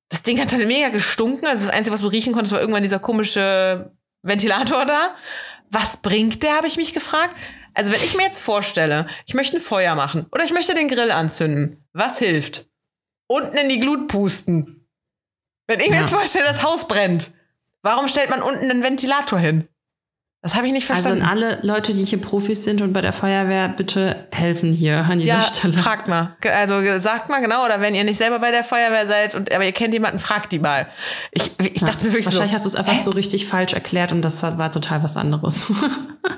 Das 0.08 0.22
Ding 0.22 0.40
hat 0.40 0.50
halt 0.50 0.66
mega 0.66 0.88
gestunken. 0.88 1.46
Also 1.46 1.66
das 1.66 1.74
Einzige, 1.74 1.92
was 1.92 2.00
du 2.00 2.06
riechen 2.06 2.32
konntest, 2.32 2.54
war 2.54 2.60
irgendwann 2.60 2.82
dieser 2.82 2.98
komische 2.98 3.92
Ventilator 4.22 4.86
da. 4.86 5.14
Was 5.68 5.98
bringt 5.98 6.42
der, 6.42 6.56
habe 6.56 6.66
ich 6.66 6.78
mich 6.78 6.94
gefragt. 6.94 7.36
Also 7.74 7.92
wenn 7.92 8.02
ich 8.02 8.16
mir 8.16 8.22
jetzt 8.22 8.40
vorstelle, 8.40 9.04
ich 9.26 9.34
möchte 9.34 9.58
ein 9.58 9.60
Feuer 9.60 9.94
machen 9.96 10.24
oder 10.32 10.44
ich 10.44 10.52
möchte 10.54 10.74
den 10.74 10.88
Grill 10.88 11.10
anzünden, 11.10 11.83
was 11.94 12.18
hilft? 12.18 12.66
Unten 13.26 13.56
in 13.56 13.68
die 13.70 13.80
Glut 13.80 14.08
pusten. 14.08 14.86
Wenn 15.66 15.80
ich 15.80 15.88
mir 15.88 15.94
Ja. 15.94 16.00
jetzt 16.02 16.12
vorstelle, 16.12 16.44
das 16.46 16.62
Haus 16.62 16.86
brennt, 16.86 17.32
warum 17.82 18.06
stellt 18.08 18.28
man 18.30 18.42
unten 18.42 18.70
einen 18.70 18.82
Ventilator 18.82 19.38
hin? 19.38 19.66
Das 20.42 20.54
habe 20.56 20.66
ich 20.66 20.74
nicht 20.74 20.90
Also 20.90 21.04
verstanden. 21.04 21.22
an 21.24 21.38
alle 21.38 21.58
Leute, 21.62 21.94
die 21.94 22.04
hier 22.04 22.20
Profis 22.20 22.64
sind 22.64 22.82
und 22.82 22.92
bei 22.92 23.00
der 23.00 23.14
Feuerwehr, 23.14 23.66
bitte 23.70 24.28
helfen 24.30 24.74
hier 24.74 24.98
an 24.98 25.18
dieser 25.18 25.36
ja, 25.36 25.40
Stelle. 25.40 25.72
fragt 25.72 26.06
mal. 26.06 26.36
Also 26.52 26.98
sagt 26.98 27.30
mal 27.30 27.40
genau, 27.40 27.64
oder 27.64 27.80
wenn 27.80 27.94
ihr 27.94 28.04
nicht 28.04 28.18
selber 28.18 28.38
bei 28.40 28.50
der 28.50 28.62
Feuerwehr 28.62 29.06
seid 29.06 29.34
und 29.34 29.50
aber 29.50 29.64
ihr 29.64 29.72
kennt 29.72 29.94
jemanden, 29.94 30.18
fragt 30.18 30.52
die 30.52 30.58
mal. 30.58 30.86
Ich, 31.32 31.52
ich 31.58 31.80
dachte 31.80 32.04
mir 32.04 32.12
wirklich 32.12 32.26
so, 32.26 32.32
Wahrscheinlich 32.32 32.52
hast 32.54 32.66
du 32.66 32.68
es 32.68 32.76
einfach 32.76 33.02
so 33.02 33.12
richtig 33.12 33.46
falsch 33.46 33.72
erklärt 33.72 34.12
und 34.12 34.20
das 34.20 34.42
war 34.42 34.70
total 34.70 35.02
was 35.02 35.16
anderes. 35.16 35.72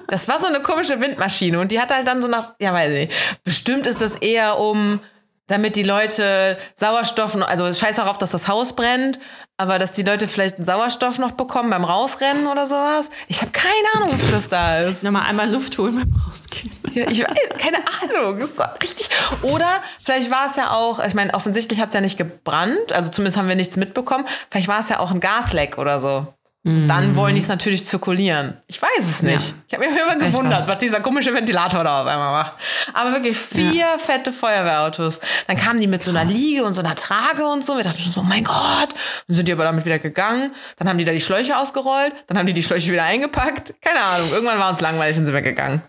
Das 0.09 0.29
war 0.29 0.39
so 0.39 0.47
eine 0.47 0.61
komische 0.61 1.01
Windmaschine 1.01 1.59
und 1.59 1.73
die 1.73 1.81
hat 1.81 1.91
halt 1.91 2.07
dann 2.07 2.23
so 2.23 2.29
nach, 2.29 2.55
ja 2.61 2.73
weiß 2.73 2.93
ich, 2.93 3.09
bestimmt 3.43 3.89
ist 3.89 4.01
das 4.01 4.15
eher 4.15 4.61
um, 4.61 5.01
damit 5.47 5.77
die 5.77 5.83
Leute 5.83 6.59
Sauerstoff, 6.75 7.37
also 7.37 7.73
scheiß 7.73 7.97
darauf, 7.97 8.19
dass 8.19 8.31
das 8.31 8.49
Haus 8.49 8.75
brennt, 8.75 9.19
aber 9.59 9.79
dass 9.79 9.93
die 9.93 10.03
Leute 10.03 10.29
vielleicht 10.29 10.57
einen 10.57 10.65
Sauerstoff 10.65 11.19
noch 11.19 11.33
bekommen 11.33 11.71
beim 11.71 11.85
Rausrennen 11.85 12.47
oder 12.47 12.67
sowas. 12.67 13.11
Ich 13.29 13.41
habe 13.41 13.53
keine 13.53 13.87
Ahnung, 13.95 14.13
wofür 14.13 14.33
das 14.33 14.49
da 14.49 14.81
ist. 14.81 15.03
Nochmal 15.03 15.23
einmal 15.23 15.51
Luft 15.51 15.79
holen 15.79 15.97
beim 15.97 16.23
Rausgehen. 16.27 16.71
Ja, 16.93 17.09
ich 17.11 17.21
weiß, 17.21 17.37
keine 17.59 17.79
Ahnung. 17.79 18.39
Das 18.39 18.59
war 18.59 18.75
richtig. 18.83 19.09
Oder 19.43 19.69
vielleicht 20.03 20.31
war 20.31 20.47
es 20.47 20.57
ja 20.57 20.73
auch, 20.73 21.03
ich 21.05 21.15
meine, 21.15 21.33
offensichtlich 21.35 21.81
hat 21.81 21.89
es 21.89 21.95
ja 21.95 22.01
nicht 22.01 22.19
gebrannt, 22.19 22.93
also 22.93 23.11
zumindest 23.11 23.39
haben 23.39 23.49
wir 23.49 23.55
nichts 23.55 23.77
mitbekommen. 23.77 24.27
Vielleicht 24.51 24.69
war 24.69 24.81
es 24.81 24.89
ja 24.89 24.99
auch 24.99 25.11
ein 25.11 25.21
Gasleck 25.21 25.79
oder 25.79 26.01
so. 26.01 26.27
Dann 26.69 27.15
wollen 27.15 27.37
die 27.37 27.41
es 27.41 27.47
natürlich 27.47 27.85
zirkulieren. 27.85 28.57
Ich 28.67 28.83
weiß 28.83 29.07
es 29.09 29.23
nicht. 29.23 29.51
Ja. 29.51 29.55
Ich 29.69 29.75
habe 29.75 29.89
mich 29.89 29.97
immer 29.97 30.17
gewundert, 30.17 30.59
was. 30.59 30.67
was. 30.67 30.79
dieser 30.79 30.99
komische 30.99 31.33
Ventilator 31.33 31.85
da 31.85 32.01
auf 32.01 32.09
einmal 32.09 32.33
macht. 32.33 32.55
Aber 32.93 33.13
wirklich 33.13 33.37
vier 33.37 33.87
fette 33.99 34.33
Feuerwehrautos. 34.33 35.21
Dann 35.47 35.57
kamen 35.57 35.81
die 35.81 35.87
mit 35.87 36.03
so 36.03 36.11
einer 36.11 36.25
Liege 36.25 36.65
und 36.65 36.73
so 36.73 36.81
einer 36.81 36.97
Trage 36.97 37.47
und 37.47 37.65
so. 37.65 37.77
Wir 37.77 37.85
dachten 37.85 38.01
schon 38.01 38.11
so, 38.11 38.23
oh 38.23 38.25
mein 38.25 38.43
Gott. 38.43 38.95
Dann 39.29 39.37
sind 39.37 39.47
die 39.47 39.53
aber 39.53 39.63
damit 39.63 39.85
wieder 39.85 40.01
gegangen. 40.01 40.51
Dann 40.77 40.89
haben 40.89 40.99
die 40.99 41.05
da 41.05 41.13
die 41.13 41.21
Schläuche 41.21 41.57
ausgerollt. 41.57 42.13
Dann 42.27 42.37
haben 42.37 42.49
die 42.49 42.53
die 42.53 42.65
Schläuche 42.65 42.91
wieder 42.91 43.05
eingepackt. 43.05 43.75
Keine 43.81 44.01
Ahnung. 44.01 44.31
Irgendwann 44.33 44.59
war 44.59 44.69
uns 44.71 44.81
langweilig 44.81 45.17
und 45.19 45.25
sind 45.25 45.35
wir 45.35 45.43
gegangen. 45.43 45.85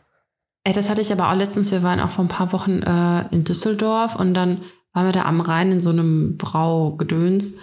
Ey, 0.64 0.74
das 0.74 0.92
hatte 0.92 1.02
ich 1.02 1.12
aber 1.12 1.32
auch 1.32 1.36
letztens, 1.36 1.72
wir 1.72 1.82
waren 1.82 2.00
auch 2.00 2.12
vor 2.12 2.24
ein 2.24 2.28
paar 2.28 2.52
Wochen 2.54 2.84
äh, 2.84 3.34
in 3.34 3.46
Düsseldorf 3.46 4.16
und 4.16 4.36
dann 4.36 4.62
waren 4.94 5.06
wir 5.08 5.12
da 5.12 5.24
am 5.24 5.42
Rhein 5.42 5.72
in 5.72 5.82
so 5.82 5.90
einem 5.90 6.38
Braugedöns. 6.38 7.56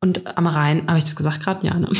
Und 0.00 0.38
am 0.38 0.46
Rhein, 0.46 0.86
habe 0.86 0.96
ich 0.96 1.04
das 1.04 1.16
gesagt 1.16 1.42
gerade? 1.42 1.66
Ja, 1.66 1.74
ne? 1.74 1.90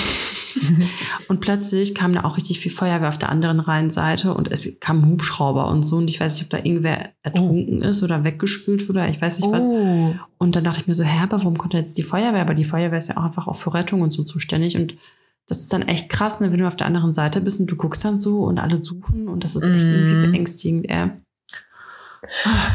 und 1.28 1.40
plötzlich 1.40 1.94
kam 1.94 2.12
da 2.12 2.24
auch 2.24 2.36
richtig 2.36 2.60
viel 2.60 2.72
Feuerwehr 2.72 3.08
auf 3.08 3.18
der 3.18 3.28
anderen 3.28 3.60
Rheinseite 3.60 4.34
und 4.34 4.50
es 4.50 4.80
kam 4.80 5.06
Hubschrauber 5.06 5.68
und 5.68 5.84
so. 5.84 5.96
Und 5.96 6.08
ich 6.08 6.20
weiß 6.20 6.34
nicht, 6.34 6.44
ob 6.44 6.50
da 6.50 6.58
irgendwer 6.58 7.10
ertrunken 7.22 7.82
ist 7.82 8.02
oder 8.02 8.24
weggespült 8.24 8.88
wurde, 8.88 9.06
ich 9.08 9.20
weiß 9.20 9.40
nicht 9.40 9.50
was. 9.50 9.66
Oh. 9.66 10.14
Und 10.38 10.56
dann 10.56 10.64
dachte 10.64 10.80
ich 10.80 10.86
mir 10.86 10.94
so, 10.94 11.04
hä, 11.04 11.22
aber 11.22 11.38
warum 11.38 11.58
kommt 11.58 11.74
da 11.74 11.78
jetzt 11.78 11.98
die 11.98 12.02
Feuerwehr? 12.02 12.42
Aber 12.42 12.54
die 12.54 12.64
Feuerwehr 12.64 12.98
ist 12.98 13.08
ja 13.08 13.16
auch 13.16 13.24
einfach 13.24 13.46
auch 13.46 13.56
für 13.56 13.74
Rettung 13.74 14.02
und 14.02 14.12
so 14.12 14.24
zuständig. 14.24 14.76
Und 14.76 14.94
das 15.46 15.60
ist 15.60 15.72
dann 15.72 15.82
echt 15.82 16.08
krass, 16.08 16.40
ne, 16.40 16.52
wenn 16.52 16.58
du 16.58 16.66
auf 16.66 16.76
der 16.76 16.86
anderen 16.86 17.12
Seite 17.12 17.40
bist 17.40 17.60
und 17.60 17.70
du 17.70 17.76
guckst 17.76 18.04
dann 18.04 18.18
so 18.18 18.44
und 18.44 18.58
alle 18.58 18.82
suchen 18.82 19.28
und 19.28 19.44
das 19.44 19.56
ist 19.56 19.64
echt 19.68 19.84
irgendwie 19.84 20.30
beängstigend. 20.30 20.88
Äh. 20.88 21.08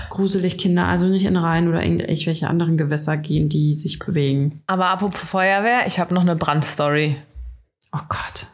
Gruselig 0.10 0.58
Kinder, 0.58 0.86
also 0.86 1.08
nicht 1.08 1.26
in 1.26 1.36
Rhein 1.36 1.68
oder 1.68 1.84
irgendwelche 1.84 2.48
anderen 2.48 2.78
Gewässer 2.78 3.18
gehen, 3.18 3.50
die 3.50 3.74
sich 3.74 3.98
bewegen. 3.98 4.62
Aber 4.68 4.88
apropos 4.88 5.20
Feuerwehr, 5.20 5.88
ich 5.88 6.00
habe 6.00 6.14
noch 6.14 6.22
eine 6.22 6.36
Brandstory. 6.36 7.16
Oh 7.94 8.00
Gott. 8.08 8.46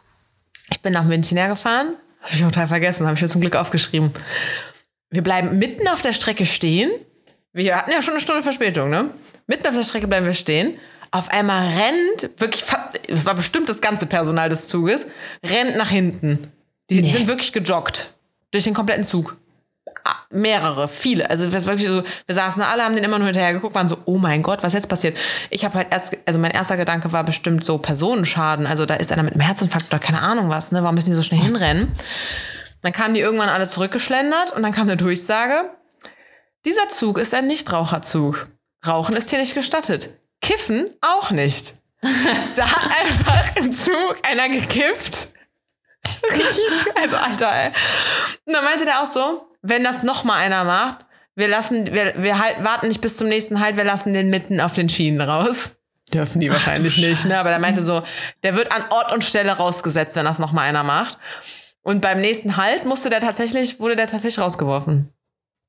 Ich 0.70 0.80
bin 0.80 0.92
nach 0.92 1.04
München 1.04 1.36
hergefahren. 1.36 1.96
Habe 2.20 2.34
ich 2.34 2.40
total 2.40 2.66
vergessen, 2.66 3.06
habe 3.06 3.14
ich 3.16 3.22
mir 3.22 3.28
zum 3.28 3.40
Glück 3.40 3.56
aufgeschrieben. 3.56 4.12
Wir 5.10 5.22
bleiben 5.22 5.58
mitten 5.58 5.86
auf 5.88 6.02
der 6.02 6.12
Strecke 6.12 6.44
stehen. 6.46 6.90
Wir 7.52 7.76
hatten 7.76 7.90
ja 7.92 8.02
schon 8.02 8.14
eine 8.14 8.20
Stunde 8.20 8.42
Verspätung, 8.42 8.90
ne? 8.90 9.10
Mitten 9.46 9.66
auf 9.66 9.74
der 9.74 9.82
Strecke 9.84 10.08
bleiben 10.08 10.26
wir 10.26 10.34
stehen. 10.34 10.76
Auf 11.12 11.28
einmal 11.30 11.68
rennt, 11.68 12.40
wirklich, 12.40 12.64
es 13.08 13.24
war 13.24 13.34
bestimmt 13.34 13.68
das 13.68 13.80
ganze 13.80 14.06
Personal 14.06 14.48
des 14.48 14.66
Zuges, 14.68 15.06
rennt 15.44 15.76
nach 15.76 15.88
hinten. 15.90 16.50
Die 16.90 17.00
Nee. 17.00 17.10
sind 17.12 17.28
wirklich 17.28 17.52
gejoggt. 17.52 18.12
Durch 18.50 18.64
den 18.64 18.74
kompletten 18.74 19.04
Zug. 19.04 19.36
Mehrere, 20.30 20.88
viele. 20.88 21.30
Also 21.30 21.48
das 21.48 21.66
wirklich 21.66 21.86
so, 21.86 22.02
wir 22.26 22.34
saßen 22.34 22.60
da 22.60 22.68
alle, 22.68 22.84
haben 22.84 22.94
den 22.94 23.04
immer 23.04 23.18
nur 23.18 23.26
hinterher 23.26 23.52
geguckt, 23.52 23.74
waren 23.74 23.88
so, 23.88 23.98
oh 24.04 24.18
mein 24.18 24.42
Gott, 24.42 24.62
was 24.62 24.72
jetzt 24.72 24.88
passiert? 24.88 25.16
Ich 25.50 25.64
habe 25.64 25.74
halt 25.74 25.88
erst, 25.90 26.16
also 26.26 26.38
mein 26.38 26.50
erster 26.50 26.76
Gedanke 26.76 27.12
war 27.12 27.24
bestimmt 27.24 27.64
so 27.64 27.78
Personenschaden. 27.78 28.66
Also 28.66 28.86
da 28.86 28.94
ist 28.94 29.12
einer 29.12 29.22
mit 29.22 29.34
einem 29.34 29.42
Herzinfarkt 29.42 29.88
oder 29.88 29.98
keine 29.98 30.22
Ahnung 30.22 30.48
was, 30.48 30.72
ne? 30.72 30.82
Warum 30.82 30.96
müssen 30.96 31.10
die 31.10 31.16
so 31.16 31.22
schnell 31.22 31.40
hinrennen? 31.40 31.92
Dann 32.82 32.92
kamen 32.92 33.14
die 33.14 33.20
irgendwann 33.20 33.48
alle 33.48 33.68
zurückgeschlendert 33.68 34.52
und 34.52 34.62
dann 34.62 34.72
kam 34.72 34.88
eine 34.88 34.96
Durchsage. 34.96 35.70
Dieser 36.64 36.88
Zug 36.88 37.18
ist 37.18 37.32
ein 37.34 37.46
Nichtraucherzug. 37.46 38.48
Rauchen 38.86 39.16
ist 39.16 39.30
hier 39.30 39.38
nicht 39.38 39.54
gestattet. 39.54 40.18
Kiffen 40.42 40.90
auch 41.00 41.30
nicht. 41.30 41.74
da 42.56 42.70
hat 42.70 42.90
einfach 43.00 43.56
im 43.56 43.72
Zug 43.72 44.18
einer 44.22 44.48
gekifft. 44.48 45.34
also, 47.00 47.16
Alter, 47.16 47.52
ey. 47.52 47.72
Und 48.44 48.52
dann 48.52 48.64
meinte 48.64 48.84
der 48.84 49.00
auch 49.00 49.06
so, 49.06 49.45
wenn 49.68 49.84
das 49.84 50.02
noch 50.02 50.24
mal 50.24 50.34
einer 50.36 50.64
macht, 50.64 51.06
wir 51.34 51.48
lassen, 51.48 51.92
wir, 51.92 52.14
wir 52.16 52.38
halt, 52.38 52.64
warten 52.64 52.88
nicht 52.88 53.00
bis 53.00 53.16
zum 53.16 53.28
nächsten 53.28 53.60
Halt, 53.60 53.76
wir 53.76 53.84
lassen 53.84 54.12
den 54.12 54.30
mitten 54.30 54.60
auf 54.60 54.72
den 54.72 54.88
Schienen 54.88 55.20
raus. 55.20 55.72
Dürfen 56.14 56.40
die 56.40 56.50
wahrscheinlich 56.50 56.96
nicht, 56.98 57.26
ne? 57.26 57.38
Aber 57.38 57.50
der 57.50 57.58
meinte 57.58 57.82
so, 57.82 58.02
der 58.42 58.56
wird 58.56 58.72
an 58.72 58.84
Ort 58.90 59.12
und 59.12 59.24
Stelle 59.24 59.50
rausgesetzt, 59.52 60.16
wenn 60.16 60.24
das 60.24 60.38
noch 60.38 60.52
mal 60.52 60.62
einer 60.62 60.82
macht. 60.82 61.18
Und 61.82 62.00
beim 62.00 62.20
nächsten 62.20 62.56
Halt 62.56 62.84
musste 62.84 63.10
der 63.10 63.20
tatsächlich, 63.20 63.80
wurde 63.80 63.96
der 63.96 64.06
tatsächlich 64.06 64.42
rausgeworfen. 64.42 65.12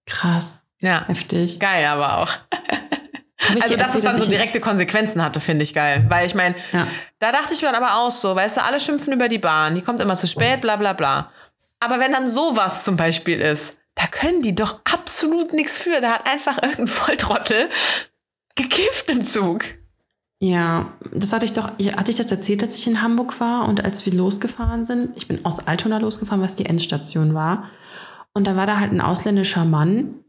Krass. 0.06 0.64
Ja. 0.80 1.06
Heftig. 1.08 1.60
Geil, 1.60 1.86
aber 1.86 2.20
auch. 2.20 2.30
Also, 3.62 3.76
dass 3.78 3.96
es 3.96 4.02
dann 4.02 4.20
so 4.20 4.30
direkte 4.30 4.60
Konsequenzen 4.60 5.24
hatte, 5.24 5.40
finde 5.40 5.64
ich 5.64 5.74
geil. 5.74 6.06
Weil 6.10 6.26
ich 6.26 6.36
meine, 6.36 6.56
Ja. 6.74 6.88
da 7.20 7.32
dachte 7.32 7.54
ich 7.54 7.62
mir 7.62 7.72
dann 7.72 7.82
aber 7.84 7.98
auch 8.00 8.12
so, 8.12 8.36
weißt 8.36 8.58
du, 8.58 8.64
alle 8.64 8.80
schimpfen 8.80 9.14
über 9.14 9.28
die 9.30 9.38
Bahn, 9.38 9.76
die 9.76 9.82
kommt 9.82 10.00
immer 10.02 10.16
zu 10.16 10.28
spät, 10.28 10.62
bla 10.62 10.76
bla 10.76 10.94
bla. 10.94 11.32
Aber 11.80 12.00
wenn 12.00 12.12
dann 12.12 12.28
sowas 12.28 12.84
zum 12.84 12.98
Beispiel 12.98 13.40
ist, 13.40 13.78
da 13.98 14.08
können 14.08 14.42
die 14.42 14.56
doch 14.56 14.80
absolut 14.84 15.54
nichts 15.54 15.78
für. 15.78 16.00
Da 16.00 16.14
hat 16.14 16.28
einfach 16.28 16.62
irgendein 16.62 16.88
Volltrottel 16.88 17.70
gekifft 18.56 19.10
im 19.12 19.24
Zug. 19.24 19.66
Ja, 20.40 20.94
das 21.14 21.34
hatte 21.34 21.46
ich 21.46 21.54
doch, 21.54 21.70
hatte 21.70 22.12
ich 22.12 22.18
das 22.18 22.32
erzählt, 22.32 22.62
dass 22.62 22.76
ich 22.76 22.86
in 22.86 23.02
Hamburg 23.02 23.40
war 23.40 23.68
und 23.68 23.84
als 23.84 24.06
wir 24.06 24.14
losgefahren 24.14 24.86
sind, 24.86 25.18
ich 25.18 25.28
bin 25.28 25.44
aus 25.46 25.68
Altona 25.68 25.98
losgefahren, 25.98 26.44
was 26.44 26.56
die 26.56 26.68
Endstation 26.68 27.34
war. 27.34 27.70
Und 28.34 28.46
da 28.46 28.56
war 28.56 28.68
da 28.68 28.80
halt 28.80 28.92
ein 28.92 29.02
ausländischer 29.02 29.66
Mann 29.66 30.24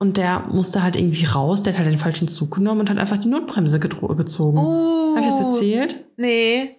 und 0.00 0.16
der 0.16 0.40
musste 0.40 0.82
halt 0.82 0.96
irgendwie 0.96 1.26
raus, 1.26 1.62
der 1.62 1.72
hat 1.72 1.78
halt 1.78 1.92
den 1.92 2.00
falschen 2.00 2.28
Zug 2.28 2.56
genommen 2.56 2.80
und 2.80 2.90
hat 2.90 2.98
einfach 2.98 3.18
die 3.18 3.28
Notbremse 3.28 3.78
gezogen. 3.78 4.58
Oh. 4.58 5.14
Hab 5.14 5.22
ich 5.22 5.28
das 5.28 5.40
erzählt? 5.40 6.04
Nee. 6.16 6.76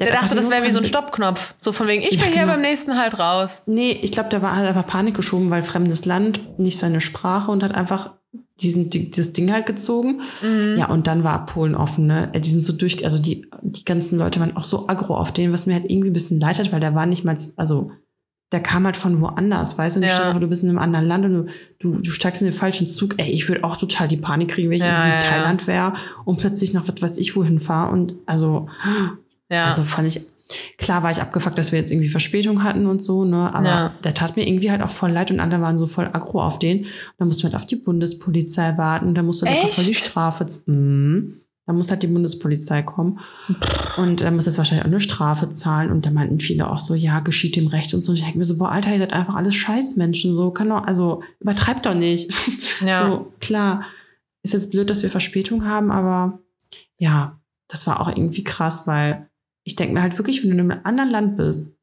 Der, 0.00 0.08
einfach 0.08 0.22
dachte, 0.22 0.36
das 0.36 0.50
wäre 0.50 0.64
wie 0.66 0.70
so 0.70 0.78
ein 0.78 0.84
Stoppknopf. 0.84 1.54
So 1.60 1.70
von 1.72 1.86
wegen, 1.86 2.02
ich 2.02 2.12
Ja, 2.16 2.22
will 2.22 2.32
hier 2.32 2.40
genau. 2.42 2.54
beim 2.54 2.62
nächsten 2.62 2.98
halt 2.98 3.18
raus. 3.18 3.62
Nee, 3.66 3.92
ich 4.02 4.10
glaube, 4.12 4.30
der 4.30 4.42
war 4.42 4.56
halt 4.56 4.66
einfach 4.66 4.86
Panik 4.86 5.14
geschoben, 5.14 5.50
weil 5.50 5.62
fremdes 5.62 6.04
Land, 6.04 6.58
nicht 6.58 6.78
seine 6.78 7.00
Sprache 7.00 7.50
und 7.50 7.62
hat 7.62 7.74
einfach 7.74 8.12
diesen, 8.60 8.90
die, 8.90 9.10
dieses 9.10 9.32
Ding 9.32 9.52
halt 9.52 9.66
gezogen. 9.66 10.22
Mhm. 10.40 10.76
Ja, 10.78 10.88
und 10.88 11.06
dann 11.06 11.24
war 11.24 11.46
Polen 11.46 11.74
offen, 11.74 12.06
ne? 12.06 12.32
Die 12.34 12.48
sind 12.48 12.64
so 12.64 12.72
durch, 12.72 13.04
also 13.04 13.18
die, 13.20 13.46
die 13.62 13.84
ganzen 13.84 14.18
Leute 14.18 14.40
waren 14.40 14.56
auch 14.56 14.64
so 14.64 14.88
aggro 14.88 15.16
auf 15.16 15.32
den, 15.32 15.52
was 15.52 15.66
mir 15.66 15.74
halt 15.74 15.90
irgendwie 15.90 16.10
ein 16.10 16.14
bisschen 16.14 16.40
leid 16.40 16.58
hat, 16.58 16.72
weil 16.72 16.80
der 16.80 16.94
war 16.94 17.06
nicht 17.06 17.24
mal, 17.24 17.36
also 17.56 17.90
der 18.52 18.60
kam 18.60 18.84
halt 18.84 18.96
von 18.96 19.20
woanders, 19.20 19.78
weißt 19.78 19.96
du? 19.96 20.00
Und 20.00 20.02
Ja. 20.04 20.08
ich 20.08 20.14
stell 20.14 20.26
dir 20.26 20.32
vor, 20.32 20.40
du 20.40 20.46
bist 20.46 20.62
in 20.62 20.68
einem 20.68 20.78
anderen 20.78 21.06
Land 21.06 21.24
und 21.24 21.32
du, 21.32 21.46
du, 21.80 22.00
du 22.02 22.10
steigst 22.10 22.42
in 22.42 22.48
den 22.48 22.54
falschen 22.54 22.86
Zug. 22.86 23.14
Ey, 23.18 23.30
ich 23.30 23.48
würde 23.48 23.64
auch 23.64 23.76
total 23.76 24.08
die 24.08 24.16
Panik 24.18 24.48
kriegen, 24.50 24.68
wenn 24.70 24.76
ich 24.76 24.82
Ja, 24.84 25.04
in 25.06 25.12
ja. 25.14 25.18
Thailand 25.20 25.66
wäre 25.66 25.94
und 26.24 26.38
plötzlich 26.38 26.72
nach 26.74 26.86
was 26.86 27.00
weiß 27.02 27.18
ich 27.18 27.34
wohin 27.36 27.60
fahre. 27.60 27.90
Und 27.92 28.14
also, 28.26 28.68
Ja. 29.52 29.64
also 29.66 29.82
fand 29.82 30.08
ich, 30.08 30.20
klar 30.78 31.02
war 31.02 31.10
ich 31.10 31.20
abgefuckt, 31.20 31.56
dass 31.58 31.72
wir 31.72 31.78
jetzt 31.78 31.90
irgendwie 31.90 32.08
Verspätung 32.08 32.62
hatten 32.62 32.86
und 32.86 33.04
so, 33.04 33.24
ne? 33.24 33.54
Aber 33.54 33.66
Ja. 33.68 33.94
der 34.04 34.14
tat 34.14 34.36
mir 34.36 34.46
irgendwie 34.48 34.70
halt 34.70 34.82
auch 34.82 34.90
voll 34.90 35.10
leid 35.10 35.30
und 35.30 35.40
andere 35.40 35.60
waren 35.60 35.78
so 35.78 35.86
voll 35.86 36.06
aggro 36.12 36.42
auf 36.42 36.58
den. 36.58 36.80
Und 36.84 36.88
dann 37.18 37.28
mussten 37.28 37.44
wir 37.44 37.52
halt 37.52 37.56
auf 37.62 37.66
die 37.66 37.76
Bundespolizei 37.76 38.76
warten. 38.78 39.14
Da 39.14 39.22
musste 39.22 39.46
locker 39.46 39.68
voll 39.68 39.84
die? 39.84 39.94
Strafe. 39.94 40.46
Mhm. 40.66 41.38
Da 41.64 41.72
muss 41.72 41.90
halt 41.92 42.02
die 42.02 42.08
Bundespolizei 42.08 42.82
kommen. 42.82 43.20
Und 43.96 44.20
dann 44.20 44.34
muss 44.34 44.46
jetzt 44.46 44.58
wahrscheinlich 44.58 44.82
auch 44.84 44.88
eine 44.90 44.98
Strafe 44.98 45.48
zahlen. 45.50 45.92
Und 45.92 46.04
da 46.04 46.10
meinten 46.10 46.40
viele 46.40 46.68
auch 46.68 46.80
so, 46.80 46.94
ja, 46.96 47.20
geschieht 47.20 47.54
dem 47.54 47.68
Recht 47.68 47.94
und 47.94 48.04
so. 48.04 48.10
Und 48.10 48.18
ich 48.18 48.24
denke 48.24 48.38
mir 48.38 48.44
so, 48.44 48.58
boah, 48.58 48.72
Alter, 48.72 48.92
ihr 48.92 48.98
seid 48.98 49.12
einfach 49.12 49.36
alles 49.36 49.54
Scheißmenschen. 49.54 50.34
So 50.34 50.50
kann 50.50 50.70
doch, 50.70 50.82
also 50.84 51.22
übertreibt 51.40 51.86
doch 51.86 51.94
nicht. 51.94 52.32
Ja. 52.84 53.06
So, 53.06 53.32
klar. 53.40 53.82
Ist 54.42 54.54
jetzt 54.54 54.72
blöd, 54.72 54.90
dass 54.90 55.04
wir 55.04 55.10
Verspätung 55.10 55.64
haben, 55.64 55.92
aber 55.92 56.40
ja, 56.98 57.38
das 57.68 57.86
war 57.86 58.00
auch 58.00 58.08
irgendwie 58.08 58.42
krass, 58.42 58.88
weil 58.88 59.28
ich 59.64 59.76
denke 59.76 59.94
mir 59.94 60.02
halt 60.02 60.18
wirklich, 60.18 60.42
wenn 60.42 60.50
du 60.50 60.62
in 60.62 60.70
einem 60.70 60.80
anderen 60.84 61.10
Land 61.10 61.36
bist 61.36 61.76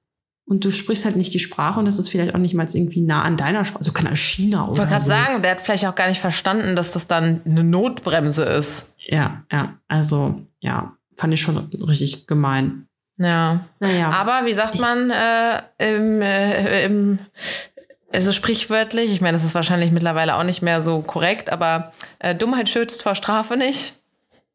und 0.46 0.66
du 0.66 0.72
sprichst 0.72 1.06
halt 1.06 1.16
nicht 1.16 1.34
die 1.34 1.40
Sprache 1.40 1.80
und 1.80 1.86
das 1.86 2.00
ist 2.00 2.10
vielleicht 2.10 2.34
auch 2.34 2.40
nicht 2.40 2.56
mal 2.56 2.68
irgendwie 2.72 3.02
nah 3.02 3.22
an 3.22 3.38
deiner 3.38 3.64
Sprache, 3.66 3.80
also 3.80 3.92
kann 3.92 4.14
China 4.16 4.64
oder 4.64 4.74
Ich 4.74 4.78
wollte 4.80 4.92
gerade 4.92 5.04
so. 5.04 5.10
sagen, 5.10 5.42
der 5.42 5.52
hat 5.52 5.62
vielleicht 5.62 5.86
auch 5.86 5.96
gar 5.96 6.10
nicht 6.10 6.20
verstanden, 6.20 6.76
dass 6.76 6.92
das 6.92 7.08
dann 7.08 7.42
eine 7.46 7.64
Notbremse 7.64 8.44
ist. 8.44 8.94
Ja, 9.08 9.44
ja, 9.52 9.76
also 9.88 10.42
ja, 10.60 10.94
fand 11.16 11.34
ich 11.34 11.42
schon 11.42 11.58
richtig 11.58 12.28
gemein. 12.28 12.88
Ja. 13.18 13.66
Naja, 13.80 14.10
Aber 14.12 14.46
wie 14.46 14.54
sagt 14.54 14.80
man 14.80 15.12
äh, 15.12 15.96
im, 15.96 16.22
äh, 16.22 16.86
im 16.86 17.20
also 18.12 18.32
sprichwörtlich, 18.32 19.12
ich 19.12 19.22
meine, 19.22 19.34
das 19.34 19.44
ist 19.44 19.54
wahrscheinlich 19.56 19.92
mittlerweile 19.92 20.36
auch 20.36 20.44
nicht 20.44 20.62
mehr 20.62 20.82
so 20.82 21.02
korrekt, 21.02 21.52
aber 21.52 21.92
äh, 22.20 22.34
Dummheit 22.34 22.70
schützt 22.70 23.04
vor 23.04 23.14
Strafe 23.14 23.56
nicht. 23.56 23.99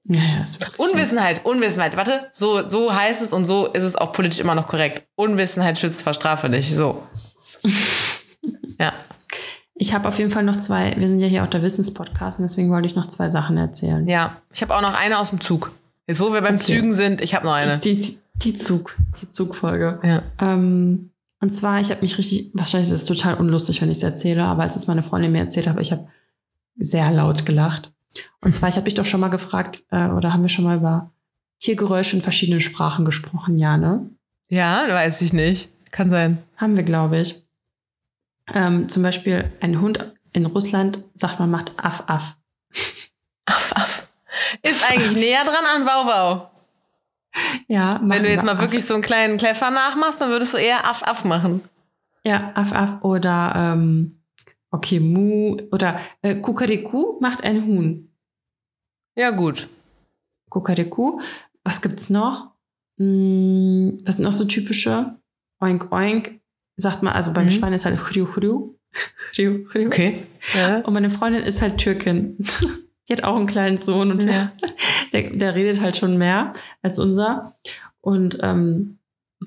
Ja, 0.06 0.20
ja, 0.20 0.42
ist 0.42 0.60
wirklich 0.60 0.76
so. 0.76 0.92
Unwissenheit, 0.92 1.44
Unwissenheit. 1.44 1.96
Warte, 1.96 2.28
so, 2.30 2.68
so 2.68 2.94
heißt 2.94 3.22
es 3.22 3.32
und 3.32 3.46
so 3.46 3.66
ist 3.68 3.84
es 3.84 3.96
auch 3.96 4.12
politisch 4.12 4.40
immer 4.40 4.54
noch 4.54 4.68
korrekt. 4.68 5.06
Unwissenheit 5.14 5.78
schützt 5.78 6.02
vor 6.02 6.12
Strafe 6.12 6.48
nicht. 6.48 6.74
So. 6.74 7.02
ja. 8.78 8.92
Ich 9.76 9.94
habe 9.94 10.06
auf 10.06 10.18
jeden 10.18 10.30
Fall 10.30 10.44
noch 10.44 10.60
zwei, 10.60 10.94
wir 10.98 11.08
sind 11.08 11.20
ja 11.20 11.26
hier 11.26 11.42
auch 11.42 11.48
der 11.48 11.62
Wissenspodcast 11.62 12.38
und 12.38 12.44
deswegen 12.44 12.70
wollte 12.70 12.86
ich 12.86 12.94
noch 12.94 13.08
zwei 13.08 13.28
Sachen 13.28 13.56
erzählen. 13.56 14.06
Ja. 14.06 14.36
Ich 14.52 14.62
habe 14.62 14.74
auch 14.76 14.82
noch 14.82 14.94
eine 14.94 15.18
aus 15.18 15.30
dem 15.30 15.40
Zug. 15.40 15.72
Jetzt, 16.06 16.20
wo 16.20 16.34
wir 16.34 16.42
beim 16.42 16.56
Okay. 16.56 16.64
Zügen 16.64 16.94
sind, 16.94 17.22
ich 17.22 17.34
habe 17.34 17.46
noch 17.46 17.54
eine. 17.54 17.78
Die, 17.78 17.96
die, 17.96 18.18
die 18.36 18.58
Zug, 18.58 18.96
die 19.22 19.30
Zugfolge. 19.30 20.00
Ja. 20.02 20.22
Ähm, 20.38 21.10
und 21.40 21.50
zwar, 21.54 21.80
ich 21.80 21.90
habe 21.90 22.02
mich 22.02 22.18
richtig, 22.18 22.50
wahrscheinlich 22.52 22.90
ist 22.90 23.00
es 23.00 23.06
total 23.06 23.34
unlustig, 23.34 23.80
wenn 23.80 23.90
ich 23.90 23.98
es 23.98 24.02
erzähle, 24.02 24.44
aber 24.44 24.62
als 24.62 24.76
es 24.76 24.86
meine 24.86 25.02
Freundin 25.02 25.32
mir 25.32 25.40
erzählt 25.40 25.66
hat, 25.66 25.80
ich 25.80 25.92
habe 25.92 26.06
sehr 26.76 27.10
laut 27.10 27.46
gelacht. 27.46 27.93
Und 28.40 28.52
zwar, 28.52 28.68
ich 28.68 28.76
habe 28.76 28.84
mich 28.84 28.94
doch 28.94 29.04
schon 29.04 29.20
mal 29.20 29.28
gefragt, 29.28 29.82
äh, 29.90 30.08
oder 30.08 30.32
haben 30.32 30.42
wir 30.42 30.48
schon 30.48 30.64
mal 30.64 30.76
über 30.76 31.10
Tiergeräusche 31.60 32.16
in 32.16 32.22
verschiedenen 32.22 32.60
Sprachen 32.60 33.04
gesprochen? 33.04 33.56
Ja, 33.56 33.76
ne? 33.76 34.10
Ja, 34.48 34.86
weiß 34.88 35.20
ich 35.22 35.32
nicht. 35.32 35.70
Kann 35.90 36.10
sein. 36.10 36.38
Haben 36.56 36.76
wir, 36.76 36.82
glaube 36.82 37.18
ich. 37.18 37.42
Ähm, 38.52 38.88
zum 38.88 39.02
Beispiel 39.02 39.52
ein 39.60 39.80
Hund 39.80 40.12
in 40.32 40.46
Russland 40.46 41.04
sagt 41.14 41.38
man 41.38 41.50
macht 41.50 41.72
Aff 41.78 42.04
Aff. 42.08 42.36
Aff, 43.46 43.72
aff. 43.76 44.08
Ist 44.62 44.88
eigentlich 44.90 45.14
näher 45.14 45.44
dran 45.44 45.64
an 45.76 45.86
Wauwau. 45.86 46.50
Ja, 47.68 48.00
Wenn 48.02 48.22
du 48.22 48.28
jetzt 48.28 48.44
mal 48.44 48.52
Aff. 48.52 48.60
wirklich 48.60 48.84
so 48.84 48.94
einen 48.94 49.02
kleinen 49.02 49.38
Kleffer 49.38 49.70
nachmachst, 49.70 50.20
dann 50.20 50.30
würdest 50.30 50.54
du 50.54 50.58
eher 50.58 50.86
Aff, 50.86 51.02
Aff 51.02 51.24
machen. 51.24 51.62
Ja, 52.24 52.52
Aff 52.54 52.72
Aff 52.72 53.02
oder 53.02 53.52
ähm, 53.54 54.13
okay, 54.74 55.00
Mu 55.00 55.56
oder 55.72 56.00
äh, 56.22 56.34
Kukariku 56.36 57.18
macht 57.20 57.44
ein 57.44 57.66
Huhn. 57.66 58.10
Ja, 59.16 59.30
gut. 59.30 59.68
Kukariku. 60.50 61.20
Was 61.64 61.80
gibt's 61.80 62.10
noch? 62.10 62.50
Hm, 62.98 64.00
was 64.04 64.16
sind 64.16 64.24
noch 64.24 64.32
so 64.32 64.44
typische? 64.44 65.16
Oink 65.60 65.90
Oink. 65.92 66.40
Sagt 66.76 67.02
man, 67.02 67.12
also 67.12 67.32
beim 67.32 67.46
Mhm. 67.46 67.50
Schwein 67.50 67.72
ist 67.72 67.84
halt 67.84 67.98
Chriu 67.98 68.26
Chriu. 68.26 68.74
Chriu 69.32 69.64
Chriu. 69.68 69.86
Okay. 69.86 70.26
Ja. 70.54 70.80
Und 70.80 70.92
meine 70.92 71.10
Freundin 71.10 71.42
ist 71.44 71.62
halt 71.62 71.78
Türkin. 71.78 72.36
Die 73.08 73.12
hat 73.12 73.22
auch 73.24 73.36
einen 73.36 73.46
kleinen 73.46 73.78
Sohn 73.78 74.10
und 74.10 74.22
Ja. 74.22 74.52
der, 75.12 75.30
der 75.30 75.54
redet 75.54 75.80
halt 75.80 75.96
schon 75.96 76.16
mehr 76.18 76.54
als 76.82 76.98
unser. 76.98 77.58
Und 78.00 78.38
ähm, 78.42 78.98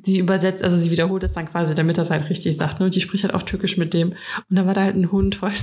sie 0.03 0.19
übersetzt, 0.19 0.63
also 0.63 0.75
sie 0.75 0.91
wiederholt 0.91 1.23
es 1.23 1.33
dann 1.33 1.49
quasi, 1.49 1.75
damit 1.75 1.97
es 1.97 2.09
halt 2.09 2.29
richtig 2.29 2.55
sagt. 2.57 2.79
Ne? 2.79 2.85
Und 2.85 2.95
die 2.95 3.01
spricht 3.01 3.23
halt 3.23 3.33
auch 3.33 3.43
Türkisch 3.43 3.77
mit 3.77 3.93
dem. 3.93 4.09
Und 4.49 4.55
da 4.55 4.65
war 4.65 4.73
da 4.73 4.81
halt 4.81 4.95
ein 4.95 5.11
Hund 5.11 5.41
heute. 5.41 5.55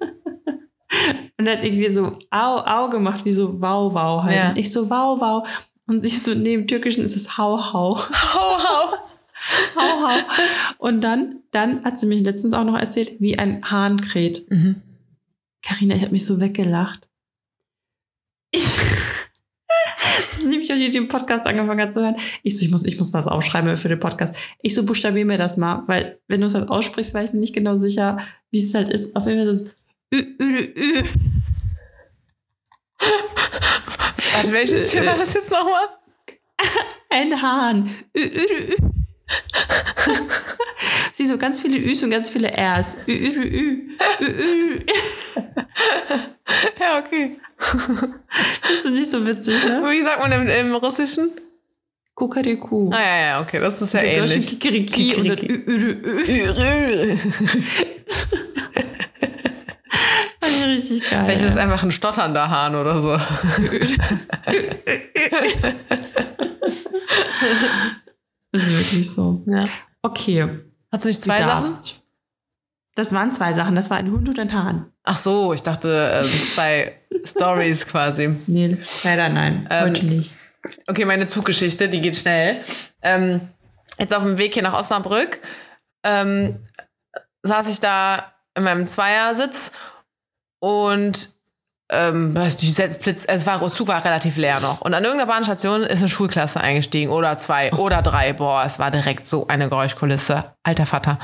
Und 1.38 1.46
er 1.46 1.56
hat 1.56 1.64
irgendwie 1.64 1.88
so 1.88 2.18
Au, 2.30 2.58
Au 2.58 2.88
gemacht, 2.88 3.24
wie 3.24 3.32
so 3.32 3.60
Wow, 3.60 3.94
Wow 3.94 4.24
halt. 4.24 4.36
Ja. 4.36 4.52
Ich 4.56 4.72
so 4.72 4.90
Wow, 4.90 5.20
Wow. 5.20 5.48
Und 5.86 6.02
sie 6.02 6.08
so, 6.08 6.34
neben 6.34 6.66
Türkischen 6.66 7.04
ist 7.04 7.16
es 7.16 7.36
Hau, 7.38 7.72
Hau. 7.72 7.96
Hau, 8.12 8.58
hau. 8.58 8.96
Hau, 9.76 10.08
Hau. 10.08 10.18
Und 10.78 11.00
dann, 11.00 11.40
dann 11.50 11.84
hat 11.84 11.98
sie 11.98 12.06
mich 12.06 12.22
letztens 12.22 12.54
auch 12.54 12.64
noch 12.64 12.78
erzählt, 12.78 13.20
wie 13.20 13.38
ein 13.38 13.62
Hahn 13.70 14.00
kräht. 14.00 14.48
Mhm. 14.50 14.82
Carina, 15.62 15.94
ich 15.94 16.02
habe 16.02 16.12
mich 16.12 16.26
so 16.26 16.40
weggelacht. 16.40 17.08
Ich, 18.50 18.66
das 20.16 20.38
ist 20.38 20.46
nämlich, 20.46 20.70
als 20.70 20.80
ich 20.80 20.90
den 20.90 21.08
Podcast 21.08 21.46
angefangen 21.46 21.80
hat 21.80 21.94
zu 21.94 22.02
hören. 22.02 22.16
Ich 22.42 22.58
so, 22.58 22.64
ich 22.64 22.70
muss, 22.70 22.84
ich 22.84 22.98
muss 22.98 23.12
was 23.12 23.28
aufschreiben 23.28 23.76
für 23.76 23.88
den 23.88 23.98
Podcast. 23.98 24.36
Ich 24.62 24.74
so, 24.74 24.84
buchstabier 24.84 25.24
mir 25.24 25.38
das 25.38 25.56
mal, 25.56 25.82
weil 25.86 26.20
wenn 26.28 26.40
du 26.40 26.46
es 26.46 26.54
halt 26.54 26.68
aussprichst, 26.68 27.14
war 27.14 27.24
ich 27.24 27.32
mir 27.32 27.40
nicht 27.40 27.54
genau 27.54 27.74
sicher, 27.74 28.18
wie 28.50 28.58
es 28.58 28.74
halt 28.74 28.88
ist. 28.88 29.16
Auf 29.16 29.26
jeden 29.26 29.40
Fall 29.40 29.48
ist 29.48 29.66
es 29.66 29.86
Ü, 30.14 30.36
Ü, 30.40 30.72
Ü. 30.76 31.02
Warte, 34.34 34.52
welches 34.52 34.90
Tier 34.90 35.06
war 35.06 35.16
das 35.16 35.34
jetzt 35.34 35.50
nochmal? 35.50 35.88
Ein 37.10 37.42
Hahn. 37.42 37.90
Ü, 38.16 38.20
Ü, 38.20 38.72
Ü. 38.72 38.92
Sie 41.12 41.26
so 41.26 41.36
ganz 41.38 41.60
viele 41.60 41.78
Üs 41.78 42.02
und 42.02 42.10
ganz 42.10 42.30
viele 42.30 42.48
Rs. 42.48 42.96
Ü, 43.06 43.12
Ü, 43.12 43.30
Ü, 43.30 43.96
Ü, 44.20 44.20
Ü, 44.20 44.26
Ü. 44.26 44.80
Ja, 46.80 46.98
okay. 46.98 47.38
Findest 47.58 48.84
du 48.84 48.90
nicht 48.90 49.10
so 49.10 49.24
witzig, 49.26 49.54
ne? 49.68 49.82
Wie 49.90 50.02
sagt 50.02 50.20
man 50.20 50.32
im, 50.32 50.48
im 50.48 50.74
Russischen? 50.74 51.30
Kukariku. 52.14 52.90
Ah 52.92 53.00
ja, 53.00 53.16
ja, 53.26 53.40
okay, 53.40 53.58
das 53.60 53.80
ist 53.80 53.94
ja 53.94 54.02
ähnlich. 54.02 54.58
Kikeriki 54.58 55.14
und 55.16 55.28
dann 55.28 55.38
Ü- 55.38 55.64
Ü- 55.66 56.00
Ü. 56.04 57.16
Fand 60.40 60.56
ich 60.56 60.64
richtig 60.64 61.08
geil. 61.10 61.22
Vielleicht 61.24 61.42
ist 61.42 61.50
es 61.50 61.56
einfach 61.56 61.82
ein 61.82 61.92
stotternder 61.92 62.50
Hahn 62.50 62.74
oder 62.74 63.00
so. 63.00 63.16
Das 68.52 68.62
ist 68.64 68.78
wirklich 68.92 69.10
so. 69.10 69.42
Ja. 69.46 69.64
Okay. 70.02 70.60
Hast 70.90 71.04
du 71.04 71.08
nicht 71.08 71.20
Du 71.20 71.24
zwei 71.26 71.38
Sachen? 71.38 71.48
darfst. 71.48 72.02
Das 72.94 73.12
waren 73.14 73.32
zwei 73.32 73.52
Sachen. 73.54 73.74
Das 73.74 73.88
war 73.90 73.96
ein 73.96 74.10
Hund 74.10 74.28
und 74.28 74.38
ein 74.38 74.52
Hahn. 74.52 74.92
Ach 75.04 75.16
so, 75.16 75.52
ich 75.54 75.62
dachte 75.62 76.22
ähm, 76.22 76.30
zwei 76.54 77.00
Stories 77.24 77.86
quasi. 77.86 78.36
Nee, 78.46 78.76
leider 79.04 79.28
nein. 79.30 79.66
Ähm, 79.70 79.90
Heute 79.90 80.04
nicht. 80.06 80.34
Okay, 80.86 81.04
meine 81.06 81.26
Zuggeschichte, 81.26 81.88
die 81.88 82.00
geht 82.00 82.14
schnell. 82.16 82.62
Ähm, 83.00 83.48
jetzt 83.98 84.14
auf 84.14 84.22
dem 84.22 84.36
Weg 84.36 84.52
hier 84.54 84.62
nach 84.62 84.74
Osnabrück 84.78 85.40
ähm, 86.04 86.56
saß 87.42 87.68
ich 87.70 87.80
da 87.80 88.32
in 88.54 88.64
meinem 88.64 88.86
Zweiersitz 88.86 89.72
und 90.60 91.30
ähm, 91.92 92.34
die 92.60 92.70
Setzblitz, 92.70 93.24
es 93.26 93.46
war, 93.46 93.66
Zug 93.68 93.88
war 93.88 94.04
relativ 94.04 94.36
leer 94.36 94.60
noch. 94.60 94.80
Und 94.80 94.94
an 94.94 95.04
irgendeiner 95.04 95.30
Bahnstation 95.30 95.82
ist 95.82 96.00
eine 96.00 96.08
Schulklasse 96.08 96.60
eingestiegen 96.60 97.10
oder 97.10 97.38
zwei 97.38 97.72
oder 97.74 98.02
drei. 98.02 98.32
Boah, 98.32 98.64
es 98.66 98.78
war 98.78 98.90
direkt 98.90 99.26
so 99.26 99.46
eine 99.46 99.68
Geräuschkulisse. 99.68 100.44
Alter 100.64 100.86
Vater. 100.86 101.18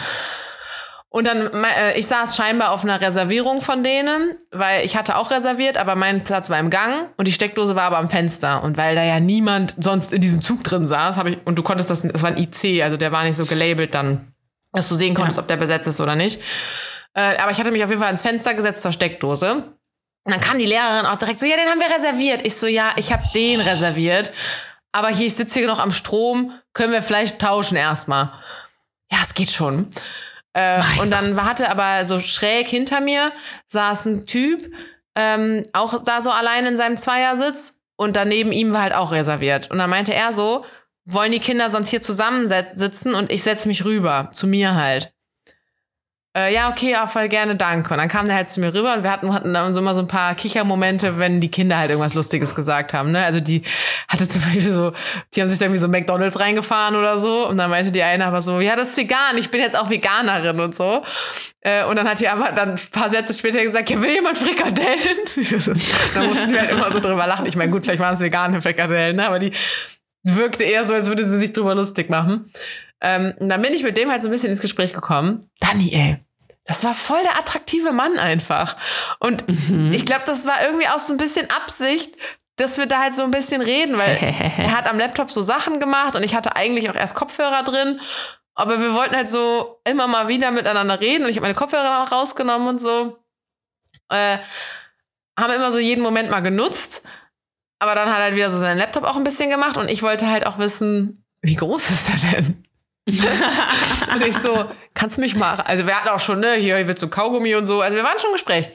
Und 1.11 1.27
dann, 1.27 1.51
äh, 1.65 1.99
ich 1.99 2.07
saß 2.07 2.37
scheinbar 2.37 2.71
auf 2.71 2.85
einer 2.85 3.01
Reservierung 3.01 3.63
von 3.63 3.83
denen, 3.83 4.35
weil 4.53 4.85
ich 4.85 4.95
hatte 4.95 5.17
auch 5.17 5.31
reserviert, 5.31 5.79
aber 5.79 5.95
mein 5.95 6.23
Platz 6.23 6.51
war 6.51 6.59
im 6.59 6.69
Gang 6.69 7.09
und 7.17 7.27
die 7.27 7.33
Steckdose 7.33 7.75
war 7.75 7.85
aber 7.85 7.97
am 7.97 8.09
Fenster. 8.09 8.63
Und 8.63 8.77
weil 8.77 8.95
da 8.95 9.03
ja 9.03 9.19
niemand 9.19 9.75
sonst 9.79 10.13
in 10.13 10.21
diesem 10.21 10.43
Zug 10.43 10.63
drin 10.65 10.87
saß, 10.87 11.17
habe 11.17 11.31
ich, 11.31 11.39
und 11.47 11.57
du 11.59 11.63
konntest 11.63 11.91
das, 11.91 12.03
das 12.03 12.23
war 12.23 12.31
ein 12.31 12.37
IC, 12.37 12.83
also 12.83 12.99
der 12.99 13.11
war 13.11 13.25
nicht 13.25 13.37
so 13.37 13.47
gelabelt 13.47 13.95
dann, 13.95 14.33
dass 14.75 14.91
du 14.91 14.95
sehen 14.97 15.15
konntest, 15.15 15.39
Ja. 15.39 15.43
ob 15.43 15.49
der 15.49 15.57
besetzt 15.57 15.89
ist 15.89 15.99
oder 16.03 16.15
nicht. 16.15 16.43
Äh, 17.15 17.39
aber 17.39 17.53
ich 17.53 17.59
hatte 17.59 17.71
mich 17.71 17.83
auf 17.83 17.89
jeden 17.89 18.01
Fall 18.03 18.09
ans 18.09 18.23
Fenster 18.23 18.53
gesetzt 18.53 18.83
zur 18.83 18.93
Steckdose. 18.93 19.65
Und 20.29 20.35
dann 20.35 20.43
kam 20.43 20.59
die 20.59 20.67
Lehrerin 20.67 21.07
auch 21.07 21.17
direkt 21.17 21.41
so, 21.41 21.47
ja, 21.47 21.57
den 21.57 21.71
haben 21.71 21.81
wir 21.81 21.89
reserviert. 21.89 22.45
Ich 22.45 22.55
so, 22.55 22.67
ja, 22.67 22.93
ich 22.97 23.15
habe 23.15 23.23
den 23.33 23.63
reserviert. 23.63 24.31
Aber 24.93 25.09
hier, 25.09 25.25
ich 25.25 25.35
sitze 25.35 25.61
hier 25.61 25.67
noch 25.67 25.79
am 25.79 25.91
Strom, 25.91 26.53
können 26.75 26.93
wir 26.93 27.01
vielleicht 27.01 27.39
tauschen 27.39 27.79
erstmal. 27.79 28.31
Ja, 29.11 29.21
es 29.23 29.33
geht 29.33 29.51
schon. 29.51 29.89
Äh, 30.53 30.83
und 31.01 31.09
dann 31.09 31.43
hatte 31.43 31.71
aber 31.71 32.05
so 32.05 32.19
schräg 32.19 32.69
hinter 32.69 33.01
mir 33.01 33.33
saß 33.65 34.05
ein 34.05 34.27
Typ, 34.27 34.71
ähm, 35.15 35.65
auch 35.73 36.05
da 36.05 36.21
so 36.21 36.31
allein 36.31 36.67
in 36.67 36.77
seinem 36.77 36.99
Zweiersitz 36.99 37.81
und 37.97 38.15
daneben 38.15 38.53
ihm 38.53 38.75
war 38.75 38.83
halt 38.83 38.95
auch 38.95 39.13
reserviert. 39.13 39.71
Und 39.71 39.79
dann 39.79 39.89
meinte 39.89 40.13
er 40.13 40.33
so, 40.33 40.67
wollen 41.07 41.33
die 41.33 41.41
Kinder 41.41 41.71
sonst 41.71 41.89
hier 41.89 42.03
zusammensitzen 42.03 43.15
und 43.15 43.33
ich 43.33 43.43
setze 43.43 43.67
mich 43.67 43.87
rüber, 43.87 44.29
zu 44.35 44.47
mir 44.47 44.75
halt. 44.75 45.11
Äh, 46.39 46.55
ja, 46.55 46.71
okay, 46.71 46.93
ja, 46.93 47.09
voll 47.09 47.29
gerne, 47.29 47.57
danke. 47.57 47.93
Und 47.93 47.99
dann 47.99 48.09
kam 48.09 48.27
der 48.27 48.37
halt 48.37 48.49
zu 48.49 48.61
mir 48.61 48.73
rüber 48.73 48.95
und 48.95 49.03
wir 49.03 49.11
hatten, 49.11 49.35
hatten 49.35 49.53
dann 49.53 49.75
so 49.75 49.81
immer 49.81 49.95
so 49.95 50.03
ein 50.03 50.07
paar 50.07 50.37
Kichermomente, 50.37 51.19
wenn 51.19 51.41
die 51.41 51.51
Kinder 51.51 51.77
halt 51.77 51.91
irgendwas 51.91 52.15
Lustiges 52.15 52.55
gesagt 52.55 52.95
haben. 52.95 53.11
Ne? 53.11 53.25
Also 53.25 53.41
die 53.41 53.63
hatte 54.07 54.29
zum 54.29 54.43
Beispiel 54.43 54.61
so, 54.73 54.93
die 55.35 55.41
haben 55.41 55.49
sich 55.49 55.61
irgendwie 55.61 55.81
so 55.81 55.89
McDonalds 55.89 56.39
reingefahren 56.39 56.95
oder 56.95 57.19
so. 57.19 57.49
Und 57.49 57.57
dann 57.57 57.71
meinte 57.71 57.91
die 57.91 58.05
eine 58.05 58.25
aber 58.25 58.41
so, 58.41 58.61
ja, 58.61 58.77
das 58.77 58.91
ist 58.91 58.99
vegan, 58.99 59.37
ich 59.37 59.51
bin 59.51 59.61
jetzt 59.61 59.77
auch 59.77 59.91
Veganerin 59.91 60.61
und 60.61 60.77
so. 60.77 61.03
Äh, 61.61 61.85
und 61.87 61.97
dann 61.97 62.09
hat 62.09 62.21
die 62.21 62.29
aber 62.29 62.53
dann 62.53 62.71
ein 62.71 62.81
paar 62.93 63.11
Sätze 63.11 63.35
später 63.35 63.61
gesagt, 63.61 63.91
ja, 63.91 64.01
will 64.01 64.13
jemand 64.13 64.39
Frikadellen? 64.39 65.19
da 66.15 66.23
mussten 66.23 66.53
wir 66.53 66.61
halt 66.61 66.71
immer 66.71 66.93
so 66.93 67.01
drüber 67.01 67.27
lachen. 67.27 67.47
Ich 67.47 67.57
meine, 67.57 67.73
gut, 67.73 67.83
vielleicht 67.83 68.01
waren 68.01 68.15
es 68.15 68.21
vegane 68.21 68.63
Frikadellen, 68.63 69.17
ne? 69.17 69.27
aber 69.27 69.41
die 69.41 69.53
wirkte 70.23 70.63
eher 70.63 70.85
so, 70.85 70.93
als 70.93 71.09
würde 71.09 71.27
sie 71.27 71.39
sich 71.39 71.53
drüber 71.53 71.75
lustig 71.75 72.11
machen. 72.11 72.53
Ähm, 73.01 73.35
und 73.39 73.49
dann 73.49 73.61
bin 73.61 73.73
ich 73.73 73.83
mit 73.83 73.97
dem 73.97 74.09
halt 74.09 74.23
so 74.23 74.29
ein 74.29 74.33
bisschen 74.33 74.51
ins 74.51 74.61
Gespräch 74.61 74.93
gekommen. 74.93 75.41
Dani, 75.61 75.91
ey, 75.93 76.19
das 76.69 76.85
war 76.85 76.95
voll 76.95 77.21
der 77.23 77.39
attraktive 77.39 77.93
Mann 77.93 78.19
einfach. 78.19 78.77
Und 79.19 79.45
ich 79.91 80.05
glaube, 80.05 80.23
das 80.27 80.47
war 80.47 80.63
irgendwie 80.65 80.87
auch 80.89 80.99
so 80.99 81.15
ein 81.15 81.17
bisschen 81.17 81.51
Absicht, 81.51 82.15
dass 82.57 82.77
wir 82.77 82.85
da 82.85 83.01
halt 83.01 83.15
so 83.15 83.23
ein 83.23 83.31
bisschen 83.31 83.63
reden, 83.63 83.97
weil 83.97 84.17
er 84.59 84.77
hat 84.77 84.87
am 84.87 84.99
Laptop 84.99 85.31
so 85.31 85.41
Sachen 85.41 85.81
gemacht 85.81 86.15
und 86.15 86.23
ich 86.23 86.35
hatte 86.35 86.57
eigentlich 86.57 86.91
auch 86.91 86.95
erst 86.95 87.15
Kopfhörer 87.15 87.63
drin. 87.63 88.01
Aber 88.55 88.81
wir 88.81 88.93
wollten 88.93 89.17
halt 89.17 89.31
so 89.31 89.81
immer 89.85 90.09
mal 90.09 90.29
wieder 90.29 90.51
miteinander 90.51 91.01
reden 91.01 91.25
und 91.25 91.31
ich 91.31 91.37
habe 91.37 91.47
meine 91.47 91.55
Kopfhörer 91.55 91.85
dann 91.85 92.07
auch 92.07 92.13
rausgenommen 92.13 92.69
und 92.69 92.81
so. 92.81 93.19
Äh, 94.11 94.37
haben 95.39 95.53
immer 95.53 95.73
so 95.73 95.79
jeden 95.79 96.03
Moment 96.03 96.31
mal 96.31 96.41
genutzt. 96.41 97.03
Aber 97.79 97.95
dann 97.95 98.11
hat 98.11 98.19
er 98.19 98.25
halt 98.25 98.35
wieder 98.35 98.51
so 98.51 98.59
seinen 98.59 98.79
Laptop 98.79 99.05
auch 99.05 99.17
ein 99.17 99.25
bisschen 99.25 99.49
gemacht 99.49 99.79
und 99.79 99.89
ich 99.89 100.03
wollte 100.03 100.29
halt 100.29 100.45
auch 100.45 100.59
wissen, 100.59 101.25
wie 101.41 101.55
groß 101.55 101.89
ist 101.89 102.09
der 102.09 102.33
denn? 102.33 102.68
Und 103.09 104.23
ich 104.27 104.37
so, 104.37 104.67
kannst 104.95 105.17
du 105.17 105.21
mich 105.21 105.35
mal, 105.35 105.55
also 105.65 105.87
wir 105.87 105.97
hatten 105.97 106.09
auch 106.09 106.21
schon, 106.21 106.41
ne, 106.41 106.55
hier 106.55 106.87
wird 106.87 106.99
so 106.99 107.09
Kaugummi 107.09 107.55
und 107.55 107.67
so, 107.67 107.81
also 107.81 107.97
wir 107.97 108.05
waren 108.05 108.19
schon 108.19 108.31
im 108.31 108.35
Gespräch. 108.35 108.69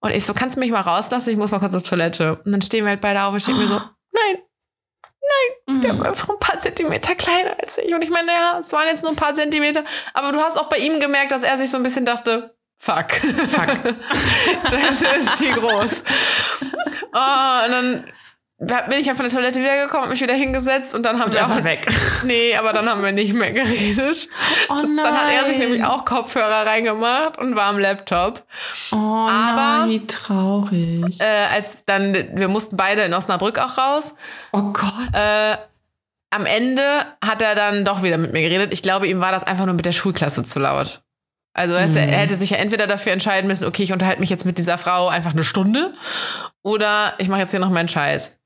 Und 0.00 0.10
ich 0.12 0.24
so, 0.24 0.34
kannst 0.34 0.56
du 0.56 0.60
mich 0.60 0.70
mal 0.70 0.80
rauslassen? 0.80 1.30
Ich 1.30 1.36
muss 1.36 1.50
mal 1.50 1.58
kurz 1.58 1.74
auf 1.74 1.82
Toilette. 1.82 2.36
Und 2.44 2.52
dann 2.52 2.62
stehen 2.62 2.84
wir 2.84 2.90
halt 2.90 3.00
beide 3.00 3.22
auf 3.22 3.30
und 3.32 3.38
ich 3.38 3.44
denke 3.44 3.60
mir 3.60 3.68
so, 3.68 3.76
nein, 4.12 4.38
der 5.82 5.92
Mhm. 5.94 5.98
war 5.98 6.06
einfach 6.06 6.28
ein 6.28 6.38
paar 6.38 6.58
Zentimeter 6.58 7.14
kleiner 7.16 7.56
als 7.60 7.78
ich. 7.78 7.92
Und 7.92 8.02
ich 8.02 8.10
meine, 8.10 8.28
ja, 8.30 8.58
es 8.60 8.72
waren 8.72 8.86
jetzt 8.86 9.02
nur 9.02 9.10
ein 9.12 9.16
paar 9.16 9.34
Zentimeter, 9.34 9.84
aber 10.14 10.32
du 10.32 10.40
hast 10.40 10.56
auch 10.56 10.68
bei 10.68 10.76
ihm 10.78 11.00
gemerkt, 11.00 11.32
dass 11.32 11.42
er 11.42 11.58
sich 11.58 11.70
so 11.70 11.76
ein 11.76 11.82
bisschen 11.82 12.04
dachte, 12.04 12.54
fuck, 12.76 13.10
fuck, 13.12 13.66
das 14.70 15.02
ist 15.02 15.40
die 15.40 15.50
groß. 15.50 15.90
Oh, 17.12 17.64
und 17.64 17.72
dann 17.72 18.04
bin 18.58 18.98
ich 18.98 19.06
halt 19.06 19.16
von 19.18 19.26
der 19.26 19.30
Toilette 19.34 19.60
wiedergekommen, 19.60 20.04
hab 20.04 20.10
mich 20.10 20.20
wieder 20.22 20.34
hingesetzt 20.34 20.94
und 20.94 21.02
dann 21.04 21.18
haben 21.20 21.30
wir 21.32 21.40
Der 21.40 21.46
auch 21.50 21.62
weg. 21.64 21.86
Nee, 22.24 22.56
aber 22.56 22.72
dann 22.72 22.88
haben 22.88 23.02
wir 23.02 23.12
nicht 23.12 23.34
mehr 23.34 23.52
geredet. 23.52 24.28
Oh 24.70 24.74
nein. 24.74 24.96
Dann 24.96 25.14
hat 25.14 25.32
er 25.32 25.44
sich 25.48 25.58
nämlich 25.58 25.84
auch 25.84 26.04
Kopfhörer 26.06 26.64
reingemacht 26.66 27.36
und 27.38 27.54
war 27.54 27.66
am 27.66 27.78
Laptop. 27.78 28.44
Oh 28.92 28.96
Aber- 28.96 29.80
nein, 29.86 29.90
wie 29.90 30.06
traurig. 30.06 31.20
Äh, 31.20 31.46
als 31.52 31.84
dann, 31.84 32.14
wir 32.34 32.48
mussten 32.48 32.76
beide 32.78 33.02
in 33.02 33.12
Osnabrück 33.12 33.58
auch 33.58 33.76
raus. 33.76 34.14
oh 34.52 34.62
Gott. 34.72 35.12
Äh, 35.12 35.56
am 36.30 36.46
Ende 36.46 36.82
hat 37.24 37.42
er 37.42 37.54
dann 37.54 37.84
doch 37.84 38.02
wieder 38.02 38.16
mit 38.18 38.32
mir 38.32 38.42
geredet. 38.42 38.72
Ich 38.72 38.82
glaube, 38.82 39.06
ihm 39.06 39.20
war 39.20 39.32
das 39.32 39.44
einfach 39.44 39.66
nur 39.66 39.74
mit 39.74 39.86
der 39.86 39.92
Schulklasse 39.92 40.42
zu 40.44 40.58
laut. 40.58 41.02
Also 41.52 41.74
weißt 41.74 41.94
Mhm. 41.94 42.00
er 42.00 42.18
hätte 42.18 42.36
sich 42.36 42.50
ja 42.50 42.56
entweder 42.58 42.86
dafür 42.86 43.12
entscheiden 43.12 43.48
müssen, 43.48 43.64
okay, 43.66 43.82
ich 43.82 43.92
unterhalte 43.92 44.20
mich 44.20 44.28
jetzt 44.30 44.44
mit 44.44 44.58
dieser 44.58 44.76
Frau 44.78 45.08
einfach 45.08 45.32
eine 45.32 45.44
Stunde 45.44 45.94
oder 46.62 47.14
ich 47.18 47.28
mache 47.28 47.40
jetzt 47.40 47.50
hier 47.52 47.60
noch 47.60 47.70
meinen 47.70 47.88
Scheiß. 47.88 48.38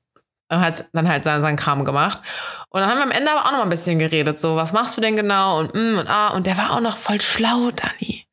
Er 0.51 0.59
hat 0.59 0.85
dann 0.91 1.07
halt 1.07 1.23
seinen, 1.23 1.41
seinen 1.41 1.55
Kram 1.55 1.85
gemacht. 1.85 2.21
Und 2.69 2.81
dann 2.81 2.89
haben 2.89 2.97
wir 2.97 3.03
am 3.03 3.11
Ende 3.11 3.31
aber 3.31 3.45
auch 3.45 3.51
noch 3.51 3.59
mal 3.59 3.63
ein 3.63 3.69
bisschen 3.69 3.99
geredet. 3.99 4.37
So, 4.37 4.57
was 4.57 4.73
machst 4.73 4.97
du 4.97 5.01
denn 5.01 5.15
genau? 5.15 5.59
Und 5.59 5.73
mm, 5.73 5.97
und 5.97 6.09
ah. 6.09 6.27
Und 6.29 6.45
der 6.45 6.57
war 6.57 6.71
auch 6.71 6.81
noch 6.81 6.97
voll 6.97 7.21
schlau, 7.21 7.71
Dani. 7.71 8.25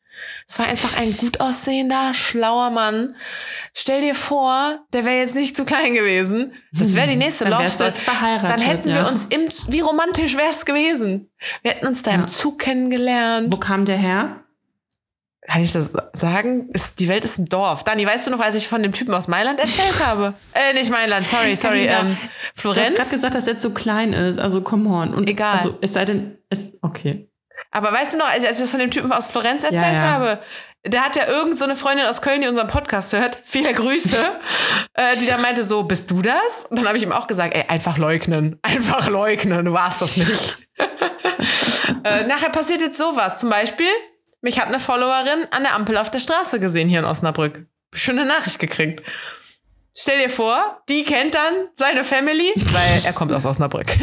Es 0.49 0.59
war 0.59 0.67
einfach 0.67 0.97
ein 0.99 1.17
gut 1.17 1.41
aussehender, 1.41 2.15
schlauer 2.15 2.71
Mann. 2.71 3.15
Stell 3.73 4.01
dir 4.01 4.15
vor, 4.17 4.81
der 4.93 5.05
wäre 5.05 5.19
jetzt 5.19 5.37
nicht 5.37 5.57
zu 5.57 5.65
klein 5.65 5.95
gewesen. 5.95 6.55
Das 6.73 6.95
wäre 6.95 7.07
die 7.07 7.17
nächste 7.17 7.45
Dann 7.45 7.53
Love 7.53 7.69
Story. 7.69 7.91
jetzt 7.91 8.03
verheiratet. 8.03 8.51
Dann 8.51 8.61
hätten 8.61 8.89
ja. 8.89 8.95
wir 8.97 9.09
uns 9.09 9.27
im, 9.27 9.43
wie 9.73 9.81
romantisch 9.81 10.37
wäre 10.37 10.51
es 10.51 10.65
gewesen? 10.65 11.31
Wir 11.63 11.73
hätten 11.73 11.87
uns 11.87 12.03
da 12.03 12.13
im 12.13 12.23
Ja. 12.23 12.27
Zug 12.27 12.59
kennengelernt. 12.59 13.53
Wo 13.53 13.59
kam 13.59 13.85
der 13.85 13.99
her? 13.99 14.41
Kann 15.51 15.63
ich 15.63 15.73
das 15.73 15.95
sagen? 16.13 16.69
Ist, 16.75 17.01
die 17.01 17.09
Welt 17.09 17.25
ist 17.25 17.39
ein 17.39 17.47
Dorf. 17.47 17.83
Dani, 17.83 18.07
weißt 18.07 18.27
du 18.27 18.31
noch, 18.31 18.41
als 18.41 18.55
ich 18.55 18.69
von 18.69 18.83
dem 18.83 18.93
Typen 18.93 19.15
aus 19.15 19.29
Mailand 19.29 19.59
erzählt 19.59 19.99
habe? 20.07 20.35
Äh, 20.53 20.75
nicht 20.75 20.91
Mailand, 20.91 21.27
sorry, 21.27 21.57
sorry. 21.57 21.87
Ähm, 21.87 22.17
Du 22.19 22.69
hast 22.69 22.75
Florenz. 22.77 22.97
gerade 22.97 23.11
gesagt, 23.11 23.35
dass 23.35 23.47
er 23.47 23.59
so 23.59 23.71
klein 23.71 24.13
ist. 24.13 24.39
Also, 24.39 24.61
come 24.61 24.89
on. 24.91 25.15
Und, 25.15 25.29
Egal. 25.29 25.57
Also, 25.57 25.79
es 25.81 25.95
sei 25.95 26.05
denn, 26.05 26.37
es, 26.51 26.73
okay. 26.83 27.31
Aber 27.71 27.93
weißt 27.93 28.15
du 28.15 28.19
noch, 28.19 28.29
als 28.29 28.43
ich 28.45 28.51
das 28.51 28.71
von 28.71 28.79
dem 28.81 28.91
Typen 28.91 29.11
aus 29.11 29.27
Florenz 29.27 29.63
erzählt 29.65 29.99
Ja, 29.99 30.05
ja. 30.07 30.13
habe, 30.13 30.39
der 30.87 31.05
hat 31.05 31.17
ja 31.17 31.27
irgend 31.27 31.59
so 31.59 31.65
eine 31.65 31.75
Freundin 31.75 32.07
aus 32.07 32.21
Köln, 32.23 32.41
die 32.41 32.47
unseren 32.49 32.69
Podcast 32.69 33.13
hört, 33.15 33.37
viele 33.43 33.73
Grüße, 33.73 34.17
äh, 34.95 35.17
die 35.17 35.27
dann 35.27 35.41
meinte 35.43 35.65
so, 35.65 35.83
bist 35.83 36.11
du 36.11 36.21
das? 36.23 36.67
Und 36.69 36.79
dann 36.79 36.87
habe 36.87 36.97
ich 36.99 37.03
ihm 37.03 37.13
auch 37.13 37.27
gesagt, 37.27 37.55
ey, 37.55 37.65
einfach 37.69 37.97
leugnen, 37.99 38.59
einfach 38.63 39.09
leugnen, 39.09 39.65
du 39.65 39.73
warst 39.73 40.03
das 40.03 40.17
nicht. 40.17 40.59
äh, 42.05 42.25
nachher 42.27 42.51
passiert 42.51 42.81
jetzt 42.81 42.99
sowas, 42.99 43.41
zum 43.41 43.51
Beispiel, 43.51 43.89
mich 44.41 44.59
hat 44.61 44.69
eine 44.69 44.79
Followerin 44.79 45.47
an 45.51 45.63
der 45.63 45.75
Ampel 45.75 45.97
auf 45.97 46.11
der 46.11 46.19
Straße 46.21 46.61
gesehen 46.61 46.89
hier 46.89 47.01
in 47.01 47.05
Osnabrück. 47.05 47.67
Schöne 47.93 48.25
Nachricht 48.25 48.59
gekriegt. 48.59 49.03
Stell 49.97 50.19
dir 50.21 50.31
vor, 50.31 50.81
die 50.89 51.03
kennt 51.05 51.35
dann 51.35 51.53
seine 51.77 52.05
Family, 52.05 52.53
weil 52.57 53.03
er 53.05 53.13
kommt 53.13 53.33
aus 53.33 53.45
Osnabrück. 53.45 53.87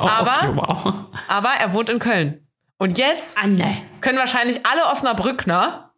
Oh, 0.00 0.04
Aber- 0.06 0.36
okay, 0.42 0.52
wow. 0.54 0.94
Aber 1.28 1.50
er 1.58 1.72
wohnt 1.72 1.88
in 1.90 1.98
Köln. 1.98 2.46
Und 2.78 2.96
jetzt 2.98 3.36
Anne. 3.38 3.76
können 4.00 4.18
wahrscheinlich 4.18 4.64
alle 4.66 4.84
Osnabrückner 4.90 5.89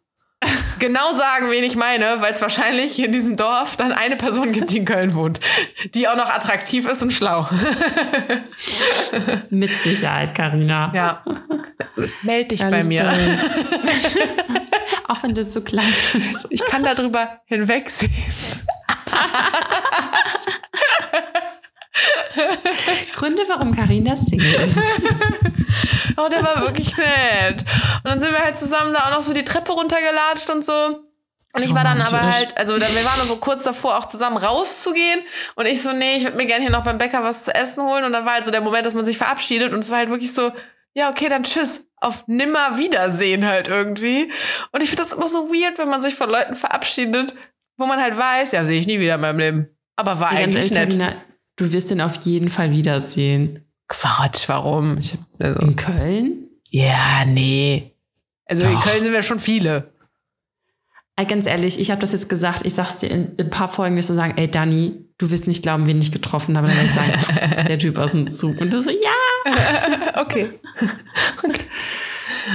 genau 0.83 1.13
sagen, 1.13 1.49
wen 1.49 1.63
ich 1.63 1.77
meine, 1.77 2.17
weil 2.19 2.33
es 2.33 2.41
wahrscheinlich 2.41 2.93
hier 2.93 3.05
in 3.05 3.13
diesem 3.13 3.37
Dorf 3.37 3.77
dann 3.77 3.93
eine 3.93 4.17
Person 4.17 4.51
gibt, 4.51 4.69
die 4.69 4.79
in 4.79 4.85
Köln 4.85 5.15
wohnt, 5.15 5.39
die 5.93 6.09
auch 6.09 6.17
noch 6.17 6.29
attraktiv 6.29 6.85
ist 6.85 7.01
und 7.01 7.13
schlau. 7.13 7.47
Mit 9.49 9.69
Sicherheit, 9.69 10.35
Karina. 10.35 10.91
Ja. 10.93 11.23
Meld 12.23 12.51
dich 12.51 12.59
bei 12.59 12.67
Alles 12.67 12.87
mir. 12.87 13.05
toll. 13.05 13.17
Auch 15.07 15.23
wenn 15.23 15.33
du 15.33 15.47
zu 15.47 15.63
klein 15.63 15.93
bist. 16.13 16.47
Ich 16.49 16.65
kann 16.65 16.83
darüber 16.83 17.39
hinwegsehen. 17.45 18.11
Gründe, 23.13 23.43
warum 23.47 23.75
Karina 23.75 24.15
Single 24.15 24.65
ist. 24.65 24.79
oh, 26.17 26.27
der 26.29 26.43
war 26.43 26.61
wirklich 26.61 26.95
nett. 26.97 27.63
Und 28.03 28.09
dann 28.09 28.19
sind 28.19 28.31
wir 28.31 28.43
halt 28.43 28.57
zusammen 28.57 28.93
da 28.93 28.99
auch 29.01 29.11
noch 29.11 29.21
so 29.21 29.33
die 29.33 29.45
Treppe 29.45 29.71
runtergelatscht 29.71 30.49
und 30.49 30.65
so. 30.65 31.03
Und 31.55 31.61
ich 31.61 31.73
war 31.75 31.83
dann 31.83 32.01
aber 32.01 32.21
halt, 32.23 32.57
also 32.57 32.79
dann, 32.79 32.95
wir 32.95 33.05
waren 33.05 33.27
so 33.27 33.35
kurz 33.35 33.63
davor, 33.63 33.99
auch 33.99 34.07
zusammen 34.07 34.37
rauszugehen. 34.37 35.19
Und 35.55 35.67
ich 35.67 35.83
so, 35.83 35.93
nee, 35.93 36.15
ich 36.17 36.23
würde 36.23 36.35
mir 36.35 36.47
gerne 36.47 36.63
hier 36.63 36.71
noch 36.71 36.83
beim 36.83 36.97
Bäcker 36.97 37.23
was 37.23 37.45
zu 37.45 37.53
essen 37.53 37.83
holen. 37.83 38.03
Und 38.03 38.13
dann 38.13 38.25
war 38.25 38.33
halt 38.33 38.45
so 38.45 38.51
der 38.51 38.61
Moment, 38.61 38.87
dass 38.87 38.95
man 38.95 39.05
sich 39.05 39.19
verabschiedet. 39.19 39.71
Und 39.71 39.79
es 39.79 39.91
war 39.91 39.99
halt 39.99 40.09
wirklich 40.09 40.33
so, 40.33 40.51
ja, 40.95 41.11
okay, 41.11 41.29
dann 41.29 41.43
tschüss. 41.43 41.87
Auf 41.97 42.27
nimmer 42.27 42.77
Wiedersehen 42.77 43.45
halt 43.45 43.67
irgendwie. 43.67 44.31
Und 44.71 44.81
ich 44.81 44.89
finde 44.89 45.03
das 45.03 45.13
immer 45.13 45.27
so 45.27 45.49
weird, 45.49 45.77
wenn 45.77 45.89
man 45.89 46.01
sich 46.01 46.15
von 46.15 46.29
Leuten 46.29 46.55
verabschiedet, 46.55 47.35
wo 47.77 47.85
man 47.85 48.01
halt 48.01 48.17
weiß, 48.17 48.51
ja, 48.51 48.65
sehe 48.65 48.79
ich 48.79 48.87
nie 48.87 48.99
wieder 48.99 49.15
in 49.15 49.21
meinem 49.21 49.39
Leben. 49.39 49.69
Aber 49.95 50.19
war 50.19 50.33
ja, 50.33 50.39
eigentlich 50.39 50.71
nett. 50.71 50.97
Du 51.63 51.71
wirst 51.71 51.91
den 51.91 52.01
auf 52.01 52.17
jeden 52.25 52.49
Fall 52.49 52.71
wiedersehen. 52.71 53.63
Quatsch, 53.87 54.49
warum? 54.49 54.97
Ich, 54.97 55.17
also, 55.41 55.61
in 55.61 55.77
Köln? 55.77 56.49
Ja, 56.67 57.23
nee. 57.25 57.93
Also 58.43 58.63
Doch. 58.63 58.71
in 58.71 58.79
Köln 58.81 59.01
sind 59.01 59.13
wir 59.13 59.23
schon 59.23 59.39
viele. 59.39 59.89
Ganz 61.15 61.45
ehrlich, 61.45 61.79
ich 61.79 61.89
habe 61.89 62.01
das 62.01 62.11
jetzt 62.11 62.27
gesagt, 62.27 62.65
ich 62.65 62.73
sag's 62.73 62.97
dir 62.97 63.07
in, 63.07 63.35
in 63.37 63.45
ein 63.45 63.49
paar 63.49 63.69
Folgen 63.69 63.95
wirst 63.95 64.09
du 64.09 64.13
sagen, 64.13 64.33
ey 64.35 64.51
Dani, 64.51 65.05
du 65.17 65.31
wirst 65.31 65.47
nicht 65.47 65.63
glauben, 65.63 65.87
wen 65.87 66.01
ich 66.01 66.11
getroffen 66.11 66.57
habe. 66.57 66.67
Dann 66.67 66.75
werde 66.75 66.89
ich 66.89 66.93
sagen, 66.93 67.65
der 67.69 67.79
Typ 67.79 67.97
aus 67.97 68.11
dem 68.11 68.27
Zug. 68.29 68.59
Und 68.59 68.71
du 68.73 68.81
so, 68.81 68.91
ja. 68.91 70.15
okay. 70.21 70.49
okay. 71.43 71.63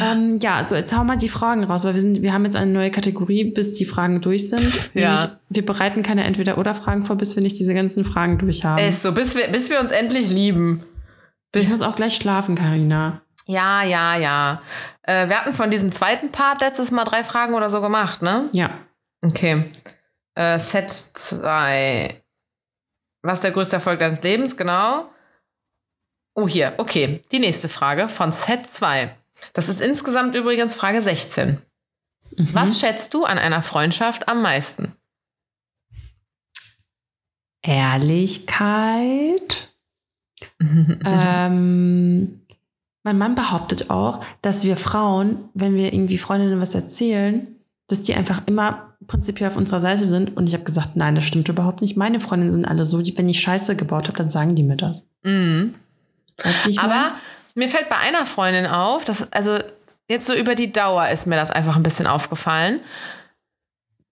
Ähm, 0.03 0.39
ja, 0.41 0.63
so 0.65 0.75
jetzt 0.75 0.95
hau 0.95 1.05
mal 1.05 1.17
die 1.17 1.29
Fragen 1.29 1.65
raus, 1.65 1.85
weil 1.85 1.95
wir 1.95 2.01
sind, 2.01 2.23
wir 2.23 2.33
haben 2.33 2.45
jetzt 2.45 2.57
eine 2.57 2.71
neue 2.71 2.91
Kategorie, 2.91 3.45
bis 3.45 3.73
die 3.75 3.85
Fragen 3.85 4.21
durch 4.21 4.49
sind. 4.49 4.91
Ja. 4.95 5.15
Nämlich, 5.15 5.31
wir 5.51 5.67
bereiten 5.67 6.03
keine 6.03 6.25
Entweder-Oder-Fragen 6.25 7.05
vor, 7.05 7.17
bis 7.17 7.37
wir 7.37 7.43
nicht 7.43 7.59
diese 7.59 7.75
ganzen 7.75 8.05
Fragen 8.05 8.39
durch 8.39 8.65
haben. 8.65 8.83
Ist 8.83 9.03
so, 9.03 9.13
bis 9.13 9.37
wir, 9.37 9.47
bis 9.49 9.71
wir 9.71 9.81
uns 9.81 9.91
endlich 9.91 10.31
lieben. 10.31 10.83
Ich 11.55 11.69
muss 11.69 11.83
auch 11.83 11.97
gleich 11.97 12.17
schlafen, 12.17 12.55
Karina. 12.57 13.23
Ja, 13.47 13.83
ja, 13.83 14.17
ja. 14.17 14.63
Äh, 15.03 15.29
wir 15.29 15.41
hatten 15.41 15.55
von 15.55 15.71
diesem 15.71 15.91
zweiten 15.93 16.31
Part 16.31 16.61
letztes 16.61 16.91
Mal 16.91 17.05
drei 17.05 17.25
Fragen 17.25 17.55
oder 17.55 17.71
so 17.71 17.81
gemacht, 17.81 18.23
ne? 18.23 18.49
Ja. 18.53 18.71
Okay. 19.23 19.65
Äh, 20.35 20.59
Set 20.59 20.91
2. 20.91 22.23
Was 23.23 23.39
ist 23.39 23.45
der 23.45 23.51
größte 23.51 23.77
Erfolg 23.77 23.99
deines 24.01 24.23
Lebens? 24.23 24.57
Genau. 24.57 25.11
Oh, 26.35 26.47
hier. 26.47 26.75
Okay. 26.77 27.21
Die 27.33 27.39
nächste 27.39 27.69
Frage 27.69 28.09
von 28.09 28.31
Set 28.31 28.67
2. 28.69 29.15
Das 29.59 29.69
ist 29.69 29.81
insgesamt 29.81 30.37
übrigens 30.37 30.77
Frage 30.77 31.03
16. 31.03 31.49
Mhm. 31.49 32.49
Was 32.53 32.79
schätzt 32.79 33.13
du 33.13 33.25
an 33.25 33.39
einer 33.39 33.61
Freundschaft 33.61 34.29
am 34.29 34.41
meisten? 34.41 34.93
Ehrlichkeit. 37.63 38.53
ähm, 40.61 42.41
mein 43.03 43.19
Mann 43.19 43.35
behauptet 43.35 43.91
auch, 43.91 44.25
dass 44.43 44.63
wir 44.63 44.77
Frauen, 44.77 45.49
wenn 45.55 45.75
wir 45.75 45.93
irgendwie 45.93 46.19
Freundinnen 46.19 46.61
was 46.61 46.77
erzählen, 46.77 47.49
dass 47.89 48.05
die 48.05 48.15
einfach 48.15 48.43
immer 48.47 48.95
prinzipiell 49.09 49.49
auf 49.49 49.57
unserer 49.57 49.81
Seite 49.81 50.05
sind. 50.05 50.37
Und 50.37 50.47
ich 50.47 50.55
habe 50.55 50.63
gesagt, 50.63 50.95
nein, 50.95 51.17
das 51.17 51.25
stimmt 51.25 51.49
überhaupt 51.49 51.81
nicht. 51.81 51.97
Meine 51.97 52.21
Freundinnen 52.21 52.53
sind 52.53 52.65
alle 52.65 52.87
so, 52.87 53.03
die, 53.03 53.19
wenn 53.19 53.29
ich 53.29 53.41
Scheiße 53.41 53.75
gebaut 53.75 54.07
habe, 54.07 54.19
dann 54.19 54.31
sagen 54.31 54.55
die 54.55 54.63
mir 54.63 54.77
das. 54.77 55.09
Mhm. 55.25 55.75
Weißt 56.45 56.65
du, 56.65 56.69
wie 56.69 56.73
ich 56.75 56.79
Aber 56.79 56.95
mein? 56.95 57.13
Mir 57.59 57.69
fällt 57.69 57.89
bei 57.89 57.97
einer 57.97 58.25
Freundin 58.25 58.67
auf, 58.67 59.05
dass, 59.05 59.33
also 59.33 59.59
jetzt 60.09 60.27
so 60.27 60.35
über 60.35 60.55
die 60.55 60.73
Dauer 60.73 61.09
ist 61.09 61.27
mir 61.27 61.35
das 61.35 61.51
einfach 61.51 61.75
ein 61.75 61.83
bisschen 61.83 62.07
aufgefallen. 62.07 62.81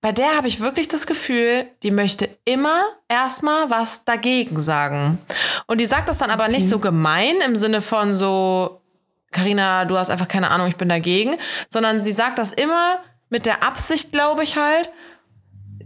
Bei 0.00 0.10
der 0.10 0.36
habe 0.36 0.48
ich 0.48 0.60
wirklich 0.60 0.88
das 0.88 1.06
Gefühl, 1.06 1.66
die 1.84 1.92
möchte 1.92 2.28
immer 2.44 2.76
erstmal 3.08 3.70
was 3.70 4.04
dagegen 4.04 4.58
sagen. 4.58 5.18
Und 5.68 5.80
die 5.80 5.86
sagt 5.86 6.08
das 6.08 6.18
dann 6.18 6.30
aber 6.30 6.44
okay. 6.44 6.54
nicht 6.54 6.68
so 6.68 6.80
gemein 6.80 7.36
im 7.46 7.54
Sinne 7.54 7.82
von 7.82 8.12
so, 8.12 8.82
Karina, 9.30 9.84
du 9.84 9.96
hast 9.96 10.10
einfach 10.10 10.28
keine 10.28 10.50
Ahnung, 10.50 10.66
ich 10.66 10.76
bin 10.76 10.88
dagegen, 10.88 11.36
sondern 11.68 12.02
sie 12.02 12.12
sagt 12.12 12.38
das 12.40 12.50
immer 12.50 12.98
mit 13.28 13.46
der 13.46 13.62
Absicht, 13.62 14.10
glaube 14.10 14.42
ich 14.42 14.56
halt, 14.56 14.90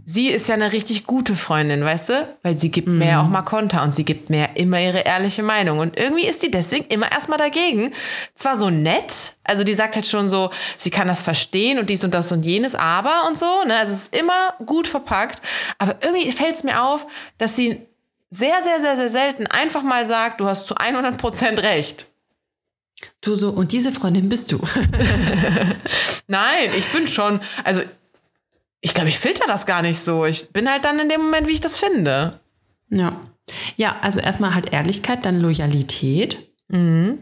sie 0.03 0.29
ist 0.29 0.47
ja 0.47 0.55
eine 0.55 0.71
richtig 0.73 1.05
gute 1.05 1.35
Freundin, 1.35 1.83
weißt 1.83 2.09
du? 2.09 2.37
Weil 2.43 2.57
sie 2.57 2.71
gibt 2.71 2.87
mhm. 2.87 2.99
mir 2.99 3.21
auch 3.21 3.27
mal 3.27 3.41
Konter 3.41 3.83
und 3.83 3.93
sie 3.93 4.05
gibt 4.05 4.29
mir 4.29 4.49
immer 4.55 4.79
ihre 4.79 4.99
ehrliche 4.99 5.43
Meinung. 5.43 5.79
Und 5.79 5.97
irgendwie 5.97 6.27
ist 6.27 6.43
die 6.43 6.51
deswegen 6.51 6.85
immer 6.85 7.11
erstmal 7.11 7.37
dagegen. 7.37 7.93
Zwar 8.33 8.55
so 8.55 8.69
nett, 8.69 9.33
also 9.43 9.63
die 9.63 9.73
sagt 9.73 9.95
halt 9.95 10.07
schon 10.07 10.27
so, 10.27 10.51
sie 10.77 10.89
kann 10.89 11.07
das 11.07 11.21
verstehen 11.21 11.79
und 11.79 11.89
dies 11.89 12.03
und 12.03 12.13
das 12.13 12.31
und 12.31 12.45
jenes, 12.45 12.75
aber 12.75 13.27
und 13.27 13.37
so, 13.37 13.63
ne? 13.65 13.77
Also 13.77 13.93
es 13.93 14.03
ist 14.03 14.15
immer 14.15 14.53
gut 14.65 14.87
verpackt. 14.87 15.41
Aber 15.77 15.95
irgendwie 16.01 16.31
fällt 16.31 16.55
es 16.55 16.63
mir 16.63 16.81
auf, 16.81 17.05
dass 17.37 17.55
sie 17.55 17.81
sehr, 18.29 18.63
sehr, 18.63 18.79
sehr, 18.79 18.95
sehr 18.95 19.09
selten 19.09 19.47
einfach 19.47 19.83
mal 19.83 20.05
sagt, 20.05 20.41
du 20.41 20.47
hast 20.47 20.65
zu 20.65 20.75
100 20.75 21.17
Prozent 21.17 21.61
recht. 21.61 22.07
Du 23.21 23.35
so, 23.35 23.49
und 23.49 23.71
diese 23.71 23.91
Freundin 23.91 24.29
bist 24.29 24.51
du. 24.51 24.59
Nein, 26.27 26.69
ich 26.75 26.87
bin 26.87 27.07
schon, 27.07 27.39
also 27.63 27.81
ich 28.81 28.93
glaube, 28.93 29.09
ich 29.09 29.19
filter 29.19 29.45
das 29.47 29.65
gar 29.65 29.81
nicht 29.81 29.99
so. 29.99 30.25
Ich 30.25 30.49
bin 30.49 30.69
halt 30.69 30.85
dann 30.85 30.99
in 30.99 31.09
dem 31.09 31.21
Moment, 31.21 31.47
wie 31.47 31.53
ich 31.53 31.61
das 31.61 31.77
finde. 31.77 32.39
Ja. 32.89 33.21
Ja, 33.75 33.97
also 34.01 34.19
erstmal 34.19 34.55
halt 34.55 34.73
Ehrlichkeit, 34.73 35.25
dann 35.25 35.39
Loyalität. 35.39 36.51
Mhm. 36.67 37.19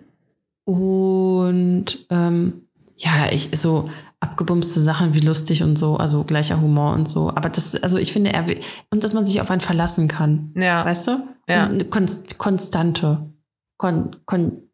Und 0.66 2.06
ähm, 2.10 2.68
ja, 2.96 3.32
ich 3.32 3.50
so 3.54 3.90
abgebumste 4.20 4.80
Sachen 4.80 5.14
wie 5.14 5.22
lustig 5.22 5.64
und 5.64 5.78
so, 5.78 5.98
also 5.98 6.24
gleicher 6.24 6.62
Humor 6.62 6.94
und 6.94 7.10
so. 7.10 7.30
Aber 7.30 7.50
das, 7.50 7.76
also 7.76 7.98
ich 7.98 8.14
finde, 8.14 8.34
er 8.34 8.46
und 8.90 9.04
dass 9.04 9.14
man 9.14 9.26
sich 9.26 9.42
auf 9.42 9.50
einen 9.50 9.62
verlassen 9.62 10.08
kann. 10.08 10.54
Ja. 10.56 10.86
Weißt 10.86 11.08
du? 11.08 11.28
Ja. 11.48 11.66
Und 11.66 11.74
eine 11.74 11.86
Konst 11.86 12.38
Konstante. 12.38 13.32
Kon, 13.78 14.16
kon, 14.26 14.70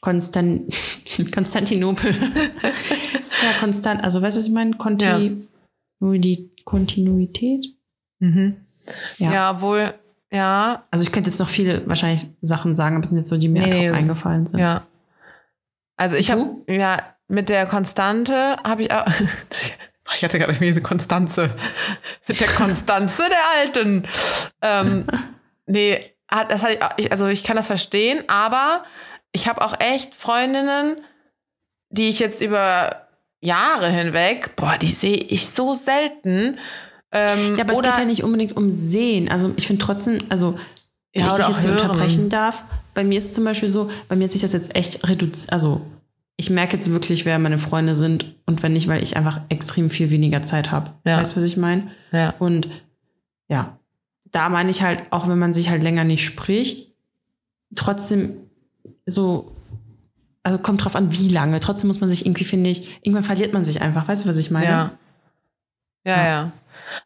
Konstan 0.00 0.66
Konstantinopel. 1.34 2.12
ja, 2.22 3.60
konstant. 3.60 4.02
Also 4.02 4.20
weißt 4.20 4.36
du, 4.36 4.40
was 4.40 4.46
ich 4.46 4.52
meine? 4.52 4.76
Konti 4.76 5.06
ja. 5.06 5.30
Nur 6.04 6.18
die 6.18 6.50
Kontinuität. 6.66 7.64
Mhm. 8.18 8.56
Ja. 9.16 9.32
ja, 9.32 9.60
wohl, 9.62 9.94
ja. 10.30 10.82
Also 10.90 11.02
ich 11.02 11.12
könnte 11.12 11.30
jetzt 11.30 11.38
noch 11.38 11.48
viele 11.48 11.88
wahrscheinlich 11.88 12.26
Sachen 12.42 12.76
sagen, 12.76 12.96
aber 12.96 13.04
es 13.04 13.08
sind 13.08 13.16
jetzt 13.16 13.30
so, 13.30 13.38
die 13.38 13.48
mir 13.48 13.66
nee, 13.66 13.90
eingefallen 13.90 14.46
sind. 14.46 14.60
Ja. 14.60 14.86
Also 15.96 16.16
ich 16.16 16.30
habe, 16.30 16.56
ja, 16.68 16.98
mit 17.28 17.48
der 17.48 17.64
Konstante 17.64 18.56
habe 18.62 18.82
ich 18.82 18.92
auch. 18.92 19.06
Ich 20.16 20.22
hatte 20.22 20.38
gerade 20.38 20.52
diese 20.52 20.82
Konstanze. 20.82 21.50
Mit 22.28 22.38
der 22.38 22.46
Konstanze 22.46 23.22
der 23.26 23.62
Alten. 23.62 24.06
Ähm, 24.60 25.06
nee, 25.66 26.14
das 26.28 26.62
hatte 26.62 26.78
ich, 26.98 27.10
also 27.10 27.26
ich 27.26 27.42
kann 27.42 27.56
das 27.56 27.68
verstehen, 27.68 28.22
aber 28.28 28.84
ich 29.32 29.48
habe 29.48 29.64
auch 29.64 29.80
echt 29.80 30.14
Freundinnen, 30.14 30.98
die 31.88 32.10
ich 32.10 32.18
jetzt 32.18 32.42
über 32.42 33.03
Jahre 33.44 33.90
hinweg, 33.90 34.56
boah, 34.56 34.76
die 34.80 34.86
sehe 34.86 35.16
ich 35.16 35.48
so 35.48 35.74
selten. 35.74 36.58
Ähm, 37.12 37.54
ja, 37.56 37.64
aber 37.64 37.74
es 37.74 37.82
geht 37.82 37.98
ja 37.98 38.04
nicht 38.04 38.24
unbedingt 38.24 38.56
um 38.56 38.74
Sehen. 38.74 39.30
Also 39.30 39.52
ich 39.56 39.66
finde 39.66 39.84
trotzdem, 39.84 40.18
also 40.28 40.58
wenn 41.12 41.22
ja, 41.22 41.28
ich 41.28 41.34
dich 41.34 41.48
jetzt 41.48 41.66
hören. 41.66 41.78
unterbrechen 41.78 42.28
darf, 42.28 42.64
bei 42.94 43.04
mir 43.04 43.18
ist 43.18 43.26
es 43.26 43.32
zum 43.32 43.44
Beispiel 43.44 43.68
so, 43.68 43.90
bei 44.08 44.16
mir 44.16 44.24
hat 44.24 44.32
sich 44.32 44.42
das 44.42 44.52
jetzt 44.52 44.74
echt 44.74 45.06
reduziert, 45.06 45.52
also 45.52 45.82
ich 46.36 46.50
merke 46.50 46.74
jetzt 46.76 46.90
wirklich, 46.90 47.24
wer 47.24 47.38
meine 47.38 47.58
Freunde 47.58 47.94
sind 47.94 48.34
und 48.46 48.62
wenn 48.62 48.72
nicht, 48.72 48.88
weil 48.88 49.02
ich 49.02 49.16
einfach 49.16 49.40
extrem 49.48 49.88
viel 49.88 50.10
weniger 50.10 50.42
Zeit 50.42 50.72
habe. 50.72 50.90
Ja. 51.06 51.18
Weißt 51.18 51.32
du, 51.32 51.36
was 51.36 51.44
ich 51.44 51.56
meine? 51.56 51.92
Ja. 52.10 52.34
Und 52.40 52.68
ja, 53.48 53.78
da 54.32 54.48
meine 54.48 54.70
ich 54.70 54.82
halt, 54.82 55.00
auch 55.10 55.28
wenn 55.28 55.38
man 55.38 55.54
sich 55.54 55.70
halt 55.70 55.84
länger 55.84 56.02
nicht 56.02 56.24
spricht, 56.24 56.92
trotzdem 57.76 58.36
so 59.06 59.52
also 60.44 60.58
kommt 60.58 60.84
drauf 60.84 60.94
an, 60.94 61.10
wie 61.10 61.28
lange. 61.28 61.58
Trotzdem 61.58 61.88
muss 61.88 62.00
man 62.00 62.08
sich 62.08 62.24
irgendwie, 62.26 62.44
finde 62.44 62.70
ich, 62.70 62.98
irgendwann 63.02 63.24
verliert 63.24 63.52
man 63.52 63.64
sich 63.64 63.82
einfach. 63.82 64.06
Weißt 64.06 64.24
du, 64.24 64.28
was 64.28 64.36
ich 64.36 64.50
meine? 64.50 64.66
Ja. 64.66 64.90
Ja, 66.04 66.16
ja. 66.16 66.28
ja. 66.28 66.52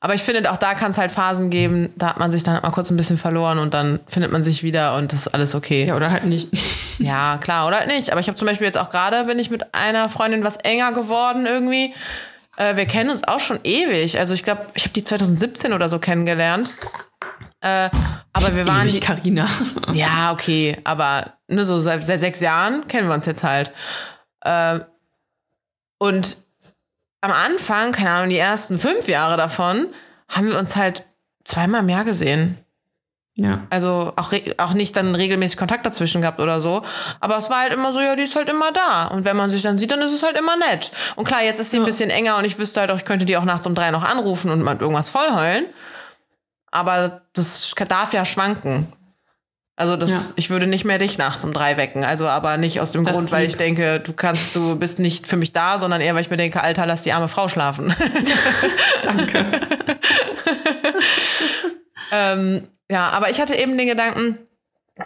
Aber 0.01 0.15
ich 0.15 0.23
finde, 0.23 0.51
auch 0.51 0.57
da 0.57 0.75
kann 0.75 0.91
es 0.91 0.99
halt 0.99 1.13
Phasen 1.13 1.49
geben, 1.49 1.91
da 1.97 2.09
hat 2.09 2.19
man 2.19 2.33
sich 2.33 2.43
dann 2.43 2.55
halt 2.55 2.65
mal 2.65 2.71
kurz 2.71 2.91
ein 2.91 2.97
bisschen 2.97 3.17
verloren 3.17 3.59
und 3.59 3.75
dann 3.75 4.01
findet 4.09 4.33
man 4.33 4.43
sich 4.43 4.65
wieder 4.65 4.97
und 4.97 5.13
das 5.13 5.21
ist 5.21 5.29
alles 5.29 5.55
okay. 5.55 5.87
Ja, 5.87 5.97
oder 5.97 6.11
halt 6.11 6.25
nicht. 6.25 6.49
ja, 6.99 7.39
klar, 7.39 7.69
oder 7.69 7.79
halt 7.79 7.89
nicht. 7.89 8.11
Aber 8.11 8.21
ich 8.21 8.27
habe 8.27 8.37
zum 8.37 8.47
Beispiel 8.47 8.67
jetzt 8.67 8.77
auch 8.77 8.91
gerade, 8.91 9.25
bin 9.25 9.39
ich 9.39 9.51
mit 9.51 9.73
einer 9.73 10.09
Freundin 10.09 10.43
was 10.43 10.57
enger 10.57 10.93
geworden 10.93 11.47
irgendwie. 11.47 11.95
Äh, 12.57 12.77
wir 12.77 12.87
kennen 12.87 13.11
uns 13.11 13.23
auch 13.27 13.41
schon 13.41 13.61
ewig. 13.63 14.19
Also 14.19 14.35
ich 14.35 14.43
glaube, 14.43 14.67
ich 14.75 14.83
habe 14.83 14.95
die 14.95 15.05
2017 15.05 15.73
oder 15.73 15.89
so 15.89 16.01
kennengelernt. 16.01 16.71
Äh, 17.61 17.91
aber 18.33 18.55
wir 18.55 18.67
waren. 18.67 18.89
Ewig 18.89 19.01
Carina. 19.01 19.49
ja, 19.93 20.33
okay. 20.33 20.77
Aber 20.85 21.35
nur 21.49 21.65
so 21.65 21.81
seit, 21.81 22.07
seit, 22.07 22.21
sechs 22.21 22.41
Jahren 22.41 22.87
kennen 22.87 23.09
wir 23.09 23.15
uns 23.15 23.27
jetzt 23.27 23.45
halt. 23.45 23.73
Äh, 24.43 24.81
und 25.99 26.37
am 27.21 27.33
Anfang, 27.33 27.93
keine 27.93 28.11
Ahnung, 28.11 28.31
die 28.31 28.39
ersten 28.39 28.79
fünf 28.79 29.09
Jahre 29.09 29.37
davon, 29.37 29.89
haben 30.29 30.49
wir 30.49 30.59
uns 30.59 30.77
halt 30.77 31.05
zweimal 31.45 31.83
im 31.83 31.89
Jahr 31.89 32.05
gesehen. 32.05 32.59
Ja. 33.35 33.67
Also 33.71 34.13
auch, 34.17 34.33
auch 34.57 34.73
nicht 34.75 34.97
dann 34.97 35.15
regelmäßig 35.15 35.57
Kontakt 35.57 35.87
dazwischen 35.87 36.23
gehabt 36.23 36.41
oder 36.41 36.61
so. 36.61 36.83
Aber 37.21 37.37
es 37.37 37.49
war 37.49 37.61
halt 37.61 37.73
immer 37.73 37.93
so, 37.93 38.01
ja, 38.01 38.17
die 38.17 38.25
ist 38.25 38.35
halt 38.35 38.49
immer 38.49 38.73
da. 38.73 39.07
Und 39.09 39.25
wenn 39.25 39.37
man 39.37 39.49
sich 39.49 39.63
dann 39.63 39.79
sieht, 39.79 39.93
dann 39.93 40.01
ist 40.01 40.13
es 40.13 40.25
halt 40.25 40.37
immer 40.37 40.57
nett. 40.57 40.91
Und 41.15 41.25
klar, 41.25 41.43
jetzt 41.43 41.61
ist 41.61 41.71
sie 41.71 41.77
ja. 41.77 41.83
ein 41.85 41.87
bisschen 41.87 42.11
enger 42.11 42.37
und 42.37 42.45
ich 42.45 42.59
wüsste 42.59 42.81
halt 42.81 42.91
auch, 42.91 42.97
ich 42.97 43.05
könnte 43.05 43.27
die 43.27 43.37
auch 43.37 43.45
nachts 43.45 43.67
um 43.67 43.77
drei 43.77 43.93
noch 43.93 44.03
anrufen 44.03 44.51
und 44.51 44.61
mal 44.63 44.77
irgendwas 44.77 45.11
vollheulen. 45.11 45.67
Aber 46.71 47.23
das 47.33 47.75
darf 47.89 48.13
ja 48.13 48.25
schwanken. 48.25 48.93
Also 49.77 49.97
das, 49.97 50.11
Ja. 50.11 50.21
ich 50.35 50.51
würde 50.51 50.67
nicht 50.67 50.85
mehr 50.85 50.99
dich 50.99 51.19
nachts 51.19 51.45
um 51.45 51.53
drei 51.53 51.77
wecken. 51.77 52.03
Also 52.05 52.27
aber 52.27 52.57
nicht 52.57 52.81
aus 52.81 52.91
dem 52.91 53.05
Das 53.05 53.17
Grund, 53.17 53.31
weil 53.31 53.47
ich 53.47 53.57
denke, 53.57 54.01
du 54.01 54.13
kannst, 54.13 54.57
du 54.57 54.75
bist 54.77 54.99
nicht 54.99 55.29
für 55.29 55.37
mich 55.37 55.53
da, 55.53 55.79
sondern 55.79 56.01
eher, 56.01 56.15
weil 56.17 56.21
ich 56.23 56.31
mir 56.31 56.37
denke, 56.37 56.61
Alter, 56.61 56.85
lass 56.85 57.03
die 57.03 57.13
arme 57.13 57.29
Frau 57.29 57.49
schlafen. 57.49 57.95
Danke. 59.05 59.47
ähm, 62.13 62.69
ja, 62.91 63.09
aber 63.11 63.31
ich 63.31 63.41
hatte 63.41 63.55
eben 63.55 63.77
den 63.79 63.87
Gedanken, 63.87 64.39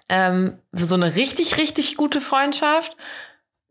ähm, 0.08 0.58
so 0.72 0.94
eine 0.94 1.14
richtig, 1.16 1.58
richtig 1.58 1.96
gute 1.96 2.20
Freundschaft. 2.20 2.96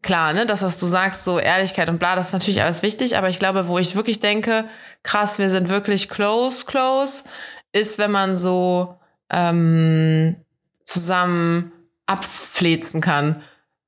Klar, 0.04 0.34
ne, 0.34 0.46
das, 0.46 0.62
was 0.64 0.78
du 0.80 0.86
sagst, 0.86 1.24
so 1.24 1.40
Ehrlichkeit 1.40 1.90
und 1.90 2.00
bla, 2.00 2.16
das 2.16 2.28
ist 2.28 2.34
natürlich 2.34 2.62
alles 2.62 2.82
wichtig, 2.84 3.18
aber 3.18 3.30
ich 3.30 3.40
glaube, 3.40 3.68
wo 3.68 3.78
ich 3.78 3.96
wirklich 3.96 4.20
denke, 4.20 4.66
krass, 5.04 5.40
wir 5.40 5.50
sind 5.50 5.70
wirklich 5.70 6.10
close, 6.10 6.66
close, 6.66 7.24
ist, 7.72 7.98
wenn 7.98 8.12
man 8.12 8.36
so 8.36 8.98
ähm, 9.30 10.36
zusammen 10.84 11.72
abflezen 12.06 13.02
kann. 13.02 13.42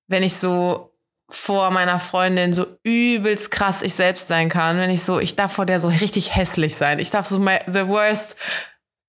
Wenn 0.08 0.24
ich 0.24 0.36
so 0.36 0.94
vor 1.30 1.72
meiner 1.72 2.00
Freundin 2.00 2.54
so 2.54 2.68
übelst 2.84 3.52
krass 3.52 3.82
ich 3.82 3.96
selbst 3.96 4.28
sein 4.28 4.50
kann, 4.50 4.78
wenn 4.78 4.90
ich 4.90 5.04
so, 5.04 5.20
ich 5.20 5.36
darf 5.36 5.54
vor 5.54 5.66
der 5.66 5.80
so 5.80 5.88
richtig 5.88 6.36
hässlich 6.36 6.76
sein. 6.76 7.00
Ich 7.00 7.10
darf 7.10 7.26
so 7.26 7.40
my, 7.40 7.60
the 7.68 7.88
worst 7.88 8.36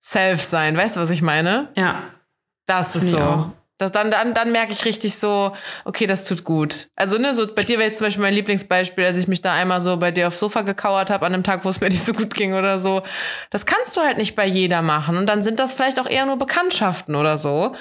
self 0.01 0.43
sein. 0.43 0.77
Weißt 0.77 0.97
du, 0.97 1.01
was 1.01 1.11
ich 1.11 1.23
meine? 1.23 1.69
Ja. 1.77 2.03
Das 2.67 2.97
ist 2.97 3.11
so. 3.11 3.21
auch. 3.21 3.51
Das, 3.79 3.91
dann, 3.91 4.11
dann, 4.13 4.35
dann 4.35 4.53
merke 4.53 4.73
ich 4.73 4.85
richtig 4.85 5.17
so, 5.17 5.53
okay, 5.85 6.07
das 6.07 6.25
tut 6.27 6.45
gut. 6.45 6.89
Also, 6.95 7.19
ne, 7.19 7.35
so 7.35 7.53
bei 7.53 7.65
dir 7.65 7.79
wäre 7.79 7.89
jetzt 7.89 7.99
zum 7.99 8.07
Beispiel 8.07 8.23
mein 8.23 8.35
Lieblingsbeispiel, 8.35 9.05
als 9.05 9.17
ich 9.17 9.27
mich 9.27 9.43
da 9.43 9.53
einmal 9.53 9.81
so 9.81 9.97
bei 9.97 10.13
dir 10.13 10.29
aufs 10.29 10.39
Sofa 10.39 10.61
gekauert 10.63 11.11
habe 11.11 11.27
an 11.27 11.35
einem 11.35 11.43
Tag, 11.43 11.65
wo 11.65 11.71
es 11.71 11.81
mir 11.81 11.89
nicht 11.91 12.05
so 12.05 12.13
gut 12.13 12.35
ging 12.35 12.55
oder 12.55 12.79
so. 12.79 13.03
Das 13.51 13.67
kannst 13.67 13.97
du 13.97 14.01
halt 14.01 14.17
nicht 14.17 14.37
bei 14.37 14.47
jeder 14.47 14.81
machen. 14.81 15.17
Und 15.17 15.27
dann 15.27 15.43
sind 15.43 15.59
das 15.59 15.75
vielleicht 15.75 15.99
auch 15.99 16.07
eher 16.09 16.25
nur 16.25 16.39
Bekanntschaften 16.39 17.17
oder 17.17 17.37
so. 17.37 17.75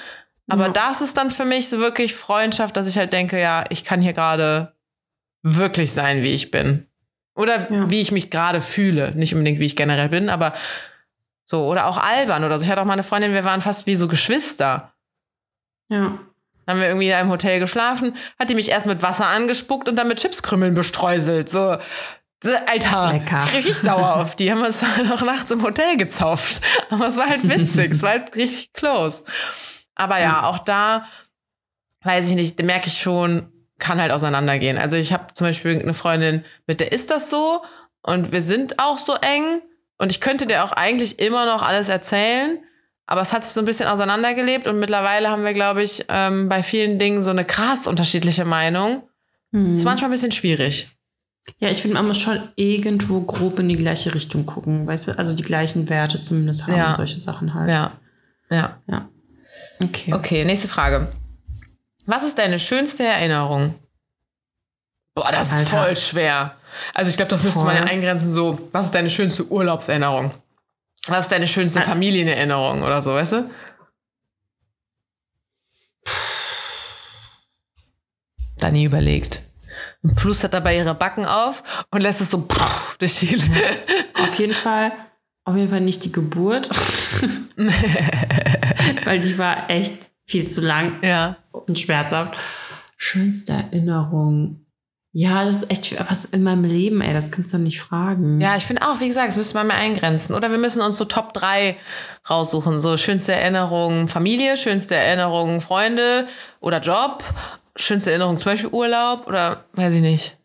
Aber 0.48 0.66
Ja. 0.66 0.72
das 0.72 1.00
ist 1.00 1.16
dann 1.16 1.30
für 1.30 1.44
mich 1.44 1.68
so 1.68 1.78
wirklich 1.78 2.12
Freundschaft, 2.14 2.76
dass 2.76 2.88
ich 2.88 2.98
halt 2.98 3.12
denke, 3.12 3.40
ja, 3.40 3.64
ich 3.70 3.84
kann 3.84 4.02
hier 4.02 4.12
gerade 4.14 4.74
wirklich 5.42 5.92
sein, 5.92 6.22
wie 6.22 6.34
ich 6.34 6.50
bin. 6.50 6.88
Oder 7.36 7.70
Ja. 7.72 7.88
wie 7.90 8.00
ich 8.00 8.10
mich 8.10 8.30
gerade 8.30 8.60
fühle. 8.60 9.12
Nicht 9.12 9.32
unbedingt, 9.34 9.60
wie 9.60 9.66
ich 9.66 9.76
generell 9.76 10.08
bin, 10.08 10.28
aber 10.28 10.54
so. 11.44 11.66
Oder 11.68 11.86
auch 11.86 11.98
albern 11.98 12.42
oder 12.42 12.58
so. 12.58 12.64
Ich 12.64 12.70
hatte 12.70 12.80
auch 12.80 12.86
mal 12.86 12.94
eine 12.94 13.02
Freundin, 13.04 13.32
wir 13.32 13.44
waren 13.44 13.62
fast 13.62 13.86
wie 13.86 13.94
so 13.94 14.08
Geschwister. 14.08 14.90
Ja. 15.94 16.18
Dann 16.66 16.76
haben 16.76 16.80
wir 16.80 16.88
irgendwie 16.88 17.08
in 17.08 17.14
einem 17.14 17.30
Hotel 17.30 17.60
geschlafen, 17.60 18.16
hat 18.38 18.48
die 18.48 18.54
mich 18.54 18.70
erst 18.70 18.86
mit 18.86 19.02
Wasser 19.02 19.26
angespuckt 19.26 19.88
und 19.88 19.96
dann 19.96 20.08
mit 20.08 20.18
Chipskrümmeln 20.18 20.74
bestreuselt. 20.74 21.50
So, 21.50 21.76
Alter, 22.66 23.12
Lecker. 23.12 23.44
richtig 23.52 23.76
sauer 23.76 24.16
auf 24.16 24.36
die. 24.36 24.50
Haben 24.50 24.60
wir 24.60 24.66
uns 24.66 24.80
dann 24.80 25.08
noch 25.08 25.22
nachts 25.22 25.50
im 25.50 25.62
Hotel 25.62 25.96
gezauft. 25.96 26.62
Aber 26.90 27.08
es 27.08 27.16
war 27.16 27.26
halt 27.26 27.42
witzig, 27.48 27.92
es 27.92 28.02
war 28.02 28.10
halt 28.10 28.34
richtig 28.36 28.72
close. 28.72 29.24
Aber 29.94 30.18
ja, 30.20 30.44
auch 30.44 30.58
da, 30.58 31.06
weiß 32.02 32.28
ich 32.28 32.34
nicht, 32.34 32.62
merke 32.62 32.88
ich 32.88 33.00
schon, 33.00 33.52
kann 33.78 34.00
halt 34.00 34.12
auseinandergehen. 34.12 34.78
Also 34.78 34.96
ich 34.96 35.12
habe 35.12 35.32
zum 35.32 35.46
Beispiel 35.46 35.80
eine 35.80 35.94
Freundin, 35.94 36.44
mit 36.66 36.80
der 36.80 36.92
ist 36.92 37.10
das 37.10 37.30
so 37.30 37.62
und 38.02 38.32
wir 38.32 38.42
sind 38.42 38.78
auch 38.78 38.98
so 38.98 39.14
eng 39.14 39.62
und 39.98 40.10
ich 40.10 40.20
könnte 40.20 40.46
dir 40.46 40.64
auch 40.64 40.72
eigentlich 40.72 41.18
immer 41.18 41.46
noch 41.46 41.62
alles 41.62 41.88
erzählen, 41.88 42.62
aber 43.06 43.20
es 43.20 43.32
hat 43.32 43.44
sich 43.44 43.52
so 43.52 43.60
ein 43.60 43.66
bisschen 43.66 43.86
auseinandergelebt 43.88 44.66
und 44.66 44.78
mittlerweile 44.78 45.30
haben 45.30 45.44
wir, 45.44 45.52
glaube 45.54 45.82
ich, 45.82 46.04
ähm, 46.08 46.48
bei 46.48 46.62
vielen 46.62 46.98
Dingen 46.98 47.20
so 47.20 47.30
eine 47.30 47.44
krass 47.44 47.86
unterschiedliche 47.86 48.44
Meinung. 48.44 49.02
Mhm. 49.50 49.74
Ist 49.74 49.84
manchmal 49.84 50.10
ein 50.10 50.12
bisschen 50.12 50.32
schwierig. 50.32 50.88
Ja, 51.58 51.68
ich 51.68 51.82
finde, 51.82 51.96
man 51.96 52.06
muss 52.06 52.20
schon 52.20 52.40
irgendwo 52.56 53.20
grob 53.20 53.58
in 53.58 53.68
die 53.68 53.76
gleiche 53.76 54.14
Richtung 54.14 54.46
gucken, 54.46 54.86
weißt 54.86 55.08
du? 55.08 55.18
Also 55.18 55.34
die 55.36 55.42
gleichen 55.42 55.88
Werte 55.90 56.18
zumindest 56.18 56.66
haben 56.66 56.76
Ja. 56.76 56.88
und 56.88 56.96
solche 56.96 57.18
Sachen 57.18 57.52
halt. 57.52 57.68
Ja. 57.68 57.92
Ja. 58.50 58.80
Ja. 58.86 59.08
Okay. 59.82 60.14
Okay, 60.14 60.44
nächste 60.44 60.68
Frage. 60.68 61.12
Was 62.06 62.22
ist 62.22 62.38
deine 62.38 62.58
schönste 62.58 63.04
Erinnerung? 63.04 63.74
Boah, 65.14 65.30
das 65.30 65.48
ist 65.52 65.72
Alter. 65.72 65.84
voll 65.84 65.96
schwer. 65.96 66.56
Also 66.92 67.10
ich 67.10 67.16
glaube, 67.16 67.30
das 67.30 67.44
müsste 67.44 67.62
man 67.64 67.76
ja 67.76 67.82
eingrenzen 67.84 68.32
so, 68.32 68.68
was 68.72 68.86
ist 68.86 68.94
deine 68.94 69.10
schönste 69.10 69.46
Urlaubserinnerung? 69.50 70.32
Was 71.08 71.26
ist 71.26 71.32
deine 71.32 71.46
schönste 71.46 71.80
Ah. 71.80 71.84
Familienerinnerung 71.84 72.82
oder 72.82 73.02
so, 73.02 73.14
weißt 73.14 73.32
du? 73.32 73.50
Dani 78.58 78.84
überlegt. 78.84 79.42
Und 80.02 80.14
plustert 80.16 80.54
dabei 80.54 80.76
ihre 80.76 80.94
Backen 80.94 81.26
auf 81.26 81.62
und 81.90 82.00
lässt 82.00 82.20
es 82.20 82.30
so 82.30 82.46
durch 82.98 83.18
die... 83.20 83.36
Auf 84.22 84.38
jeden 84.38 84.54
Fall, 84.54 84.92
auf 85.44 85.56
jeden 85.56 85.68
Fall 85.68 85.80
nicht 85.82 86.04
die 86.04 86.12
Geburt. 86.12 86.70
Weil 89.04 89.20
die 89.20 89.36
war 89.36 89.68
echt 89.68 90.10
viel 90.26 90.48
zu 90.48 90.62
lang 90.62 91.02
ja. 91.02 91.36
und 91.52 91.78
schmerzhaft. 91.78 92.34
Schönste 92.96 93.52
Erinnerung. 93.52 94.63
Ja, 95.16 95.44
das 95.44 95.58
ist 95.58 95.70
echt 95.70 96.10
was 96.10 96.24
in 96.24 96.42
meinem 96.42 96.64
Leben, 96.64 97.00
ey. 97.00 97.14
Das 97.14 97.30
kannst 97.30 97.52
du 97.54 97.58
nicht 97.58 97.80
fragen. 97.80 98.40
Ja, 98.40 98.56
ich 98.56 98.64
finde 98.64 98.82
auch, 98.82 98.98
wie 98.98 99.06
gesagt, 99.06 99.28
das 99.28 99.36
müsste 99.36 99.54
man 99.54 99.68
mehr 99.68 99.76
eingrenzen. 99.76 100.34
Oder 100.34 100.50
wir 100.50 100.58
müssen 100.58 100.82
uns 100.82 100.96
so 100.96 101.04
Top 101.04 101.32
3 101.34 101.76
raussuchen. 102.28 102.80
So 102.80 102.96
schönste 102.96 103.30
Erinnerung 103.32 104.08
Familie, 104.08 104.56
schönste 104.56 104.96
Erinnerung 104.96 105.60
Freunde 105.60 106.26
oder 106.58 106.80
Job, 106.80 107.22
schönste 107.76 108.10
Erinnerung 108.10 108.38
zum 108.38 108.46
Beispiel 108.52 108.70
Urlaub 108.70 109.28
oder 109.28 109.64
weiß 109.74 109.92
ich 109.92 110.00
nicht. 110.00 110.36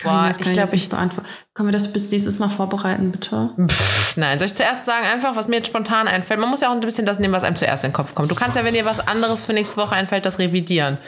Kann 0.00 0.12
Boah, 0.12 0.28
das 0.28 0.38
ich 0.38 0.46
ich, 0.46 0.52
glaub, 0.52 0.64
jetzt 0.64 0.72
nicht 0.72 0.82
ich- 0.84 0.88
beantworten. 0.90 1.28
Können 1.54 1.68
wir 1.68 1.72
das 1.72 1.92
bis 1.92 2.10
nächstes 2.10 2.38
Mal 2.40 2.48
vorbereiten, 2.48 3.10
bitte? 3.12 3.50
Pff, 3.68 4.16
nein, 4.16 4.38
soll 4.38 4.46
ich 4.46 4.54
zuerst 4.54 4.84
sagen, 4.84 5.06
einfach, 5.06 5.34
was 5.36 5.48
mir 5.48 5.56
jetzt 5.56 5.68
spontan 5.68 6.06
einfällt? 6.08 6.38
Man 6.40 6.50
muss 6.50 6.60
ja 6.60 6.68
auch 6.68 6.72
ein 6.72 6.80
bisschen 6.80 7.06
das 7.06 7.18
nehmen, 7.18 7.34
was 7.34 7.42
einem 7.44 7.56
zuerst 7.56 7.84
in 7.84 7.90
den 7.90 7.94
Kopf 7.94 8.14
kommt. 8.14 8.30
Du 8.30 8.36
kannst 8.36 8.56
ja, 8.56 8.64
wenn 8.64 8.74
dir 8.74 8.84
was 8.84 9.00
anderes 9.00 9.44
für 9.44 9.52
nächste 9.52 9.76
Woche 9.76 9.94
einfällt, 9.96 10.24
das 10.26 10.38
revidieren. 10.38 10.98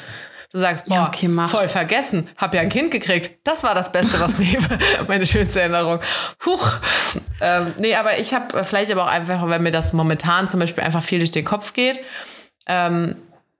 Du 0.52 0.58
sagst, 0.58 0.86
boah, 0.86 0.94
Ja, 0.94 1.06
okay, 1.06 1.28
voll 1.46 1.68
vergessen, 1.68 2.28
hab 2.36 2.52
ja 2.54 2.60
ein 2.60 2.68
Kind 2.68 2.90
gekriegt. 2.90 3.38
Das 3.44 3.62
war 3.62 3.74
das 3.74 3.92
Beste, 3.92 4.18
was 4.18 4.36
mir, 4.38 4.58
meine 5.06 5.24
schönste 5.24 5.60
Erinnerung. 5.60 6.00
Huch. 6.44 6.72
Ähm, 7.40 7.72
nee, 7.78 7.94
aber 7.94 8.18
ich 8.18 8.34
habe 8.34 8.64
vielleicht 8.64 8.90
aber 8.90 9.04
auch 9.04 9.08
einfach, 9.08 9.48
weil 9.48 9.60
mir 9.60 9.70
das 9.70 9.92
momentan 9.92 10.48
zum 10.48 10.58
Beispiel 10.58 10.82
einfach 10.82 11.02
viel 11.04 11.18
durch 11.20 11.30
den 11.30 11.44
Kopf 11.44 11.72
geht. 11.72 12.00
Ähm, 12.66 13.16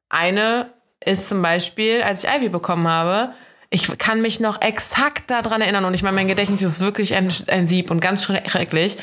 eine 0.09 0.73
ist 1.05 1.29
zum 1.29 1.43
Beispiel, 1.43 2.03
als 2.03 2.25
ich 2.25 2.31
Ivy 2.31 2.49
bekommen 2.49 2.89
habe, 2.89 3.35
ich 3.71 3.97
kann 3.99 4.21
mich 4.21 4.41
noch 4.41 4.61
exakt 4.61 5.31
daran 5.31 5.61
erinnern 5.61 5.85
und 5.85 5.95
ich 5.95 6.03
meine, 6.03 6.17
mein 6.17 6.27
Gedächtnis 6.27 6.61
ist 6.63 6.81
wirklich 6.81 7.15
ein, 7.15 7.33
ein 7.47 7.69
Sieb 7.69 7.93
und 7.93 8.01
ganz 8.01 8.25
schrecklich. 8.25 8.99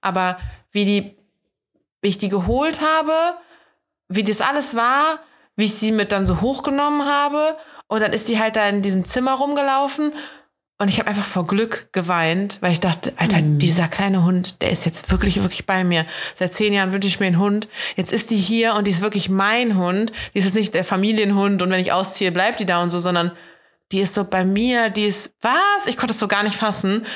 Aber 0.00 0.38
wie 0.70 0.84
die, 0.84 1.16
wie 2.00 2.08
ich 2.08 2.18
die 2.18 2.28
geholt 2.28 2.80
habe, 2.80 3.12
wie 4.08 4.22
das 4.22 4.40
alles 4.40 4.76
war, 4.76 5.18
wie 5.56 5.64
ich 5.64 5.74
sie 5.74 5.92
mit 5.92 6.12
dann 6.12 6.26
so 6.26 6.40
hochgenommen 6.40 7.06
habe 7.06 7.56
und 7.88 8.00
dann 8.00 8.12
ist 8.12 8.28
die 8.28 8.38
halt 8.38 8.56
da 8.56 8.68
in 8.68 8.82
diesem 8.82 9.04
Zimmer 9.04 9.32
rumgelaufen 9.34 10.12
und 10.78 10.88
ich 10.88 10.98
habe 10.98 11.08
einfach 11.08 11.24
vor 11.24 11.46
Glück 11.46 11.92
geweint, 11.92 12.58
weil 12.60 12.72
ich 12.72 12.80
dachte, 12.80 13.12
Alter, 13.16 13.38
Mhm. 13.40 13.58
dieser 13.60 13.86
kleine 13.86 14.24
Hund, 14.24 14.62
der 14.62 14.70
ist 14.72 14.84
jetzt 14.84 15.12
wirklich, 15.12 15.40
wirklich 15.42 15.64
bei 15.64 15.84
mir. 15.84 16.06
Seit 16.34 16.54
zehn 16.54 16.72
Jahren 16.72 16.92
wünsche 16.92 17.06
ich 17.06 17.20
mir 17.20 17.26
einen 17.26 17.38
Hund. 17.38 17.68
Jetzt 17.94 18.12
ist 18.12 18.30
die 18.32 18.36
hier 18.36 18.74
und 18.74 18.86
die 18.88 18.90
ist 18.90 19.00
wirklich 19.02 19.28
mein 19.28 19.76
Hund. 19.76 20.10
Die 20.34 20.38
ist 20.40 20.46
jetzt 20.46 20.54
nicht 20.56 20.74
der 20.74 20.82
Familienhund 20.82 21.62
und 21.62 21.70
wenn 21.70 21.78
ich 21.78 21.92
ausziehe, 21.92 22.32
bleibt 22.32 22.58
die 22.58 22.66
da 22.66 22.82
und 22.82 22.90
so, 22.90 22.98
sondern 22.98 23.30
die 23.92 24.00
ist 24.00 24.14
so 24.14 24.24
bei 24.24 24.44
mir, 24.44 24.88
die 24.90 25.04
ist, 25.04 25.34
was? 25.40 25.86
Ich 25.86 25.96
konnte 25.96 26.14
es 26.14 26.18
so 26.18 26.26
gar 26.26 26.42
nicht 26.42 26.56
fassen. 26.56 27.06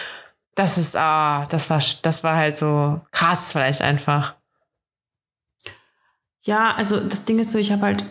Das 0.54 0.78
ist, 0.78 0.94
ah, 0.94 1.46
das 1.46 1.68
war, 1.68 1.82
das 2.02 2.22
war 2.22 2.36
halt 2.36 2.56
so 2.56 3.00
krass 3.10 3.50
vielleicht 3.50 3.82
einfach. 3.82 4.34
Ja, 6.42 6.74
also 6.74 7.00
das 7.00 7.24
Ding 7.24 7.38
ist 7.40 7.50
so, 7.50 7.58
ich 7.58 7.72
habe 7.72 7.82
halt 7.82 8.04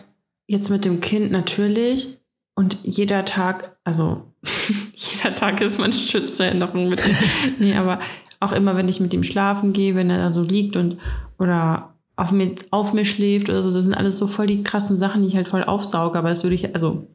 jetzt 0.46 0.70
mit 0.70 0.84
dem 0.84 1.00
Kind 1.00 1.30
natürlich 1.30 2.18
und 2.54 2.78
jeder 2.82 3.24
Tag, 3.24 3.76
also 3.84 4.32
jeder 4.94 5.34
Tag 5.34 5.60
ist 5.60 5.78
meine 5.78 5.92
Schützerinnerung 5.92 6.88
mit 6.88 7.02
nee, 7.58 7.74
aber 7.74 8.00
auch 8.40 8.52
immer, 8.52 8.76
wenn 8.76 8.88
ich 8.88 9.00
mit 9.00 9.14
ihm 9.14 9.24
schlafen 9.24 9.72
gehe, 9.72 9.94
wenn 9.94 10.10
er 10.10 10.18
da 10.18 10.32
so 10.32 10.42
liegt 10.42 10.76
und 10.76 10.98
oder 11.38 11.94
auf 12.16 12.32
mir, 12.32 12.54
auf 12.70 12.92
mir 12.92 13.04
schläft 13.04 13.48
oder 13.48 13.62
so, 13.62 13.70
das 13.70 13.82
sind 13.84 13.94
alles 13.94 14.18
so 14.18 14.26
voll 14.26 14.46
die 14.46 14.62
krassen 14.62 14.96
Sachen, 14.96 15.22
die 15.22 15.28
ich 15.28 15.36
halt 15.36 15.48
voll 15.48 15.64
aufsauge, 15.64 16.18
aber 16.18 16.28
das 16.30 16.44
würde 16.44 16.54
ich, 16.54 16.74
also 16.74 17.06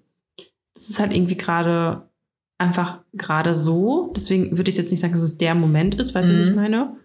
das 0.75 0.89
ist 0.89 0.99
halt 0.99 1.13
irgendwie 1.13 1.37
gerade 1.37 2.07
einfach 2.57 2.99
gerade 3.13 3.55
so. 3.55 4.13
Deswegen 4.15 4.57
würde 4.57 4.69
ich 4.69 4.77
jetzt 4.77 4.91
nicht 4.91 4.99
sagen, 4.99 5.13
dass 5.13 5.21
es 5.23 5.37
der 5.37 5.55
Moment 5.55 5.95
ist, 5.95 6.13
weißt 6.13 6.29
du, 6.29 6.33
was 6.33 6.41
Mhm. 6.43 6.49
ich 6.49 6.55
meine? 6.55 6.95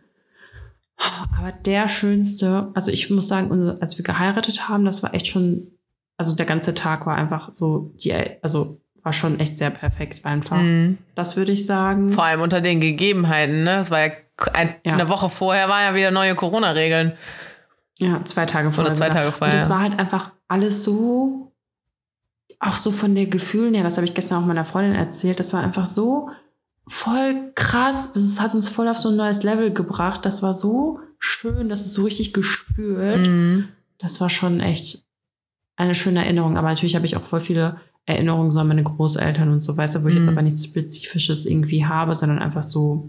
Aber 1.38 1.52
der 1.52 1.88
schönste, 1.88 2.70
also 2.74 2.90
ich 2.90 3.10
muss 3.10 3.28
sagen, 3.28 3.50
als 3.80 3.98
wir 3.98 4.04
geheiratet 4.04 4.68
haben, 4.68 4.84
das 4.84 5.02
war 5.02 5.14
echt 5.14 5.26
schon, 5.26 5.68
also 6.16 6.34
der 6.34 6.46
ganze 6.46 6.74
Tag 6.74 7.06
war 7.06 7.16
einfach 7.16 7.50
so, 7.52 7.92
die, 8.02 8.14
also 8.42 8.80
war 9.02 9.12
schon 9.12 9.38
echt 9.38 9.56
sehr 9.58 9.70
perfekt 9.70 10.24
einfach. 10.24 10.60
Mhm. 10.60 10.98
Das 11.14 11.36
würde 11.36 11.52
ich 11.52 11.64
sagen. 11.66 12.10
Vor 12.10 12.24
allem 12.24 12.40
unter 12.40 12.60
den 12.60 12.80
Gegebenheiten, 12.80 13.62
ne? 13.64 13.78
Es 13.80 13.90
war 13.90 14.06
ja, 14.06 14.12
ein, 14.52 14.74
Ja. 14.84 14.94
eine 14.94 15.08
Woche 15.08 15.28
vorher 15.28 15.68
war 15.68 15.82
ja 15.82 15.94
wieder 15.94 16.10
neue 16.10 16.34
Corona-Regeln. 16.34 17.12
Ja, 17.98 18.24
zwei 18.24 18.46
Tage 18.46 18.72
vorher. 18.72 18.90
Oder 18.90 18.94
zwei. 18.94 19.08
Tage 19.10 19.32
vorher, 19.32 19.54
Und 19.54 19.60
es 19.60 19.68
ja. 19.68 19.74
war 19.74 19.82
halt 19.82 19.98
einfach 19.98 20.32
alles 20.48 20.82
so, 20.84 21.52
auch 22.58 22.76
so 22.76 22.90
von 22.90 23.14
der 23.14 23.26
Gefühlen 23.26 23.74
her, 23.74 23.84
das 23.84 23.96
habe 23.96 24.06
ich 24.06 24.14
gestern 24.14 24.42
auch 24.42 24.46
meiner 24.46 24.64
Freundin 24.64 24.94
erzählt, 24.94 25.38
das 25.40 25.52
war 25.52 25.62
einfach 25.62 25.86
so 25.86 26.28
voll 26.88 27.52
krass. 27.54 28.12
Das 28.12 28.40
hat 28.40 28.54
uns 28.54 28.68
voll 28.68 28.88
auf 28.88 28.98
so 28.98 29.08
ein 29.10 29.16
neues 29.16 29.42
Level 29.42 29.72
gebracht. 29.72 30.24
Das 30.24 30.42
war 30.42 30.54
so 30.54 31.00
schön, 31.18 31.68
das 31.68 31.80
ist 31.82 31.94
so 31.94 32.02
richtig 32.04 32.32
gespürt. 32.32 33.26
Mhm. 33.26 33.68
das 33.98 34.20
war 34.20 34.30
schon 34.30 34.60
echt 34.60 35.04
eine 35.76 35.94
schöne 35.94 36.24
Erinnerung. 36.24 36.56
Aber 36.56 36.68
natürlich 36.68 36.94
habe 36.96 37.06
ich 37.06 37.16
auch 37.16 37.22
voll 37.22 37.40
viele 37.40 37.76
Erinnerungen 38.06 38.50
so 38.50 38.60
an 38.60 38.68
meine 38.68 38.82
Großeltern 38.84 39.50
und 39.50 39.62
so, 39.62 39.76
weißt 39.76 39.96
du, 39.96 40.04
wo 40.04 40.08
ich 40.08 40.14
jetzt 40.14 40.26
Mhm. 40.26 40.32
aber 40.32 40.42
nichts 40.42 40.64
Spezifisches 40.64 41.44
irgendwie 41.46 41.84
habe, 41.86 42.14
sondern 42.14 42.38
einfach 42.38 42.62
so 42.62 43.08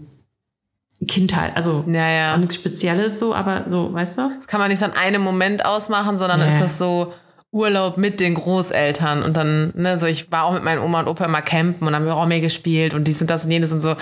Kindheit. 1.06 1.54
Also 1.54 1.84
Ja, 1.86 2.08
ja. 2.10 2.34
auch 2.34 2.38
nichts 2.38 2.56
Spezielles 2.56 3.18
so, 3.18 3.34
aber 3.34 3.64
so, 3.68 3.92
weißt 3.92 4.18
du? 4.18 4.30
Das 4.36 4.48
kann 4.48 4.58
man 4.60 4.68
nicht 4.70 4.80
so 4.80 4.84
an 4.86 4.92
einem 4.94 5.22
Moment 5.22 5.64
ausmachen, 5.64 6.16
sondern 6.16 6.40
Nee. 6.40 6.48
ist 6.48 6.60
das 6.60 6.78
so 6.78 7.12
Urlaub 7.52 7.96
mit 7.96 8.18
den 8.20 8.34
Großeltern. 8.34 9.22
Und 9.22 9.36
dann, 9.36 9.72
ne, 9.76 9.96
so 9.96 10.06
ich 10.06 10.30
war 10.32 10.44
auch 10.44 10.52
mit 10.54 10.64
meinen 10.64 10.80
Oma 10.82 11.00
und 11.00 11.08
Opa 11.08 11.24
immer 11.26 11.40
campen 11.42 11.86
und 11.86 11.94
haben 11.94 12.04
wir 12.04 12.12
Romme 12.12 12.40
gespielt 12.40 12.92
und 12.94 13.06
dies 13.06 13.20
und 13.20 13.30
das 13.30 13.44
und 13.44 13.52
jenes 13.52 13.72
und 13.72 13.80
so. 13.80 13.94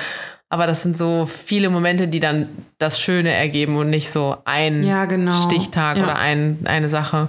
Aber 0.48 0.66
das 0.66 0.82
sind 0.82 0.96
so 0.96 1.26
viele 1.26 1.68
Momente, 1.70 2.08
die 2.08 2.20
dann 2.20 2.48
das 2.78 3.00
Schöne 3.00 3.30
ergeben 3.30 3.76
und 3.76 3.90
nicht 3.90 4.10
so 4.10 4.36
ein 4.46 4.82
Ja, 4.82 5.04
genau. 5.04 5.34
Stichtag 5.36 5.98
ja. 5.98 6.04
oder 6.04 6.16
ein, 6.16 6.60
eine 6.64 6.88
Sache. 6.88 7.28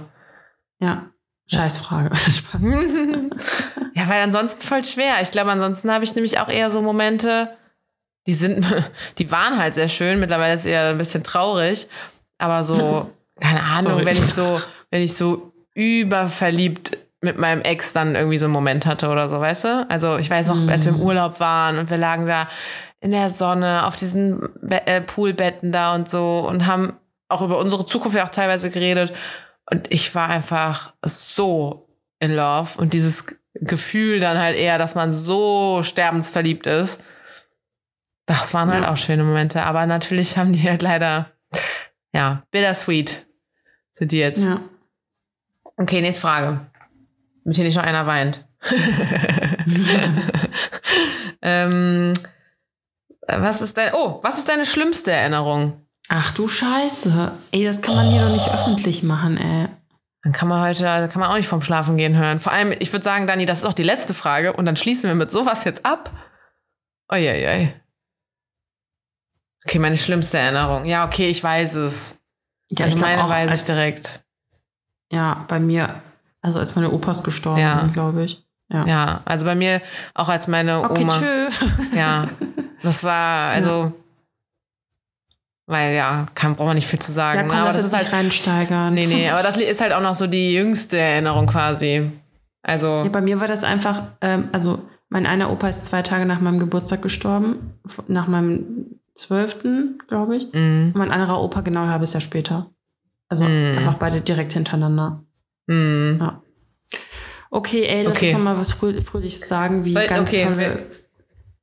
Ja. 0.80 1.10
Scheißfrage. 1.50 2.10
Ja, 3.98 4.08
weil 4.08 4.22
ansonsten 4.22 4.64
voll 4.64 4.84
schwer. 4.84 5.14
Ich 5.22 5.32
glaube, 5.32 5.50
ansonsten 5.50 5.90
habe 5.90 6.04
ich 6.04 6.14
nämlich 6.14 6.38
auch 6.38 6.48
eher 6.48 6.70
so 6.70 6.80
Momente, 6.82 7.48
die 8.28 8.32
sind, 8.34 8.64
die 9.18 9.30
waren 9.32 9.58
halt 9.58 9.74
sehr 9.74 9.88
schön. 9.88 10.20
Mittlerweile 10.20 10.54
ist 10.54 10.66
eher 10.66 10.90
ein 10.90 10.98
bisschen 10.98 11.24
traurig. 11.24 11.88
Aber 12.38 12.62
so, 12.62 13.10
keine 13.40 13.60
Ahnung, 13.60 13.92
Sorry. 13.94 14.06
wenn 14.06 14.12
ich 14.16 14.26
so, 14.26 14.60
wenn 14.90 15.02
ich 15.02 15.14
so 15.14 15.52
überverliebt 15.74 16.96
mit 17.20 17.38
meinem 17.38 17.62
Ex 17.62 17.92
dann 17.92 18.14
irgendwie 18.14 18.38
so 18.38 18.46
einen 18.46 18.52
Moment 18.52 18.86
hatte 18.86 19.08
oder 19.08 19.28
so, 19.28 19.40
weißt 19.40 19.64
du? 19.64 19.86
Also 19.88 20.18
ich 20.18 20.30
weiß 20.30 20.46
noch, 20.48 20.68
als 20.68 20.84
wir 20.84 20.92
im 20.92 21.00
Urlaub 21.00 21.40
waren 21.40 21.78
und 21.78 21.90
wir 21.90 21.96
lagen 21.96 22.26
da 22.26 22.48
in 23.00 23.10
der 23.10 23.30
Sonne 23.30 23.84
auf 23.84 23.96
diesen 23.96 24.48
Be 24.62 24.86
äh, 24.86 25.00
Poolbetten 25.00 25.72
da 25.72 25.96
und 25.96 26.08
so 26.08 26.46
und 26.48 26.66
haben 26.66 26.96
auch 27.28 27.42
über 27.42 27.58
unsere 27.58 27.84
Zukunft 27.84 28.16
ja 28.16 28.24
auch 28.24 28.28
teilweise 28.28 28.70
geredet. 28.70 29.12
Und 29.70 29.92
ich 29.92 30.14
war 30.14 30.28
einfach 30.28 30.94
so 31.04 31.88
in 32.20 32.34
love 32.34 32.78
und 32.80 32.92
dieses 32.94 33.38
Gefühl 33.54 34.20
dann 34.20 34.38
halt 34.38 34.56
eher, 34.56 34.78
dass 34.78 34.94
man 34.94 35.12
so 35.12 35.82
sterbensverliebt 35.82 36.66
ist. 36.66 37.02
Das 38.26 38.54
waren 38.54 38.70
halt 38.72 38.84
Ja. 38.84 38.92
auch 38.92 38.96
schöne 38.96 39.24
Momente, 39.24 39.62
aber 39.62 39.86
natürlich 39.86 40.36
haben 40.38 40.52
die 40.52 40.68
halt 40.68 40.82
leider, 40.82 41.30
ja, 42.12 42.44
bittersweet 42.50 43.26
sind 43.90 44.12
die 44.12 44.18
jetzt. 44.18 44.44
Ja. 44.44 44.60
Okay, 45.76 46.00
nächste 46.00 46.22
Frage. 46.22 46.60
Damit 47.44 47.56
hier 47.56 47.64
nicht 47.64 47.76
noch 47.76 47.84
einer 47.84 48.06
weint. 48.06 48.46
ähm, 51.42 52.14
was 53.26 53.62
ist 53.62 53.76
dein, 53.76 53.92
oh, 53.94 54.20
was 54.22 54.38
ist 54.38 54.48
deine 54.48 54.64
schlimmste 54.64 55.12
Erinnerung? 55.12 55.84
Ach 56.08 56.32
du 56.32 56.48
Scheiße. 56.48 57.32
Ey, 57.52 57.64
das 57.64 57.82
kann 57.82 57.94
man 57.94 58.06
hier 58.06 58.22
doch 58.22 58.32
nicht 58.32 58.48
öffentlich 58.48 59.02
machen, 59.02 59.36
ey. 59.36 59.68
Dann 60.22 60.32
kann 60.32 60.48
man 60.48 60.60
heute, 60.62 60.82
da 60.82 61.06
kann 61.06 61.20
man 61.20 61.30
auch 61.30 61.36
nicht 61.36 61.46
vom 61.48 61.62
Schlafen 61.62 61.96
gehen 61.96 62.16
hören. 62.16 62.40
Vor 62.40 62.52
allem, 62.52 62.72
ich 62.78 62.92
würde 62.92 63.04
sagen, 63.04 63.26
Dani, 63.26 63.46
das 63.46 63.58
ist 63.58 63.64
auch 63.64 63.72
die 63.74 63.82
letzte 63.82 64.14
Frage 64.14 64.52
und 64.54 64.64
dann 64.64 64.76
schließen 64.76 65.08
wir 65.08 65.14
mit 65.14 65.30
sowas 65.30 65.64
jetzt 65.64 65.84
ab. 65.86 66.10
Uiuiui. 67.12 67.72
Okay, 69.64 69.78
meine 69.78 69.98
schlimmste 69.98 70.38
Erinnerung. 70.38 70.84
Ja, 70.86 71.06
okay, 71.06 71.28
ich 71.28 71.42
weiß 71.42 71.74
es. 71.76 72.20
Ja, 72.70 72.84
also 72.86 72.96
ich 72.96 73.02
meine 73.02 73.24
auch, 73.24 73.28
weiß 73.28 73.46
ich 73.46 73.50
als, 73.52 73.64
direkt. 73.64 74.20
Ja, 75.10 75.44
bei 75.48 75.60
mir, 75.60 76.02
also 76.42 76.58
als 76.58 76.74
meine 76.74 76.90
Opas 76.90 77.22
gestorben 77.22 77.60
Ja. 77.60 77.80
sind, 77.80 77.92
glaube 77.92 78.24
ich. 78.24 78.44
Ja. 78.70 78.86
Ja, 78.86 79.22
also 79.24 79.46
bei 79.46 79.54
mir 79.54 79.80
auch 80.14 80.28
als 80.28 80.46
meine 80.48 80.82
Okay, 80.82 81.02
Oma. 81.02 81.18
tschö. 81.18 81.48
Ja, 81.96 82.28
das 82.82 83.02
war, 83.04 83.50
also, 83.52 83.92
weil 85.68 85.94
ja, 85.94 86.26
kann, 86.34 86.56
braucht 86.56 86.66
man 86.66 86.74
nicht 86.74 86.88
viel 86.88 86.98
zu 86.98 87.12
sagen. 87.12 87.36
Ja, 87.36 87.42
ne? 87.44 87.48
komm, 87.48 87.58
aber 87.58 87.66
lass 87.68 87.76
das 87.76 87.92
jetzt 87.92 88.02
ist 88.02 88.12
halt, 88.12 88.24
reinsteigern. 88.24 88.94
nee, 88.94 89.06
nee, 89.06 89.28
aber 89.30 89.42
das 89.42 89.56
ist 89.56 89.80
halt 89.80 89.92
auch 89.92 90.02
noch 90.02 90.14
so 90.14 90.26
die 90.26 90.52
jüngste 90.54 90.98
Erinnerung 90.98 91.46
quasi. 91.46 92.10
Also, 92.62 92.88
Ja, 93.04 93.08
bei 93.10 93.20
mir 93.20 93.40
war 93.40 93.46
das 93.46 93.62
einfach, 93.62 94.02
ähm, 94.20 94.48
also 94.52 94.80
mein 95.08 95.24
einer 95.26 95.50
Opa 95.50 95.68
ist 95.68 95.84
zwei 95.86 96.02
Tage 96.02 96.26
nach 96.26 96.40
meinem 96.40 96.58
Geburtstag 96.58 97.00
gestorben, 97.02 97.74
nach 98.08 98.26
meinem 98.26 98.86
zwölften, 99.14 99.98
glaube 100.08 100.36
ich. 100.36 100.52
mm, 100.52 100.92
Und 100.92 100.96
mein 100.96 101.10
anderer 101.12 101.40
Opa 101.40 101.60
genau 101.62 101.84
ein 101.84 101.90
halbes 101.90 102.12
Jahr 102.12 102.20
später. 102.20 102.70
Also 103.28 103.44
Mm. 103.44 103.78
einfach 103.78 103.94
beide 103.94 104.20
direkt 104.20 104.52
hintereinander. 104.54 105.22
mm. 105.66 106.18
Ja. 106.20 106.42
Okay, 107.50 107.84
ey, 107.86 108.02
lass 108.02 108.16
Okay. 108.18 108.26
uns 108.26 108.34
doch 108.34 108.42
mal 108.44 108.58
was 108.58 108.72
Fröh 108.72 109.00
Fröhliches 109.00 109.48
sagen, 109.48 109.84
wie 109.84 109.94
Soll- 109.94 110.06
ganz 110.06 110.28
okay, 110.28 110.44
tolle. 110.44 110.86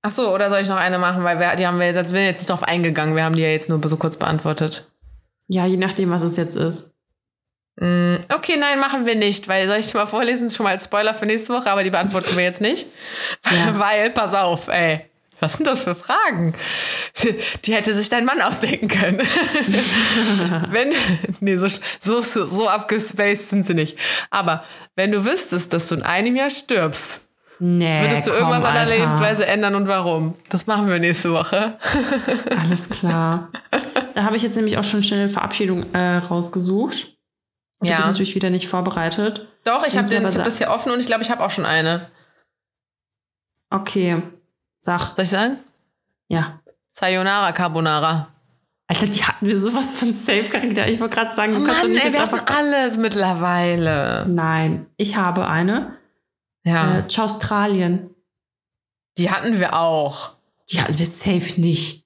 Ach 0.06 0.12
so, 0.12 0.32
oder 0.32 0.52
soll 0.52 0.60
ich 0.60 0.68
noch 0.68 0.78
eine 0.78 1.00
machen? 1.00 1.24
Weil 1.24 1.40
wir, 1.40 1.56
die 1.56 1.66
haben 1.66 1.80
wir, 1.80 1.92
das 1.92 2.10
sind 2.10 2.18
wir 2.18 2.26
jetzt 2.26 2.38
nicht 2.38 2.50
drauf 2.52 2.62
eingegangen. 2.62 3.16
Wir 3.16 3.24
haben 3.24 3.36
die 3.36 3.42
ja 3.42 3.50
jetzt 3.50 3.70
nur 3.70 3.82
so 3.90 3.98
kurz 3.98 4.18
beantwortet. 4.18 4.92
Ja, 5.48 5.66
je 5.66 5.78
nachdem, 5.78 6.12
was 6.12 6.22
es 6.22 6.38
jetzt 6.38 6.56
ist. 6.56 6.94
Mm, 7.78 8.18
Okay, 8.30 8.56
nein, 8.56 8.80
machen 8.80 9.08
wir 9.08 9.16
nicht, 9.16 9.48
weil 9.48 9.68
soll 9.68 9.78
ich 9.78 9.88
die 9.88 9.98
mal 9.98 10.06
vorlesen? 10.06 10.52
Schon 10.52 10.66
mal 10.66 10.74
als 10.74 10.84
Spoiler 10.84 11.16
für 11.16 11.26
nächste 11.26 11.54
Woche, 11.54 11.72
aber 11.72 11.84
die 11.84 11.90
beantworten 11.90 12.38
wir 12.38 12.44
jetzt 12.44 12.62
nicht. 12.62 12.86
Ja. 13.46 13.80
Weil, 13.80 14.12
pass 14.12 14.36
auf, 14.36 14.68
ey. 14.68 15.10
Was 15.40 15.54
sind 15.54 15.66
das 15.66 15.82
für 15.82 15.96
Fragen? 15.96 16.54
Die 17.66 17.74
hätte 17.74 17.96
sich 17.96 18.08
dein 18.08 18.26
Mann 18.26 18.42
ausdenken 18.42 18.88
können. 18.88 19.20
wenn, 20.70 20.94
nee, 21.40 21.58
so, 21.58 21.68
so, 22.00 22.22
so, 22.22 22.46
so 22.46 22.70
abgespaced 22.70 23.50
sind 23.50 23.66
sie 23.66 23.74
nicht. 23.74 23.98
Aber 24.30 24.64
wenn 24.96 25.12
du 25.12 25.26
wüsstest, 25.26 25.74
dass 25.74 25.88
du 25.88 25.96
in 25.96 26.04
einem 26.04 26.36
Jahr 26.36 26.52
stirbst, 26.52 27.25
Nee, 27.60 28.02
würdest 28.02 28.28
du 28.28 28.32
komm, 28.32 28.40
irgendwas 28.40 28.64
an 28.66 28.76
Alter. 28.78 28.90
deiner 28.92 29.00
Lebensweise 29.06 29.46
ändern 29.46 29.76
und 29.76 29.88
warum? 29.88 30.36
Das 30.50 30.68
machen 30.68 30.90
wir 30.90 31.00
nächste 31.00 31.32
Woche. 31.32 31.78
Alles 32.62 32.90
klar. 32.90 33.50
da 34.14 34.24
habe 34.24 34.36
ich 34.36 34.42
jetzt 34.44 34.56
nämlich 34.56 34.78
auch 34.78 34.84
schon 34.84 35.04
schnell 35.04 35.22
eine 35.22 35.30
Verabschiedung 35.30 35.94
äh, 35.94 36.18
rausgesucht. 36.18 37.16
Du 37.80 37.88
Ja. 37.88 37.96
bist 37.98 38.08
natürlich 38.08 38.36
wieder 38.36 38.50
nicht 38.50 38.68
vorbereitet. 38.68 39.48
Doch, 39.64 39.86
ich 39.86 39.98
habe 39.98 40.08
hab 40.08 40.44
das 40.44 40.58
hier 40.58 40.70
offen 40.70 40.92
und 40.92 41.00
ich 41.00 41.08
glaube, 41.08 41.24
ich 41.24 41.32
habe 41.32 41.44
auch 41.44 41.52
schon 41.52 41.66
eine. 41.66 42.10
Okay. 43.70 44.22
Sag. 44.78 45.16
Soll 45.16 45.24
ich 45.24 45.30
sagen? 45.32 45.58
Ja. 46.28 46.60
Sayonara 46.88 47.52
Carbonara. 47.52 48.28
Alter, 48.88 49.08
die 49.08 49.24
hatten 49.24 49.48
wir 49.48 49.58
sowas 49.58 49.94
von 49.94 50.12
safe 50.14 50.44
Charakter. 50.50 50.88
Ich 50.88 51.00
wollte 51.00 51.16
gerade 51.16 51.34
sagen, 51.34 51.54
du 51.54 51.62
Oh 51.62 51.64
kannst 51.64 51.80
doch 51.80 51.84
Mann, 51.88 51.94
nicht 51.94 52.06
ey, 52.06 52.14
wir 52.14 52.22
hatten 52.22 52.40
alles 52.40 52.98
mittlerweile. 52.98 54.26
Nein, 54.28 54.86
ich 54.98 55.16
habe 55.16 55.48
eine. 55.48 55.95
Ja, 56.66 57.00
Äh, 57.00 57.04
Australien. 57.22 58.10
die 59.18 59.30
hatten 59.32 59.60
wir 59.60 59.74
auch. 59.80 60.36
Die 60.72 60.82
hatten 60.82 60.98
wir 60.98 61.06
safe 61.06 61.62
nicht. 61.62 62.04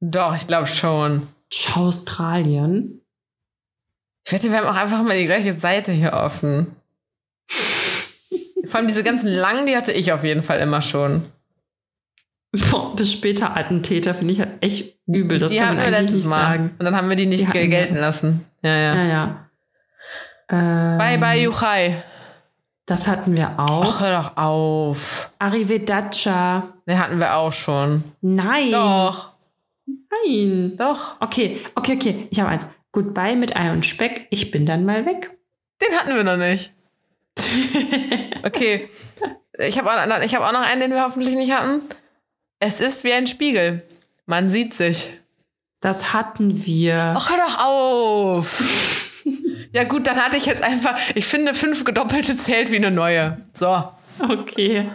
Doch, 0.00 0.34
ich 0.34 0.46
glaube 0.46 0.66
schon. 0.68 1.26
Australien. 1.74 3.00
Ich 4.24 4.32
wette, 4.32 4.50
wir 4.50 4.58
haben 4.58 4.66
auch 4.68 4.76
einfach 4.80 5.02
mal 5.02 5.18
die 5.18 5.26
gleiche 5.26 5.52
Seite 5.54 5.92
hier 5.92 6.12
offen. 6.12 6.76
Vor 8.66 8.76
allem 8.78 8.86
diese 8.88 9.02
ganzen 9.02 9.26
langen, 9.28 9.66
die 9.66 9.76
hatte 9.76 9.92
ich 9.92 10.12
auf 10.12 10.22
jeden 10.22 10.42
Fall 10.44 10.60
immer 10.60 10.80
schon. 10.82 11.24
Boah, 12.70 12.94
bis 12.94 13.12
später 13.12 13.56
Attentäter 13.56 14.14
finde 14.14 14.32
ich 14.34 14.40
halt 14.40 14.52
echt 14.62 14.96
übel. 15.06 15.38
Das 15.38 15.50
die 15.50 15.58
kann 15.58 15.68
hatten 15.68 15.76
man 15.78 15.86
wir 15.86 15.96
eigentlich 15.98 16.10
letztes 16.10 16.26
nicht 16.26 16.30
Mal. 16.30 16.40
sagen. 16.52 16.70
Und 16.78 16.84
dann 16.84 16.96
haben 16.96 17.08
wir 17.08 17.16
die 17.16 17.26
nicht 17.26 17.40
Die 17.42 17.46
hatten 17.46 17.52
gel- 17.58 17.70
wir. 17.70 17.78
gelten 17.78 17.96
lassen. 17.96 18.44
Ja, 18.62 18.76
ja. 18.76 18.94
Ja, 18.94 19.04
ja. 19.04 19.50
Ähm, 20.50 20.98
Bye, 20.98 21.18
bye, 21.18 21.42
Juchai. 21.42 22.02
Das 22.90 23.06
hatten 23.06 23.36
wir 23.36 23.48
auch. 23.56 23.84
Ach, 23.86 24.00
hör 24.00 24.20
doch 24.20 24.36
auf. 24.36 25.30
Arrivederci. 25.38 26.28
Den 26.88 26.98
hatten 26.98 27.20
wir 27.20 27.36
auch 27.36 27.52
schon. 27.52 28.02
Nein. 28.20 28.72
Doch, 28.72 29.30
Nein. 29.86 30.74
doch. 30.76 31.20
Okay, 31.20 31.60
okay, 31.76 31.94
okay. 31.94 32.26
Ich 32.30 32.40
habe 32.40 32.50
eins. 32.50 32.66
Goodbye 32.90 33.36
mit 33.36 33.54
Ei 33.54 33.70
und 33.70 33.86
Speck. 33.86 34.26
Ich 34.30 34.50
bin 34.50 34.66
dann 34.66 34.84
mal 34.84 35.06
weg. 35.06 35.28
Den 35.80 35.96
hatten 35.96 36.16
wir 36.16 36.24
noch 36.24 36.36
nicht. 36.36 36.72
Okay. 38.42 38.88
Ich 39.58 39.78
habe 39.78 39.88
auch, 39.92 40.22
ich 40.22 40.34
hab 40.34 40.42
auch 40.42 40.52
noch 40.52 40.66
einen, 40.66 40.80
den 40.80 40.90
wir 40.90 41.04
hoffentlich 41.04 41.36
nicht 41.36 41.52
hatten. 41.52 41.82
Es 42.58 42.80
ist 42.80 43.04
wie 43.04 43.12
ein 43.12 43.28
Spiegel. 43.28 43.86
Man 44.26 44.50
sieht 44.50 44.74
sich. 44.74 45.10
Das 45.78 46.12
hatten 46.12 46.64
wir. 46.64 47.14
Ach, 47.16 47.30
hör 47.30 47.36
doch 47.36 47.64
auf. 47.64 48.99
Ja 49.72 49.84
gut, 49.84 50.06
dann 50.06 50.16
hatte 50.16 50.36
ich 50.36 50.46
jetzt 50.46 50.62
einfach, 50.62 50.98
ich 51.14 51.26
finde, 51.26 51.54
fünf 51.54 51.84
gedoppelte 51.84 52.36
zählt 52.36 52.70
wie 52.70 52.76
eine 52.76 52.90
neue. 52.90 53.38
So. 53.52 53.92
Okay. 54.20 54.90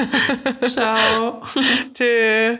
Ciao. 0.66 1.42
Tschüss. 1.94 2.58